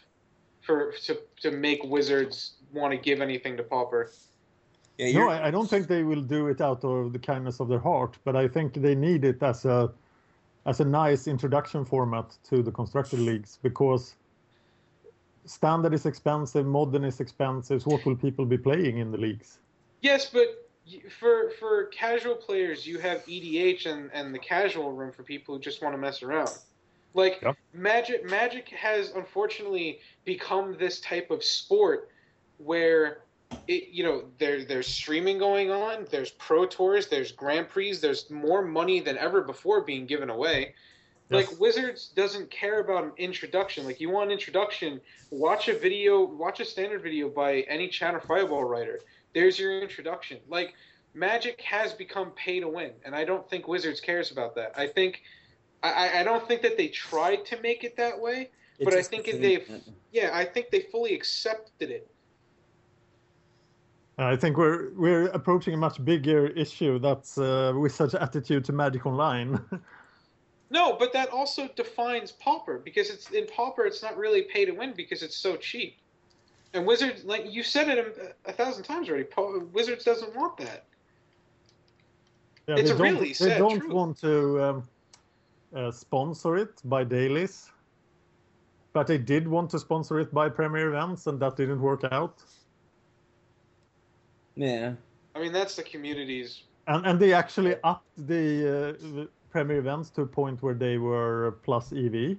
for 0.62 0.94
to 1.06 1.18
to 1.42 1.52
make 1.52 1.84
Wizards 1.84 2.56
want 2.74 2.92
to 2.92 2.98
give 2.98 3.22
anything 3.22 3.58
to 3.58 3.64
Pauper. 3.64 4.12
Yeah, 4.98 5.20
No, 5.20 5.30
I, 5.30 5.48
I 5.48 5.52
don't 5.52 5.70
think 5.70 5.88
they 5.88 6.04
will 6.04 6.22
do 6.22 6.48
it 6.48 6.62
out 6.62 6.84
of 6.84 7.14
the 7.14 7.20
kindness 7.20 7.60
of 7.60 7.68
their 7.68 7.80
heart, 7.80 8.18
but 8.24 8.36
I 8.36 8.48
think 8.48 8.74
they 8.74 8.96
need 8.96 9.26
it 9.26 9.44
as 9.44 9.66
a 9.66 9.92
as 10.66 10.80
a 10.80 10.86
nice 10.86 11.28
introduction 11.28 11.86
format 11.86 12.36
to 12.50 12.64
the 12.64 12.72
constructed 12.72 13.20
leagues 13.20 13.60
because 13.62 14.16
standard 15.46 15.94
is 15.94 16.06
expensive, 16.06 16.66
modern 16.66 17.04
is 17.04 17.20
expensive. 17.20 17.82
So 17.84 17.92
what 17.92 18.06
will 18.06 18.16
people 18.16 18.46
be 18.46 18.58
playing 18.58 18.98
in 18.98 19.12
the 19.12 19.18
leagues? 19.18 19.60
Yes, 20.02 20.30
but 20.30 20.48
y- 20.48 20.65
for 21.10 21.52
for 21.60 21.86
casual 21.86 22.36
players, 22.36 22.86
you 22.86 23.00
have 23.00 23.26
EDH 23.26 23.86
and, 23.86 24.10
and 24.14 24.34
the 24.34 24.40
casual 24.40 24.92
room 24.92 25.12
for 25.12 25.24
people 25.24 25.56
who 25.56 25.62
just 25.62 25.82
want 25.82 25.94
to 25.94 25.98
mess 25.98 26.22
around. 26.22 26.50
Like 27.14 27.40
Yep. 27.42 27.58
Magic, 27.74 28.26
Magic 28.26 28.70
has 28.70 29.12
unfortunately 29.12 30.00
become 30.26 30.76
this 30.78 31.00
type 31.00 31.32
of 31.32 31.44
sport 31.44 32.10
where 32.58 33.20
it, 33.68 33.90
you 33.90 34.04
know, 34.04 34.26
there 34.38 34.66
there's 34.66 34.88
streaming 34.88 35.38
going 35.38 35.72
on, 35.72 36.06
there's 36.12 36.32
pro 36.32 36.66
tours, 36.66 37.08
there's 37.08 37.32
grand 37.32 37.70
prix, 37.70 37.96
there's 37.96 38.30
more 38.30 38.62
money 38.62 39.00
than 39.00 39.18
ever 39.18 39.42
before 39.42 39.82
being 39.82 40.06
given 40.06 40.30
away. 40.30 40.76
Yes. 41.30 41.50
Like 41.50 41.60
Wizards 41.60 42.10
doesn't 42.16 42.52
care 42.52 42.82
about 42.82 43.04
an 43.06 43.12
introduction. 43.18 43.86
Like 43.86 44.00
you 44.00 44.10
want 44.10 44.28
an 44.28 44.34
introduction, 44.34 45.02
watch 45.32 45.70
a 45.70 45.74
video, 45.78 46.24
watch 46.24 46.60
a 46.60 46.66
standard 46.66 47.02
video 47.02 47.30
by 47.30 47.62
any 47.62 47.88
Channel 47.88 48.22
Fireball 48.28 48.64
writer. 48.64 49.00
There's 49.36 49.60
your 49.60 49.82
introduction. 49.82 50.40
Like 50.48 50.74
Magic 51.14 51.62
has 51.62 51.94
become 51.94 52.32
pay 52.32 52.60
to 52.62 52.68
win, 52.68 52.92
and 53.06 53.14
I 53.14 53.24
don't 53.26 53.48
think 53.48 53.68
Wizards 53.68 54.00
cares 54.02 54.32
about 54.32 54.56
that. 54.56 54.72
I 54.76 54.88
think 54.88 55.22
I, 55.84 55.92
I- 55.92 56.20
I 56.22 56.24
don't 56.24 56.48
think 56.48 56.62
that 56.64 56.78
they 56.78 56.88
tried 56.88 57.46
to 57.46 57.62
make 57.62 57.84
it 57.84 57.96
that 57.98 58.20
way. 58.20 58.50
it's 58.80 58.86
but 58.86 58.94
I 58.98 59.04
think 59.04 59.28
if 59.28 59.40
they've- 59.42 59.82
Yeah, 60.12 60.32
I 60.34 60.46
think 60.46 60.72
they 60.72 60.80
fully 60.80 61.14
accepted 61.14 61.92
it. 61.92 62.10
I 64.18 64.38
think 64.38 64.56
we're 64.58 64.94
we're 64.94 65.28
approaching 65.40 65.74
a 65.74 65.78
much 65.78 66.04
bigger 66.06 66.48
issue. 66.48 66.98
That's 67.00 67.38
uh, 67.38 67.74
Wizards' 67.76 68.16
attitude 68.16 68.64
to 68.66 68.72
Magic 68.74 69.06
Online. 69.06 69.60
No, 70.72 70.94
but 70.98 71.14
that 71.14 71.30
also 71.30 71.70
defines 71.76 72.32
Pauper 72.32 72.80
because 72.80 73.12
it's 73.12 73.30
in 73.30 73.46
Pauper 73.46 73.86
it's 73.86 74.02
not 74.02 74.18
really 74.18 74.42
pay 74.42 74.66
to 74.66 74.72
win 74.72 74.94
because 74.98 75.22
it's 75.22 75.38
so 75.38 75.56
cheap. 75.56 75.98
And 76.76 76.86
Wizards, 76.86 77.24
like 77.24 77.46
you 77.52 77.64
said 77.64 77.88
it 77.88 77.98
a, 78.46 78.50
a 78.50 78.54
thousand 78.54 78.84
times 78.84 79.08
already, 79.10 79.24
Pau- 79.24 79.64
Wizards 79.72 80.04
doesn't 80.04 80.36
want 80.36 80.58
that. 80.58 80.86
Yeah, 82.68 82.76
It's 82.76 82.90
they 82.90 82.96
a 82.96 82.98
don't, 82.98 83.14
really 83.14 83.34
they 83.34 83.58
don't 83.58 83.80
truth. 83.80 83.94
want 83.94 84.20
to 84.22 84.64
um, 84.64 84.84
uh, 85.74 85.92
sponsor 85.92 86.58
it 86.58 86.82
by 86.84 87.04
dailies, 87.06 87.72
but 88.92 89.08
they 89.08 89.18
did 89.18 89.48
want 89.48 89.70
to 89.72 89.80
sponsor 89.80 90.20
it 90.20 90.34
by 90.34 90.50
premier 90.50 90.90
events, 90.90 91.28
and 91.28 91.40
that 91.40 91.56
didn't 91.56 91.82
work 91.82 92.04
out. 92.12 92.44
Yeah. 94.56 94.94
I 95.34 95.40
mean, 95.40 95.54
that's 95.54 95.76
the 95.76 95.84
community's. 95.84 96.64
And 96.88 97.06
and 97.06 97.20
they 97.20 97.34
actually 97.34 97.76
upped 97.84 98.10
the, 98.28 98.44
uh, 98.68 99.16
the 99.16 99.30
premier 99.50 99.78
events 99.78 100.10
to 100.12 100.22
a 100.24 100.28
point 100.28 100.62
where 100.62 100.74
they 100.76 100.98
were 100.98 101.58
plus 101.64 101.94
EV, 101.94 102.38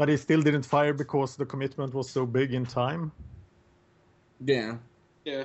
but 0.00 0.06
they 0.06 0.16
still 0.16 0.40
didn't 0.40 0.62
fire 0.62 0.94
because 0.94 1.36
the 1.36 1.44
commitment 1.44 1.92
was 1.92 2.08
so 2.08 2.24
big 2.24 2.54
in 2.54 2.64
time. 2.64 3.12
Yeah. 4.42 4.76
Yeah, 5.26 5.44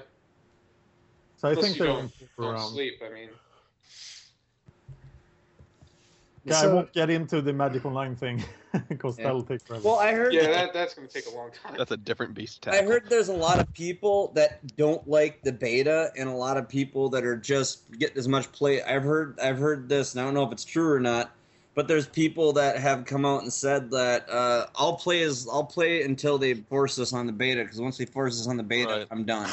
So 1.35 1.49
I 1.49 1.53
Plus 1.55 1.65
think 1.65 1.77
you 1.77 1.83
they 1.83 1.91
don't- 1.91 2.13
don't 2.39 2.59
sleep. 2.73 3.01
I 3.05 3.13
mean, 3.13 3.29
Yeah, 6.45 6.61
I 6.61 6.67
won't 6.67 6.93
get 6.93 7.09
into 7.09 7.41
the 7.41 7.51
Magic 7.51 7.83
Online 7.85 8.15
thing 8.15 8.41
because 8.87 9.17
Yeah. 9.19 9.25
that'll 9.25 9.43
take 9.43 9.61
forever. 9.67 9.83
Well, 9.83 9.99
I 9.99 10.13
heard. 10.13 10.33
yeah, 10.33 10.43
that- 10.43 10.51
that 10.51 10.73
that's 10.73 10.93
going 10.93 11.05
to 11.09 11.13
take 11.13 11.25
a 11.29 11.35
long 11.35 11.51
time. 11.51 11.75
That's 11.77 11.91
a 11.91 11.97
different 11.97 12.33
beast. 12.33 12.61
to 12.61 12.71
I 12.71 12.83
heard 12.83 13.09
there's 13.09 13.27
a 13.27 13.33
lot 13.35 13.59
of 13.59 13.73
people 13.73 14.31
that 14.35 14.65
don't 14.77 15.05
like 15.05 15.41
the 15.43 15.51
beta, 15.51 16.11
and 16.17 16.29
a 16.29 16.37
lot 16.47 16.55
of 16.55 16.69
people 16.69 17.09
that 17.09 17.25
are 17.25 17.35
just 17.35 17.91
getting 17.99 18.17
as 18.17 18.29
much 18.29 18.49
play. 18.53 18.81
I've 18.81 19.03
heard, 19.03 19.37
I've 19.41 19.57
heard 19.57 19.89
this, 19.89 20.13
and 20.13 20.21
I 20.21 20.23
don't 20.23 20.33
know 20.33 20.43
if 20.45 20.53
it's 20.53 20.63
true 20.63 20.89
or 20.89 21.01
not. 21.01 21.31
But 21.75 21.89
there's 21.89 22.07
people 22.07 22.53
that 22.53 22.77
have 22.79 23.03
come 23.05 23.25
out 23.25 23.43
and 23.43 23.51
said 23.51 23.91
that 23.91 24.29
uh, 24.29 24.67
I'll 24.75 24.95
play 24.95 25.23
as 25.23 25.45
I'll 25.51 25.65
play 25.65 26.03
until 26.03 26.37
they 26.37 26.53
force 26.53 26.97
us 26.97 27.11
on 27.11 27.27
the 27.27 27.33
beta 27.33 27.63
because 27.63 27.81
once 27.81 27.97
they 27.97 28.05
force 28.05 28.39
us 28.39 28.47
on 28.47 28.55
the 28.55 28.63
beta, 28.63 28.89
Right. 28.89 29.07
I'm 29.11 29.25
done. 29.25 29.49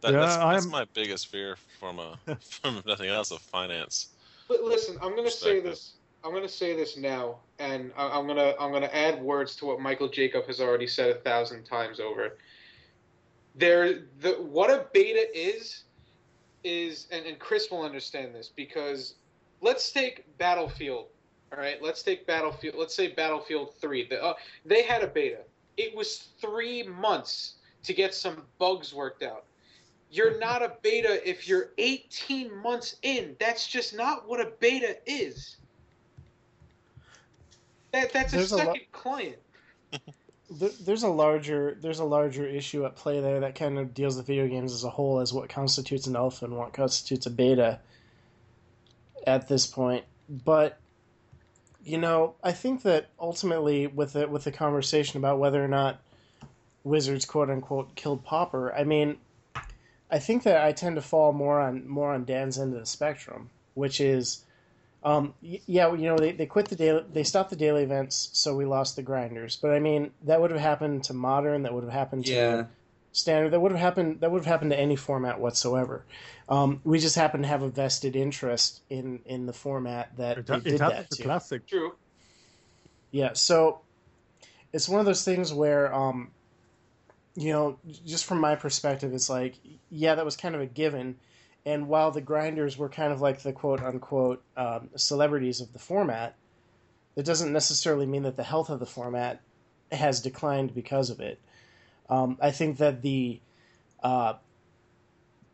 That, 0.00 0.12
Yeah, 0.12 0.20
that's, 0.20 0.36
that's 0.36 0.64
I'm- 0.64 0.70
my 0.70 0.86
biggest 0.94 1.26
fear 1.26 1.56
from 1.80 1.98
a 1.98 2.16
from 2.40 2.80
nothing 2.86 3.08
else 3.08 3.32
of 3.32 3.40
finance. 3.40 4.08
But 4.48 4.62
listen, 4.62 4.96
I'm 5.02 5.12
going 5.16 5.24
to 5.24 5.30
say 5.30 5.60
this. 5.60 5.94
I'm 6.22 6.30
going 6.30 6.42
to 6.44 6.48
say 6.48 6.74
this 6.76 6.96
now, 6.96 7.40
and 7.58 7.92
I- 7.96 8.08
I'm 8.10 8.26
going 8.26 8.38
to 8.38 8.54
I'm 8.60 8.70
going 8.70 8.82
to 8.82 8.96
add 8.96 9.20
words 9.20 9.56
to 9.56 9.66
what 9.66 9.80
Michael 9.80 10.08
Jacob 10.08 10.46
has 10.46 10.60
already 10.60 10.86
said 10.86 11.10
a 11.10 11.18
thousand 11.20 11.64
times 11.64 11.98
over. 11.98 12.38
There, 13.56 14.04
the 14.20 14.32
what 14.32 14.70
a 14.70 14.86
beta 14.92 15.26
is, 15.36 15.84
is, 16.62 17.08
and, 17.10 17.26
and 17.26 17.38
Chris 17.38 17.68
will 17.70 17.82
understand 17.82 18.34
this 18.34 18.50
because 18.54 19.14
let's 19.60 19.90
take 19.90 20.24
Battlefield. 20.38 21.06
All 21.52 21.58
right, 21.58 21.80
let's 21.82 22.02
take 22.02 22.26
Battlefield. 22.26 22.74
Let's 22.76 22.94
say 22.94 23.08
Battlefield 23.08 23.74
Three. 23.80 24.08
The, 24.08 24.22
uh, 24.22 24.34
they 24.64 24.82
had 24.82 25.02
a 25.02 25.06
beta. 25.06 25.38
It 25.76 25.94
was 25.94 26.28
three 26.40 26.82
months 26.82 27.54
to 27.84 27.94
get 27.94 28.14
some 28.14 28.42
bugs 28.58 28.92
worked 28.92 29.22
out. 29.22 29.44
You're 30.10 30.38
not 30.38 30.62
a 30.62 30.72
beta 30.82 31.28
if 31.28 31.48
you're 31.48 31.70
18 31.78 32.56
months 32.62 32.96
in. 33.02 33.36
That's 33.40 33.66
just 33.66 33.96
not 33.96 34.28
what 34.28 34.40
a 34.40 34.52
beta 34.60 34.96
is. 35.06 35.56
That 37.92 38.12
that's 38.12 38.32
a 38.32 38.36
There's 38.36 38.52
a 38.52 38.56
lo- 38.56 38.64
second 38.64 38.92
client. 38.92 39.36
There's 40.50 41.02
a 41.02 41.08
larger 41.08 41.78
there's 41.80 42.00
a 42.00 42.04
larger 42.04 42.46
issue 42.46 42.84
at 42.84 42.96
play 42.96 43.20
there 43.20 43.40
that 43.40 43.54
kind 43.54 43.78
of 43.78 43.94
deals 43.94 44.16
with 44.16 44.26
video 44.26 44.46
games 44.46 44.72
as 44.72 44.84
a 44.84 44.90
whole 44.90 45.18
as 45.18 45.32
what 45.32 45.48
constitutes 45.48 46.06
an 46.06 46.14
alpha 46.14 46.44
and 46.44 46.56
what 46.56 46.72
constitutes 46.72 47.26
a 47.26 47.30
beta 47.30 47.80
at 49.26 49.48
this 49.48 49.66
point. 49.66 50.04
But 50.28 50.78
you 51.84 51.98
know, 51.98 52.34
I 52.42 52.52
think 52.52 52.82
that 52.82 53.08
ultimately 53.18 53.86
with 53.86 54.14
the 54.14 54.28
with 54.28 54.44
the 54.44 54.52
conversation 54.52 55.18
about 55.18 55.38
whether 55.38 55.62
or 55.62 55.68
not 55.68 56.00
Wizards 56.82 57.24
quote 57.24 57.50
unquote 57.50 57.94
killed 57.94 58.24
Pauper, 58.24 58.74
I 58.74 58.84
mean 58.84 59.18
I 60.10 60.18
think 60.18 60.44
that 60.44 60.64
I 60.64 60.72
tend 60.72 60.96
to 60.96 61.02
fall 61.02 61.32
more 61.32 61.60
on 61.60 61.88
more 61.88 62.12
on 62.12 62.24
Dan's 62.24 62.58
end 62.58 62.74
of 62.74 62.80
the 62.80 62.86
spectrum, 62.86 63.50
which 63.74 64.00
is 64.00 64.44
um, 65.04 65.34
yeah, 65.42 65.92
you 65.92 66.06
know, 66.06 66.16
they, 66.16 66.32
they 66.32 66.46
quit 66.46 66.68
the 66.68 66.76
daily, 66.76 67.04
they 67.12 67.24
stopped 67.24 67.50
the 67.50 67.56
daily 67.56 67.82
events, 67.82 68.30
so 68.32 68.56
we 68.56 68.64
lost 68.64 68.96
the 68.96 69.02
grinders. 69.02 69.56
But 69.60 69.72
I 69.72 69.78
mean, 69.78 70.12
that 70.22 70.40
would 70.40 70.50
have 70.50 70.60
happened 70.60 71.04
to 71.04 71.12
modern, 71.12 71.62
that 71.64 71.74
would 71.74 71.84
have 71.84 71.92
happened 71.92 72.24
to 72.26 72.32
Yeah. 72.32 72.64
Standard, 73.14 73.50
that 73.50 73.60
would 73.60 73.72
have 73.72 73.80
happened, 73.80 74.20
that 74.20 74.30
would 74.30 74.40
have 74.40 74.46
happened 74.46 74.72
to 74.72 74.78
any 74.78 74.96
format 74.96 75.40
whatsoever. 75.40 76.04
Um, 76.48 76.80
we 76.84 76.98
just 76.98 77.16
happen 77.16 77.42
to 77.42 77.48
have 77.48 77.62
a 77.62 77.68
vested 77.68 78.16
interest 78.16 78.82
in 78.90 79.20
in 79.24 79.46
the 79.46 79.52
format 79.52 80.14
that 80.18 80.38
it, 80.38 80.46
they 80.46 80.56
it 80.56 80.64
did 80.64 80.78
that 80.80 81.08
the 81.08 81.16
to. 81.16 81.22
classic. 81.22 81.66
True. 81.66 81.94
Yeah, 83.10 83.32
so 83.32 83.80
it's 84.72 84.88
one 84.88 84.98
of 84.98 85.06
those 85.06 85.24
things 85.24 85.54
where, 85.54 85.94
um, 85.94 86.32
you 87.36 87.52
know, 87.52 87.78
just 88.04 88.24
from 88.24 88.40
my 88.40 88.56
perspective, 88.56 89.14
it's 89.14 89.30
like, 89.30 89.54
yeah, 89.88 90.16
that 90.16 90.24
was 90.24 90.36
kind 90.36 90.54
of 90.54 90.60
a 90.60 90.66
given. 90.66 91.16
And 91.64 91.88
while 91.88 92.10
the 92.10 92.20
grinders 92.20 92.76
were 92.76 92.88
kind 92.88 93.12
of 93.12 93.20
like 93.20 93.42
the 93.42 93.52
quote 93.52 93.80
unquote 93.80 94.42
um, 94.56 94.90
celebrities 94.96 95.60
of 95.60 95.72
the 95.72 95.78
format, 95.78 96.34
that 97.14 97.24
doesn't 97.24 97.52
necessarily 97.52 98.06
mean 98.06 98.24
that 98.24 98.36
the 98.36 98.42
health 98.42 98.68
of 98.68 98.80
the 98.80 98.86
format 98.86 99.40
has 99.92 100.20
declined 100.20 100.74
because 100.74 101.08
of 101.08 101.20
it. 101.20 101.38
Um, 102.08 102.38
I 102.40 102.50
think 102.50 102.78
that 102.78 103.02
the 103.02 103.40
uh, 104.02 104.34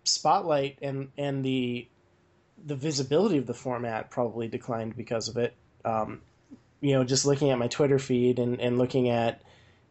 spotlight 0.05 0.78
and 0.82 1.11
and 1.16 1.44
the 1.44 1.86
the 2.64 2.76
visibility 2.76 3.38
of 3.38 3.46
the 3.46 3.55
format 3.55 4.11
probably 4.11 4.48
declined 4.48 4.96
because 4.96 5.28
of 5.28 5.36
it. 5.36 5.55
Um, 5.84 6.20
you 6.80 6.94
know, 6.94 7.05
just 7.05 7.24
looking 7.24 7.51
at 7.51 7.59
my 7.59 7.68
Twitter 7.68 7.98
feed 7.98 8.38
and, 8.38 8.61
and 8.61 8.78
looking 8.78 9.09
at, 9.09 9.42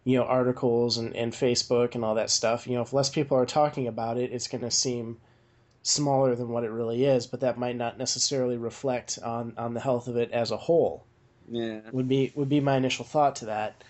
you 0.04 0.18
know, 0.18 0.26
articles 0.26 0.98
and, 0.98 1.16
and 1.16 1.34
Facebook 1.34 1.96
and 1.96 2.04
all 2.04 2.16
that 2.16 2.30
stuff, 2.30 2.68
you 2.68 2.76
know, 2.76 2.82
if 2.82 2.94
less 2.94 3.10
people 3.10 3.38
are 3.38 3.46
talking 3.46 3.88
about 3.88 4.18
it, 4.18 4.32
it's 4.32 4.48
going 4.48 4.64
to 4.64 4.72
seem 4.72 5.18
smaller 5.82 6.36
than 6.36 6.50
what 6.50 6.64
it 6.64 6.72
really 6.72 7.06
is, 7.06 7.28
but 7.28 7.40
that 7.42 7.58
might 7.58 7.76
not 7.76 7.98
necessarily 7.98 8.58
reflect 8.58 9.18
on 9.24 9.54
on 9.58 9.74
the 9.74 9.80
health 9.80 10.08
of 10.08 10.18
it 10.18 10.32
as 10.32 10.52
a 10.52 10.58
whole. 10.58 11.06
Yeah. 11.48 11.80
Would 11.92 12.08
be 12.08 12.32
would 12.36 12.50
be 12.50 12.60
my 12.60 12.76
initial 12.76 13.06
thought 13.06 13.38
to 13.38 13.46
that. 13.46 13.84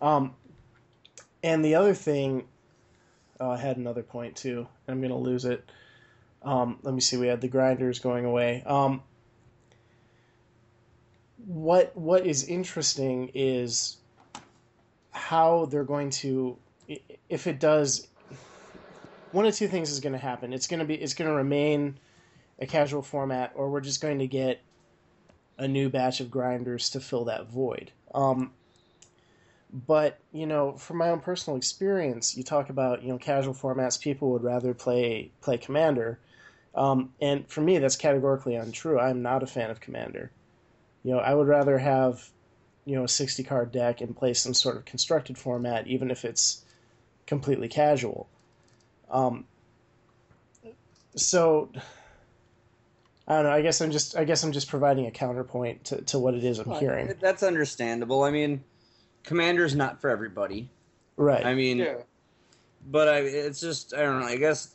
Um, 0.00 0.34
and 1.44 1.64
the 1.64 1.76
other 1.76 1.94
thing, 1.94 2.44
oh, 3.38 3.50
I 3.50 3.56
had 3.56 3.76
another 3.76 4.02
point 4.02 4.34
too. 4.34 4.66
I'm 4.88 5.00
gonna 5.00 5.16
lose 5.16 5.44
it. 5.44 5.70
Um, 6.42 6.78
let 6.82 6.92
me 6.92 7.00
see. 7.00 7.16
We 7.16 7.28
had 7.28 7.40
the 7.40 7.48
grinders 7.48 8.00
going 8.00 8.24
away. 8.24 8.64
Um, 8.66 9.02
what 11.46 11.96
what 11.96 12.26
is 12.26 12.44
interesting 12.44 13.30
is 13.34 13.98
how 15.10 15.66
they're 15.66 15.84
going 15.84 16.10
to 16.10 16.56
if 17.28 17.46
it 17.46 17.60
does 17.60 18.08
one 19.32 19.46
of 19.46 19.54
two 19.54 19.68
things 19.68 19.90
is 19.90 20.00
going 20.00 20.12
to 20.12 20.18
happen 20.18 20.52
it's 20.52 20.66
going 20.66 20.80
to 20.80 20.86
be 20.86 20.94
it's 20.94 21.14
going 21.14 21.28
to 21.28 21.36
remain 21.36 21.98
a 22.60 22.66
casual 22.66 23.02
format 23.02 23.52
or 23.54 23.70
we're 23.70 23.80
just 23.80 24.00
going 24.00 24.18
to 24.18 24.26
get 24.26 24.60
a 25.58 25.68
new 25.68 25.88
batch 25.88 26.20
of 26.20 26.30
grinders 26.30 26.90
to 26.90 27.00
fill 27.00 27.24
that 27.24 27.48
void 27.48 27.92
um, 28.14 28.52
but 29.86 30.18
you 30.32 30.46
know 30.46 30.72
from 30.76 30.98
my 30.98 31.10
own 31.10 31.20
personal 31.20 31.56
experience 31.56 32.36
you 32.36 32.44
talk 32.44 32.70
about 32.70 33.02
you 33.02 33.08
know 33.08 33.18
casual 33.18 33.52
formats 33.52 34.00
people 34.00 34.30
would 34.30 34.42
rather 34.42 34.72
play 34.72 35.30
play 35.40 35.58
commander 35.58 36.18
um, 36.76 37.12
and 37.20 37.46
for 37.48 37.60
me 37.60 37.78
that's 37.78 37.96
categorically 37.96 38.54
untrue 38.54 38.98
i'm 38.98 39.20
not 39.20 39.42
a 39.42 39.46
fan 39.46 39.70
of 39.70 39.80
commander 39.80 40.30
you 41.04 41.12
know, 41.12 41.18
I 41.18 41.34
would 41.34 41.46
rather 41.46 41.78
have, 41.78 42.28
you 42.86 42.96
know, 42.96 43.04
a 43.04 43.08
60 43.08 43.44
card 43.44 43.70
deck 43.70 44.00
and 44.00 44.16
play 44.16 44.32
some 44.32 44.54
sort 44.54 44.76
of 44.76 44.86
constructed 44.86 45.38
format, 45.38 45.86
even 45.86 46.10
if 46.10 46.24
it's 46.24 46.64
completely 47.26 47.68
casual. 47.68 48.26
Um, 49.10 49.44
so, 51.14 51.70
I 53.28 53.34
don't 53.34 53.44
know. 53.44 53.50
I 53.50 53.60
guess 53.60 53.80
I'm 53.82 53.90
just, 53.90 54.16
I 54.16 54.24
guess 54.24 54.42
I'm 54.42 54.52
just 54.52 54.68
providing 54.68 55.06
a 55.06 55.10
counterpoint 55.10 55.84
to, 55.84 56.00
to 56.02 56.18
what 56.18 56.34
it 56.34 56.42
is 56.42 56.58
I'm 56.58 56.72
hearing. 56.72 57.14
That's 57.20 57.42
understandable. 57.42 58.24
I 58.24 58.30
mean, 58.30 58.64
Commander's 59.24 59.74
not 59.74 60.00
for 60.00 60.10
everybody. 60.10 60.68
Right. 61.16 61.44
I 61.44 61.54
mean, 61.54 61.78
Yeah. 61.78 61.96
but 62.90 63.08
I, 63.08 63.18
it's 63.18 63.60
just 63.60 63.94
I 63.94 64.02
don't 64.02 64.20
know. 64.20 64.26
I 64.26 64.36
guess 64.36 64.74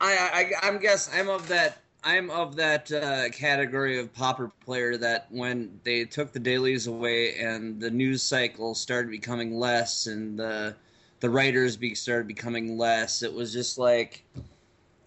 I, 0.00 0.52
I 0.62 0.68
I'm 0.68 0.78
guess 0.78 1.10
I'm 1.14 1.28
of 1.28 1.48
that 1.48 1.78
I'm 2.04 2.30
of 2.30 2.56
that 2.56 2.90
uh, 2.90 3.28
category 3.30 3.98
of 4.00 4.12
pauper 4.12 4.50
player 4.64 4.96
that 4.96 5.26
when 5.30 5.78
they 5.84 6.04
took 6.04 6.32
the 6.32 6.40
dailies 6.40 6.88
away 6.88 7.36
and 7.36 7.80
the 7.80 7.90
news 7.90 8.22
cycle 8.22 8.74
started 8.74 9.10
becoming 9.10 9.56
less 9.56 10.06
and 10.06 10.38
the 10.38 10.74
the 11.20 11.30
writers 11.30 11.76
be, 11.76 11.94
started 11.94 12.26
becoming 12.26 12.76
less, 12.76 13.22
it 13.22 13.32
was 13.32 13.52
just 13.52 13.78
like 13.78 14.24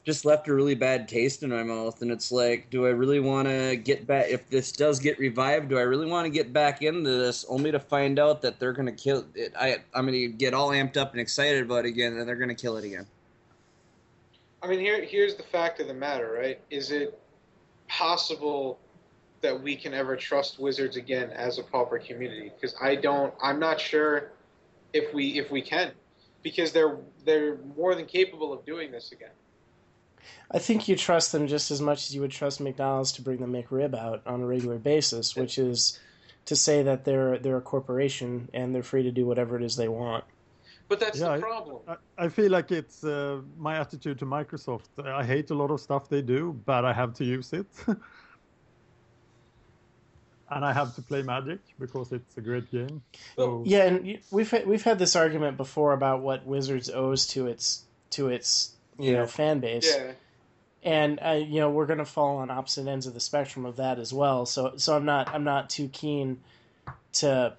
just 0.06 0.24
left 0.24 0.47
a 0.47 0.53
really 0.53 0.76
bad 0.76 1.08
taste 1.08 1.43
in 1.43 1.49
my 1.49 1.64
mouth 1.64 2.01
and 2.01 2.12
it's 2.12 2.32
like 2.32 2.70
do 2.70 2.86
i 2.86 2.89
really 2.89 3.20
want 3.20 3.47
to 3.47 3.76
get 3.76 4.06
back 4.06 4.28
if 4.30 4.47
this 4.49 4.72
does 4.72 4.99
get 4.99 5.18
revived 5.18 5.70
do 5.70 5.78
i 5.78 5.82
really 5.82 6.06
want 6.06 6.26
to 6.26 6.30
get 6.30 6.53
back 6.53 6.82
into 6.82 7.10
this 7.10 7.43
only 7.49 7.72
to 7.72 7.80
find 7.80 8.20
out 8.20 8.41
that 8.41 8.60
they're 8.60 8.74
going 8.74 8.86
to 8.86 8.91
kill 8.91 9.26
it 9.34 9.53
I, 9.60 9.78
i'm 9.93 10.06
going 10.06 10.14
to 10.14 10.28
get 10.28 10.53
all 10.53 10.70
amped 10.70 10.95
up 10.95 11.12
and 11.12 11.20
excited 11.20 11.64
about 11.64 11.86
it 11.86 11.89
again 11.89 12.18
and 12.18 12.28
they're 12.28 12.36
going 12.36 12.49
to 12.49 12.56
kill 12.56 12.78
it 12.78 12.86
again 12.86 13.08
I 14.66 14.68
mean, 14.68 14.80
here 14.80 15.03
here's 15.03 15.36
the 15.36 15.43
fact 15.43 15.80
of 15.80 15.88
the 15.88 15.93
matter, 15.93 16.39
right? 16.41 16.60
Is 16.72 16.89
it 16.89 17.20
possible 17.88 18.80
that 19.41 19.62
we 19.62 19.76
can 19.76 19.93
ever 19.93 20.16
trust 20.16 20.58
Wizards 20.58 20.97
again 20.97 21.30
as 21.30 21.60
a 21.60 21.64
pauper 21.64 21.99
community? 21.99 22.51
Because 22.56 22.76
I 22.82 22.95
don't. 22.95 23.32
I'm 23.43 23.60
not 23.60 23.80
sure 23.80 24.32
if 24.91 25.14
we 25.14 25.38
if 25.38 25.51
we 25.51 25.62
can, 25.62 25.91
because 26.41 26.72
they're 26.72 26.97
they're 27.26 27.60
more 27.78 27.93
than 27.93 28.08
capable 28.08 28.51
of 28.51 28.66
doing 28.66 28.91
this 28.91 29.12
again. 29.12 29.30
I 30.51 30.59
think 30.59 30.88
you 30.88 30.95
trust 30.95 31.32
them 31.32 31.47
just 31.47 31.71
as 31.71 31.82
much 31.82 32.07
as 32.07 32.15
you 32.15 32.21
would 32.21 32.32
trust 32.32 32.61
McDonald's 32.61 33.11
to 33.13 33.21
bring 33.21 33.39
the 33.39 33.47
McRib 33.47 33.95
out 33.95 34.21
on 34.26 34.41
a 34.41 34.45
regular 34.45 34.80
basis, 34.80 35.36
which 35.36 35.57
is 35.57 35.99
to 36.45 36.55
say 36.55 36.84
that 36.84 37.05
they're 37.05 37.38
they're 37.39 37.57
a 37.57 37.61
corporation 37.61 38.49
and 38.53 38.73
they're 38.73 38.84
free 38.84 39.03
to 39.03 39.11
do 39.11 39.26
whatever 39.26 39.57
it 39.57 39.63
is 39.63 39.76
they 39.76 39.88
want. 39.88 40.26
But 40.88 40.99
that's 40.99 41.19
Yeah, 41.19 41.36
the 41.36 41.41
problem. 41.41 41.82
I, 41.88 41.95
I 42.26 42.30
feel 42.30 42.51
like 42.51 42.71
it's 42.71 43.03
uh, 43.03 43.41
my 43.57 43.80
attitude 43.80 44.19
to 44.19 44.26
Microsoft. 44.26 44.89
I 45.03 45.23
hate 45.26 45.49
a 45.49 45.55
lot 45.55 45.71
of 45.71 45.82
stuff 45.82 46.09
they 46.09 46.21
do, 46.21 46.53
but 46.65 46.86
I 46.86 46.93
have 46.93 47.13
to 47.15 47.23
use 47.26 47.53
it. 47.53 47.67
and 50.49 50.63
I 50.65 50.73
have 50.73 50.93
to 50.95 51.01
play 51.01 51.23
Magic 51.23 51.59
because 51.80 52.11
it's 52.11 52.38
a 52.38 52.41
great 52.41 52.69
game. 52.71 53.01
So, 53.38 53.63
Yeah, 53.65 53.86
and 53.86 54.19
we've 54.32 54.53
we've 54.65 54.84
had 54.84 54.99
this 54.99 55.15
argument 55.15 55.57
before 55.57 55.93
about 55.93 56.21
what 56.21 56.45
Wizards 56.45 56.89
owes 56.89 57.28
to 57.28 57.47
its 57.47 57.86
to 58.11 58.30
its 58.30 58.74
you 59.00 59.12
Yeah. 59.12 59.18
know 59.20 59.28
fan 59.28 59.60
base, 59.60 59.93
yeah. 59.96 60.12
and 60.84 61.20
uh, 61.26 61.32
you 61.32 61.60
know 61.60 61.70
we're 61.70 61.86
going 61.86 62.00
to 62.00 62.06
fall 62.06 62.38
on 62.38 62.50
opposite 62.50 62.88
ends 62.88 63.08
of 63.08 63.14
the 63.14 63.20
spectrum 63.20 63.66
of 63.66 63.76
that 63.78 64.00
as 64.00 64.14
well. 64.14 64.46
So 64.46 64.74
so 64.78 64.96
I'm 64.96 65.06
not 65.06 65.34
I'm 65.34 65.43
not 65.43 65.70
too 65.70 65.88
keen 65.89 66.41
to 67.14 67.56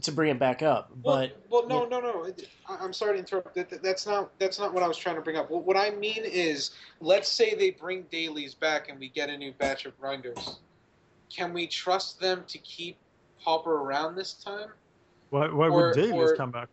to 0.00 0.12
bring 0.12 0.30
it 0.30 0.38
back 0.38 0.62
up, 0.62 0.92
but 1.02 1.36
well, 1.50 1.66
well, 1.66 1.88
no, 1.90 2.00
no, 2.00 2.12
no. 2.12 2.32
I- 2.68 2.76
I'm 2.76 2.92
sorry 2.92 3.14
to 3.14 3.18
interrupt. 3.18 3.52
That, 3.56 3.68
that- 3.70 3.82
that's 3.82 4.06
not 4.06 4.30
that's 4.38 4.58
not 4.58 4.72
what 4.72 4.82
I 4.84 4.86
was 4.88 4.96
trying 4.96 5.16
to 5.16 5.22
bring 5.22 5.36
up. 5.36 5.50
What, 5.50 5.64
what 5.64 5.76
I 5.76 5.90
mean 5.90 6.22
is, 6.24 6.70
let's 7.00 7.28
say 7.28 7.54
they 7.54 7.70
bring 7.70 8.02
dailies 8.10 8.54
back 8.54 8.88
and 8.88 9.00
we 9.00 9.08
get 9.08 9.28
a 9.28 9.36
new 9.36 9.52
batch 9.52 9.84
of 9.84 9.98
grinders. 10.00 10.58
Can 11.34 11.52
we 11.52 11.66
trust 11.66 12.20
them 12.20 12.44
to 12.46 12.58
keep 12.58 12.96
Pauper 13.42 13.78
around 13.78 14.14
this 14.14 14.34
time? 14.34 14.68
why, 15.30 15.48
why 15.48 15.68
Or- 15.68 15.88
would 15.88 15.94
dailies 15.96 16.30
or- 16.30 16.36
come 16.36 16.50
back? 16.52 16.68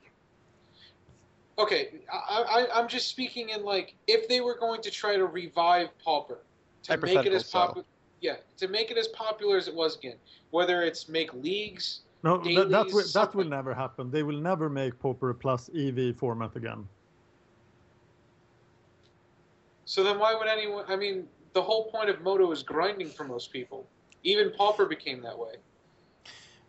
Okay, 1.59 1.89
I, 2.11 2.67
I, 2.71 2.79
I'm 2.79 2.87
just 2.87 3.09
speaking 3.09 3.49
in 3.49 3.63
like 3.63 3.93
if 4.07 4.29
they 4.29 4.39
were 4.39 4.57
going 4.57 4.81
to 4.81 4.89
try 4.89 5.17
to 5.17 5.25
revive 5.25 5.89
Pauper 6.03 6.39
to 6.83 6.97
make 6.97 7.25
it 7.25 7.33
as 7.33 7.47
style. 7.47 7.67
popular, 7.67 7.85
yeah, 8.21 8.35
to 8.57 8.69
make 8.69 8.91
it 8.91 8.97
as 8.97 9.09
popular 9.09 9.57
as 9.57 9.67
it 9.67 9.75
was 9.75 9.97
again. 9.97 10.15
Whether 10.51 10.83
it's 10.83 11.09
make 11.09 11.33
leagues, 11.33 12.01
No, 12.23 12.37
that, 12.37 12.69
that, 12.69 12.87
will, 12.93 13.03
that 13.13 13.35
will 13.35 13.49
never 13.49 13.73
happen. 13.73 14.09
They 14.09 14.23
will 14.23 14.39
never 14.39 14.69
make 14.69 14.97
Pauper 14.99 15.33
plus 15.33 15.69
EV 15.75 16.15
format 16.15 16.55
again. 16.55 16.87
So 19.83 20.01
then 20.01 20.17
why 20.17 20.35
would 20.35 20.47
anyone? 20.47 20.85
I 20.87 20.95
mean, 20.95 21.27
the 21.53 21.61
whole 21.61 21.91
point 21.91 22.09
of 22.09 22.21
Moto 22.21 22.49
is 22.51 22.63
grinding 22.63 23.09
for 23.09 23.25
most 23.25 23.51
people. 23.51 23.85
Even 24.23 24.51
Pauper 24.51 24.85
became 24.85 25.21
that 25.23 25.37
way. 25.37 25.55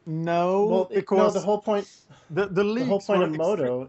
No, 0.06 0.64
well, 0.64 0.89
it- 0.90 1.05
no, 1.12 1.31
the 1.31 1.39
whole 1.39 1.60
point 1.60 1.89
the, 2.31 2.47
the 2.47 2.64
the 2.64 2.85
whole 2.86 3.01
point 3.01 3.23
of 3.23 3.31
extre- 3.31 3.36
Moto. 3.36 3.89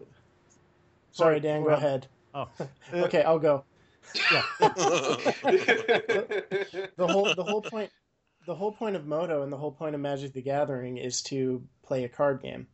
Sorry, 1.12 1.40
Dan, 1.40 1.64
go 1.64 1.70
ahead. 1.70 2.08
Oh, 2.34 2.48
Okay, 2.94 3.24
I'll 3.24 3.40
go. 3.40 3.64
Yeah. 4.32 4.42
the 4.60 6.02
whole 7.00 7.34
the 7.36 7.44
whole 7.44 7.62
point 7.62 7.92
the 8.46 8.56
whole 8.56 8.72
point 8.72 8.96
of 8.96 9.06
Moto 9.06 9.44
and 9.44 9.52
the 9.54 9.58
whole 9.58 9.72
point 9.72 9.96
of 9.96 10.02
Magic 10.02 10.34
the 10.34 10.42
Gathering 10.42 10.98
is 10.98 11.22
to 11.24 11.64
play 11.84 12.04
a 12.04 12.10
card 12.10 12.42
game. 12.42 12.68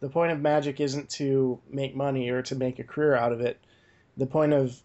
The 0.00 0.08
point 0.08 0.32
of 0.32 0.40
Magic 0.40 0.80
isn't 0.80 1.10
to 1.10 1.60
make 1.70 1.94
money 1.94 2.28
or 2.30 2.42
to 2.42 2.54
make 2.54 2.78
a 2.78 2.84
career 2.84 3.14
out 3.14 3.32
of 3.32 3.40
it. 3.40 3.58
The 4.16 4.26
point 4.26 4.52
of 4.52 4.76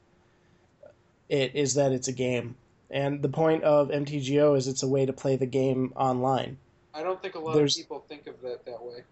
it 1.29 1.55
is 1.55 1.75
that 1.75 1.91
it's 1.91 2.07
a 2.07 2.13
game. 2.13 2.55
And 2.89 3.21
the 3.21 3.29
point 3.29 3.63
of 3.63 3.89
MTGO 3.89 4.57
is 4.57 4.67
it's 4.67 4.83
a 4.83 4.87
way 4.87 5.05
to 5.05 5.13
play 5.13 5.37
the 5.37 5.45
game 5.45 5.93
online. 5.95 6.57
I 6.93 7.03
don't 7.03 7.21
think 7.21 7.35
a 7.35 7.39
lot 7.39 7.55
There's- 7.55 7.77
of 7.77 7.83
people 7.83 8.03
think 8.09 8.27
of 8.27 8.41
that 8.41 8.65
that 8.65 8.83
way. 8.83 9.03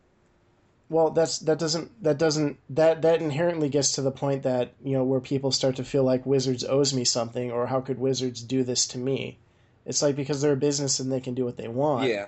Well, 0.90 1.12
that's 1.12 1.38
that 1.40 1.60
doesn't 1.60 2.04
that 2.04 2.18
doesn't 2.18 2.58
that 2.72 3.04
that 3.04 3.22
inherently 3.22 3.70
gets 3.70 3.94
to 3.94 4.02
the 4.02 4.12
point 4.12 4.44
that 4.44 4.74
you 4.84 4.94
know 4.94 5.04
where 5.04 5.20
people 5.20 5.52
start 5.52 5.76
to 5.76 5.84
feel 5.84 6.04
like 6.04 6.26
Wizards 6.26 6.64
owes 6.64 6.94
me 6.94 7.06
something, 7.06 7.52
or 7.52 7.68
how 7.68 7.80
could 7.80 8.00
Wizards 8.00 8.42
do 8.42 8.64
this 8.64 8.88
to 8.88 8.98
me? 8.98 9.38
It's 9.86 10.02
like 10.02 10.16
because 10.16 10.42
they're 10.42 10.54
a 10.54 10.58
business 10.58 11.00
and 11.00 11.12
they 11.12 11.20
can 11.22 11.36
do 11.36 11.46
what 11.46 11.58
they 11.58 11.68
want. 11.68 12.10
yeah 12.10 12.26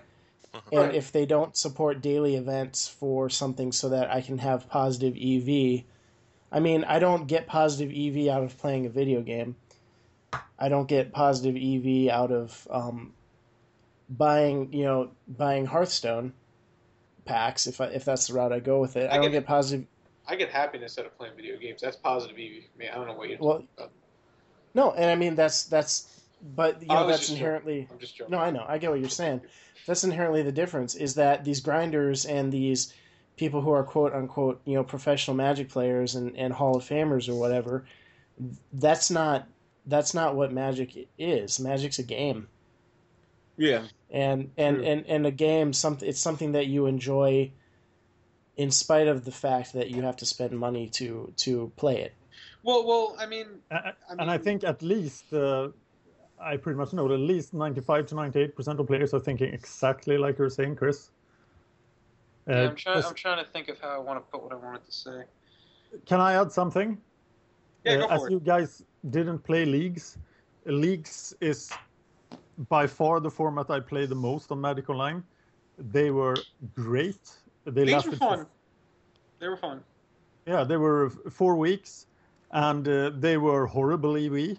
And 0.72 0.88
Right. 0.88 0.96
if 0.96 1.12
they 1.12 1.26
don't 1.26 1.56
support 1.56 2.02
daily 2.02 2.36
events 2.36 2.88
for 2.88 3.30
something 3.30 3.72
so 3.72 3.90
that 3.90 4.12
I 4.12 4.22
can 4.22 4.38
have 4.40 4.70
positive 4.70 5.16
EV, 5.16 5.84
I 6.52 6.60
mean, 6.60 6.84
I 6.84 7.00
don't 7.00 7.28
get 7.28 7.48
positive 7.48 7.92
EV 7.96 8.28
out 8.28 8.44
of 8.44 8.58
playing 8.58 8.86
a 8.86 8.90
video 8.90 9.22
game. 9.22 9.56
I 10.60 10.70
don't 10.70 10.88
get 10.88 11.12
positive 11.12 11.56
EV 11.56 12.10
out 12.10 12.32
of 12.32 12.68
um, 12.70 13.14
buying, 14.10 14.72
you 14.74 14.84
know, 14.84 15.12
buying 15.28 15.66
Hearthstone 15.66 16.34
packs 17.26 17.68
if 17.68 17.80
I, 17.82 17.86
if 17.88 18.06
that's 18.06 18.28
the 18.28 18.34
route 18.34 18.52
I 18.54 18.60
go 18.60 18.80
with 18.80 18.96
it. 18.98 19.10
I, 19.10 19.14
I 19.14 19.18
don't 19.18 19.26
get- 19.26 19.32
get 19.40 19.46
positive. 19.48 19.86
I 20.28 20.36
get 20.36 20.50
happiness 20.50 20.98
out 21.00 21.06
of 21.08 21.18
playing 21.18 21.36
video 21.36 21.58
games. 21.58 21.82
That's 21.82 21.98
positive 21.98 22.38
EV 22.38 22.64
for 22.72 22.78
me. 22.80 22.88
I 22.88 22.96
don't 22.96 23.08
know 23.08 23.14
what 23.14 23.28
you're 23.30 23.40
Well, 23.40 23.54
talking 23.54 23.68
about. 23.78 23.92
No, 24.74 24.92
and 24.94 25.10
I 25.10 25.16
mean 25.16 25.36
that's 25.36 25.64
that's, 25.64 26.22
but 26.56 26.82
you 26.82 26.88
know 26.88 27.08
that's 27.08 27.20
just 27.20 27.30
joking. 27.32 27.38
inherently. 27.44 27.88
I'm 27.92 28.00
just 28.00 28.16
joking. 28.16 28.32
No, 28.32 28.38
I 28.40 28.52
know. 28.52 28.64
I 28.68 28.78
get 28.78 28.92
what 28.92 29.00
you're 29.00 29.10
saying. 29.10 29.42
That's 29.88 30.04
inherently 30.04 30.44
the 30.44 30.52
difference 30.52 30.96
is 30.96 31.16
that 31.16 31.44
these 31.44 31.60
grinders 31.60 32.26
and 32.26 32.52
these 32.54 32.94
people 33.36 33.62
who 33.62 33.72
are 33.72 33.84
quote 33.84 34.14
unquote, 34.14 34.62
you 34.66 34.76
know, 34.76 34.84
professional 34.84 35.36
magic 35.36 35.70
players 35.70 36.16
and, 36.16 36.38
and 36.38 36.54
Hall 36.54 36.78
of 36.78 36.84
Famers 36.88 37.28
or 37.28 37.34
whatever, 37.36 37.84
that's 38.74 39.10
not 39.10 39.48
that's 39.88 40.14
not 40.14 40.36
what 40.36 40.54
magic 40.54 41.08
is. 41.18 41.60
Magic's 41.60 41.98
a 42.00 42.04
game. 42.04 42.48
yeah 43.58 43.84
And 44.12 44.52
and, 44.58 44.78
True. 44.78 44.86
and, 44.86 45.06
and 45.08 45.26
a 45.26 45.32
game 45.32 45.72
something 45.74 46.08
it's 46.10 46.20
something 46.20 46.52
that 46.52 46.68
you 46.68 46.86
enjoy 46.86 47.52
in 48.58 48.70
spite 48.72 49.08
of 49.08 49.24
the 49.24 49.32
fact 49.32 49.74
that 49.74 49.90
you 49.90 50.02
have 50.02 50.18
to 50.18 50.26
spend 50.26 50.52
money 50.60 50.90
to 50.90 51.32
to 51.38 51.72
play 51.78 52.02
it. 52.02 52.14
Well, 52.64 52.86
well, 52.86 53.16
I 53.18 53.26
mean, 53.26 53.48
A- 53.72 53.76
I 53.76 53.94
and 54.10 54.22
I 54.22 54.36
mean- 54.38 54.44
think 54.44 54.64
at 54.66 54.82
least 54.82 55.32
uh, 55.34 55.70
I 56.40 56.58
pretty 56.58 56.78
much 56.78 56.92
know 56.94 57.06
at 57.12 57.20
least 57.20 57.54
95 57.54 58.08
to 58.08 58.16
98 58.16 58.56
percent 58.56 58.80
of 58.80 58.88
players 58.88 59.14
are 59.14 59.20
thinking 59.20 59.54
exactly 59.54 60.18
like 60.18 60.38
you're 60.38 60.50
saying, 60.50 60.76
Chris. 60.76 61.10
Uh, 62.50 62.54
yeah, 62.54 62.70
I'm 62.70 62.76
trying. 62.76 63.04
I'm 63.06 63.14
trying 63.16 63.46
to 63.46 63.50
think 63.50 63.70
of 63.70 63.80
how 63.80 63.90
I 63.90 63.98
want 64.00 64.18
to 64.20 64.32
put 64.32 64.44
what 64.44 64.52
I 64.52 64.56
wanted 64.56 64.84
to 64.86 64.92
say. 64.92 65.24
Can 66.06 66.20
I 66.20 66.34
add 66.34 66.52
something? 66.52 66.98
Yeah, 67.86 67.94
Uh, 67.94 68.08
go 68.08 68.08
as 68.16 68.24
it. 68.26 68.32
you 68.32 68.40
guys 68.42 68.84
didn't 69.10 69.40
play 69.40 69.64
leagues, 69.66 70.18
leagues 70.66 71.34
is 71.40 71.72
by 72.70 72.88
far 72.88 73.20
the 73.20 73.30
format 73.30 73.70
I 73.70 73.80
play 73.80 74.06
the 74.06 74.16
most 74.16 74.52
on 74.52 74.62
Magic 74.62 74.90
Online. 74.90 75.24
They 75.78 76.12
were 76.12 76.36
great. 76.76 77.20
They 77.66 77.86
These 77.86 77.86
were 77.86 77.92
lasted 77.92 78.12
for 78.12 78.18
fun. 78.18 78.46
They 79.40 79.48
were 79.48 79.58
fun. 79.58 79.84
Yeah, 80.46 80.64
they 80.64 80.78
were 80.78 81.10
four 81.10 81.56
weeks, 81.56 82.08
and 82.52 82.88
uh, 82.88 83.12
they 83.16 83.38
were 83.38 83.66
horrible 83.66 84.18
EV, 84.18 84.58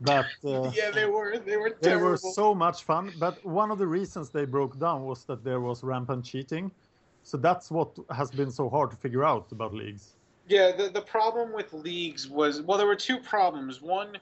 but 0.00 0.26
uh, 0.44 0.70
yeah, 0.74 0.90
they 0.90 1.06
were. 1.06 1.38
They 1.38 1.56
were 1.56 1.70
Terrible. 1.70 1.80
they 1.80 1.96
were 1.96 2.16
so 2.16 2.54
much 2.54 2.84
fun. 2.84 3.12
But 3.18 3.44
one 3.44 3.70
of 3.70 3.78
the 3.78 3.86
reasons 3.86 4.30
they 4.30 4.44
broke 4.44 4.78
down 4.78 5.04
was 5.04 5.24
that 5.24 5.44
there 5.44 5.60
was 5.60 5.82
rampant 5.82 6.24
cheating. 6.24 6.70
So 7.22 7.36
that's 7.36 7.70
what 7.70 7.90
has 8.10 8.30
been 8.30 8.50
so 8.50 8.70
hard 8.70 8.90
to 8.90 8.96
figure 8.96 9.24
out 9.24 9.52
about 9.52 9.74
leagues. 9.74 10.14
Yeah, 10.46 10.72
the, 10.74 10.88
the 10.88 11.02
problem 11.02 11.52
with 11.52 11.74
leagues 11.74 12.28
was 12.28 12.62
well, 12.62 12.78
there 12.78 12.86
were 12.86 12.96
two 12.96 13.18
problems. 13.18 13.82
One, 13.82 14.16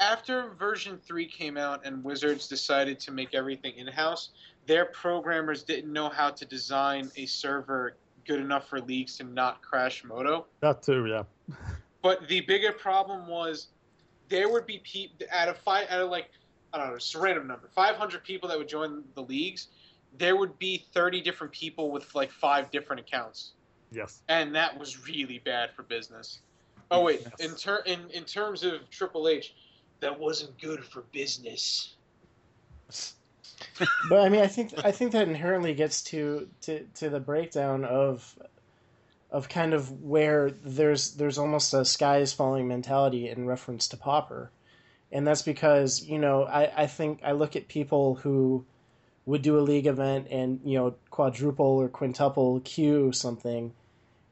after 0.00 0.50
version 0.58 0.98
3 1.04 1.26
came 1.26 1.56
out 1.56 1.84
and 1.84 2.02
Wizards 2.04 2.46
decided 2.48 2.98
to 3.00 3.10
make 3.12 3.34
everything 3.34 3.76
in 3.76 3.86
house, 3.86 4.30
their 4.66 4.86
programmers 4.86 5.62
didn't 5.62 5.92
know 5.92 6.08
how 6.08 6.30
to 6.30 6.44
design 6.44 7.10
a 7.16 7.26
server 7.26 7.96
good 8.26 8.40
enough 8.40 8.68
for 8.68 8.80
leagues 8.80 9.16
to 9.18 9.24
not 9.24 9.62
crash 9.62 10.04
Moto. 10.04 10.46
That 10.60 10.82
too, 10.82 11.06
yeah. 11.06 11.22
But 12.00 12.28
the 12.28 12.42
bigger 12.42 12.70
problem 12.72 13.26
was 13.26 13.68
there 14.28 14.48
would 14.48 14.66
be 14.66 14.78
people 14.84 15.26
out 15.32 15.48
of 15.48 15.56
five 15.58 15.88
out 15.90 16.00
of 16.00 16.10
like 16.10 16.30
I 16.72 16.78
don't 16.78 16.88
know, 16.90 16.94
just 16.96 17.14
a 17.14 17.18
random 17.18 17.48
number, 17.48 17.68
five 17.74 17.96
hundred 17.96 18.22
people 18.22 18.48
that 18.50 18.56
would 18.58 18.68
join 18.68 19.02
the 19.14 19.22
leagues. 19.22 19.66
There 20.16 20.36
would 20.36 20.56
be 20.60 20.86
thirty 20.94 21.20
different 21.20 21.52
people 21.52 21.90
with 21.90 22.14
like 22.14 22.30
five 22.30 22.70
different 22.70 23.00
accounts 23.00 23.52
Yes. 23.90 24.22
and 24.28 24.54
that 24.54 24.78
was 24.78 25.06
really 25.08 25.40
bad 25.44 25.70
for 25.74 25.82
business. 25.82 26.38
Oh 26.90 27.02
wait, 27.02 27.22
Yes. 27.24 27.50
in 27.50 27.56
ter- 27.56 27.82
in 27.84 28.08
in 28.10 28.22
terms 28.24 28.62
of 28.62 28.88
Triple 28.90 29.26
H, 29.26 29.54
that 30.00 30.18
wasn't 30.18 30.60
good 30.60 30.84
for 30.84 31.02
business. 31.12 31.94
But 34.08 34.20
I 34.20 34.28
mean, 34.28 34.40
I 34.40 34.46
think 34.46 34.72
I 34.84 34.92
think 34.92 35.12
that 35.12 35.28
inherently 35.28 35.74
gets 35.74 36.02
to, 36.04 36.48
to, 36.62 36.84
to 36.94 37.10
the 37.10 37.20
breakdown 37.20 37.84
of 37.84 38.36
of 39.30 39.48
kind 39.48 39.74
of 39.74 40.02
where 40.02 40.50
there's 40.50 41.14
there's 41.14 41.38
almost 41.38 41.74
a 41.74 41.84
sky 41.84 42.18
is 42.18 42.32
falling 42.32 42.66
mentality 42.66 43.28
in 43.28 43.46
reference 43.46 43.88
to 43.88 43.96
Pauper, 43.96 44.50
and 45.12 45.26
that's 45.26 45.42
because 45.42 46.04
you 46.04 46.18
know 46.18 46.44
I, 46.44 46.82
I 46.82 46.86
think 46.86 47.20
I 47.24 47.32
look 47.32 47.56
at 47.56 47.68
people 47.68 48.16
who 48.16 48.64
would 49.26 49.42
do 49.42 49.58
a 49.58 49.60
league 49.60 49.86
event 49.86 50.28
and 50.30 50.60
you 50.64 50.78
know 50.78 50.94
quadruple 51.10 51.66
or 51.66 51.88
quintuple 51.88 52.60
Q 52.60 53.12
something, 53.12 53.74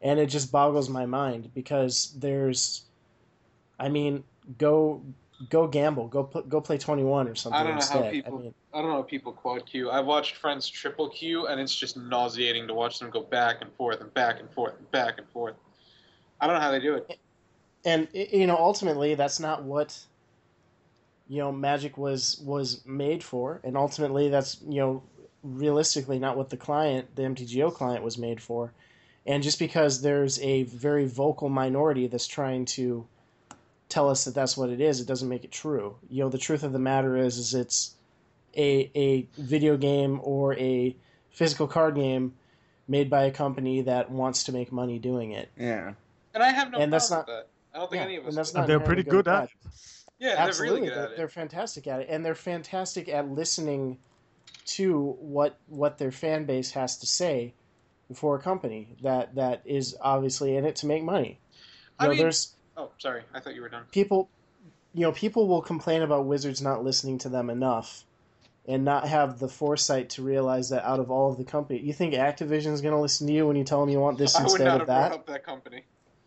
and 0.01 0.19
it 0.19 0.27
just 0.27 0.51
boggles 0.51 0.89
my 0.89 1.05
mind 1.05 1.51
because 1.55 2.15
there's, 2.19 2.83
I 3.79 3.89
mean, 3.89 4.25
go 4.57 5.03
go 5.51 5.67
gamble, 5.67 6.09
go 6.09 6.25
pl- 6.25 6.43
go 6.43 6.61
play 6.61 6.79
twenty 6.79 7.03
one 7.05 7.29
or 7.29 7.35
something 7.35 7.61
I 7.61 7.65
don't 7.65 7.73
know 7.73 7.77
instead. 7.77 8.05
how 8.05 8.11
people. 8.11 8.39
I 8.39 8.43
mean, 8.43 8.55
I 8.75 8.81
don't 8.81 8.91
know 8.91 8.97
how 8.97 9.03
people 9.03 9.33
quad 9.33 9.67
Q. 9.67 9.91
I've 9.91 10.07
watched 10.07 10.37
friends 10.37 10.69
triple 10.69 11.09
Q, 11.11 11.47
and 11.47 11.61
it's 11.61 11.75
just 11.75 11.97
nauseating 11.97 12.67
to 12.69 12.75
watch 12.75 12.99
them 12.99 13.11
go 13.11 13.23
back 13.23 13.59
and 13.61 13.73
forth 13.75 14.01
and 14.01 14.13
back 14.15 14.41
and 14.41 14.51
forth 14.53 14.75
and 14.79 14.91
back 14.91 15.19
and 15.19 15.29
forth. 15.29 15.55
I 16.41 16.47
don't 16.47 16.57
know 16.57 16.61
how 16.63 16.71
they 16.71 16.81
do 16.81 16.95
it. 16.95 17.19
and 17.85 18.09
you 18.13 18.47
know 18.47 18.57
ultimately 18.57 19.15
that's 19.15 19.41
not 19.41 19.63
what 19.63 19.99
you 21.29 21.39
know 21.39 21.51
magic 21.53 21.97
was 21.97 22.39
was 22.45 22.85
made 22.87 23.23
for 23.23 23.61
and 23.65 23.77
ultimately 23.77 24.29
that's 24.29 24.59
you 24.69 24.81
know 24.81 25.03
realistically 25.43 26.19
not 26.19 26.37
what 26.37 26.51
the 26.51 26.57
client 26.57 27.15
the 27.17 27.23
mtgo 27.23 27.73
client 27.73 28.03
was 28.05 28.19
made 28.19 28.41
for 28.41 28.73
and 29.27 29.43
just 29.43 29.59
because 29.59 30.03
there's 30.03 30.39
a 30.41 30.65
very 30.65 31.07
vocal 31.07 31.49
minority 31.49 32.07
that's 32.07 32.27
trying 32.27 32.65
to 32.65 33.07
tell 33.89 34.09
us 34.11 34.25
that 34.25 34.35
that's 34.35 34.57
what 34.57 34.69
it 34.71 34.81
is 34.81 35.01
it 35.01 35.07
doesn't 35.07 35.29
make 35.29 35.45
it 35.45 35.53
true 35.53 35.97
you 36.11 36.23
know 36.23 36.29
the 36.29 36.39
truth 36.39 36.63
of 36.63 36.73
the 36.73 36.79
matter 36.79 37.17
is 37.17 37.39
is 37.39 37.55
it's 37.55 37.95
a 38.57 38.91
a 38.95 39.29
video 39.41 39.77
game 39.77 40.21
or 40.23 40.55
a 40.59 40.95
physical 41.31 41.67
card 41.67 41.95
game 41.95 42.35
made 42.89 43.11
by 43.11 43.25
a 43.25 43.31
company 43.31 43.83
that 43.83 44.11
wants 44.11 44.45
to 44.45 44.53
make 44.53 44.71
money 44.73 44.99
doing 44.99 45.33
it 45.33 45.51
Yeah. 45.57 45.93
And 46.35 46.43
I 46.43 46.51
have 46.51 46.71
no 46.71 46.79
And 46.79 46.93
that's 46.93 47.11
not, 47.11 47.27
with 47.27 47.37
that. 47.37 47.49
I 47.75 47.79
don't 47.79 47.91
think 47.91 48.01
Yeah, 48.01 48.07
any 48.07 48.17
of 48.17 48.25
us. 48.25 48.29
and 48.29 48.37
that's 48.39 48.55
not 48.55 48.67
they're 48.67 48.79
pretty 48.81 49.01
inherently 49.03 49.23
good 49.23 49.29
or 49.29 49.35
at 49.43 49.45
it. 49.45 49.51
yeah, 50.19 50.35
they're 50.37 50.49
Absolutely, 50.49 50.81
really 50.81 50.89
good 50.91 50.99
they're, 50.99 51.13
it. 51.13 51.17
they're 51.17 51.29
fantastic 51.29 51.87
at 51.87 52.01
it, 52.01 52.07
and 52.11 52.25
they're 52.25 52.35
fantastic 52.35 53.09
at 53.09 53.29
listening 53.29 53.99
to 54.67 55.17
what 55.21 55.59
what 55.69 55.99
their 55.99 56.11
fan 56.11 56.45
base 56.45 56.71
has 56.73 56.97
to 56.99 57.07
say 57.07 57.55
for 58.15 58.37
a 58.37 58.41
company 58.41 58.89
that 59.03 59.35
that 59.35 59.63
is 59.65 59.97
obviously 60.01 60.57
in 60.57 60.65
it 60.65 60.77
to 60.77 60.87
make 60.87 61.03
money. 61.03 61.39
I 61.99 62.05
You 62.05 62.09
know, 62.09 62.15
mean- 62.15 62.23
there's 62.23 62.55
Oh, 62.77 62.91
sorry. 62.99 63.23
I 63.33 63.41
thought 63.41 63.55
you 63.55 63.63
were 63.63 63.69
done. 63.69 63.85
people, 63.93 64.29
you 64.95 65.03
know, 65.03 65.13
people 65.13 65.47
will 65.49 65.63
complain 65.63 66.03
about 66.03 66.27
Wizards 66.27 66.61
not 66.61 66.85
listening 66.85 67.19
to 67.19 67.29
them 67.29 67.49
enough, 67.51 68.05
and 68.69 68.85
not 68.85 69.07
have 69.09 69.39
the 69.39 69.49
foresight 69.49 70.11
to 70.11 70.23
realize 70.23 70.71
that 70.71 70.85
out 70.85 70.99
of 71.01 71.11
all 71.11 71.31
of 71.31 71.39
the 71.39 71.45
company, 71.45 71.79
you 71.81 71.93
think 71.93 72.15
Activision 72.15 72.73
is 72.73 72.81
going 72.83 72.95
to 72.95 73.01
listen 73.01 73.27
to 73.29 73.33
you 73.33 73.47
when 73.47 73.57
you 73.57 73.65
tell 73.65 73.81
them 73.81 73.89
you 73.89 74.01
want 74.01 74.19
this 74.19 74.35
I 74.39 74.43
would 74.43 74.51
instead 74.51 74.65
not 74.65 74.75
of 74.75 74.79
have 74.81 74.87
that? 74.89 75.09
brought 75.11 75.21
up 75.21 75.27
that 75.27 75.45
company. 75.45 75.85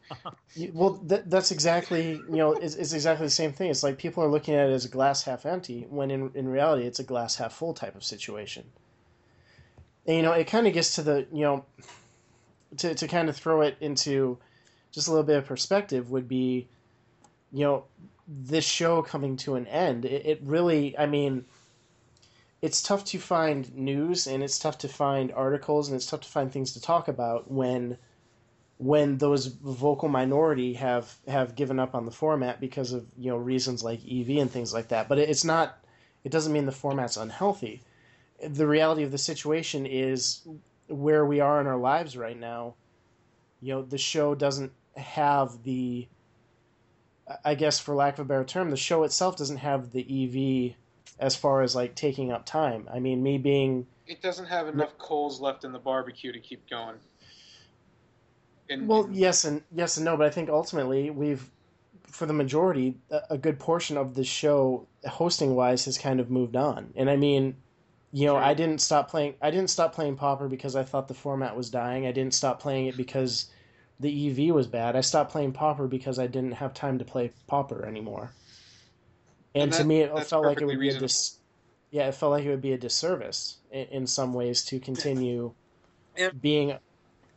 You- 0.55 0.71
Well, 0.73 0.93
that, 1.05 1.29
that's 1.29 1.51
exactly 1.51 2.25
you 2.27 2.37
know 2.37 2.53
it's, 2.53 2.73
it's 2.75 2.93
exactly 2.93 3.27
the 3.27 3.31
same 3.31 3.53
thing. 3.53 3.69
It's 3.69 3.83
like 3.83 3.99
people 3.99 4.23
are 4.23 4.27
looking 4.27 4.55
at 4.55 4.67
it 4.67 4.73
as 4.73 4.83
a 4.85 4.89
glass 4.89 5.21
half 5.23 5.45
empty 5.45 5.85
when 5.89 6.09
in 6.09 6.31
in 6.33 6.47
reality 6.47 6.87
it's 6.87 6.97
a 6.99 7.03
glass 7.03 7.35
half 7.35 7.53
full 7.53 7.75
type 7.75 7.95
of 7.95 8.03
situation. 8.03 8.63
And 10.07 10.15
you 10.17 10.23
know 10.23 10.31
it 10.31 10.47
kind 10.47 10.65
of 10.65 10.73
gets 10.73 10.95
to 10.95 11.03
the 11.03 11.27
you 11.31 11.43
know 11.43 11.65
to 12.77 12.95
to 12.95 13.07
kind 13.07 13.29
of 13.29 13.35
throw 13.37 13.61
it 13.61 13.77
into 13.79 14.39
just 14.91 15.07
a 15.07 15.11
little 15.11 15.25
bit 15.25 15.37
of 15.37 15.45
perspective 15.45 16.11
would 16.11 16.27
be 16.27 16.67
you 17.51 17.63
know 17.63 17.83
this 18.27 18.65
show 18.65 19.01
coming 19.01 19.35
to 19.37 19.55
an 19.55 19.65
end. 19.67 20.05
It, 20.05 20.25
it 20.25 20.41
really 20.43 20.97
I 20.97 21.05
mean 21.05 21.45
it's 22.61 22.81
tough 22.81 23.05
to 23.05 23.17
find 23.17 23.73
news 23.75 24.27
and 24.27 24.43
it's 24.43 24.59
tough 24.59 24.77
to 24.79 24.87
find 24.87 25.31
articles 25.31 25.87
and 25.87 25.95
it's 25.95 26.05
tough 26.05 26.21
to 26.21 26.27
find 26.27 26.51
things 26.51 26.73
to 26.73 26.81
talk 26.81 27.07
about 27.07 27.49
when 27.49 27.97
when 28.79 29.17
those 29.17 29.47
vocal 29.47 30.07
minority 30.07 30.73
have 30.73 31.13
have 31.27 31.55
given 31.55 31.79
up 31.79 31.93
on 31.93 32.05
the 32.05 32.11
format 32.11 32.59
because 32.61 32.93
of 32.93 33.05
you 33.17 33.29
know 33.29 33.37
reasons 33.37 33.83
like 33.83 33.99
EV 34.09 34.37
and 34.37 34.49
things 34.51 34.73
like 34.73 34.87
that. 34.87 35.07
But 35.09 35.19
it's 35.19 35.43
not. 35.43 35.77
It 36.23 36.31
doesn't 36.31 36.51
mean 36.51 36.65
the 36.65 36.71
format's 36.71 37.17
unhealthy. 37.17 37.81
The 38.45 38.67
reality 38.67 39.03
of 39.03 39.11
the 39.11 39.17
situation 39.17 39.85
is 39.85 40.41
where 40.87 41.25
we 41.25 41.39
are 41.39 41.61
in 41.61 41.67
our 41.67 41.77
lives 41.77 42.17
right 42.17 42.39
now. 42.39 42.75
You 43.61 43.75
know, 43.75 43.81
the 43.81 43.97
show 43.97 44.33
doesn't 44.35 44.71
have 44.99 45.63
the. 45.63 46.07
I 47.45 47.53
guess, 47.53 47.79
for 47.79 47.93
lack 47.93 48.15
of 48.15 48.21
a 48.21 48.25
better 48.25 48.43
term, 48.43 48.71
the 48.71 48.77
show 48.77 49.03
itself 49.03 49.37
doesn't 49.37 49.57
have 49.57 49.91
the 49.91 50.01
EV 50.71 50.75
as 51.19 51.35
far 51.35 51.61
as 51.61 51.75
like 51.75 51.93
taking 51.95 52.31
up 52.31 52.45
time. 52.45 52.89
I 52.91 52.99
mean, 52.99 53.21
me 53.21 53.37
being 53.37 53.85
It 54.07 54.21
doesn't 54.21 54.47
have 54.47 54.67
enough 54.67 54.97
coals 54.97 55.39
left 55.39 55.63
in 55.63 55.71
the 55.71 55.79
barbecue 55.79 56.31
to 56.31 56.39
keep 56.39 56.67
going. 56.69 56.95
And, 58.69 58.87
Well, 58.87 59.03
and- 59.05 59.15
yes 59.15 59.43
and 59.43 59.61
yes 59.75 59.97
and 59.97 60.05
no, 60.05 60.17
but 60.17 60.25
I 60.25 60.29
think 60.29 60.49
ultimately 60.49 61.09
we've, 61.09 61.49
for 62.07 62.25
the 62.25 62.33
majority, 62.33 62.97
a, 63.29 63.37
good 63.37 63.59
portion 63.59 63.97
of 63.97 64.15
the 64.15 64.23
show, 64.23 64.87
hosting 65.07 65.55
wise, 65.55 65.85
has 65.85 65.97
kind 65.97 66.19
of 66.19 66.31
moved 66.31 66.55
on. 66.55 66.93
And 66.95 67.09
I 67.09 67.15
mean, 67.15 67.57
you 68.11 68.25
know. 68.25 68.37
I 68.37 68.55
didn't 68.55 68.79
stop 68.79 69.09
playing. 69.09 69.35
I 69.41 69.51
didn't 69.51 69.69
stop 69.69 69.93
playing 69.93 70.15
Pauper 70.15 70.47
because 70.47 70.75
I 70.75 70.83
thought 70.83 71.07
the 71.07 71.13
format 71.13 71.55
was 71.55 71.69
dying. 71.69 72.07
I 72.07 72.11
didn't 72.11 72.33
stop 72.33 72.59
playing 72.59 72.87
it 72.87 72.97
because 72.97 73.51
the 73.99 74.47
EV 74.49 74.53
was 74.53 74.67
bad. 74.67 74.95
I 74.95 75.01
stopped 75.01 75.31
playing 75.31 75.51
Pauper 75.53 75.87
because 75.87 76.19
I 76.19 76.27
didn't 76.27 76.53
have 76.53 76.73
time 76.73 76.99
to 76.99 77.05
play 77.05 77.31
Pauper 77.47 77.85
anymore. 77.85 78.31
And, 79.53 79.63
And 79.63 79.73
to 79.73 79.83
me, 79.83 80.01
it 80.01 80.27
felt 80.27 80.45
like 80.45 80.61
it 80.61 80.65
would 80.65 80.79
be 80.79 80.89
a 80.89 80.99
dis- 80.99 81.37
yeah, 81.91 82.07
it 82.07 82.15
felt 82.15 82.31
like 82.31 82.45
it 82.45 82.49
would 82.49 82.61
be 82.61 82.73
a 82.73 82.77
disservice 82.77 83.57
in, 83.71 83.87
in 83.87 84.07
some 84.07 84.33
ways 84.33 84.63
to 84.65 84.79
continue 84.79 85.53
Yeah. 86.17 86.29
being 86.29 86.77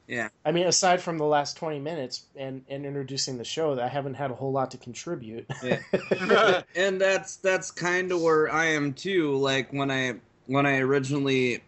Yeah. 0.06 0.28
I 0.44 0.52
mean, 0.52 0.66
aside 0.66 1.00
from 1.00 1.16
the 1.18 1.24
last 1.24 1.56
twenty 1.56 1.78
minutes 1.78 2.26
and, 2.36 2.64
and 2.68 2.84
introducing 2.84 3.38
the 3.38 3.44
show, 3.44 3.80
I 3.80 3.88
haven't 3.88 4.14
had 4.14 4.30
a 4.30 4.34
whole 4.34 4.52
lot 4.52 4.70
to 4.72 4.78
contribute. 4.78 5.46
Yeah. 5.62 5.80
and 6.76 7.00
that's 7.00 7.36
that's 7.36 7.70
kind 7.70 8.12
of 8.12 8.20
where 8.20 8.52
I 8.52 8.66
am 8.66 8.92
too. 8.92 9.36
Like 9.36 9.72
when 9.72 9.90
I 9.90 10.14
when 10.46 10.66
I 10.66 10.78
originally 10.78 11.62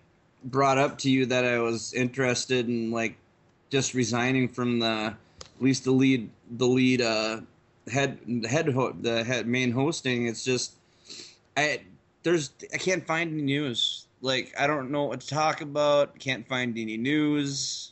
brought 0.45 0.77
up 0.79 0.99
to 0.99 1.11
you 1.11 1.27
that 1.27 1.45
I 1.45 1.59
was 1.59 1.95
interested 1.95 2.69
in 2.69 2.91
like 2.91 3.16
just 3.75 3.93
resigning 3.93 4.47
from 4.47 4.79
the 4.79 4.87
at 5.41 5.61
least 5.61 5.83
the 5.83 5.91
lead 5.91 6.31
the 6.59 6.65
lead 6.65 7.03
uh 7.03 7.41
head 7.91 8.21
head 8.49 8.69
ho- 8.69 8.95
the 9.01 9.25
head 9.25 9.49
main 9.49 9.73
hosting. 9.73 10.29
It's 10.29 10.45
just 10.45 10.77
I 11.57 11.81
there's 12.23 12.53
I 12.73 12.77
can't 12.77 13.05
find 13.05 13.33
any 13.33 13.43
news. 13.43 14.07
Like 14.21 14.55
I 14.57 14.69
don't 14.69 14.93
know 14.93 15.03
what 15.03 15.23
to 15.23 15.27
talk 15.27 15.61
about. 15.61 16.17
Can't 16.21 16.47
find 16.47 16.79
any 16.79 16.97
news. 16.97 17.91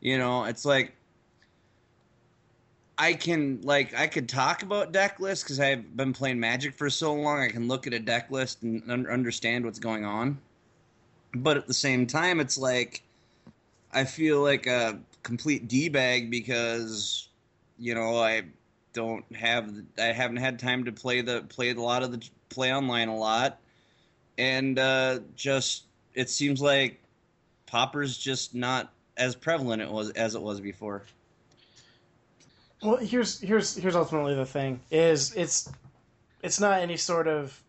You 0.00 0.16
know, 0.16 0.44
it's 0.44 0.64
like 0.64 0.94
I 2.96 3.12
can 3.12 3.60
like 3.60 3.94
I 3.94 4.06
could 4.06 4.30
talk 4.30 4.62
about 4.62 4.92
deck 4.92 5.20
lists 5.20 5.44
because 5.44 5.60
I've 5.60 5.94
been 5.94 6.14
playing 6.14 6.40
Magic 6.40 6.72
for 6.72 6.88
so 6.88 7.12
long. 7.12 7.40
I 7.40 7.48
can 7.48 7.68
look 7.68 7.86
at 7.86 7.92
a 7.92 7.98
deck 7.98 8.30
list 8.30 8.62
and 8.62 8.82
un- 8.90 9.06
understand 9.06 9.66
what's 9.66 9.78
going 9.78 10.06
on. 10.06 10.38
But 11.34 11.58
at 11.58 11.66
the 11.66 11.74
same 11.74 12.06
time, 12.06 12.40
it's 12.40 12.56
like 12.56 13.02
I 13.92 14.04
feel 14.04 14.42
like 14.42 14.66
a 14.66 14.98
complete 15.22 15.68
d 15.68 15.88
bag 15.88 16.30
because 16.30 17.28
you 17.78 17.94
know 17.94 18.16
I 18.16 18.44
don't 18.92 19.24
have 19.34 19.72
I 19.98 20.06
haven't 20.06 20.38
had 20.38 20.58
time 20.58 20.84
to 20.84 20.92
play 20.92 21.20
the 21.20 21.42
play 21.42 21.70
a 21.70 21.74
lot 21.74 22.02
of 22.02 22.12
the 22.12 22.28
play 22.48 22.72
online 22.74 23.08
a 23.08 23.16
lot, 23.16 23.58
and 24.38 24.78
uh, 24.78 25.20
just 25.36 25.84
it 26.14 26.30
seems 26.30 26.60
like 26.60 27.00
Pauper's 27.66 28.16
just 28.16 28.54
not 28.54 28.92
as 29.16 29.34
prevalent 29.34 29.82
it 29.82 29.90
was 29.90 30.10
as 30.10 30.34
it 30.34 30.42
was 30.42 30.60
before. 30.60 31.04
Well, 32.82 32.96
here's 32.96 33.40
here's 33.40 33.76
here's 33.76 33.96
ultimately 33.96 34.34
the 34.34 34.46
thing 34.46 34.80
is 34.90 35.34
it's 35.34 35.70
it's 36.42 36.58
not 36.58 36.80
any 36.80 36.96
sort 36.96 37.28
of 37.28 37.60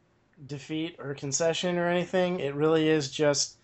defeat 0.47 0.95
or 0.99 1.13
concession 1.13 1.77
or 1.77 1.87
anything. 1.87 2.39
It 2.39 2.55
really 2.55 2.87
is 2.87 3.11
just 3.11 3.57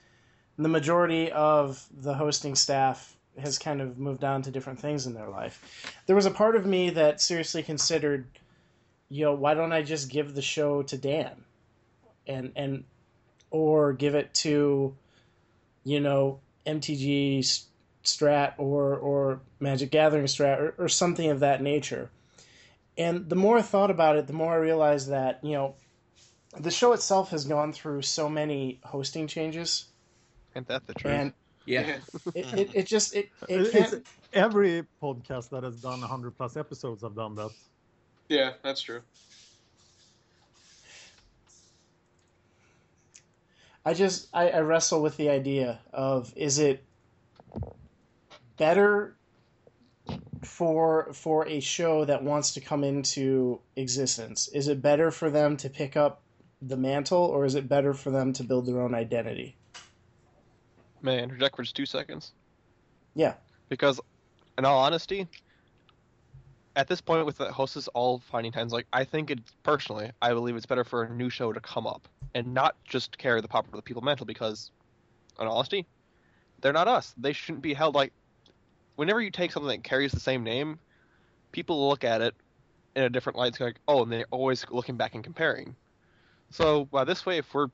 the 0.58 0.70
majority 0.70 1.32
of 1.32 1.86
the 1.92 2.14
hosting 2.14 2.56
staff 2.56 3.16
has 3.40 3.60
kind 3.60 3.82
of 3.82 4.00
moved 4.00 4.24
on 4.24 4.42
to 4.42 4.52
different 4.52 4.80
things 4.80 5.06
in 5.06 5.14
their 5.14 5.30
life. 5.30 5.94
There 6.08 6.16
was 6.16 6.26
a 6.26 6.32
part 6.32 6.56
of 6.56 6.66
me 6.66 6.90
that 6.92 7.22
seriously 7.22 7.62
considered, 7.62 8.26
you 9.10 9.26
know, 9.26 9.34
why 9.34 9.54
don't 9.54 9.72
I 9.72 9.84
just 9.84 10.10
give 10.10 10.34
the 10.34 10.42
show 10.42 10.82
to 10.84 10.98
Dan, 10.98 11.44
and 12.26 12.52
and 12.56 12.84
or 13.52 13.94
give 13.94 14.16
it 14.16 14.34
to, 14.34 14.96
you 15.84 16.00
know, 16.00 16.40
MTG 16.66 17.66
Strat 18.04 18.54
or 18.58 18.96
or 18.96 19.42
Magic 19.60 19.92
Gathering 19.92 20.26
Strat 20.26 20.60
or, 20.60 20.76
or 20.78 20.90
something 20.90 21.30
of 21.30 21.42
that 21.42 21.62
nature. 21.62 22.10
And 22.98 23.30
the 23.30 23.36
more 23.36 23.60
I 23.60 23.62
thought 23.62 23.92
about 23.92 24.16
it, 24.18 24.26
the 24.26 24.34
more 24.34 24.54
I 24.54 24.58
realized 24.58 25.10
that 25.10 25.44
you 25.44 25.52
know, 25.52 25.76
the 26.60 26.72
show 26.72 26.94
itself 26.94 27.30
has 27.30 27.46
gone 27.46 27.72
through 27.72 28.02
so 28.02 28.28
many 28.28 28.80
hosting 28.84 29.28
changes, 29.28 29.86
Ain't 30.58 30.68
that 30.70 30.88
the 30.88 30.94
truth? 30.96 31.14
and 31.14 31.34
Yeah. 31.66 31.98
it, 32.34 32.46
it, 32.54 32.70
it 32.74 32.86
just 32.88 33.16
it, 33.16 33.30
it 33.48 33.62
It's- 33.62 33.92
can't 33.92 34.08
every 34.34 34.86
podcast 35.02 35.50
that 35.52 35.64
has 35.64 35.76
done 35.78 36.02
100 36.02 36.36
plus 36.36 36.58
episodes 36.58 37.04
have 37.04 37.16
done 37.16 37.36
that. 37.36 37.52
Yeah, 38.28 38.54
that's 38.64 38.82
true. 38.82 39.02
I 43.86 43.94
just 43.94 44.28
I, 44.34 44.50
I 44.50 44.60
wrestle 44.62 45.02
with 45.02 45.16
the 45.18 45.30
idea 45.30 45.80
of 45.94 46.34
is 46.36 46.60
it 46.60 46.84
better 48.58 49.16
for 50.44 51.14
for 51.14 51.48
a 51.48 51.60
show 51.60 52.04
that 52.06 52.24
wants 52.24 52.54
to 52.56 52.62
come 52.62 52.84
into 52.84 53.62
existence? 53.76 54.50
Is 54.50 54.68
it 54.68 54.82
better 54.82 55.12
for 55.12 55.30
them 55.30 55.56
to 55.58 55.70
pick 55.70 55.96
up 55.96 56.22
the 56.62 56.76
mantle 56.78 57.20
or 57.24 57.46
is 57.46 57.56
it 57.56 57.70
better 57.70 57.94
for 57.94 58.10
them 58.10 58.34
to 58.34 58.44
build 58.44 58.66
their 58.66 58.82
own 58.82 58.96
identity? 58.96 59.57
May 61.02 61.20
I 61.20 61.24
interject 61.24 61.56
for 61.56 61.64
just 61.64 61.76
two 61.76 61.86
seconds? 61.86 62.34
Yeah. 63.16 63.34
Because, 63.70 64.00
in 64.58 64.66
all 64.66 64.80
honesty, 64.80 65.28
at 66.76 66.88
this 66.88 67.02
point 67.02 67.26
with 67.26 67.38
the 67.38 67.52
hosts 67.52 67.88
all 67.90 68.20
finding 68.20 68.52
times, 68.52 68.72
like 68.72 68.88
I 68.94 69.04
think 69.04 69.32
it 69.32 69.40
personally, 69.64 70.12
I 70.22 70.34
believe 70.34 70.56
it's 70.56 70.66
better 70.66 70.84
for 70.84 71.04
a 71.04 71.10
new 71.14 71.30
show 71.30 71.52
to 71.54 71.60
come 71.60 71.88
up 71.88 72.08
and 72.34 72.54
not 72.54 72.76
just 72.84 73.18
carry 73.18 73.42
the 73.42 73.48
popular 73.48 73.82
people 73.82 74.02
mantle. 74.02 74.26
Because, 74.26 74.72
in 75.40 75.48
all 75.48 75.58
honesty, 75.58 75.86
they're 76.62 76.74
not 76.74 76.88
us. 76.88 77.14
They 77.18 77.34
shouldn't 77.34 77.62
be 77.62 77.74
held 77.74 77.96
like. 77.96 78.14
Whenever 78.96 79.22
you 79.22 79.30
take 79.30 79.52
something 79.52 79.70
that 79.70 79.84
carries 79.84 80.12
the 80.12 80.20
same 80.20 80.44
name, 80.44 80.80
people 81.52 81.88
look 81.88 82.04
at 82.04 82.22
it 82.22 82.34
in 82.96 83.04
a 83.04 83.10
different 83.10 83.38
light. 83.38 83.50
It's 83.50 83.60
like, 83.60 83.80
oh, 83.88 84.02
and 84.02 84.12
they're 84.12 84.26
always 84.32 84.66
looking 84.72 84.98
back 84.98 85.14
and 85.14 85.24
comparing. 85.24 85.76
So, 86.50 86.86
by 86.86 87.04
this 87.04 87.24
way, 87.24 87.38
if 87.38 87.54
we're 87.54 87.68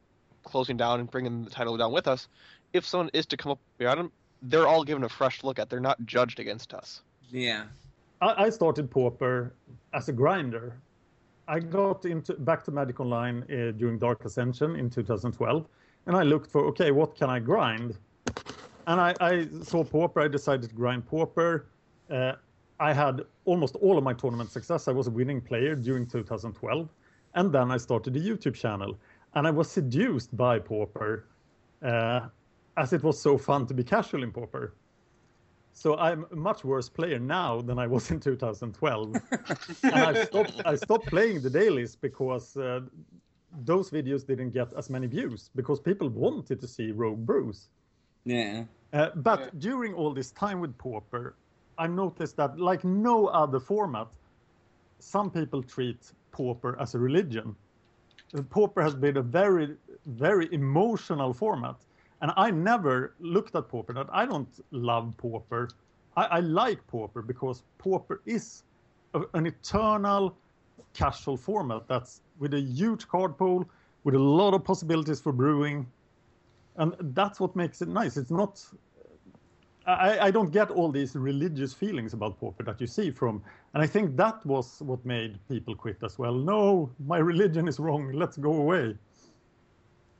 closing 0.43 0.75
down 0.75 0.99
and 0.99 1.09
bringing 1.09 1.45
the 1.45 1.49
title 1.49 1.77
down 1.77 1.93
with 1.93 2.09
us, 2.09 2.27
if 2.73 2.85
someone 2.85 3.09
is 3.13 3.25
to 3.27 3.37
come 3.37 3.51
up 3.51 3.59
beyond 3.77 3.99
them, 3.99 4.11
they're 4.41 4.67
all 4.67 4.83
given 4.83 5.03
a 5.03 5.09
fresh 5.09 5.43
look 5.43 5.59
at. 5.59 5.69
They're 5.69 5.79
not 5.79 6.05
judged 6.05 6.39
against 6.39 6.73
us. 6.73 7.01
Yeah. 7.29 7.63
I, 8.21 8.45
I 8.45 8.49
started 8.49 8.91
Pauper 8.91 9.53
as 9.93 10.09
a 10.09 10.13
grinder. 10.13 10.73
I 11.47 11.59
got 11.59 12.05
into 12.05 12.33
back 12.33 12.63
to 12.65 12.71
Magic 12.71 12.99
Online 12.99 13.43
uh, 13.43 13.71
during 13.71 13.99
Dark 13.99 14.23
Ascension 14.25 14.75
in 14.77 14.89
2012, 14.89 15.67
and 16.05 16.15
I 16.15 16.23
looked 16.23 16.49
for 16.49 16.65
okay, 16.67 16.91
what 16.91 17.15
can 17.15 17.29
I 17.29 17.39
grind? 17.39 17.97
And 18.87 18.99
I, 18.99 19.13
I 19.19 19.47
saw 19.61 19.83
Pauper. 19.83 20.21
I 20.21 20.27
decided 20.27 20.69
to 20.69 20.75
grind 20.75 21.05
Pauper. 21.05 21.67
Uh, 22.09 22.33
I 22.79 22.93
had 22.93 23.21
almost 23.45 23.75
all 23.77 23.97
of 23.97 24.03
my 24.03 24.13
tournament 24.13 24.51
success. 24.51 24.87
I 24.87 24.91
was 24.91 25.07
a 25.07 25.11
winning 25.11 25.41
player 25.41 25.75
during 25.75 26.05
2012, 26.05 26.89
and 27.35 27.51
then 27.51 27.71
I 27.71 27.77
started 27.77 28.15
a 28.15 28.19
YouTube 28.19 28.55
channel, 28.55 28.97
and 29.35 29.47
I 29.47 29.51
was 29.51 29.69
seduced 29.69 30.35
by 30.35 30.59
Pauper, 30.59 31.25
uh, 31.81 32.27
as 32.77 32.93
it 32.93 33.03
was 33.03 33.19
so 33.21 33.37
fun 33.37 33.65
to 33.67 33.73
be 33.73 33.83
casual 33.83 34.23
in 34.23 34.31
Pauper. 34.31 34.73
So 35.73 35.97
I'm 35.97 36.25
a 36.31 36.35
much 36.35 36.63
worse 36.63 36.87
player 36.89 37.19
now 37.19 37.61
than 37.61 37.79
I 37.79 37.87
was 37.87 38.11
in 38.11 38.19
2012. 38.19 39.15
and 39.83 39.93
I 39.93 40.23
stopped, 40.25 40.61
I 40.65 40.75
stopped 40.75 41.07
playing 41.07 41.41
the 41.41 41.49
dailies 41.49 41.95
because 41.95 42.55
uh, 42.57 42.81
those 43.63 43.89
videos 43.89 44.25
didn't 44.25 44.51
get 44.51 44.71
as 44.73 44.89
many 44.89 45.07
views 45.07 45.49
because 45.55 45.79
people 45.79 46.09
wanted 46.09 46.59
to 46.61 46.67
see 46.67 46.91
Rogue 46.91 47.25
Brews. 47.25 47.69
Yeah. 48.25 48.65
Uh, 48.93 49.09
but 49.15 49.39
Yeah. 49.39 49.49
during 49.57 49.93
all 49.93 50.13
this 50.13 50.31
time 50.31 50.59
with 50.59 50.77
Pauper, 50.77 51.35
I 51.77 51.87
noticed 51.87 52.37
that, 52.37 52.59
like 52.59 52.83
no 52.83 53.27
other 53.27 53.59
format, 53.59 54.07
some 54.99 55.31
people 55.31 55.63
treat 55.63 56.11
Pauper 56.31 56.79
as 56.79 56.93
a 56.95 56.99
religion. 56.99 57.55
Pauper 58.49 58.81
has 58.83 58.95
been 58.95 59.17
a 59.17 59.21
very, 59.23 59.75
very 60.05 60.47
emotional 60.53 61.33
format. 61.33 61.75
And 62.23 62.31
I 62.37 62.51
never 62.51 63.15
looked 63.19 63.53
at 63.53 63.67
Pauper 63.67 63.93
that 63.95 64.07
I 64.09 64.25
don't 64.25 64.47
love 64.71 65.13
Pauper. 65.17 65.67
I, 66.15 66.23
I 66.23 66.39
like 66.39 66.87
Pauper 66.87 67.21
because 67.21 67.63
Pauper 67.77 68.21
is 68.25 68.63
a, 69.13 69.23
an 69.33 69.45
eternal 69.45 70.33
casual 70.93 71.35
format 71.35 71.85
that's 71.89 72.21
with 72.39 72.53
a 72.53 72.61
huge 72.61 73.09
card 73.09 73.37
pool, 73.37 73.69
with 74.05 74.15
a 74.15 74.19
lot 74.19 74.53
of 74.53 74.63
possibilities 74.63 75.19
for 75.19 75.33
brewing, 75.33 75.85
and 76.77 76.95
that's 77.13 77.41
what 77.41 77.57
makes 77.57 77.81
it 77.81 77.89
nice. 77.89 78.15
It's 78.15 78.31
not. 78.31 78.65
I, 79.85 80.27
I 80.27 80.31
don't 80.31 80.49
get 80.49 80.71
all 80.71 80.93
these 80.93 81.17
religious 81.17 81.73
feelings 81.73 82.13
about 82.13 82.39
Pauper 82.39 82.63
that 82.63 82.79
you 82.79 82.87
see 82.87 83.11
from, 83.11 83.43
and 83.73 83.83
I 83.83 83.87
think 83.87 84.15
that 84.15 84.45
was 84.45 84.81
what 84.81 85.05
made 85.05 85.37
people 85.49 85.75
quit 85.75 85.97
as 86.03 86.17
well. 86.17 86.35
No, 86.35 86.89
my 87.05 87.17
religion 87.17 87.67
is 87.67 87.81
wrong. 87.81 88.13
Let's 88.13 88.37
go 88.37 88.53
away. 88.53 88.95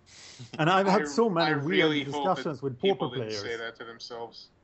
And 0.60 0.70
I've 0.70 0.88
had 0.88 1.04
I- 1.04 1.06
so 1.06 1.30
many 1.30 1.52
I 1.52 1.56
really 1.56 2.04
hope 2.04 2.26
discussions 2.36 2.62
with 2.62 2.80
People 2.82 3.10
Pauper 3.10 3.22
players. 3.22 3.42
say 3.42 3.56
that 3.58 3.76
to 3.78 3.86
themselves. 3.86 4.48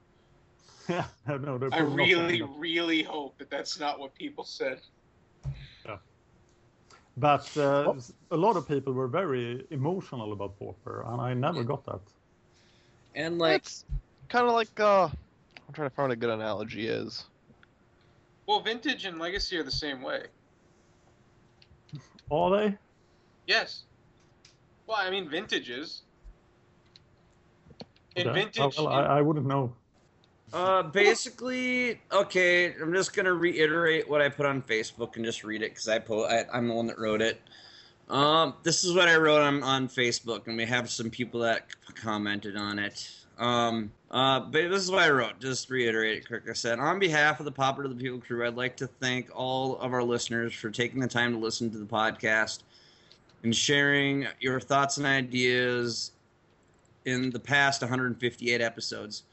Yeah, 0.90 1.06
no, 1.28 1.60
they're 1.60 1.70
I 1.72 1.82
really, 1.82 2.42
really 2.42 3.04
hope 3.04 3.38
that 3.38 3.52
that's 3.52 3.80
not 3.80 4.00
what 4.00 4.16
people 4.16 4.44
said. 4.44 4.82
But 7.18 7.46
uh, 7.58 7.84
Well- 7.86 7.98
a 8.32 8.38
lot 8.38 8.56
of 8.56 8.68
people 8.68 8.94
were 8.94 9.08
very 9.08 9.66
emotional 9.72 10.32
about 10.32 10.58
Pauper, 10.58 11.04
and 11.08 11.20
I 11.22 11.34
never 11.34 11.64
got 11.64 11.86
that. 11.86 12.00
And 13.16 13.38
like 13.38 13.58
it's 13.58 13.86
kind 14.30 14.48
of 14.48 14.54
like 14.54 14.80
uh, 14.80 15.10
I'm 15.68 15.74
trying 15.74 15.90
to 15.90 15.96
find 15.96 16.12
a 16.12 16.16
good 16.16 16.30
analogy 16.30 16.88
is. 16.88 17.26
Well, 18.48 18.62
vintage 18.62 19.06
and 19.06 19.20
legacy 19.20 19.58
are 19.58 19.64
the 19.64 19.72
same 19.72 20.02
way. 20.02 20.28
Are 22.32 22.50
they? 22.58 22.78
Yes. 23.48 23.84
Well, 24.90 24.98
I 25.00 25.12
mean, 25.12 25.30
vintages. 25.30 26.02
In 28.16 28.28
Okay. 28.28 28.40
vintage, 28.40 28.74
Oh, 28.80 28.86
well, 28.86 28.88
I, 28.88 29.20
I 29.20 29.22
wouldn't 29.22 29.46
know. 29.46 29.72
Uh, 30.52 30.82
basically, 30.82 32.02
okay. 32.12 32.74
I'm 32.74 32.92
just 32.92 33.16
gonna 33.16 33.32
reiterate 33.36 34.10
what 34.10 34.20
I 34.20 34.30
put 34.30 34.48
on 34.48 34.64
Facebook 34.64 35.16
and 35.16 35.24
just 35.24 35.44
read 35.44 35.62
it 35.62 35.70
because 35.70 35.88
I 35.88 36.00
po- 36.00 36.26
I, 36.26 36.46
I'm 36.52 36.68
the 36.68 36.74
one 36.74 36.88
that 36.88 36.98
wrote 36.98 37.22
it. 37.22 37.40
Um, 38.10 38.56
this 38.64 38.84
is 38.84 38.96
what 38.96 39.08
I 39.08 39.16
wrote 39.18 39.42
on 39.44 39.62
on 39.62 39.88
Facebook, 39.88 40.48
and 40.48 40.58
we 40.58 40.66
have 40.66 40.90
some 40.90 41.12
people 41.12 41.42
that 41.42 41.68
c- 41.88 41.94
commented 41.94 42.58
on 42.58 42.80
it. 42.80 43.12
Um, 43.38 43.92
uh, 44.10 44.40
but 44.40 44.70
this 44.72 44.82
is 44.82 44.90
what 44.90 45.04
I 45.04 45.12
wrote. 45.12 45.40
Just 45.40 45.70
reiterate 45.70 46.18
it 46.18 46.28
quick. 46.28 46.50
I 46.50 46.54
said, 46.54 46.80
on 46.80 46.98
behalf 46.98 47.40
of 47.40 47.46
the 47.46 47.52
Pauper 47.52 47.84
to 47.84 47.90
the 47.90 47.96
People 47.96 48.20
crew, 48.20 48.46
I'd 48.46 48.56
like 48.56 48.76
to 48.78 48.88
thank 48.88 49.30
all 49.36 49.78
of 49.78 49.94
our 49.94 50.04
listeners 50.04 50.52
for 50.52 50.72
taking 50.72 51.00
the 51.00 51.08
time 51.08 51.32
to 51.34 51.38
listen 51.38 51.70
to 51.70 51.78
the 51.78 51.86
podcast 51.86 52.64
and 53.44 53.56
sharing 53.56 54.28
your 54.40 54.60
thoughts 54.60 54.98
and 54.98 55.06
ideas 55.06 56.12
in 57.06 57.30
the 57.30 57.40
past 57.40 57.82
158 57.82 58.62
episodes. 58.62 59.24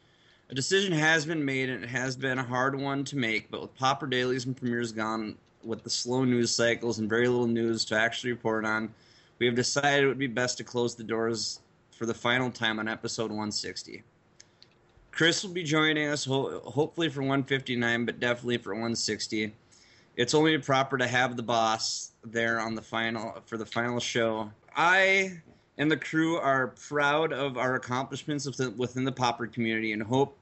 A 0.48 0.54
decision 0.54 0.92
has 0.92 1.26
been 1.26 1.44
made, 1.44 1.68
and 1.68 1.82
it 1.82 1.90
has 1.90 2.16
been 2.16 2.38
a 2.38 2.44
hard 2.44 2.78
one 2.78 3.04
to 3.04 3.16
make. 3.16 3.50
But 3.50 3.62
with 3.62 3.74
Pauper 3.76 4.06
dailies 4.06 4.46
and 4.46 4.56
premieres 4.56 4.92
gone, 4.92 5.36
with 5.64 5.82
the 5.82 5.90
slow 5.90 6.24
news 6.24 6.52
cycles 6.52 7.00
and 7.00 7.08
very 7.08 7.26
little 7.26 7.48
news 7.48 7.84
to 7.86 7.98
actually 7.98 8.30
report 8.30 8.64
on, 8.64 8.94
we 9.38 9.46
have 9.46 9.56
decided 9.56 10.04
it 10.04 10.06
would 10.06 10.18
be 10.18 10.28
best 10.28 10.56
to 10.58 10.64
close 10.64 10.94
the 10.94 11.02
doors 11.02 11.60
for 11.90 12.06
the 12.06 12.14
final 12.14 12.50
time 12.50 12.78
on 12.78 12.88
episode 12.88 13.30
160. 13.30 14.02
Chris 15.10 15.42
will 15.42 15.52
be 15.52 15.62
joining 15.62 16.08
us, 16.08 16.24
ho- 16.24 16.60
hopefully 16.60 17.08
for 17.08 17.20
159, 17.20 18.04
but 18.04 18.20
definitely 18.20 18.58
for 18.58 18.74
160. 18.74 19.52
It's 20.16 20.32
only 20.32 20.56
proper 20.58 20.96
to 20.96 21.06
have 21.06 21.36
the 21.36 21.42
boss 21.42 22.12
there 22.24 22.58
on 22.58 22.74
the 22.74 22.82
final 22.82 23.42
for 23.44 23.58
the 23.58 23.66
final 23.66 24.00
show. 24.00 24.50
I 24.74 25.42
and 25.78 25.90
the 25.90 25.96
crew 25.96 26.38
are 26.38 26.68
proud 26.68 27.32
of 27.32 27.58
our 27.58 27.74
accomplishments 27.74 28.46
within, 28.46 28.76
within 28.78 29.04
the 29.04 29.12
pauper 29.12 29.46
community 29.46 29.92
and 29.92 30.02
hope 30.02 30.36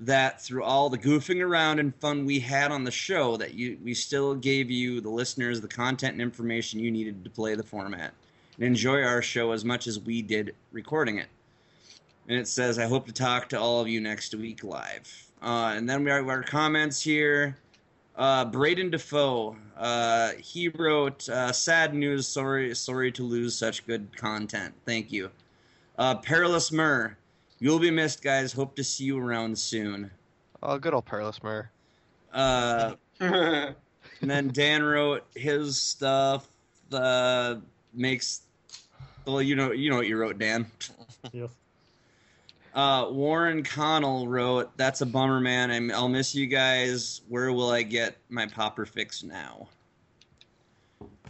that 0.00 0.42
through 0.42 0.62
all 0.62 0.88
the 0.88 0.98
goofing 0.98 1.44
around 1.44 1.78
and 1.78 1.94
fun 1.96 2.24
we 2.24 2.40
had 2.40 2.70
on 2.70 2.84
the 2.84 2.90
show 2.90 3.36
that 3.36 3.54
you 3.54 3.78
we 3.82 3.94
still 3.94 4.34
gave 4.34 4.70
you 4.70 5.00
the 5.00 5.08
listeners 5.08 5.60
the 5.60 5.68
content 5.68 6.12
and 6.12 6.22
information 6.22 6.78
you 6.78 6.90
needed 6.90 7.24
to 7.24 7.30
play 7.30 7.54
the 7.54 7.62
format 7.62 8.12
and 8.56 8.66
enjoy 8.66 9.02
our 9.02 9.22
show 9.22 9.52
as 9.52 9.64
much 9.64 9.86
as 9.86 10.00
we 10.00 10.22
did 10.22 10.54
recording 10.72 11.18
it. 11.18 11.26
And 12.28 12.36
it 12.36 12.48
says 12.48 12.78
i 12.80 12.86
hope 12.86 13.06
to 13.06 13.12
talk 13.12 13.48
to 13.50 13.60
all 13.60 13.80
of 13.80 13.88
you 13.88 14.00
next 14.00 14.34
week 14.34 14.64
live. 14.64 15.24
Uh, 15.40 15.72
and 15.76 15.88
then 15.88 16.02
we 16.02 16.10
have 16.10 16.28
our 16.28 16.42
comments 16.42 17.00
here 17.00 17.56
uh, 18.18 18.44
Braden 18.44 18.90
Defoe, 18.90 19.56
uh, 19.76 20.32
he 20.38 20.68
wrote, 20.68 21.28
uh, 21.28 21.52
"Sad 21.52 21.94
news. 21.94 22.26
Sorry, 22.26 22.74
sorry 22.74 23.10
to 23.12 23.22
lose 23.22 23.56
such 23.56 23.86
good 23.86 24.14
content. 24.16 24.74
Thank 24.84 25.10
you." 25.10 25.30
Uh, 25.96 26.16
Perilous 26.16 26.70
Mur, 26.70 27.16
you'll 27.58 27.78
be 27.78 27.90
missed, 27.90 28.22
guys. 28.22 28.52
Hope 28.52 28.76
to 28.76 28.84
see 28.84 29.04
you 29.04 29.18
around 29.18 29.58
soon. 29.58 30.10
Oh, 30.62 30.78
good 30.78 30.92
old 30.92 31.06
Perilous 31.06 31.42
Mur. 31.42 31.70
Uh, 32.32 32.94
and 33.20 33.74
then 34.20 34.48
Dan 34.48 34.82
wrote 34.82 35.24
his 35.34 35.80
stuff. 35.80 36.48
Uh, 36.92 37.56
makes 37.94 38.42
well, 39.28 39.42
you 39.42 39.54
know, 39.54 39.72
you 39.72 39.90
know 39.90 39.96
what 39.96 40.06
you 40.06 40.16
wrote, 40.16 40.38
Dan. 40.38 40.66
Yes. 41.32 41.50
Uh, 42.74 43.08
Warren 43.10 43.62
Connell 43.62 44.28
wrote, 44.28 44.76
"That's 44.76 45.00
a 45.00 45.06
bummer, 45.06 45.40
man. 45.40 45.70
I'm, 45.70 45.90
I'll 45.92 46.08
miss 46.08 46.34
you 46.34 46.46
guys. 46.46 47.22
Where 47.28 47.52
will 47.52 47.70
I 47.70 47.82
get 47.82 48.16
my 48.28 48.46
pauper 48.46 48.86
fix 48.86 49.22
now?" 49.22 49.68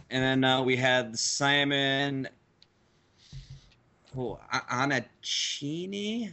And 0.09 0.23
then 0.23 0.43
uh, 0.43 0.61
we 0.63 0.75
had 0.75 1.17
Simon 1.17 2.27
oh, 4.17 4.39
Anacini. 4.51 6.31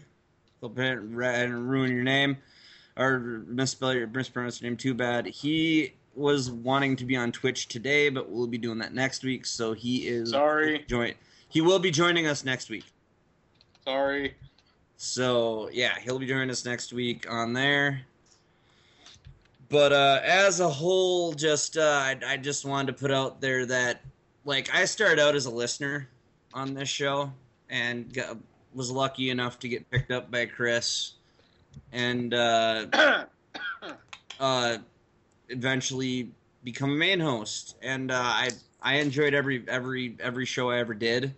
Hope 0.60 0.78
I 0.78 0.82
didn't 0.82 1.14
ru- 1.14 1.26
I 1.26 1.42
ruin 1.42 1.92
your 1.92 2.04
name 2.04 2.38
or 2.96 3.44
misspell 3.46 3.94
your 3.94 4.06
mispronounce 4.06 4.60
your 4.60 4.70
name 4.70 4.76
too 4.76 4.94
bad. 4.94 5.26
He 5.26 5.94
was 6.14 6.50
wanting 6.50 6.96
to 6.96 7.04
be 7.04 7.16
on 7.16 7.30
Twitch 7.30 7.68
today, 7.68 8.08
but 8.08 8.30
we'll 8.30 8.46
be 8.46 8.58
doing 8.58 8.78
that 8.78 8.94
next 8.94 9.22
week. 9.22 9.44
So 9.44 9.72
he 9.74 10.08
is 10.08 10.30
Sorry. 10.30 10.84
Join. 10.88 11.12
He 11.48 11.60
will 11.60 11.78
be 11.78 11.90
joining 11.90 12.26
us 12.26 12.44
next 12.44 12.70
week. 12.70 12.84
Sorry. 13.84 14.34
So 14.96 15.68
yeah, 15.72 15.98
he'll 16.00 16.18
be 16.18 16.26
joining 16.26 16.50
us 16.50 16.64
next 16.64 16.92
week 16.92 17.30
on 17.30 17.52
there. 17.52 18.02
But 19.68 19.92
uh, 19.92 20.20
as 20.24 20.60
a 20.60 20.68
whole, 20.68 21.32
just 21.32 21.76
uh, 21.76 21.80
I, 21.80 22.16
I 22.24 22.36
just 22.36 22.64
wanted 22.64 22.88
to 22.88 22.92
put 22.92 23.10
out 23.10 23.40
there 23.40 23.66
that 23.66 24.00
like 24.44 24.72
I 24.74 24.84
started 24.84 25.20
out 25.20 25.34
as 25.34 25.46
a 25.46 25.50
listener 25.50 26.08
on 26.54 26.72
this 26.72 26.88
show 26.88 27.32
and 27.68 28.12
got, 28.12 28.36
was 28.74 28.90
lucky 28.90 29.30
enough 29.30 29.58
to 29.60 29.68
get 29.68 29.90
picked 29.90 30.12
up 30.12 30.30
by 30.30 30.46
Chris, 30.46 31.14
and 31.92 32.32
uh, 32.32 32.86
uh, 34.40 34.78
eventually 35.48 36.30
become 36.62 36.92
a 36.92 36.96
main 36.96 37.18
host. 37.18 37.76
And 37.82 38.10
uh, 38.10 38.20
I 38.22 38.50
I 38.80 38.94
enjoyed 38.96 39.34
every 39.34 39.64
every 39.66 40.16
every 40.20 40.46
show 40.46 40.70
I 40.70 40.78
ever 40.78 40.94
did. 40.94 41.34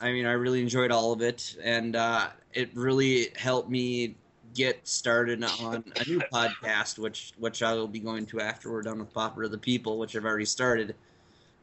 I 0.00 0.12
mean, 0.12 0.26
I 0.26 0.32
really 0.32 0.60
enjoyed 0.60 0.92
all 0.92 1.12
of 1.12 1.20
it, 1.20 1.56
and 1.62 1.96
uh, 1.96 2.28
it 2.54 2.70
really 2.74 3.28
helped 3.36 3.68
me 3.68 4.14
get 4.54 4.86
started 4.86 5.42
on 5.60 5.84
a 5.96 6.08
new 6.08 6.20
podcast, 6.32 6.98
which 6.98 7.32
which 7.38 7.62
I 7.62 7.74
will 7.74 7.88
be 7.88 7.98
going 7.98 8.26
to 8.26 8.40
after 8.40 8.70
we're 8.70 8.82
done 8.82 9.00
with 9.00 9.12
Pauper 9.12 9.42
of 9.42 9.50
the 9.50 9.58
People, 9.58 9.98
which 9.98 10.16
I've 10.16 10.24
already 10.24 10.44
started. 10.44 10.94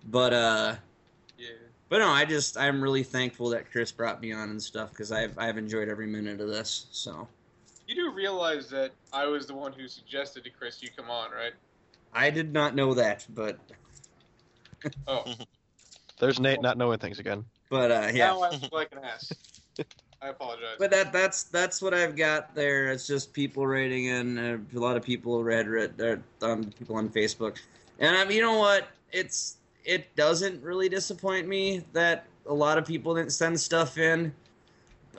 But 0.09 0.33
uh, 0.33 0.75
yeah. 1.37 1.47
but 1.89 1.99
no, 1.99 2.09
I 2.09 2.25
just 2.25 2.57
I'm 2.57 2.81
really 2.81 3.03
thankful 3.03 3.49
that 3.49 3.71
Chris 3.71 3.91
brought 3.91 4.21
me 4.21 4.31
on 4.33 4.49
and 4.49 4.61
stuff 4.61 4.89
because 4.89 5.11
I've 5.11 5.37
I've 5.39 5.57
enjoyed 5.57 5.89
every 5.89 6.07
minute 6.07 6.41
of 6.41 6.49
this. 6.49 6.87
So 6.91 7.27
You 7.87 7.95
do 7.95 8.11
realize 8.11 8.69
that 8.69 8.91
I 9.13 9.25
was 9.25 9.47
the 9.47 9.55
one 9.55 9.73
who 9.73 9.87
suggested 9.87 10.43
to 10.43 10.49
Chris 10.49 10.83
you 10.83 10.89
come 10.95 11.09
on, 11.09 11.31
right? 11.31 11.53
I 12.13 12.29
did 12.29 12.51
not 12.51 12.75
know 12.75 12.93
that, 12.93 13.25
but 13.29 13.57
Oh, 15.07 15.23
There's 16.19 16.39
Nate 16.39 16.61
not 16.61 16.77
knowing 16.77 16.99
things 16.99 17.19
again. 17.19 17.45
but 17.69 17.91
uh, 17.91 18.11
yeah. 18.13 18.27
now 18.27 18.41
I 18.41 18.49
look 18.51 18.71
like 18.71 18.91
an 18.91 18.99
ass. 19.03 19.31
I 20.21 20.29
apologize. 20.29 20.75
But 20.77 20.91
that 20.91 21.11
that's 21.11 21.43
that's 21.43 21.81
what 21.81 21.93
I've 21.93 22.15
got 22.15 22.53
there. 22.53 22.91
It's 22.91 23.07
just 23.07 23.33
people 23.33 23.65
writing 23.65 24.05
in. 24.05 24.37
Uh, 24.37 24.57
a 24.75 24.79
lot 24.79 24.95
of 24.95 25.03
people 25.03 25.43
read 25.43 25.67
or, 25.67 26.21
um, 26.43 26.65
people 26.77 26.95
on 26.95 27.09
Facebook, 27.09 27.57
and 27.99 28.15
um, 28.15 28.29
you 28.29 28.41
know 28.41 28.57
what? 28.57 28.87
It's 29.11 29.57
it 29.83 30.15
doesn't 30.15 30.61
really 30.61 30.89
disappoint 30.89 31.47
me 31.47 31.83
that 31.93 32.25
a 32.45 32.53
lot 32.53 32.77
of 32.77 32.85
people 32.85 33.15
didn't 33.15 33.31
send 33.31 33.59
stuff 33.59 33.97
in. 33.97 34.31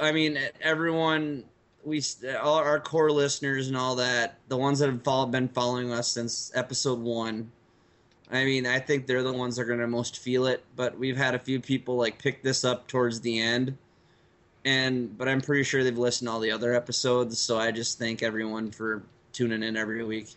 I 0.01 0.12
mean, 0.12 0.39
everyone 0.61 1.45
we 1.85 2.01
all 2.41 2.59
our 2.59 2.79
core 2.79 3.11
listeners 3.11 3.66
and 3.66 3.77
all 3.77 3.97
that, 3.97 4.39
the 4.47 4.57
ones 4.57 4.79
that 4.79 4.89
have 4.89 5.03
follow, 5.03 5.27
been 5.27 5.49
following 5.49 5.93
us 5.93 6.07
since 6.07 6.53
episode 6.55 7.01
one. 7.01 7.51
I 8.31 8.45
mean, 8.45 8.66
I 8.66 8.79
think 8.79 9.07
they're 9.07 9.24
the 9.24 9.33
ones 9.33 9.57
that 9.57 9.62
are 9.62 9.66
going 9.66 9.81
to 9.81 9.89
most 9.89 10.19
feel 10.19 10.47
it. 10.47 10.62
But 10.77 10.97
we've 10.97 11.16
had 11.16 11.35
a 11.35 11.41
few 11.41 11.61
people 11.61 11.97
like 11.97 12.19
pick 12.19 12.43
this 12.45 12.65
up 12.65 12.87
towards 12.87 13.20
the 13.20 13.41
end 13.41 13.77
and 14.65 15.17
but 15.17 15.29
I'm 15.29 15.41
pretty 15.41 15.65
sure 15.65 15.83
they've 15.83 15.97
listened 15.97 16.29
to 16.29 16.33
all 16.33 16.41
the 16.41 16.51
other 16.51 16.75
episodes. 16.75 17.39
So 17.39 17.59
I 17.59 17.71
just 17.71 17.99
thank 17.99 18.23
everyone 18.23 18.71
for 18.71 19.03
tuning 19.33 19.63
in 19.63 19.77
every 19.77 20.05
week. 20.05 20.29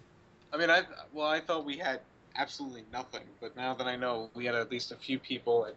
I 0.54 0.58
mean, 0.58 0.70
I 0.70 0.84
well, 1.14 1.28
I 1.28 1.40
thought 1.40 1.66
we 1.66 1.78
had 1.78 2.00
absolutely 2.36 2.84
nothing, 2.92 3.24
but 3.42 3.56
now 3.56 3.74
that 3.74 3.88
I 3.88 3.96
know 3.96 4.30
we 4.34 4.46
had 4.46 4.56
at 4.56 4.72
least 4.72 4.92
a 4.92 4.96
few 4.96 5.20
people, 5.20 5.68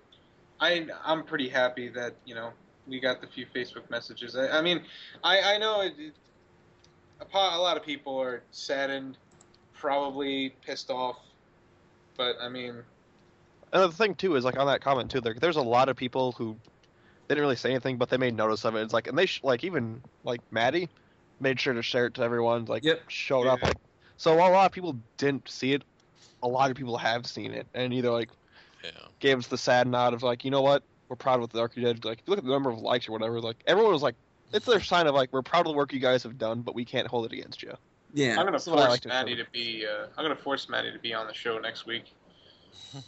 I 0.61 0.87
I'm 1.05 1.25
pretty 1.25 1.49
happy 1.49 1.89
that 1.89 2.15
you 2.25 2.35
know 2.35 2.53
we 2.87 3.01
got 3.01 3.21
the 3.21 3.27
few 3.27 3.47
Facebook 3.47 3.91
messages. 3.91 4.37
I, 4.37 4.49
I 4.59 4.63
mean, 4.63 4.83
I 5.23 5.55
I 5.55 5.59
know 5.59 5.83
it, 5.83 5.95
it, 5.99 6.15
a 7.21 7.25
po- 7.25 7.57
a 7.57 7.61
lot 7.61 7.77
of 7.77 7.83
people 7.85 8.19
are 8.19 8.43
saddened, 8.51 9.19
probably 9.75 10.55
pissed 10.65 10.91
off, 10.91 11.19
but 12.17 12.37
I 12.41 12.49
mean, 12.49 12.77
And 13.73 13.83
the 13.83 13.93
thing 13.93 14.15
too 14.15 14.37
is 14.37 14.45
like 14.45 14.59
on 14.59 14.67
that 14.69 14.81
comment 14.81 15.11
too, 15.11 15.21
there, 15.21 15.35
there's 15.35 15.57
a 15.57 15.63
lot 15.63 15.89
of 15.89 15.97
people 15.97 16.33
who 16.33 16.57
didn't 17.29 17.43
really 17.43 17.57
say 17.57 17.71
anything, 17.71 17.97
but 17.99 18.09
they 18.09 18.17
made 18.17 18.35
notice 18.35 18.65
of 18.65 18.75
it. 18.75 18.83
It's 18.83 18.93
like, 18.95 19.07
and 19.07 19.17
they 19.19 19.27
sh- 19.27 19.41
like 19.43 19.65
even 19.65 20.03
like 20.25 20.41
Maddie 20.51 20.89
made 21.41 21.61
sure 21.61 21.75
to 21.75 21.83
share 21.83 22.07
it 22.07 22.15
to 22.15 22.23
everyone. 22.23 22.65
Like, 22.65 22.85
Yep. 22.85 23.03
showed 23.09 23.47
up. 23.47 23.63
Like, 23.63 23.77
so 24.17 24.35
while 24.37 24.51
a 24.51 24.55
lot 24.55 24.67
of 24.67 24.73
people 24.73 24.97
didn't 25.19 25.49
see 25.49 25.73
it, 25.75 25.83
a 26.43 26.49
lot 26.49 26.71
of 26.71 26.77
people 26.77 26.97
have 26.99 27.27
seen 27.27 27.53
it, 27.53 27.67
and 27.75 27.93
either 27.93 28.11
like 28.11 28.31
Yeah. 28.83 28.91
gave 29.21 29.39
us 29.39 29.47
the 29.49 29.59
sad 29.59 29.87
nod 29.87 30.15
of 30.15 30.23
like, 30.23 30.45
you 30.45 30.51
know 30.51 30.63
what, 30.63 30.83
we're 31.09 31.17
proud 31.17 31.35
of 31.37 31.41
what 31.43 31.51
the 31.51 31.61
arc 31.61 31.77
you 31.77 31.83
did. 31.85 32.05
Like, 32.05 32.19
if 32.21 32.25
you 32.27 32.31
look 32.33 32.39
at 32.39 32.45
the 32.45 32.51
number 32.51 32.71
of 32.71 32.79
likes 32.79 33.09
or 33.09 33.13
whatever, 33.13 33.41
like 33.41 33.57
everyone 33.67 33.93
was 33.93 34.03
like, 34.03 34.15
it's 34.53 34.65
their 34.67 34.81
sign 34.81 35.07
of 35.07 35.15
like 35.15 35.33
we're 35.33 35.43
proud 35.43 35.61
of 35.61 35.73
the 35.73 35.77
work 35.77 35.93
you 35.93 36.01
guys 36.01 36.23
have 36.23 36.39
done, 36.39 36.63
but 36.63 36.75
we 36.75 36.85
can't 36.85 37.07
hold 37.07 37.27
it 37.27 37.33
against 37.33 37.63
you. 37.63 37.77
Yeah, 38.15 38.31
I'm 38.31 38.37
gonna 38.37 38.53
That's 38.53 38.65
force 38.65 38.89
like 38.89 39.01
to 39.03 39.09
Maddie 39.09 39.33
cover. 39.37 39.45
to 39.45 39.51
be. 39.53 39.87
Uh, 39.87 40.07
I'm 40.17 40.25
gonna 40.25 40.35
force 40.35 40.69
Maddie 40.71 40.91
to 40.93 40.99
be 40.99 41.13
on 41.13 41.27
the 41.27 41.35
show 41.35 41.59
next 41.59 41.85
week. 41.87 42.05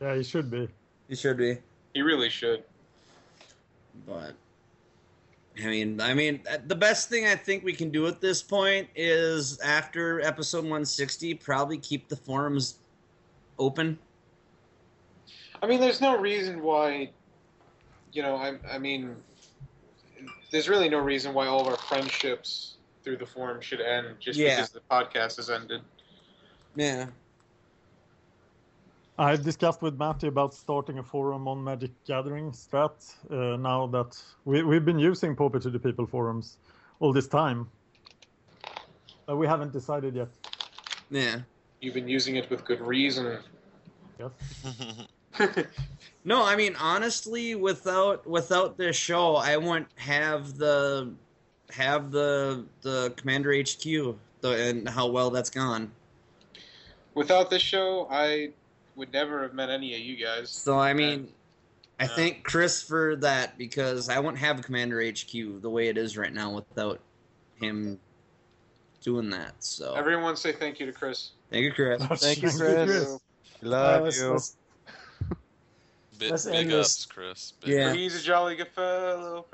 Yeah, 0.00 0.16
he 0.16 0.22
should 0.24 0.50
be. 0.50 0.68
He 1.08 1.14
should 1.14 1.36
be. 1.36 1.56
He 1.94 2.02
really 2.02 2.28
should. 2.28 2.64
But 4.06 4.34
I 5.62 5.66
mean, 5.66 6.00
I 6.00 6.14
mean, 6.14 6.40
uh, 6.50 6.58
the 6.66 6.74
best 6.74 7.08
thing 7.08 7.26
I 7.26 7.36
think 7.36 7.64
we 7.64 7.72
can 7.72 7.90
do 7.90 8.06
at 8.06 8.20
this 8.20 8.42
point 8.42 8.88
is 8.96 9.60
after 9.60 10.20
episode 10.20 10.64
160, 10.64 11.34
probably 11.34 11.78
keep 11.78 12.08
the 12.08 12.16
forums 12.16 12.78
open. 13.58 13.98
I 15.62 15.66
mean, 15.66 15.80
there's 15.80 16.00
no 16.00 16.18
reason 16.18 16.62
why, 16.62 17.10
you 18.12 18.22
know, 18.22 18.36
I, 18.36 18.56
I 18.70 18.78
mean, 18.78 19.16
there's 20.50 20.68
really 20.68 20.88
no 20.88 20.98
reason 20.98 21.32
why 21.34 21.46
all 21.46 21.60
of 21.60 21.68
our 21.68 21.76
friendships 21.76 22.76
through 23.02 23.18
the 23.18 23.26
forum 23.26 23.60
should 23.60 23.80
end 23.80 24.16
just 24.18 24.38
Yeah. 24.38 24.56
because 24.56 24.70
the 24.70 24.80
podcast 24.90 25.36
has 25.36 25.50
ended. 25.50 25.82
Yeah. 26.74 27.06
I 29.18 29.36
discussed 29.36 29.80
with 29.80 29.96
Matty 29.96 30.26
about 30.26 30.54
starting 30.54 30.98
a 30.98 31.02
forum 31.02 31.46
on 31.46 31.62
Magic 31.62 31.92
Gathering 32.04 32.50
Strat. 32.50 33.14
Uh, 33.30 33.56
now 33.56 33.86
that 33.86 34.20
we, 34.44 34.62
we've 34.62 34.84
been 34.84 34.98
using 34.98 35.36
Pauper 35.36 35.60
to 35.60 35.70
the 35.70 35.78
People 35.78 36.06
forums 36.06 36.56
all 36.98 37.12
this 37.12 37.28
time, 37.28 37.68
uh, 39.28 39.36
we 39.36 39.46
haven't 39.46 39.72
decided 39.72 40.16
yet. 40.16 40.28
Yeah. 41.10 41.40
You've 41.80 41.94
been 41.94 42.08
using 42.08 42.36
it 42.36 42.50
with 42.50 42.64
good 42.64 42.80
reason. 42.80 43.38
Yes. 44.18 44.30
No, 46.26 46.42
I 46.42 46.56
mean 46.56 46.74
honestly, 46.76 47.54
without 47.54 48.26
without 48.26 48.78
this 48.78 48.96
show, 48.96 49.36
I 49.36 49.58
wouldn't 49.58 49.88
have 49.96 50.56
the 50.56 51.12
have 51.70 52.10
the 52.10 52.64
the 52.80 53.12
Commander 53.16 53.52
HQ 53.52 54.16
the, 54.40 54.50
and 54.50 54.88
how 54.88 55.06
well 55.08 55.28
that's 55.28 55.50
gone. 55.50 55.90
Without 57.14 57.50
this 57.50 57.60
show, 57.60 58.08
I 58.10 58.52
would 58.96 59.12
never 59.12 59.42
have 59.42 59.54
met 59.54 59.70
any 59.70 59.94
of 59.94 60.00
you 60.00 60.16
guys. 60.16 60.50
So 60.50 60.78
I 60.78 60.92
mean, 60.92 61.28
I 61.98 62.04
Yeah. 62.04 62.10
thank 62.16 62.44
Chris 62.44 62.82
for 62.82 63.16
that 63.16 63.56
because 63.58 64.08
I 64.08 64.18
wouldn't 64.18 64.38
have 64.38 64.62
Commander 64.62 65.00
HQ 65.00 65.60
the 65.60 65.70
way 65.70 65.88
it 65.88 65.96
is 65.98 66.16
right 66.16 66.32
now 66.32 66.50
without 66.50 67.00
him 67.60 68.00
doing 69.02 69.30
that. 69.30 69.54
So 69.62 69.94
Everyone 69.94 70.36
say 70.36 70.52
thank 70.52 70.80
you 70.80 70.86
to 70.86 70.92
Chris. 70.92 71.30
Thank 71.50 71.64
you, 71.64 71.72
Chris. 71.72 72.02
Oh, 72.10 72.14
Thank 72.16 72.38
you, 72.38 72.48
Jesus. 72.48 72.60
Chris. 72.60 72.84
Chris. 72.90 73.18
Love 73.62 73.94
right, 73.94 74.02
let's, 74.04 74.18
you. 74.18 74.30
let's, 74.30 74.56
Big, 76.18 76.30
Let's 76.30 76.44
big 76.44 76.54
end 76.54 76.72
ups, 76.72 76.96
this. 76.96 77.06
Chris. 77.06 77.52
Big 77.60 77.74
Yeah. 77.74 77.92
He's 77.92 78.14
a 78.14 78.22
jolly 78.22 78.54
good 78.54 78.68
fellow. 78.68 79.46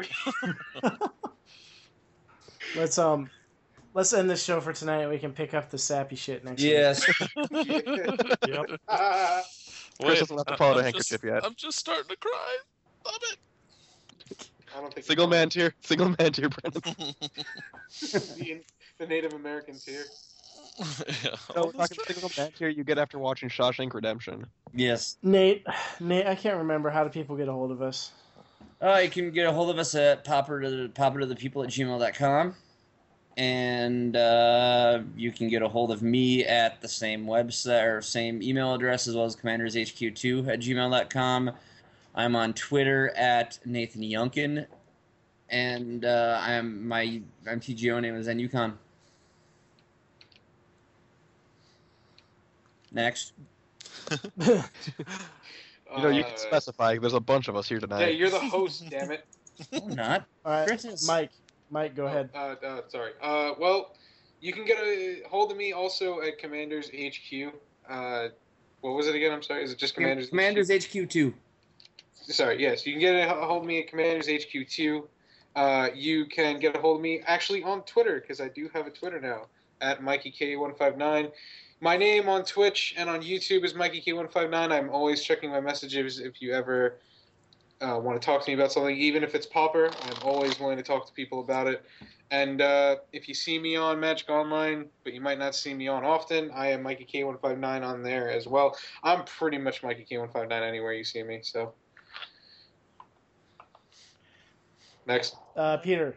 let's 2.77 2.99
um 2.99 3.31
let's 3.95 4.13
end 4.13 4.29
this 4.31 4.43
show 4.43 4.61
for 4.61 4.73
tonight. 4.73 5.07
We 5.09 5.19
can 5.19 5.33
pick 5.33 5.55
up 5.55 5.71
the 5.71 5.79
sappy 5.79 6.17
shit 6.17 6.45
next 6.45 6.63
week. 6.63 6.73
Yes. 6.73 7.05
Yep. 7.53 8.81
Wait, 10.03 10.19
doesn't 10.19 10.37
have 10.37 10.47
to 10.47 10.57
pull 10.57 10.69
out 10.69 10.77
a 10.77 10.79
I'm 10.79 10.85
handkerchief 10.85 11.21
just, 11.21 11.25
yet. 11.25 11.45
I'm 11.45 11.55
just 11.57 11.79
starting 11.79 12.09
to 12.09 12.17
cry. 12.17 12.57
Stop 13.03 13.21
it. 13.33 14.49
I 14.75 14.81
don't 14.81 14.95
think 14.95 15.07
Single 15.07 15.27
man 15.27 15.49
tier. 15.51 15.75
Single 15.83 16.15
man 16.19 16.33
tier, 16.33 16.49
Brennan. 16.49 16.81
the, 18.01 18.61
the 18.99 19.07
Native 19.07 19.35
American 19.35 19.75
tier. 19.79 20.05
yeah, 20.79 21.35
No, 21.55 21.67
we're 21.67 21.73
talking 21.73 21.99
single 22.07 22.31
man 22.39 22.51
tier 22.53 22.69
you 22.69 22.83
get 22.85 22.97
after 22.97 23.19
watching 23.19 23.49
Shawshank 23.51 23.93
Redemption. 23.93 24.47
yes. 24.73 25.19
Nate, 25.23 25.67
Nate, 25.99 26.27
I 26.27 26.35
can't 26.35 26.57
remember 26.57 26.89
how 26.89 27.05
do 27.05 27.11
people 27.11 27.37
get 27.37 27.49
a 27.49 27.53
hold 27.53 27.71
of 27.71 27.83
us. 27.83 28.13
Uh, 28.81 29.01
you 29.05 29.11
can 29.11 29.31
get 29.33 29.47
a 29.47 29.53
hold 29.53 29.69
of 29.69 29.79
us 29.79 29.95
at 29.95 30.25
pauper 30.25 30.63
to 30.63 30.71
the 30.71 30.89
pauper 30.89 31.21
to 31.21 31.27
the 31.27 31.37
people 31.37 31.63
at 31.63 31.69
gmail.com. 31.69 32.55
And 33.37 34.17
uh, 34.17 35.01
you 35.17 35.33
can 35.33 35.49
get 35.49 35.63
a 35.63 35.69
hold 35.69 35.91
of 35.93 36.03
me 36.03 36.45
at 36.45 36.81
the 36.83 36.89
same 36.89 37.25
website 37.27 37.87
or 37.87 38.03
same 38.03 38.43
email 38.43 38.75
address 38.75 39.07
as 39.09 39.15
well 39.17 39.25
as 39.25 39.35
commandershq2 39.37 40.49
at 40.49 40.61
gmail.com. 40.61 41.51
I'm 42.15 42.37
on 42.37 42.53
Twitter 42.55 43.11
at 43.17 43.59
Nathan 43.65 44.03
Yunkin. 44.03 44.67
And 45.49 46.05
uh, 46.05 46.39
I'm 46.43 46.87
my 46.87 47.21
MTGO 47.47 48.01
name 48.03 48.15
is 48.17 48.27
NUCon. 48.29 48.75
Next. 52.93 53.33
You 55.97 56.03
know, 56.05 56.09
you 56.11 56.23
can 56.23 56.35
Uh, 56.35 56.37
specify. 56.37 56.97
There's 56.99 57.15
a 57.15 57.19
bunch 57.21 57.49
of 57.49 57.57
us 57.57 57.69
here 57.69 57.81
tonight. 57.81 58.03
Yeah, 58.03 58.07
you're 58.11 58.31
the 58.31 58.39
host, 58.49 58.89
damn 58.89 59.11
it. 59.11 59.27
I'm 59.73 59.89
not. 59.89 60.25
All 60.45 60.53
right, 60.53 60.65
Chris 60.69 60.85
is- 60.85 61.05
Mike, 61.05 61.33
Mike, 61.71 61.95
go 61.95 62.07
ahead. 62.07 62.31
Uh, 62.35 62.57
uh, 62.65 62.81
sorry. 62.89 63.13
Uh, 63.23 63.53
well, 63.59 63.95
you 64.41 64.53
can 64.53 64.65
get 64.65 64.79
a 64.79 65.23
hold 65.29 65.53
of 65.53 65.57
me 65.57 65.73
also 65.73 66.21
at 66.21 66.39
Commanders 66.39 66.91
HQ. 66.91 67.53
Uh, 67.89 68.29
what 68.81 68.95
was 68.95 69.07
it 69.07 69.15
again? 69.15 69.33
I'm 69.33 69.43
sorry. 69.43 69.63
Is 69.63 69.73
it 69.73 69.79
just 69.79 69.95
Commanders? 69.95 70.31
Commanders 70.31 70.69
HQ2. 70.69 71.33
Sorry. 72.15 72.61
Yes, 72.61 72.87
you 72.87 72.93
can 72.95 73.01
get 73.01 73.15
a 73.15 73.45
hold 73.45 73.63
of 73.63 73.67
me 73.67 73.81
at 73.81 73.89
Commanders 73.89 74.29
HQ 74.29 74.69
two. 74.69 75.09
Uh, 75.57 75.89
you 75.95 76.27
can 76.27 76.59
get 76.59 76.77
a 76.77 76.81
hold 76.81 76.97
of 76.97 77.03
me 77.03 77.21
actually 77.27 77.63
on 77.63 77.83
Twitter 77.83 78.21
because 78.21 78.41
I 78.41 78.49
do 78.49 78.69
have 78.73 78.87
a 78.87 78.91
Twitter 78.91 79.21
now 79.21 79.47
at 79.81 80.01
MikeyK159. 80.01 81.33
My 81.81 81.97
name 81.97 82.29
on 82.29 82.45
Twitch 82.45 82.95
and 82.97 83.09
on 83.09 83.23
YouTube 83.23 83.65
is 83.65 83.75
MikeyK159. 83.75 84.71
I'm 84.71 84.91
always 84.91 85.23
checking 85.23 85.51
my 85.51 85.61
messages 85.61 86.19
if 86.21 86.41
you 86.41 86.53
ever 86.53 86.99
uh, 87.81 87.99
want 87.99 88.21
to 88.21 88.25
talk 88.25 88.45
to 88.45 88.51
me 88.51 88.55
about 88.55 88.73
something, 88.73 88.97
even 88.97 89.23
if 89.23 89.35
it's 89.35 89.47
Pauper. 89.47 89.91
I'm 90.03 90.23
always 90.23 90.59
willing 90.61 90.77
to 90.77 90.83
talk 90.83 91.07
to 91.07 91.13
people 91.13 91.41
about 91.41 91.67
it. 91.67 91.85
And 92.31 92.61
uh, 92.61 92.97
if 93.13 93.27
you 93.27 93.35
see 93.35 93.59
me 93.59 93.75
on 93.77 93.99
Magic 93.99 94.29
Online, 94.29 94.87
but 95.03 95.15
you 95.15 95.21
might 95.21 95.39
not 95.39 95.55
see 95.55 95.75
me 95.75 95.89
on 95.89 96.05
often, 96.05 96.51
I 96.53 96.69
am 96.69 96.83
Mikey 96.83 97.07
K159 97.13 97.85
on 97.85 98.03
there 98.03 98.31
as 98.31 98.47
well. 98.47 98.77
I'm 99.03 99.25
pretty 99.25 99.59
much 99.59 99.83
Mikey 99.83 100.07
K159 100.11 100.53
anywhere 100.53 100.93
you 100.93 101.03
see 101.05 101.23
me. 101.23 101.41
So 101.43 101.75
next, 105.07 105.37
Uh, 105.57 105.77
Peter, 105.79 106.15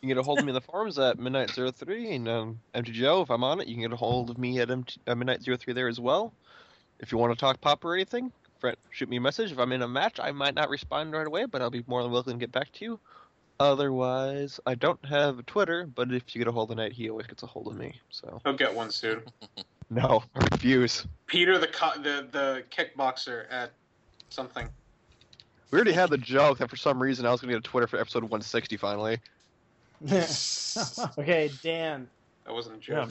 You 0.00 0.08
can 0.08 0.08
get 0.08 0.18
a 0.18 0.22
hold 0.22 0.38
of 0.38 0.44
me 0.46 0.50
in 0.50 0.54
the 0.54 0.60
forums 0.72 0.98
at 0.98 1.18
midnight03 1.18 2.14
and 2.14 2.28
um, 2.28 2.60
MTGO. 2.74 3.22
If 3.22 3.30
I'm 3.30 3.44
on 3.44 3.60
it, 3.60 3.68
you 3.68 3.74
can 3.74 3.82
get 3.82 3.92
a 3.92 3.96
hold 3.96 4.30
of 4.30 4.38
me 4.38 4.60
at 4.60 4.70
MT- 4.70 5.00
uh, 5.06 5.14
midnight03 5.14 5.74
there 5.74 5.88
as 5.88 6.00
well. 6.00 6.32
If 6.98 7.12
you 7.12 7.18
want 7.18 7.34
to 7.34 7.38
talk 7.38 7.60
pop 7.60 7.84
or 7.84 7.94
anything, 7.94 8.32
fr- 8.60 8.70
shoot 8.90 9.08
me 9.08 9.16
a 9.16 9.20
message. 9.20 9.52
If 9.52 9.58
I'm 9.58 9.72
in 9.72 9.82
a 9.82 9.88
match, 9.88 10.18
I 10.20 10.32
might 10.32 10.54
not 10.54 10.68
respond 10.68 11.12
right 11.12 11.26
away, 11.26 11.46
but 11.46 11.62
I'll 11.62 11.70
be 11.70 11.84
more 11.86 12.02
than 12.02 12.12
willing 12.12 12.38
to 12.38 12.42
get 12.42 12.52
back 12.52 12.72
to 12.72 12.84
you. 12.84 13.00
Otherwise, 13.58 14.60
I 14.66 14.74
don't 14.74 15.02
have 15.06 15.38
a 15.38 15.42
Twitter, 15.42 15.86
but 15.86 16.12
if 16.12 16.34
you 16.34 16.40
get 16.40 16.48
a 16.48 16.52
hold 16.52 16.70
of 16.70 16.76
Knight, 16.76 16.92
he 16.92 17.08
always 17.08 17.26
gets 17.26 17.42
a 17.42 17.46
hold 17.46 17.68
of 17.68 17.76
me. 17.76 17.94
So 18.10 18.40
he'll 18.44 18.52
get 18.52 18.74
one 18.74 18.90
soon. 18.90 19.22
no, 19.90 20.22
I 20.34 20.44
refuse. 20.52 21.06
Peter, 21.26 21.58
the 21.58 21.68
co- 21.68 21.96
the 21.96 22.26
the 22.30 22.64
kickboxer 22.70 23.46
at 23.50 23.72
something. 24.28 24.68
We 25.70 25.76
already 25.76 25.92
had 25.92 26.10
the 26.10 26.18
joke 26.18 26.58
that 26.58 26.68
for 26.68 26.76
some 26.76 27.02
reason 27.02 27.24
I 27.26 27.32
was 27.32 27.40
going 27.40 27.48
to 27.48 27.58
get 27.58 27.66
a 27.66 27.68
Twitter 27.68 27.86
for 27.86 27.98
episode 27.98 28.22
160 28.22 28.76
finally. 28.76 29.18
okay, 31.18 31.50
Dan. 31.62 32.08
That 32.44 32.52
wasn't 32.52 32.76
a 32.76 32.78
joke. 32.78 33.10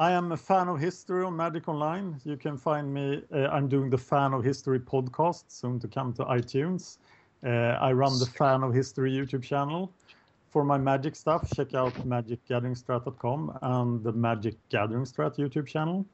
Yeah. 0.00 0.06
I 0.06 0.12
am 0.12 0.32
a 0.32 0.36
fan 0.36 0.68
of 0.68 0.80
history 0.80 1.24
on 1.24 1.36
Magic 1.36 1.68
Online. 1.68 2.18
You 2.24 2.36
can 2.36 2.56
find 2.56 2.92
me. 2.92 3.22
Uh, 3.32 3.48
I'm 3.48 3.68
doing 3.68 3.90
the 3.90 3.98
Fan 3.98 4.32
of 4.32 4.42
History 4.42 4.80
podcast, 4.80 5.44
soon 5.48 5.78
to 5.80 5.88
come 5.88 6.14
to 6.14 6.24
iTunes. 6.24 6.96
Uh, 7.44 7.76
I 7.80 7.92
run 7.92 8.18
the 8.18 8.24
Fan 8.26 8.62
of 8.62 8.72
History 8.72 9.12
YouTube 9.12 9.42
channel. 9.42 9.92
For 10.50 10.64
my 10.64 10.78
Magic 10.78 11.14
stuff, 11.14 11.48
check 11.54 11.74
out 11.74 11.92
magicgatheringstrat.com 12.08 13.58
and 13.62 14.02
the 14.02 14.12
Magic 14.12 14.56
Gathering 14.70 15.04
Strat 15.04 15.36
YouTube 15.36 15.66
channel. 15.66 16.06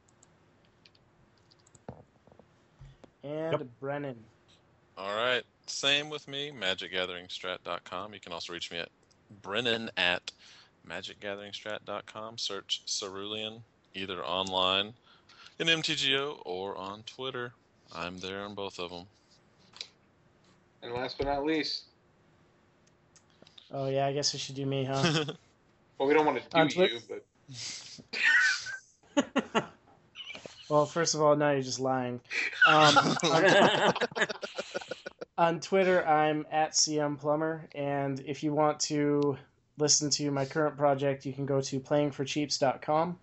And 3.22 3.68
Brennan. 3.80 4.18
All 4.98 5.14
right. 5.16 5.42
Same 5.66 6.10
with 6.10 6.26
me, 6.26 6.50
magicgatheringstrat.com. 6.50 8.14
You 8.14 8.20
can 8.20 8.32
also 8.32 8.52
reach 8.52 8.70
me 8.72 8.78
at 8.78 8.88
Brennan 9.42 9.90
at 9.96 10.32
magicgatheringstrat.com. 10.88 12.38
Search 12.38 12.84
Cerulean 12.86 13.62
either 13.96 14.24
online 14.24 14.94
in 15.58 15.66
MTGO 15.66 16.40
or 16.44 16.76
on 16.76 17.02
Twitter. 17.02 17.52
I'm 17.94 18.18
there 18.18 18.42
on 18.42 18.54
both 18.54 18.78
of 18.78 18.90
them. 18.90 19.06
And 20.82 20.92
last 20.92 21.18
but 21.18 21.26
not 21.26 21.44
least, 21.44 21.84
Oh 23.72 23.88
yeah, 23.88 24.06
I 24.06 24.12
guess 24.12 24.32
it 24.34 24.38
should 24.38 24.54
do 24.54 24.66
me, 24.66 24.84
huh? 24.84 25.24
well, 25.98 26.08
we 26.08 26.14
don't 26.14 26.24
want 26.24 26.38
to 26.38 26.44
do 26.48 26.58
On 26.58 26.68
Twi- 26.68 26.86
you, 26.86 27.00
but 27.08 27.24
well, 30.68 30.86
first 30.86 31.14
of 31.14 31.22
all, 31.22 31.34
now 31.36 31.50
you're 31.50 31.62
just 31.62 31.80
lying. 31.80 32.20
Um, 32.66 32.96
on, 33.24 33.94
on 35.38 35.60
Twitter, 35.60 36.06
I'm 36.06 36.46
at 36.50 36.72
CM 36.72 37.18
Plumber, 37.18 37.68
and 37.74 38.20
if 38.20 38.42
you 38.42 38.52
want 38.52 38.78
to 38.80 39.36
listen 39.78 40.10
to 40.10 40.30
my 40.30 40.44
current 40.44 40.76
project, 40.76 41.26
you 41.26 41.32
can 41.32 41.46
go 41.46 41.60
to 41.60 41.80
playingforcheaps.com, 41.80 43.18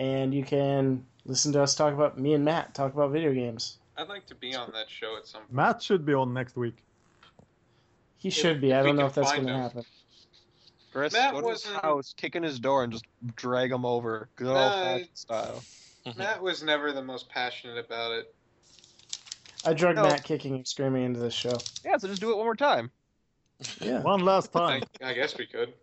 and 0.00 0.32
you 0.32 0.42
can 0.42 1.04
listen 1.26 1.52
to 1.52 1.62
us 1.62 1.74
talk 1.74 1.92
about 1.92 2.18
me 2.18 2.32
and 2.32 2.42
Matt 2.44 2.74
talk 2.74 2.94
about 2.94 3.12
video 3.12 3.34
games. 3.34 3.78
I'd 3.98 4.08
like 4.08 4.26
to 4.26 4.34
be 4.34 4.56
on 4.56 4.72
that 4.72 4.88
show 4.88 5.16
at 5.16 5.26
some 5.26 5.42
point. 5.42 5.52
Matt 5.52 5.82
should 5.82 6.06
be 6.06 6.14
on 6.14 6.32
next 6.32 6.56
week. 6.56 6.82
He 8.16 8.30
should 8.30 8.60
be. 8.60 8.72
I 8.72 8.82
don't 8.82 8.96
know 8.96 9.06
if 9.06 9.14
that's 9.14 9.32
going 9.32 9.46
to 9.46 9.52
happen. 9.52 9.84
Chris, 10.92 11.12
Matt 11.12 11.34
go 11.34 11.42
to 11.42 11.50
his 11.50 11.64
house, 11.66 12.14
kick 12.16 12.34
in 12.34 12.42
his 12.42 12.58
door, 12.58 12.82
and 12.82 12.92
just 12.92 13.04
drag 13.36 13.70
him 13.70 13.84
over. 13.84 14.28
Good 14.36 14.48
old 14.48 14.56
Nah, 14.56 14.82
fashioned 14.82 15.08
style. 15.14 15.62
Mm-hmm. 16.06 16.18
Matt 16.18 16.42
was 16.42 16.62
never 16.62 16.92
the 16.92 17.02
most 17.02 17.28
passionate 17.28 17.78
about 17.78 18.12
it. 18.12 18.34
I 19.66 19.74
drug 19.74 19.96
No. 19.96 20.02
Matt 20.02 20.24
kicking 20.24 20.54
and 20.54 20.66
screaming 20.66 21.04
into 21.04 21.20
this 21.20 21.34
show. 21.34 21.58
Yeah, 21.84 21.98
so 21.98 22.08
just 22.08 22.22
do 22.22 22.30
it 22.30 22.36
one 22.36 22.46
more 22.46 22.56
time. 22.56 22.90
Yeah. 23.80 24.00
One 24.00 24.24
last 24.24 24.56
I, 24.56 24.58
time. 24.58 24.82
I 25.04 25.12
guess 25.12 25.36
we 25.36 25.46
could. 25.46 25.74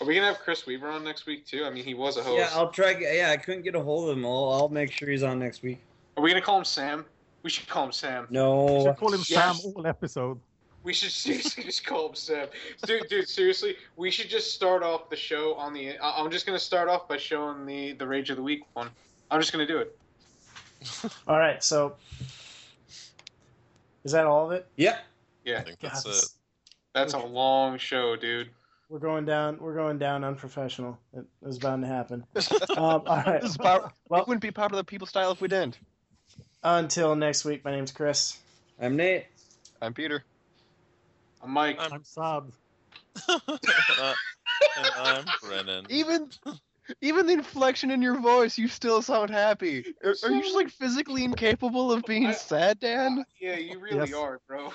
Are 0.00 0.06
we 0.06 0.14
gonna 0.14 0.26
have 0.26 0.38
Chris 0.40 0.66
Weaver 0.66 0.88
on 0.88 1.04
next 1.04 1.26
week 1.26 1.46
too? 1.46 1.64
I 1.64 1.70
mean, 1.70 1.84
he 1.84 1.94
was 1.94 2.16
a 2.16 2.22
host. 2.22 2.38
yeah, 2.38 2.50
I'll 2.52 2.70
try. 2.70 2.96
Yeah, 2.98 3.30
I 3.30 3.36
couldn't 3.36 3.62
get 3.62 3.74
a 3.74 3.80
hold 3.80 4.08
of 4.10 4.16
him. 4.16 4.24
I'll, 4.26 4.50
I'll 4.52 4.68
make 4.68 4.90
sure 4.92 5.08
he's 5.08 5.22
on 5.22 5.38
next 5.38 5.62
week. 5.62 5.80
Are 6.16 6.22
we 6.22 6.30
gonna 6.30 6.42
call 6.42 6.58
him 6.58 6.64
Sam? 6.64 7.04
We 7.42 7.50
should 7.50 7.68
call 7.68 7.86
him 7.86 7.92
Sam. 7.92 8.26
No, 8.30 8.64
we 8.64 8.82
should 8.84 8.96
call 8.96 9.12
him 9.12 9.22
Yes. 9.28 9.62
Sam 9.62 9.72
all 9.76 9.86
episode. 9.86 10.38
We 10.82 10.92
should 10.92 11.10
seriously 11.24 11.64
just 11.64 11.84
call 11.86 12.08
him 12.08 12.14
Sam. 12.14 12.48
Dude, 12.86 13.08
dude, 13.08 13.28
seriously, 13.28 13.76
we 13.96 14.10
should 14.10 14.28
just 14.28 14.52
start 14.54 14.82
off 14.82 15.08
the 15.10 15.16
show 15.16 15.54
on 15.54 15.72
the. 15.72 15.98
I- 15.98 16.20
I'm 16.22 16.30
just 16.30 16.46
gonna 16.46 16.58
start 16.58 16.88
off 16.88 17.08
by 17.08 17.16
showing 17.16 17.66
the 17.66 17.92
the 17.92 18.06
Rage 18.06 18.30
of 18.30 18.36
the 18.36 18.42
Week 18.42 18.62
one. 18.74 18.90
I'm 19.30 19.40
just 19.40 19.52
gonna 19.52 19.66
do 19.66 19.78
it. 19.78 19.98
All 21.28 21.38
right, 21.38 21.62
so 21.64 21.96
is 24.04 24.12
that 24.12 24.24
all 24.26 24.46
of 24.46 24.52
it? 24.52 24.66
Yep. 24.76 25.04
Yeah, 25.44 25.58
I 25.58 25.62
think 25.62 25.80
that's 25.80 26.04
God, 26.04 26.14
it. 26.14 26.24
that's 26.94 27.14
a 27.14 27.18
long 27.18 27.78
show, 27.78 28.14
dude. 28.16 28.50
We're 28.88 28.98
going 29.00 29.24
down. 29.24 29.58
We're 29.60 29.74
going 29.74 29.98
down 29.98 30.22
unprofessional. 30.24 30.98
It 31.12 31.24
was 31.40 31.58
bound 31.58 31.82
to 31.82 31.88
happen. 31.88 32.24
Um, 32.76 33.02
all 33.06 33.22
right. 33.26 33.40
This 33.40 33.52
is 33.52 33.56
power. 33.56 33.90
Well- 34.08 34.20
it 34.22 34.28
wouldn't 34.28 34.42
be 34.42 34.50
popular 34.50 34.82
people 34.84 35.06
style 35.06 35.32
if 35.32 35.40
we 35.40 35.48
didn't. 35.48 35.78
Until 36.62 37.16
next 37.16 37.44
week. 37.44 37.64
My 37.64 37.70
name's 37.70 37.90
Chris. 37.90 38.38
I'm 38.80 38.96
Nate. 38.96 39.24
I'm 39.80 39.94
Peter. 39.94 40.22
I'm 41.42 41.50
Mike. 41.50 41.78
I'm- 41.80 41.92
I'm 41.94 42.04
sad. 42.04 42.42
and, 43.28 43.40
I, 43.48 44.14
and 44.76 44.86
I'm 44.96 45.24
Brennan. 45.42 45.86
Even, 45.88 46.28
even 47.00 47.26
the 47.26 47.32
inflection 47.32 47.90
in 47.90 48.02
your 48.02 48.20
voice, 48.20 48.58
you 48.58 48.68
still 48.68 49.00
sound 49.00 49.30
happy. 49.30 49.94
Are, 50.04 50.14
are 50.24 50.30
you 50.30 50.42
just 50.42 50.54
like 50.54 50.68
physically 50.68 51.24
incapable 51.24 51.90
of 51.90 52.04
being 52.04 52.26
I- 52.26 52.32
sad, 52.32 52.78
Dan? 52.78 53.24
yeah, 53.40 53.56
you 53.56 53.78
really 53.80 54.10
Yes. 54.10 54.12
are, 54.14 54.40
bro. 54.46 54.70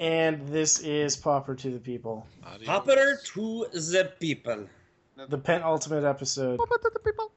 And 0.00 0.48
this 0.48 0.80
is 0.80 1.14
Pauper 1.14 1.54
to 1.54 1.70
the 1.70 1.78
People, 1.78 2.26
Adios. 2.42 2.66
Pauper 2.66 3.20
to 3.22 3.66
the 3.70 4.12
people. 4.18 4.66
the 5.28 5.36
penultimate 5.36 6.04
episode. 6.04 6.58
Over 6.58 6.78
to 6.78 6.90
the 6.94 7.00
people. 7.00 7.30